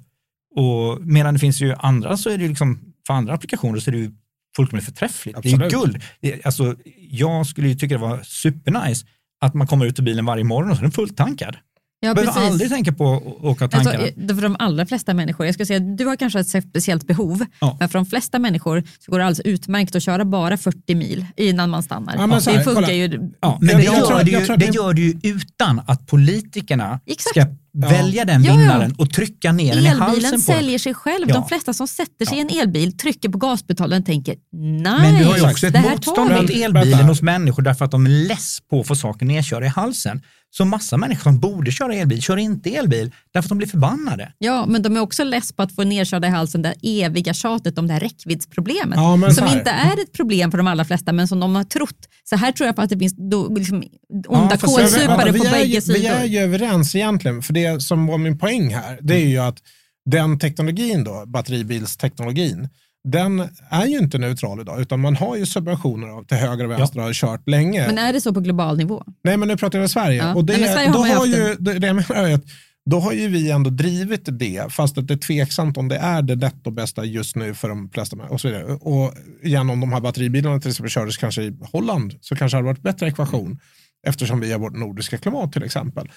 och 0.55 1.01
medan 1.01 1.33
det 1.33 1.39
finns 1.39 1.61
ju 1.61 1.73
andra 1.73 2.17
så 2.17 2.29
är 2.29 2.37
det 2.37 2.47
liksom, 2.47 2.93
för 3.07 3.13
andra 3.13 3.33
applikationer 3.33 3.79
så 3.79 3.89
är 3.89 3.91
det 3.91 3.97
ju 3.97 4.11
fullkomligt 4.55 4.85
förträffligt. 4.85 5.37
Det 5.43 5.49
är 5.51 5.53
Absolut. 5.65 5.73
guld. 5.73 6.03
Alltså, 6.45 6.75
jag 7.09 7.47
skulle 7.47 7.67
ju 7.67 7.75
tycka 7.75 7.95
det 7.95 8.01
var 8.01 8.19
supernice 8.23 9.05
att 9.41 9.53
man 9.53 9.67
kommer 9.67 9.85
ut 9.85 9.99
ur 9.99 10.03
bilen 10.03 10.25
varje 10.25 10.43
morgon 10.43 10.69
och 10.71 10.75
så 10.77 10.81
är 10.81 10.83
den 10.83 10.91
fulltankad. 10.91 11.57
Ja, 11.99 12.07
Jag 12.09 12.15
behöver 12.15 12.33
precis. 12.33 12.51
aldrig 12.51 12.69
tänka 12.69 12.93
på 12.93 13.13
att 13.15 13.23
åka 13.45 13.65
och 13.65 13.71
tanka 13.71 13.89
Alltså, 13.89 14.35
för 14.35 14.41
de 14.41 14.55
allra 14.59 14.85
flesta 14.85 15.13
människor, 15.13 15.45
jag 15.45 15.55
skulle 15.55 15.65
säga 15.65 15.79
du 15.79 16.05
har 16.05 16.15
kanske 16.15 16.39
ett 16.39 16.47
speciellt 16.49 17.07
behov, 17.07 17.45
Ja. 17.59 17.77
men 17.79 17.89
för 17.89 17.99
de 17.99 18.05
flesta 18.05 18.39
människor 18.39 18.83
så 18.99 19.11
går 19.11 19.19
det 19.19 19.25
alldeles 19.25 19.45
utmärkt 19.45 19.95
att 19.95 20.03
köra 20.03 20.25
bara 20.25 20.57
40 20.57 20.95
mil 20.95 21.25
innan 21.37 21.69
man 21.69 21.83
stannar. 21.83 22.15
Ja, 22.15 22.27
men 22.27 22.41
så 22.41 22.49
här, 22.49 22.57
det 22.57 22.63
funkar 22.63 22.81
kolla. 22.81 22.93
ju. 22.93 23.31
Ja, 23.41 23.57
men 23.61 23.69
Jag- 23.69 23.79
det, 23.79 23.83
jag 23.83 23.95
gör 23.95 24.05
tror- 24.05 24.23
det, 24.23 24.31
jag 24.31 24.41
ju, 24.41 24.45
tror 24.47 24.57
det 24.57 24.65
det- 24.65 24.71
gör 24.75 24.93
det 24.93 25.01
ju 25.01 25.19
utan 25.35 25.81
att 25.87 26.07
politikerna 26.07 26.99
Exakt. 27.05 27.29
ska 27.29 27.45
välja 27.75 28.25
den 28.25 28.43
Ja, 28.43 28.51
ja. 28.51 28.57
vinnaren 28.57 28.95
och 28.97 29.13
trycka 29.13 29.51
ner 29.51 29.75
den 29.75 29.83
i 29.85 29.87
halsen 29.87 30.09
Elbilen 30.09 30.31
på 30.31 30.51
den. 30.51 30.57
säljer 30.59 30.79
sig 30.79 30.93
själv. 30.93 31.25
Ja. 31.29 31.35
De 31.35 31.47
flesta 31.47 31.73
som 31.73 31.87
sätter 31.87 32.25
sig 32.25 32.37
i 32.37 32.41
en 32.41 32.49
elbil 32.49 32.97
trycker 32.97 33.29
på 33.29 33.37
gaspedalen 33.37 33.99
och 33.99 34.05
tänker 34.05 34.35
nej, 34.51 35.11
Men 35.11 35.19
du 35.19 35.25
har 35.25 35.37
ju 35.37 35.49
också 35.51 35.67
ett 35.67 35.81
motstånd 35.81 36.31
mot 36.31 36.49
elbilen 36.49 37.05
hos 37.05 37.21
människor 37.21 37.63
därför 37.63 37.85
att 37.85 37.91
de 37.91 38.05
är 38.05 38.09
less 38.09 38.57
på 38.69 38.79
att 38.79 38.87
få 38.87 38.95
saker 38.95 39.25
nedkörda 39.25 39.65
i 39.65 39.69
halsen. 39.69 40.21
Så 40.57 40.65
massa 40.65 40.97
människor 40.97 41.23
som 41.23 41.39
borde 41.39 41.71
köra 41.71 41.95
elbil 41.95 42.21
kör 42.21 42.37
inte 42.37 42.69
elbil 42.69 43.11
därför 43.33 43.45
att 43.47 43.49
de 43.49 43.57
blir 43.57 43.67
förbannade. 43.67 44.33
Ja, 44.37 44.65
men 44.65 44.81
de 44.81 44.97
är 44.97 44.99
också 44.99 45.23
less 45.23 45.51
på 45.51 45.63
att 45.63 45.75
få 45.75 45.83
nedkörda 45.83 46.27
i 46.27 46.31
halsen 46.31 46.61
det 46.61 46.73
eviga 46.81 47.33
tjatet 47.33 47.77
om 47.77 47.87
det 47.87 47.93
här 47.93 47.99
räckviddsproblemet. 47.99 48.97
Ja, 48.97 49.31
som 49.31 49.47
här. 49.47 49.57
inte 49.57 49.69
är 49.69 50.03
ett 50.03 50.13
problem 50.13 50.51
för 50.51 50.57
de 50.57 50.67
allra 50.67 50.85
flesta, 50.85 51.13
men 51.13 51.27
som 51.27 51.39
de 51.39 51.55
har 51.55 51.63
trott. 51.63 52.09
Så 52.23 52.35
här 52.35 52.51
tror 52.51 52.67
jag 52.67 52.75
på 52.75 52.81
att 52.81 52.89
det 52.89 52.99
finns 52.99 53.15
då, 53.17 53.55
liksom, 53.55 53.83
onda 54.27 54.57
Ja, 54.61 54.67
kålsupare 54.67 55.33
på 55.33 55.43
bägge 55.43 55.65
ju, 55.65 55.81
sidor. 55.81 55.99
Vi 55.99 56.07
är 56.07 56.25
ju 56.25 56.39
överens 56.39 56.95
egentligen, 56.95 57.41
för 57.41 57.53
det 57.53 57.81
som 57.81 58.07
var 58.07 58.17
min 58.17 58.37
poäng 58.37 58.73
här, 58.73 58.99
det 59.01 59.13
är 59.13 59.27
ju 59.27 59.37
att 59.37 59.57
den 60.05 60.39
teknologin 60.39 61.03
då, 61.03 61.23
batteribilsteknologin, 61.27 62.69
den 63.05 63.49
är 63.69 63.85
ju 63.85 63.97
inte 63.97 64.17
neutral 64.17 64.61
idag, 64.61 64.81
utan 64.81 64.99
man 64.99 65.15
har 65.15 65.35
ju 65.35 65.45
subventioner 65.45 66.07
av 66.07 66.23
till 66.23 66.37
höger 66.37 66.65
och 66.65 66.71
vänster 66.71 66.99
och 66.99 67.05
har 67.05 67.13
kört 67.13 67.49
länge. 67.49 67.87
Men 67.87 67.97
är 67.97 68.13
det 68.13 68.21
så 68.21 68.33
på 68.33 68.39
global 68.39 68.77
nivå? 68.77 69.03
Nej, 69.23 69.37
men 69.37 69.47
nu 69.47 69.57
pratar 69.57 69.79
jag 69.79 69.83
om 69.83 69.89
Sverige. 69.89 70.17
Ja. 70.17 70.35
Och 70.35 70.45
det, 70.45 70.57
Nej, 70.57 70.73
Sverige 70.73 70.89
har 70.89 70.93
då 70.93 71.03
har 71.03 71.25
ju, 71.25 71.55
det, 71.59 71.79
det 71.79 71.87
jag 71.87 71.95
menar 71.95 72.33
att 72.33 72.43
då 72.89 72.99
har 72.99 73.13
ju 73.13 73.27
vi 73.27 73.51
ändå 73.51 73.69
drivit 73.69 74.21
det, 74.39 74.73
fast 74.73 74.97
att 74.97 75.07
det 75.07 75.13
är 75.13 75.17
tveksamt 75.17 75.77
om 75.77 75.87
det 75.87 75.97
är 75.97 76.21
det 76.21 76.71
bästa 76.71 77.05
just 77.05 77.35
nu 77.35 77.53
för 77.53 77.69
de 77.69 77.89
flesta. 77.89 78.17
Och 78.29 78.41
så 78.41 78.47
vidare. 78.47 78.63
Och 78.63 79.13
igen, 79.43 79.69
om 79.69 79.79
de 79.79 79.93
här 79.93 80.01
batteribilarna 80.01 80.59
till 80.59 80.69
exempel 80.69 80.89
kördes 80.89 81.17
kanske 81.17 81.43
i 81.43 81.57
Holland 81.71 82.13
så 82.21 82.35
kanske 82.35 82.55
det 82.55 82.57
hade 82.57 82.67
varit 82.67 82.81
bättre 82.81 83.07
ekvation 83.07 83.59
eftersom 84.07 84.39
vi 84.39 84.51
har 84.51 84.59
vårt 84.59 84.75
nordiska 84.75 85.17
klimat 85.17 85.51
till 85.51 85.63
exempel. 85.63 86.09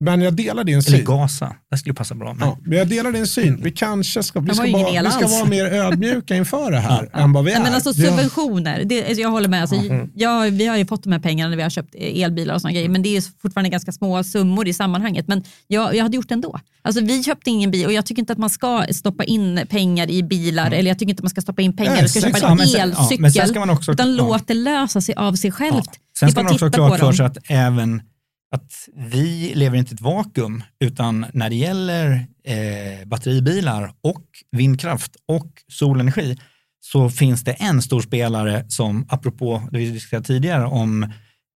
Men 0.00 0.20
jag 0.22 0.34
delar 0.34 0.64
din 0.64 0.74
Eller 0.74 0.82
syn. 0.82 1.04
gasa, 1.04 1.56
det 1.70 1.78
skulle 1.78 1.94
passa 1.94 2.14
bra. 2.14 2.34
Men 2.34 2.48
Ja, 2.48 2.58
men 2.64 2.78
jag 2.78 2.88
delar 2.88 3.12
din 3.12 3.26
syn. 3.26 3.60
Vi 3.62 3.70
kanske 3.70 4.22
ska, 4.22 4.40
vi 4.40 4.54
ska, 4.54 4.62
vara, 4.72 4.90
el 4.90 5.04
vi 5.04 5.10
ska 5.10 5.26
vara 5.26 5.44
mer 5.44 5.64
ödmjuka 5.64 6.36
inför 6.36 6.70
det 6.70 6.78
här 6.78 7.10
än 7.14 7.32
vad 7.32 7.44
vi 7.44 7.52
är. 7.52 7.62
men 7.62 7.74
alltså 7.74 7.92
subventioner, 7.94 8.84
det, 8.84 9.04
alltså 9.06 9.20
jag 9.22 9.30
håller 9.30 9.48
med. 9.48 9.60
Alltså, 9.60 9.76
jag, 10.14 10.50
vi 10.50 10.66
har 10.66 10.76
ju 10.76 10.86
fått 10.86 11.02
de 11.04 11.12
här 11.12 11.18
pengarna 11.20 11.50
när 11.50 11.56
vi 11.56 11.62
har 11.62 11.70
köpt 11.70 11.94
elbilar 11.98 12.54
och 12.54 12.60
såna 12.60 12.72
grejer, 12.72 12.88
men 12.88 13.02
det 13.02 13.16
är 13.16 13.22
fortfarande 13.42 13.70
ganska 13.70 13.92
små 13.92 14.24
summor 14.24 14.68
i 14.68 14.72
sammanhanget. 14.74 15.28
Men 15.28 15.44
jag, 15.66 15.94
jag 15.96 16.02
hade 16.02 16.16
gjort 16.16 16.28
det 16.28 16.34
ändå. 16.34 16.60
Alltså, 16.82 17.04
vi 17.04 17.22
köpte 17.22 17.50
ingen 17.50 17.70
bil 17.70 17.86
och 17.86 17.92
jag 17.92 18.06
tycker 18.06 18.22
inte 18.22 18.32
att 18.32 18.38
man 18.38 18.50
ska 18.50 18.84
stoppa 18.92 19.24
in 19.24 19.60
pengar 19.70 20.10
i 20.10 20.22
bilar 20.22 20.70
eller 20.70 20.90
jag 20.90 20.98
tycker 20.98 21.10
inte 21.10 21.20
att 21.20 21.24
man 21.24 21.30
ska 21.30 21.40
stoppa 21.40 21.62
in 21.62 21.76
pengar 21.76 21.92
Nej, 21.92 22.04
och 22.04 22.10
ska 22.10 22.20
köpa 22.20 22.38
en 22.48 22.58
Ja, 22.58 22.66
sen- 22.66 22.70
ja, 22.78 22.82
elcykel. 22.82 23.20
men 23.22 23.32
sen 23.32 23.48
ska 23.48 23.58
man 23.60 23.70
också- 23.70 23.92
utan 23.92 24.16
ja. 24.16 24.22
låt 24.28 24.46
det 24.48 24.54
lösa 24.54 25.00
sig 25.00 25.14
av 25.14 25.32
sig 25.34 25.52
självt. 25.52 25.74
Ja. 25.92 25.92
Sen 26.18 26.30
ska 26.30 26.42
man 26.42 26.52
också 26.52 26.64
ha 26.64 26.70
titta 26.70 26.88
på 26.88 26.96
klart 26.96 27.00
för 27.00 27.12
sig 27.12 27.26
att 27.26 27.38
även 27.48 28.02
att 28.50 28.88
vi 28.94 29.52
lever 29.54 29.78
inte 29.78 29.92
i 29.92 29.94
ett 29.94 30.00
vakuum, 30.00 30.62
utan 30.80 31.26
när 31.32 31.50
det 31.50 31.56
gäller 31.56 32.26
eh, 32.44 33.06
batteribilar 33.06 33.92
och 34.00 34.24
vindkraft 34.50 35.16
och 35.26 35.52
solenergi 35.68 36.38
så 36.80 37.10
finns 37.10 37.44
det 37.44 37.52
en 37.52 37.82
stor 37.82 38.00
spelare 38.00 38.64
som, 38.68 39.06
apropå 39.08 39.62
det 39.72 39.78
vi 39.78 39.90
diskuterade 39.90 40.26
tidigare 40.26 40.64
om, 40.66 41.02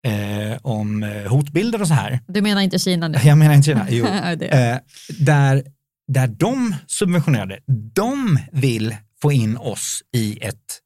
eh, 0.06 0.58
om 0.62 1.02
eh, 1.02 1.30
hotbilder 1.30 1.80
och 1.80 1.88
så 1.88 1.94
här, 1.94 2.20
Du 2.26 2.42
menar 2.42 2.62
inte 2.62 2.78
Kina 2.78 3.08
nu? 3.08 3.18
jag 3.24 3.38
menar 3.38 3.54
inte 3.54 3.66
Kina, 3.66 3.86
jo, 3.90 4.06
eh, 4.06 4.78
där, 5.18 5.62
där 6.08 6.26
de 6.26 6.74
subventionerade, 6.86 7.58
de 7.94 8.38
vill 8.52 8.96
få 9.22 9.32
in 9.32 9.56
oss 9.56 10.02
i 10.16 10.38
ett 10.42 10.78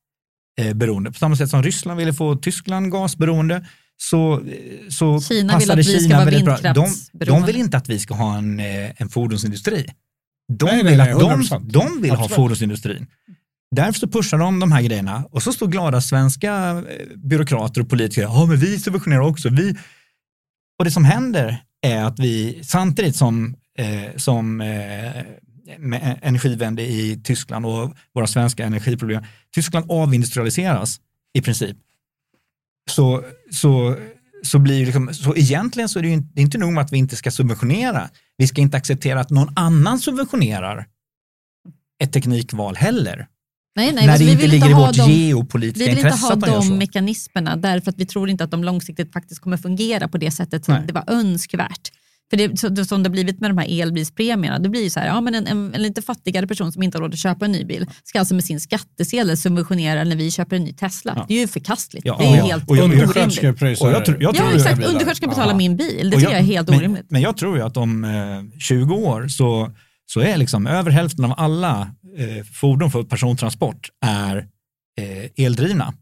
eh, 0.61 0.75
beroende. 0.75 1.13
På 1.13 1.19
samma 1.19 1.37
sätt 1.37 1.51
som 1.51 1.63
Ryssland 1.63 1.99
ville 1.99 2.13
få 2.13 2.37
Tyskland 2.37 2.93
gasberoende, 2.93 3.67
så, 3.97 4.43
så 4.91 5.21
Kina 5.21 5.59
vill 5.59 5.69
passade 5.69 5.81
att 5.81 5.87
vi 5.87 5.93
ska 5.93 6.01
Kina 6.01 6.17
vara 6.17 6.25
väldigt 6.25 6.45
bra. 6.45 6.73
De, 6.73 6.89
de 7.27 7.47
vill 7.47 7.57
inte 7.57 7.77
att 7.77 7.89
vi 7.89 7.99
ska 7.99 8.15
ha 8.15 8.39
en, 8.39 8.61
eh, 8.61 9.03
en 9.03 9.09
fordonsindustri. 9.09 9.87
De 10.53 10.65
Nej, 10.65 10.75
nej, 10.75 10.85
vill, 10.85 10.99
nej, 10.99 11.13
att 11.13 11.21
de, 11.21 11.43
100%. 11.43 11.71
de 11.71 12.03
vill 12.03 12.11
ha 12.11 12.29
fordonsindustrin. 12.29 13.07
Därför 13.71 14.01
så 14.01 14.09
pushar 14.09 14.39
de 14.39 14.61
de 14.61 14.73
här 14.73 14.83
grejerna 14.83 15.25
och 15.31 15.43
så 15.43 15.53
står 15.53 15.67
glada 15.67 16.01
svenska 16.01 16.71
eh, 16.71 17.17
byråkrater 17.17 17.81
och 17.81 17.89
politiker, 17.89 18.23
ja 18.23 18.47
men 18.47 18.57
vi 18.57 18.79
subventionerar 18.79 19.21
också, 19.21 19.49
vi. 19.49 19.75
Och 20.79 20.85
det 20.85 20.91
som 20.91 21.05
händer 21.05 21.63
är 21.83 22.05
att 22.05 22.19
vi 22.19 22.61
samtidigt 22.63 23.17
som, 23.17 23.57
eh, 23.79 24.17
som 24.17 24.61
eh, 24.61 25.25
med 25.79 26.19
energivände 26.23 26.83
i 26.83 27.21
Tyskland 27.25 27.67
och 27.67 27.95
våra 28.15 28.27
svenska 28.27 28.65
energiproblem, 28.65 29.25
Tyskland 29.55 29.87
avindustrialiseras 29.89 31.01
i 31.35 31.43
princip. 31.43 31.77
Så, 32.91 33.24
så, 33.51 33.97
så 34.43 34.59
blir 34.59 34.78
det 34.80 34.84
liksom, 34.84 35.14
så 35.14 35.37
egentligen 35.37 35.89
så 35.89 35.99
är 35.99 36.03
det 36.03 36.09
ju 36.09 36.14
inte, 36.14 36.28
det 36.34 36.41
är 36.41 36.45
inte 36.45 36.59
nog 36.59 36.72
med 36.72 36.84
att 36.84 36.93
vi 36.93 36.99
inte 36.99 37.16
ska 37.16 37.30
subventionera, 37.30 38.09
vi 38.39 38.47
ska 38.47 38.61
inte 38.61 38.76
acceptera 38.76 39.20
att 39.20 39.30
någon 39.30 39.53
annan 39.57 39.99
subventionerar 39.99 40.87
ett 42.03 42.12
teknikval 42.12 42.76
heller. 42.76 43.26
Nej, 43.76 43.93
nej, 43.93 44.07
när 44.07 44.12
alltså, 44.12 44.18
det 44.18 44.26
vi 44.26 44.32
inte 44.32 44.43
vill 44.43 44.51
ligger 44.51 44.68
i 44.68 44.72
ha 44.72 44.87
vårt 44.87 44.97
dem- 44.97 45.11
geopolitiska 45.11 45.84
Vi 45.84 45.91
vill 45.91 45.99
inte 45.99 46.09
intresse 46.09 46.51
ha 46.51 46.61
de 46.68 46.78
mekanismerna 46.78 47.57
därför 47.57 47.91
att 47.91 47.99
vi 47.99 48.07
tror 48.07 48.30
inte 48.30 48.45
att 48.45 48.51
de 48.51 48.64
långsiktigt 48.64 49.12
faktiskt 49.12 49.41
kommer 49.41 49.57
fungera 49.57 50.09
på 50.09 50.18
det 50.18 50.30
sättet 50.30 50.64
som 50.64 50.74
Nej. 50.74 50.84
det 50.87 50.93
var 50.93 51.05
önskvärt. 51.07 51.91
För 52.31 52.37
det, 52.37 52.59
så, 52.59 52.85
som 52.85 53.03
det 53.03 53.11
blivit 53.11 53.41
med 53.41 53.51
de 53.51 53.59
här 53.59 53.83
elbilspremierna, 53.83 54.59
det 54.59 54.68
blir 54.68 54.83
ju 54.83 54.91
så 54.91 55.01
här, 55.01 55.07
ja, 55.07 55.20
men 55.20 55.35
en, 55.35 55.47
en, 55.47 55.74
en 55.74 55.83
lite 55.83 56.03
fattigare 56.03 56.47
person 56.47 56.72
som 56.72 56.83
inte 56.83 56.99
har 56.99 57.03
råd 57.03 57.12
att 57.12 57.18
köpa 57.18 57.45
en 57.45 57.53
ny 57.53 57.64
bil 57.64 57.87
ska 58.05 58.18
alltså 58.18 58.35
med 58.35 58.45
sin 58.45 58.61
skattesedel 58.61 59.37
subventionera 59.37 60.05
när 60.05 60.16
vi 60.16 60.31
köper 60.31 60.57
en 60.57 60.64
ny 60.64 60.72
Tesla. 60.72 61.12
Ja. 61.16 61.24
Det 61.29 61.35
är 61.35 61.39
ju 61.41 61.49
förkastligt. 61.49 62.07
Ja, 62.07 62.16
det 62.18 62.24
är 62.24 62.37
ja. 62.37 62.45
helt 62.47 62.70
Och 62.70 62.77
jag- 62.77 62.83
jag- 62.95 63.09
orimligt. 63.11 63.81
Och 63.83 63.91
jag 63.91 64.05
tror- 64.05 64.22
jag 64.22 64.35
Ja 64.35 64.39
tror 64.41 64.55
exakt, 64.57 64.77
bilar. 64.77 64.89
undersköterskan 64.91 65.29
betalar 65.29 65.53
Ja. 65.53 65.57
min 65.57 65.77
bil. 65.77 66.11
Det 66.11 66.16
tycker 66.16 66.31
jag 66.33 66.41
är 66.41 66.45
helt 66.45 66.68
men, 66.68 66.79
orimligt. 66.79 67.07
Men 67.11 67.22
jag 67.22 67.37
tror 67.37 67.57
ju 67.57 67.62
att 67.62 67.77
om 67.77 68.05
eh, 68.05 68.59
20 68.61 68.95
år 68.95 69.29
så, 69.29 69.70
så 70.07 70.20
är 70.20 70.37
liksom 70.37 70.66
över 70.66 70.91
hälften 70.91 71.24
av 71.24 71.35
alla 71.37 71.81
eh, 72.18 72.45
fordon 72.53 72.91
för 72.91 73.03
persontransport 73.03 73.89
är 74.07 74.37
eh, 75.01 75.45
eldrivna. 75.45 75.95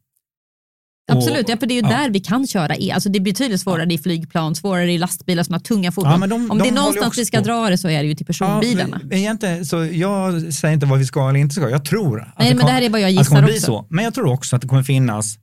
Absolut, 1.13 1.49
ja, 1.49 1.57
för 1.57 1.67
det 1.67 1.75
är 1.75 1.83
ju 1.83 1.89
ja. 1.91 1.97
där 1.99 2.11
vi 2.11 2.21
kan 2.21 2.47
köra 2.47 2.77
el. 2.77 2.91
Alltså 2.91 3.09
det 3.09 3.19
är 3.19 3.21
betydligt 3.21 3.61
svårare 3.61 3.95
i 3.95 3.99
flygplan, 3.99 4.55
svårare 4.55 4.93
i 4.93 4.99
lastbilar 4.99 5.43
som 5.43 5.53
har 5.53 5.61
tunga 5.61 5.93
fordon. 5.93 6.21
Ja, 6.21 6.27
de- 6.27 6.51
Om 6.51 6.59
de 6.59 6.63
det 6.63 6.69
är 6.69 6.73
någonstans 6.73 7.19
vi 7.19 7.25
ska 7.25 7.39
på. 7.39 7.45
dra 7.45 7.71
det 7.71 7.79
så 7.79 7.89
är 7.89 8.03
det 8.03 8.09
ju 8.09 8.15
till 8.15 8.27
personbilarna. 8.27 9.01
Ja, 9.11 9.17
egentligen, 9.17 9.67
så 9.67 9.85
jag 9.85 10.55
säger 10.55 10.75
inte 10.75 10.87
vad 10.87 10.99
vi 10.99 11.05
ska 11.07 11.29
eller 11.29 11.41
inte 11.41 11.55
ska. 11.55 11.71
Jag 11.71 11.85
tror 11.85 12.21
att 12.21 12.39
Nej, 12.39 12.49
men 12.49 12.59
kom- 12.59 12.67
det 12.67 12.73
här 12.73 12.83
är 12.83 12.91
vad 12.91 13.01
jag 13.01 13.19
att 13.21 13.31
det 13.31 13.45
också. 13.45 13.67
så. 13.67 13.87
Men 13.91 14.05
jag 14.05 14.15
tror 14.15 14.27
också 14.33 14.57
att 14.57 14.63
det 14.63 14.69
kommer 14.69 14.83
finnas 14.83 15.39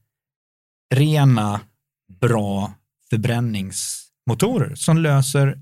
rena, 0.95 1.59
bra 2.21 2.73
förbränningsmotorer 3.09 4.75
som 4.75 4.97
löser 4.97 5.57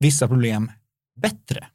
vissa 0.00 0.28
problem 0.28 0.70
bättre. 1.20 1.66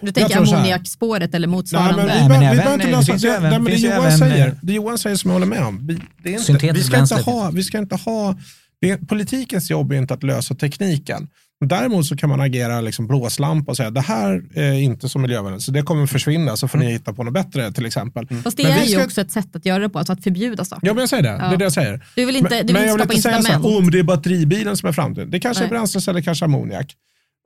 Du 0.00 0.12
tänker 0.12 0.36
ammoniakspåret 0.36 1.34
eller 1.34 1.46
Nej, 1.46 1.56
motsvarande? 1.56 1.96
men 1.96 2.06
vi 2.06 2.12
Nej, 2.12 2.28
behöver- 2.28 2.28
men 2.28 2.40
vi 2.40 2.46
även- 2.46 2.56
behöver 2.56 2.74
inte 2.74 2.86
det 2.86 2.96
lösa 3.14 3.28
det. 3.28 3.36
även- 3.36 3.50
Nej, 3.50 3.58
men 3.60 3.64
det 3.72 3.78
Johan 3.78 3.98
även, 4.06 4.18
säger, 4.18 4.46
eh, 4.46 4.52
det 4.62 4.72
Johan 4.72 4.98
säger 4.98 5.16
som 5.16 5.28
jag 5.30 5.34
håller 5.34 5.46
med 5.46 5.62
om. 5.62 5.86
Vi, 5.86 5.98
det 6.22 6.34
är 6.34 6.50
inte, 6.50 6.52
vi 6.52 6.82
ska 6.82 6.98
inte 6.98 7.14
bränsle. 7.14 7.32
ha, 7.32 7.50
vi 7.50 7.62
ska 7.62 7.78
inte 7.78 7.96
ha 7.96 8.36
det 8.80 9.08
politikens 9.08 9.70
jobb 9.70 9.92
är 9.92 9.96
inte 9.96 10.14
att 10.14 10.22
lösa 10.22 10.54
tekniken. 10.54 11.28
Däremot 11.64 12.06
så 12.06 12.16
kan 12.16 12.28
man 12.28 12.40
agera 12.40 12.80
liksom 12.80 13.06
blåslampa 13.06 13.70
och 13.72 13.76
säga 13.76 13.90
det 13.90 14.00
här 14.00 14.42
är 14.54 14.72
inte 14.72 15.08
så 15.08 15.18
miljövänligt, 15.18 15.62
så 15.62 15.70
det 15.70 15.82
kommer 15.82 16.06
försvinna, 16.06 16.56
så 16.56 16.68
får 16.68 16.78
Mm. 16.78 16.86
ni 16.88 16.92
hitta 16.92 17.12
på 17.12 17.24
något 17.24 17.34
bättre 17.34 17.72
till 17.72 17.86
exempel. 17.86 18.26
Fast 18.44 18.56
det 18.56 18.62
Men 18.62 18.72
vi 18.74 18.80
är 18.80 18.84
ju 18.84 18.92
ska- 18.92 19.04
också 19.04 19.20
ett 19.20 19.30
sätt 19.30 19.56
att 19.56 19.66
göra 19.66 19.78
det 19.78 19.88
på, 19.88 19.98
alltså 19.98 20.12
att 20.12 20.22
förbjuda 20.22 20.64
saker. 20.64 20.86
Ja, 20.86 20.92
men 20.94 21.00
jag 21.00 21.08
säger 21.08 21.22
det. 21.22 21.28
Det 21.28 21.36
Ja. 21.40 21.52
är 21.52 21.56
det 21.56 21.64
jag 21.64 21.72
säger. 21.72 22.04
Du 22.16 22.24
vill 22.24 22.36
inte, 22.36 22.50
Men- 22.50 22.66
du 22.66 22.72
men 22.72 22.82
vill 22.82 22.88
jag 22.88 23.00
inte 23.00 23.04
skapa 23.04 23.22
säga 23.22 23.42
så 23.42 23.48
här, 23.48 23.54
incitament. 23.58 23.82
men 23.84 23.90
det 23.92 23.98
är 23.98 24.02
batteribilen 24.02 24.76
som 24.76 24.88
är 24.88 24.92
framtiden. 24.92 25.30
Det 25.30 25.40
kanske 25.40 25.60
Nej. 25.62 25.66
är 25.66 25.70
bränsleceller, 25.70 26.20
kanske 26.22 26.44
ammoniak. 26.44 26.94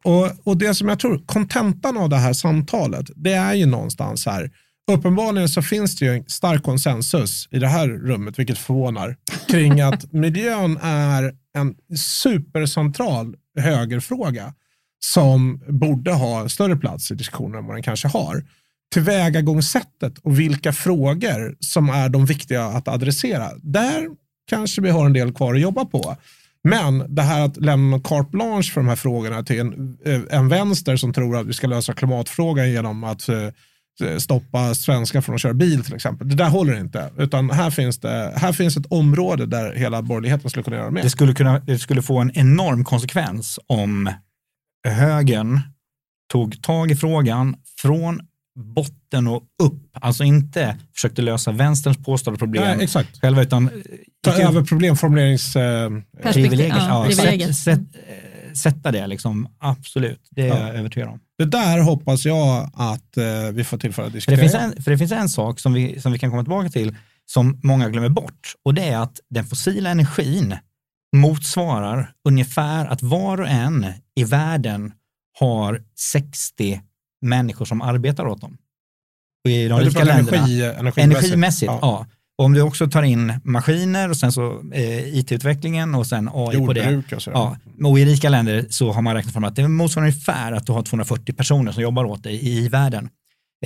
Och, 0.05 0.31
och 0.45 0.57
det 0.57 0.75
som 0.75 0.89
jag 0.89 0.99
tror, 0.99 1.23
kontentan 1.27 1.97
av 1.97 2.09
det 2.09 2.17
här 2.17 2.33
samtalet, 2.33 3.11
det 3.17 3.33
är 3.33 3.55
ju 3.55 3.67
någonstans 3.67 4.27
här, 4.27 4.51
uppenbarligen 4.93 5.49
så 5.49 5.63
finns 5.63 5.97
det 5.97 6.05
ju 6.05 6.17
en 6.17 6.25
stark 6.29 6.63
konsensus 6.63 7.49
i 7.51 7.59
det 7.59 7.69
här 7.69 7.89
rummet, 7.89 8.39
vilket 8.39 8.59
förvånar, 8.59 9.17
kring 9.49 9.81
att 9.81 10.13
miljön 10.13 10.79
är 10.83 11.35
en 11.59 11.75
supercentral 11.97 13.35
högerfråga 13.59 14.55
som 15.05 15.61
borde 15.69 16.13
ha 16.13 16.49
större 16.49 16.77
plats 16.77 17.11
i 17.11 17.15
diskussionen 17.15 17.59
än 17.59 17.67
vad 17.67 17.77
den 17.77 17.83
kanske 17.83 18.09
har. 18.09 18.45
Tillvägagångssättet 18.93 20.19
och 20.19 20.41
vilka 20.41 20.73
frågor 20.73 21.57
som 21.61 21.91
är 21.91 22.09
de 22.09 22.27
viktiga 22.27 22.65
att 22.65 22.89
adressera. 22.89 23.51
Där 23.63 24.09
kanske 24.49 24.83
vi 24.83 24.91
har 24.91 25.07
en 25.07 25.13
del 25.13 25.33
kvar 25.33 25.55
att 25.55 25.61
jobba 25.61 25.85
på. 25.85 26.17
Men 26.69 27.15
det 27.15 27.23
här 27.23 27.45
att 27.45 27.57
lämna 27.57 28.01
carte 28.01 28.31
blanche 28.31 28.73
för 28.73 28.81
de 28.81 28.89
här 28.89 28.97
frågorna 28.97 29.43
till 29.43 29.61
en, 29.61 29.99
eh, 30.05 30.21
en 30.31 30.49
vänster 30.49 30.97
som 30.97 31.13
tror 31.13 31.37
att 31.37 31.47
vi 31.47 31.53
ska 31.53 31.67
lösa 31.67 31.93
klimatfrågan 31.93 32.71
genom 32.71 33.05
att 33.05 33.29
eh, 33.29 33.49
stoppa 34.19 34.75
svenskar 34.75 35.21
från 35.21 35.35
att 35.35 35.41
köra 35.41 35.55
bil 35.55 35.85
till 35.85 35.95
exempel. 35.95 36.29
Det 36.29 36.35
där 36.35 36.49
håller 36.49 36.81
inte. 36.81 37.11
Utan 37.19 37.51
här 37.51 37.71
finns, 37.71 37.99
det, 37.99 38.33
här 38.37 38.53
finns 38.53 38.77
ett 38.77 38.87
område 38.93 39.47
där 39.47 39.75
hela 39.75 40.03
borgerligheten 40.03 40.51
skulle 40.51 40.63
kunna 40.63 40.77
göra 40.77 40.91
mer. 40.91 41.03
Det 41.03 41.11
skulle, 41.11 41.35
kunna, 41.35 41.59
det 41.59 41.79
skulle 41.79 42.03
få 42.03 42.19
en 42.19 42.31
enorm 42.35 42.85
konsekvens 42.85 43.59
om 43.67 44.11
högern 44.89 45.61
tog 46.33 46.63
tag 46.63 46.91
i 46.91 46.97
frågan 46.97 47.57
från 47.83 48.21
botten 48.61 49.27
och 49.27 49.43
upp. 49.63 49.83
Alltså 49.93 50.25
inte 50.25 50.77
försökte 50.95 51.23
lösa 51.23 51.53
vänsterns 51.53 51.97
påstådda 51.99 52.37
problem 52.37 52.63
Nej, 52.77 52.85
exakt. 52.85 53.21
själva, 53.21 53.43
utan 53.43 53.71
Ta 54.25 54.37
gick 54.37 54.45
över 54.45 54.63
problemformulerings... 54.65 55.57
Eh, 55.57 55.63
ja, 55.63 56.33
Ja, 56.35 57.11
sätt, 57.13 57.57
sätt, 57.57 57.81
sätta 58.57 58.93
det 58.93 59.07
liksom, 59.07 59.49
absolut. 59.59 60.29
Det 60.31 60.43
är 60.43 60.47
Ja. 60.49 60.59
jag 60.67 60.75
övertygad 60.77 61.09
om. 61.09 61.21
det 61.39 61.45
där 61.45 61.79
hoppas 61.81 62.25
jag 62.25 62.71
att 62.75 63.17
eh, 63.17 63.25
vi 63.53 63.65
får 63.65 63.79
tillfälle 63.79 64.07
att 64.07 64.13
För 64.13 64.17
diskutera. 64.17 64.37
det, 64.37 64.43
finns 64.43 64.55
en, 64.55 64.83
för 64.83 64.91
det 64.91 64.99
finns 64.99 65.13
en 65.13 65.29
sak 65.29 65.61
som 65.61 65.73
vi, 65.73 66.01
som 66.01 66.13
vi 66.13 66.19
kan 66.19 66.31
komma 66.31 66.43
tillbaka 66.43 66.69
till 66.69 66.97
som 67.27 67.61
många 67.63 67.89
glömmer 67.89 68.09
bort 68.09 68.55
och 68.65 68.75
det 68.75 68.85
är 68.89 68.99
att 68.99 69.21
den 69.31 69.45
fossila 69.45 69.91
energin 69.91 70.57
motsvarar 71.17 72.13
ungefär 72.29 72.87
att 72.87 73.03
var 73.03 73.41
och 73.41 73.49
en 73.49 73.87
i 74.17 74.25
världen 74.25 74.93
har 75.39 75.83
60 75.99 76.81
människor 77.21 77.65
som 77.65 77.83
arbetar 77.83 78.27
åt 78.27 78.41
dem. 78.41 78.57
Och 79.45 79.51
i 79.51 79.69
de 79.69 79.81
Ja, 79.81 79.89
rika 79.89 80.05
länderna, 80.05 80.39
energi, 80.39 80.63
energimässigt. 80.65 80.99
energimässigt, 80.99 81.73
Ja. 81.73 81.79
ja. 81.83 82.07
Och 82.39 82.45
om 82.45 82.53
du 82.53 82.61
också 82.63 82.91
tar 82.91 83.03
in 83.03 83.33
maskiner 83.45 84.09
och 84.09 84.17
sen 84.17 84.33
så 84.33 84.71
eh, 84.73 85.19
IT-utvecklingen 85.19 85.95
och 85.95 86.07
sen 86.07 86.29
AI 86.35 86.67
på 86.67 86.73
det. 86.73 86.85
Jordbruk 86.85 87.13
och 87.13 87.23
sådär. 87.23 87.39
Ja, 87.39 87.57
och 87.89 87.99
i 87.99 88.05
rika 88.05 88.29
länder 88.29 88.67
så 88.71 88.93
har 88.93 89.03
man 89.03 89.15
räknat 89.15 89.33
fram 89.33 89.45
att 89.45 89.57
det 89.57 89.69
motsvarar 89.69 90.07
ungefär 90.07 90.53
att 90.53 90.67
du 90.67 90.73
har 90.73 90.83
240 90.83 91.33
personer 91.35 91.73
som 91.73 91.83
jobbar 91.83 92.05
åt 92.05 92.23
dig 92.23 92.49
i 92.49 92.69
världen. 92.69 93.09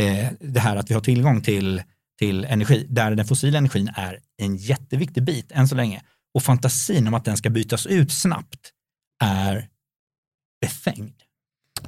Eh, 0.01 0.27
det 0.41 0.61
här 0.61 0.77
att 0.77 0.91
vi 0.91 0.95
har 0.95 1.01
tillgång 1.01 1.41
till, 1.43 1.83
till 2.19 2.45
energi, 2.45 2.87
där 2.89 3.15
den 3.15 3.27
fossila 3.27 3.59
energin 3.59 3.91
är 3.95 4.19
en 4.43 4.57
jätteviktig 4.57 5.23
bit 5.25 5.53
än 5.53 5.69
så 5.69 5.75
länge. 5.75 6.03
Och 6.35 6.43
fantasin 6.43 7.09
om 7.09 7.15
att 7.15 7.25
den 7.25 7.37
ska 7.37 7.51
bytas 7.51 7.87
ut 7.87 8.13
snabbt 8.13 8.71
är 9.25 9.69
befängd. 10.61 11.15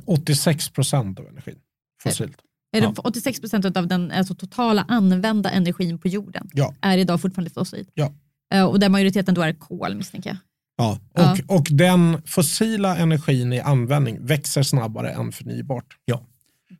86 0.05 0.69
procent 0.71 1.21
av 1.21 1.27
energin. 1.27 1.59
Fossilt. 2.03 2.37
Är 2.77 2.81
det 2.81 2.87
Ja. 2.97 3.03
86 3.05 3.41
procent 3.41 3.77
av 3.77 3.87
den 3.89 4.11
alltså, 4.11 4.35
totala 4.35 4.85
använda 4.89 5.51
energin 5.51 5.99
på 5.99 6.09
jorden 6.09 6.49
Ja. 6.53 6.75
är 6.81 6.99
idag 6.99 7.21
fortfarande 7.21 7.51
fossilt. 7.51 7.91
Ja. 7.95 8.13
Eh, 8.55 8.65
Och 8.65 8.81
där 8.81 8.89
majoriteten 8.89 9.35
då 9.35 9.43
är 9.43 9.53
kol 9.53 9.95
misstänker 9.95 10.31
jag. 10.31 10.37
Ja. 10.77 10.99
Ja. 11.15 11.33
Och, 11.49 11.57
och 11.57 11.67
den 11.71 12.23
fossila 12.27 12.97
energin 12.97 13.53
i 13.53 13.61
användning 13.61 14.27
växer 14.27 14.63
snabbare 14.63 15.11
än 15.11 15.33
förnybart. 15.33 15.87
Ja. 16.05 16.23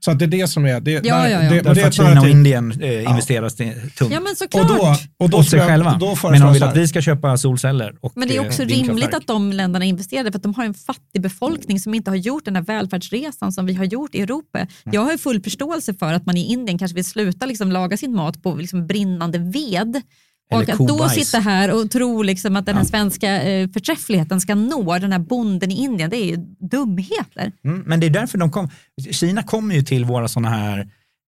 Så 0.01 0.11
att 0.11 0.19
det 0.19 0.25
är 0.25 0.27
det 0.27 0.49
som 0.49 0.65
är... 0.67 0.81
Det, 0.81 0.91
Ja, 0.93 1.01
där- 1.01 1.29
ja, 1.29 1.29
ja. 1.29 1.39
Det, 1.39 1.47
och 1.47 1.51
det 1.51 1.63
Därför 1.63 1.81
är 1.83 1.87
att 1.87 1.95
Kina 1.95 2.21
och. 2.21 2.29
Indien 2.29 2.83
eh, 2.83 3.11
investerar 3.11 3.47
st- 3.47 3.75
tungt 3.99 4.13
Ja 4.13 4.21
men 4.21 4.31
Och 4.33 4.37
såklart. 4.39 4.69
då, 4.69 4.97
och 5.25 5.31
då 5.31 5.39
åt 5.39 5.49
sig 5.49 5.59
jag- 5.59 5.69
själva. 5.69 5.97
Då 6.01 6.17
Men 6.31 6.41
de 6.41 6.53
vill 6.53 6.63
att 6.63 6.77
vi 6.77 6.89
ska 6.89 7.01
köpa 7.03 7.37
solceller 7.37 7.95
och 8.01 8.13
Men 8.17 8.29
det 8.29 8.37
är 8.37 8.47
också 8.47 8.63
eh, 8.63 8.67
rimligt 8.67 8.89
vindkraftverk. 8.89 9.15
att 9.23 9.27
de 9.27 9.53
länderna 9.53 9.85
investerade 9.85 10.33
för 10.33 10.39
att 10.39 10.43
de 10.43 10.55
har 10.55 10.65
en 10.65 10.75
fattig 10.75 11.23
befolkning 11.23 11.81
som 11.81 11.95
inte 11.95 12.11
har 12.11 12.17
gjort 12.17 12.45
den 12.45 12.57
här 12.57 12.63
välfärdsresan 12.63 13.53
som 13.53 13.67
vi 13.67 13.75
har 13.75 13.85
gjort 13.85 14.15
i 14.15 14.21
Europa. 14.23 14.59
Mm. 14.59 14.69
Jag 14.85 15.01
har 15.01 15.13
ju 15.13 15.19
full 15.19 15.43
förståelse 15.43 15.95
för 15.95 16.13
att 16.13 16.27
man 16.27 16.37
i 16.37 16.45
Indien 16.53 16.79
kanske 16.79 16.95
vill 16.95 17.05
sluta 17.05 17.47
liksom 17.47 17.73
laga 17.73 17.97
sin 17.97 18.15
mat 18.15 18.43
på 18.43 18.55
liksom 18.55 18.87
brinnande 18.87 19.39
ved. 19.39 20.03
Eller 20.51 20.63
Och 20.63 20.71
att 20.81 20.89
då 20.99 21.09
sitta 21.09 21.39
här 21.39 21.75
och 21.75 21.91
tro 21.91 22.23
liksom 22.23 22.57
att 22.57 22.67
den 22.67 22.75
här 22.77 22.83
Ja. 22.83 22.89
svenska 22.89 23.43
eh, 23.43 23.69
förträffligheten 23.71 24.41
ska 24.41 24.55
nå 24.55 24.99
den 24.99 25.13
här 25.13 25.19
bonden 25.19 25.71
i 25.71 25.75
Indien, 25.85 26.11
det 26.11 26.17
är 26.17 26.25
ju 26.25 26.37
dumheter. 26.71 27.53
Mm, 27.65 27.83
men 27.87 28.01
det 28.01 28.07
är 28.07 28.11
därför 28.11 28.39
de 28.39 28.51
kom. 28.51 28.69
Kina 29.11 29.43
kommer 29.43 29.75
ju 29.75 29.83
till 29.83 30.05
våra 30.05 30.29
sådana 30.29 30.49
här 30.49 30.79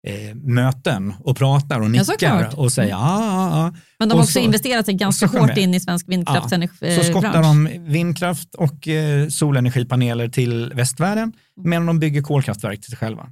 eh, 0.06 0.34
möten 0.34 1.14
och 1.24 1.36
pratar 1.36 1.78
och 1.78 1.84
Ja, 1.84 1.88
nickar 1.88 2.04
såklart. 2.04 2.54
och 2.54 2.72
säger 2.72 2.94
ah, 2.94 2.98
ah, 2.98 3.60
ah. 3.66 3.74
Men 3.98 4.08
de 4.08 4.12
Och 4.12 4.18
har 4.18 4.24
också 4.24 4.32
så- 4.32 4.38
investerat 4.40 4.86
sig 4.86 4.94
ganska 4.94 5.28
så 5.28 5.38
hårt 5.38 5.56
in 5.58 5.74
i 5.74 5.80
svensk 5.80 6.04
Så 6.06 6.10
vindkraftsbransch. 6.10 7.04
skottar 7.10 7.42
de 7.42 7.68
vindkraft 7.86 8.54
och 8.54 8.88
eh, 8.88 9.28
solenergipaneler 9.28 10.28
till 10.28 10.72
västvärlden 10.74 11.32
medan 11.64 11.86
de 11.86 11.98
bygger 11.98 12.22
kolkraftverk 12.22 12.80
till 12.80 12.90
sig 12.90 12.98
själva. 12.98 13.26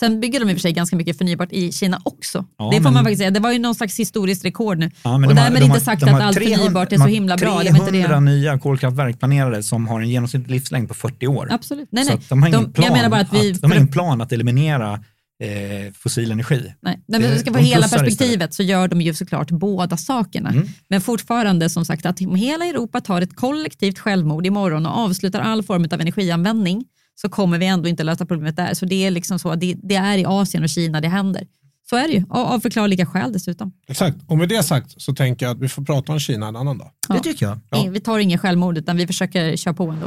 Sen 0.00 0.20
bygger 0.20 0.40
de 0.40 0.50
i 0.50 0.52
och 0.52 0.56
för 0.56 0.60
sig 0.60 0.72
ganska 0.72 0.96
mycket 0.96 1.18
förnybart 1.18 1.52
i 1.52 1.72
Kina 1.72 2.00
också. 2.04 2.44
Ja, 2.58 2.70
det 2.72 2.82
får 2.82 2.90
man 2.90 3.04
faktiskt 3.04 3.18
säga. 3.18 3.30
Det 3.30 3.40
var 3.40 3.52
ju 3.52 3.58
någon 3.58 3.74
slags 3.74 3.98
historiskt 3.98 4.44
rekord 4.44 4.78
nu. 4.78 4.90
Ja, 5.04 5.18
men 5.18 5.30
Och 5.30 5.36
har- 5.36 5.44
därmed 5.44 5.60
de 5.62 5.64
inte 5.64 5.76
har- 5.78 5.84
sagt 5.84 6.00
de 6.00 6.06
att 6.06 6.12
har 6.12 6.20
allt 6.20 6.36
300 6.36 6.58
förnybart 6.58 6.92
är 6.92 6.96
så 6.96 7.02
har 7.02 7.08
himla 7.08 7.36
bra, 7.36 7.58
det 7.62 7.70
var 7.70 7.78
inte 7.78 7.90
det. 7.92 8.02
300 8.04 8.20
nya 8.20 8.58
kolkraftverk 8.58 9.18
planerade 9.18 9.62
som 9.62 9.88
har 9.88 10.00
en 10.00 10.08
genomsnittlig 10.10 10.50
livslängd 10.54 10.88
på 10.88 10.94
40 10.94 11.26
år. 11.26 11.48
Absolut. 11.50 11.88
Nej, 11.92 12.04
Så 12.04 12.10
nej. 12.10 12.18
att 12.18 12.28
de 12.28 12.42
har 12.42 12.48
ingen 12.48 12.62
De- 12.64 12.72
plan 12.72 12.84
jag 12.86 12.92
menar 12.96 13.08
bara 13.08 13.20
att 13.20 13.34
vi- 13.34 13.52
att, 13.52 13.60
de 13.60 13.70
har 13.70 13.76
ingen 13.76 13.88
plan 13.88 14.20
att 14.20 14.32
eliminera 14.32 15.00
eh, 15.42 15.92
fossil 15.94 16.30
energi. 16.30 16.74
Nej, 16.80 17.00
men 17.08 17.24
om 17.24 17.30
vi 17.30 17.38
ska 17.38 17.52
få 17.52 17.58
hela 17.58 17.88
perspektivet 17.88 18.54
så 18.54 18.62
gör 18.62 18.88
de 18.88 19.00
ju 19.00 19.14
såklart 19.14 19.50
båda 19.50 19.96
sakerna. 19.96 20.48
Mm. 20.50 20.68
Men 20.88 21.00
fortfarande 21.00 21.70
som 21.70 21.84
sagt 21.84 22.06
att 22.06 22.20
om 22.20 22.34
hela 22.34 22.64
Europa 22.64 23.00
tar 23.00 23.20
ett 23.22 23.36
kollektivt 23.36 23.98
självmord 23.98 24.46
imorgon 24.46 24.86
och 24.86 24.98
avslutar 24.98 25.40
all 25.40 25.62
form 25.62 25.84
av 25.92 26.00
energianvändning 26.00 26.84
så 27.20 27.28
kommer 27.28 27.58
vi 27.58 27.66
ändå 27.66 27.88
inte 27.88 28.04
lösa 28.04 28.26
problemet 28.26 28.56
där. 28.56 28.74
Så 28.74 28.86
det 28.86 29.06
är 29.06 29.10
liksom 29.10 29.38
så, 29.38 29.54
det, 29.54 29.76
det 29.82 29.94
är 29.94 30.18
i 30.18 30.24
Asien 30.24 30.62
och 30.62 30.68
Kina 30.68 31.00
det 31.00 31.08
händer. 31.08 31.46
Så 31.90 31.96
är 31.96 32.08
det 32.08 32.14
ju, 32.14 32.24
av, 32.30 32.46
av 32.46 32.60
förklarliga 32.60 33.06
skäl 33.06 33.32
dessutom. 33.32 33.72
Exakt. 33.88 34.16
Och 34.26 34.38
med 34.38 34.48
det 34.48 34.62
sagt 34.62 35.02
så 35.02 35.14
tänker 35.14 35.46
jag 35.46 35.52
att 35.52 35.62
vi 35.62 35.68
får 35.68 35.84
prata 35.84 36.12
om 36.12 36.20
Kina 36.20 36.48
en 36.48 36.56
annan 36.56 36.78
dag. 36.78 36.90
Ja. 37.08 37.14
Det 37.14 37.20
tycker 37.20 37.46
jag. 37.46 37.60
Ja. 37.70 37.90
Vi 37.90 38.00
tar 38.00 38.18
ingen 38.18 38.38
självmord 38.38 38.78
utan 38.78 38.96
vi 38.96 39.06
försöker 39.06 39.56
köra 39.56 39.74
på 39.74 39.90
ändå. 39.90 40.06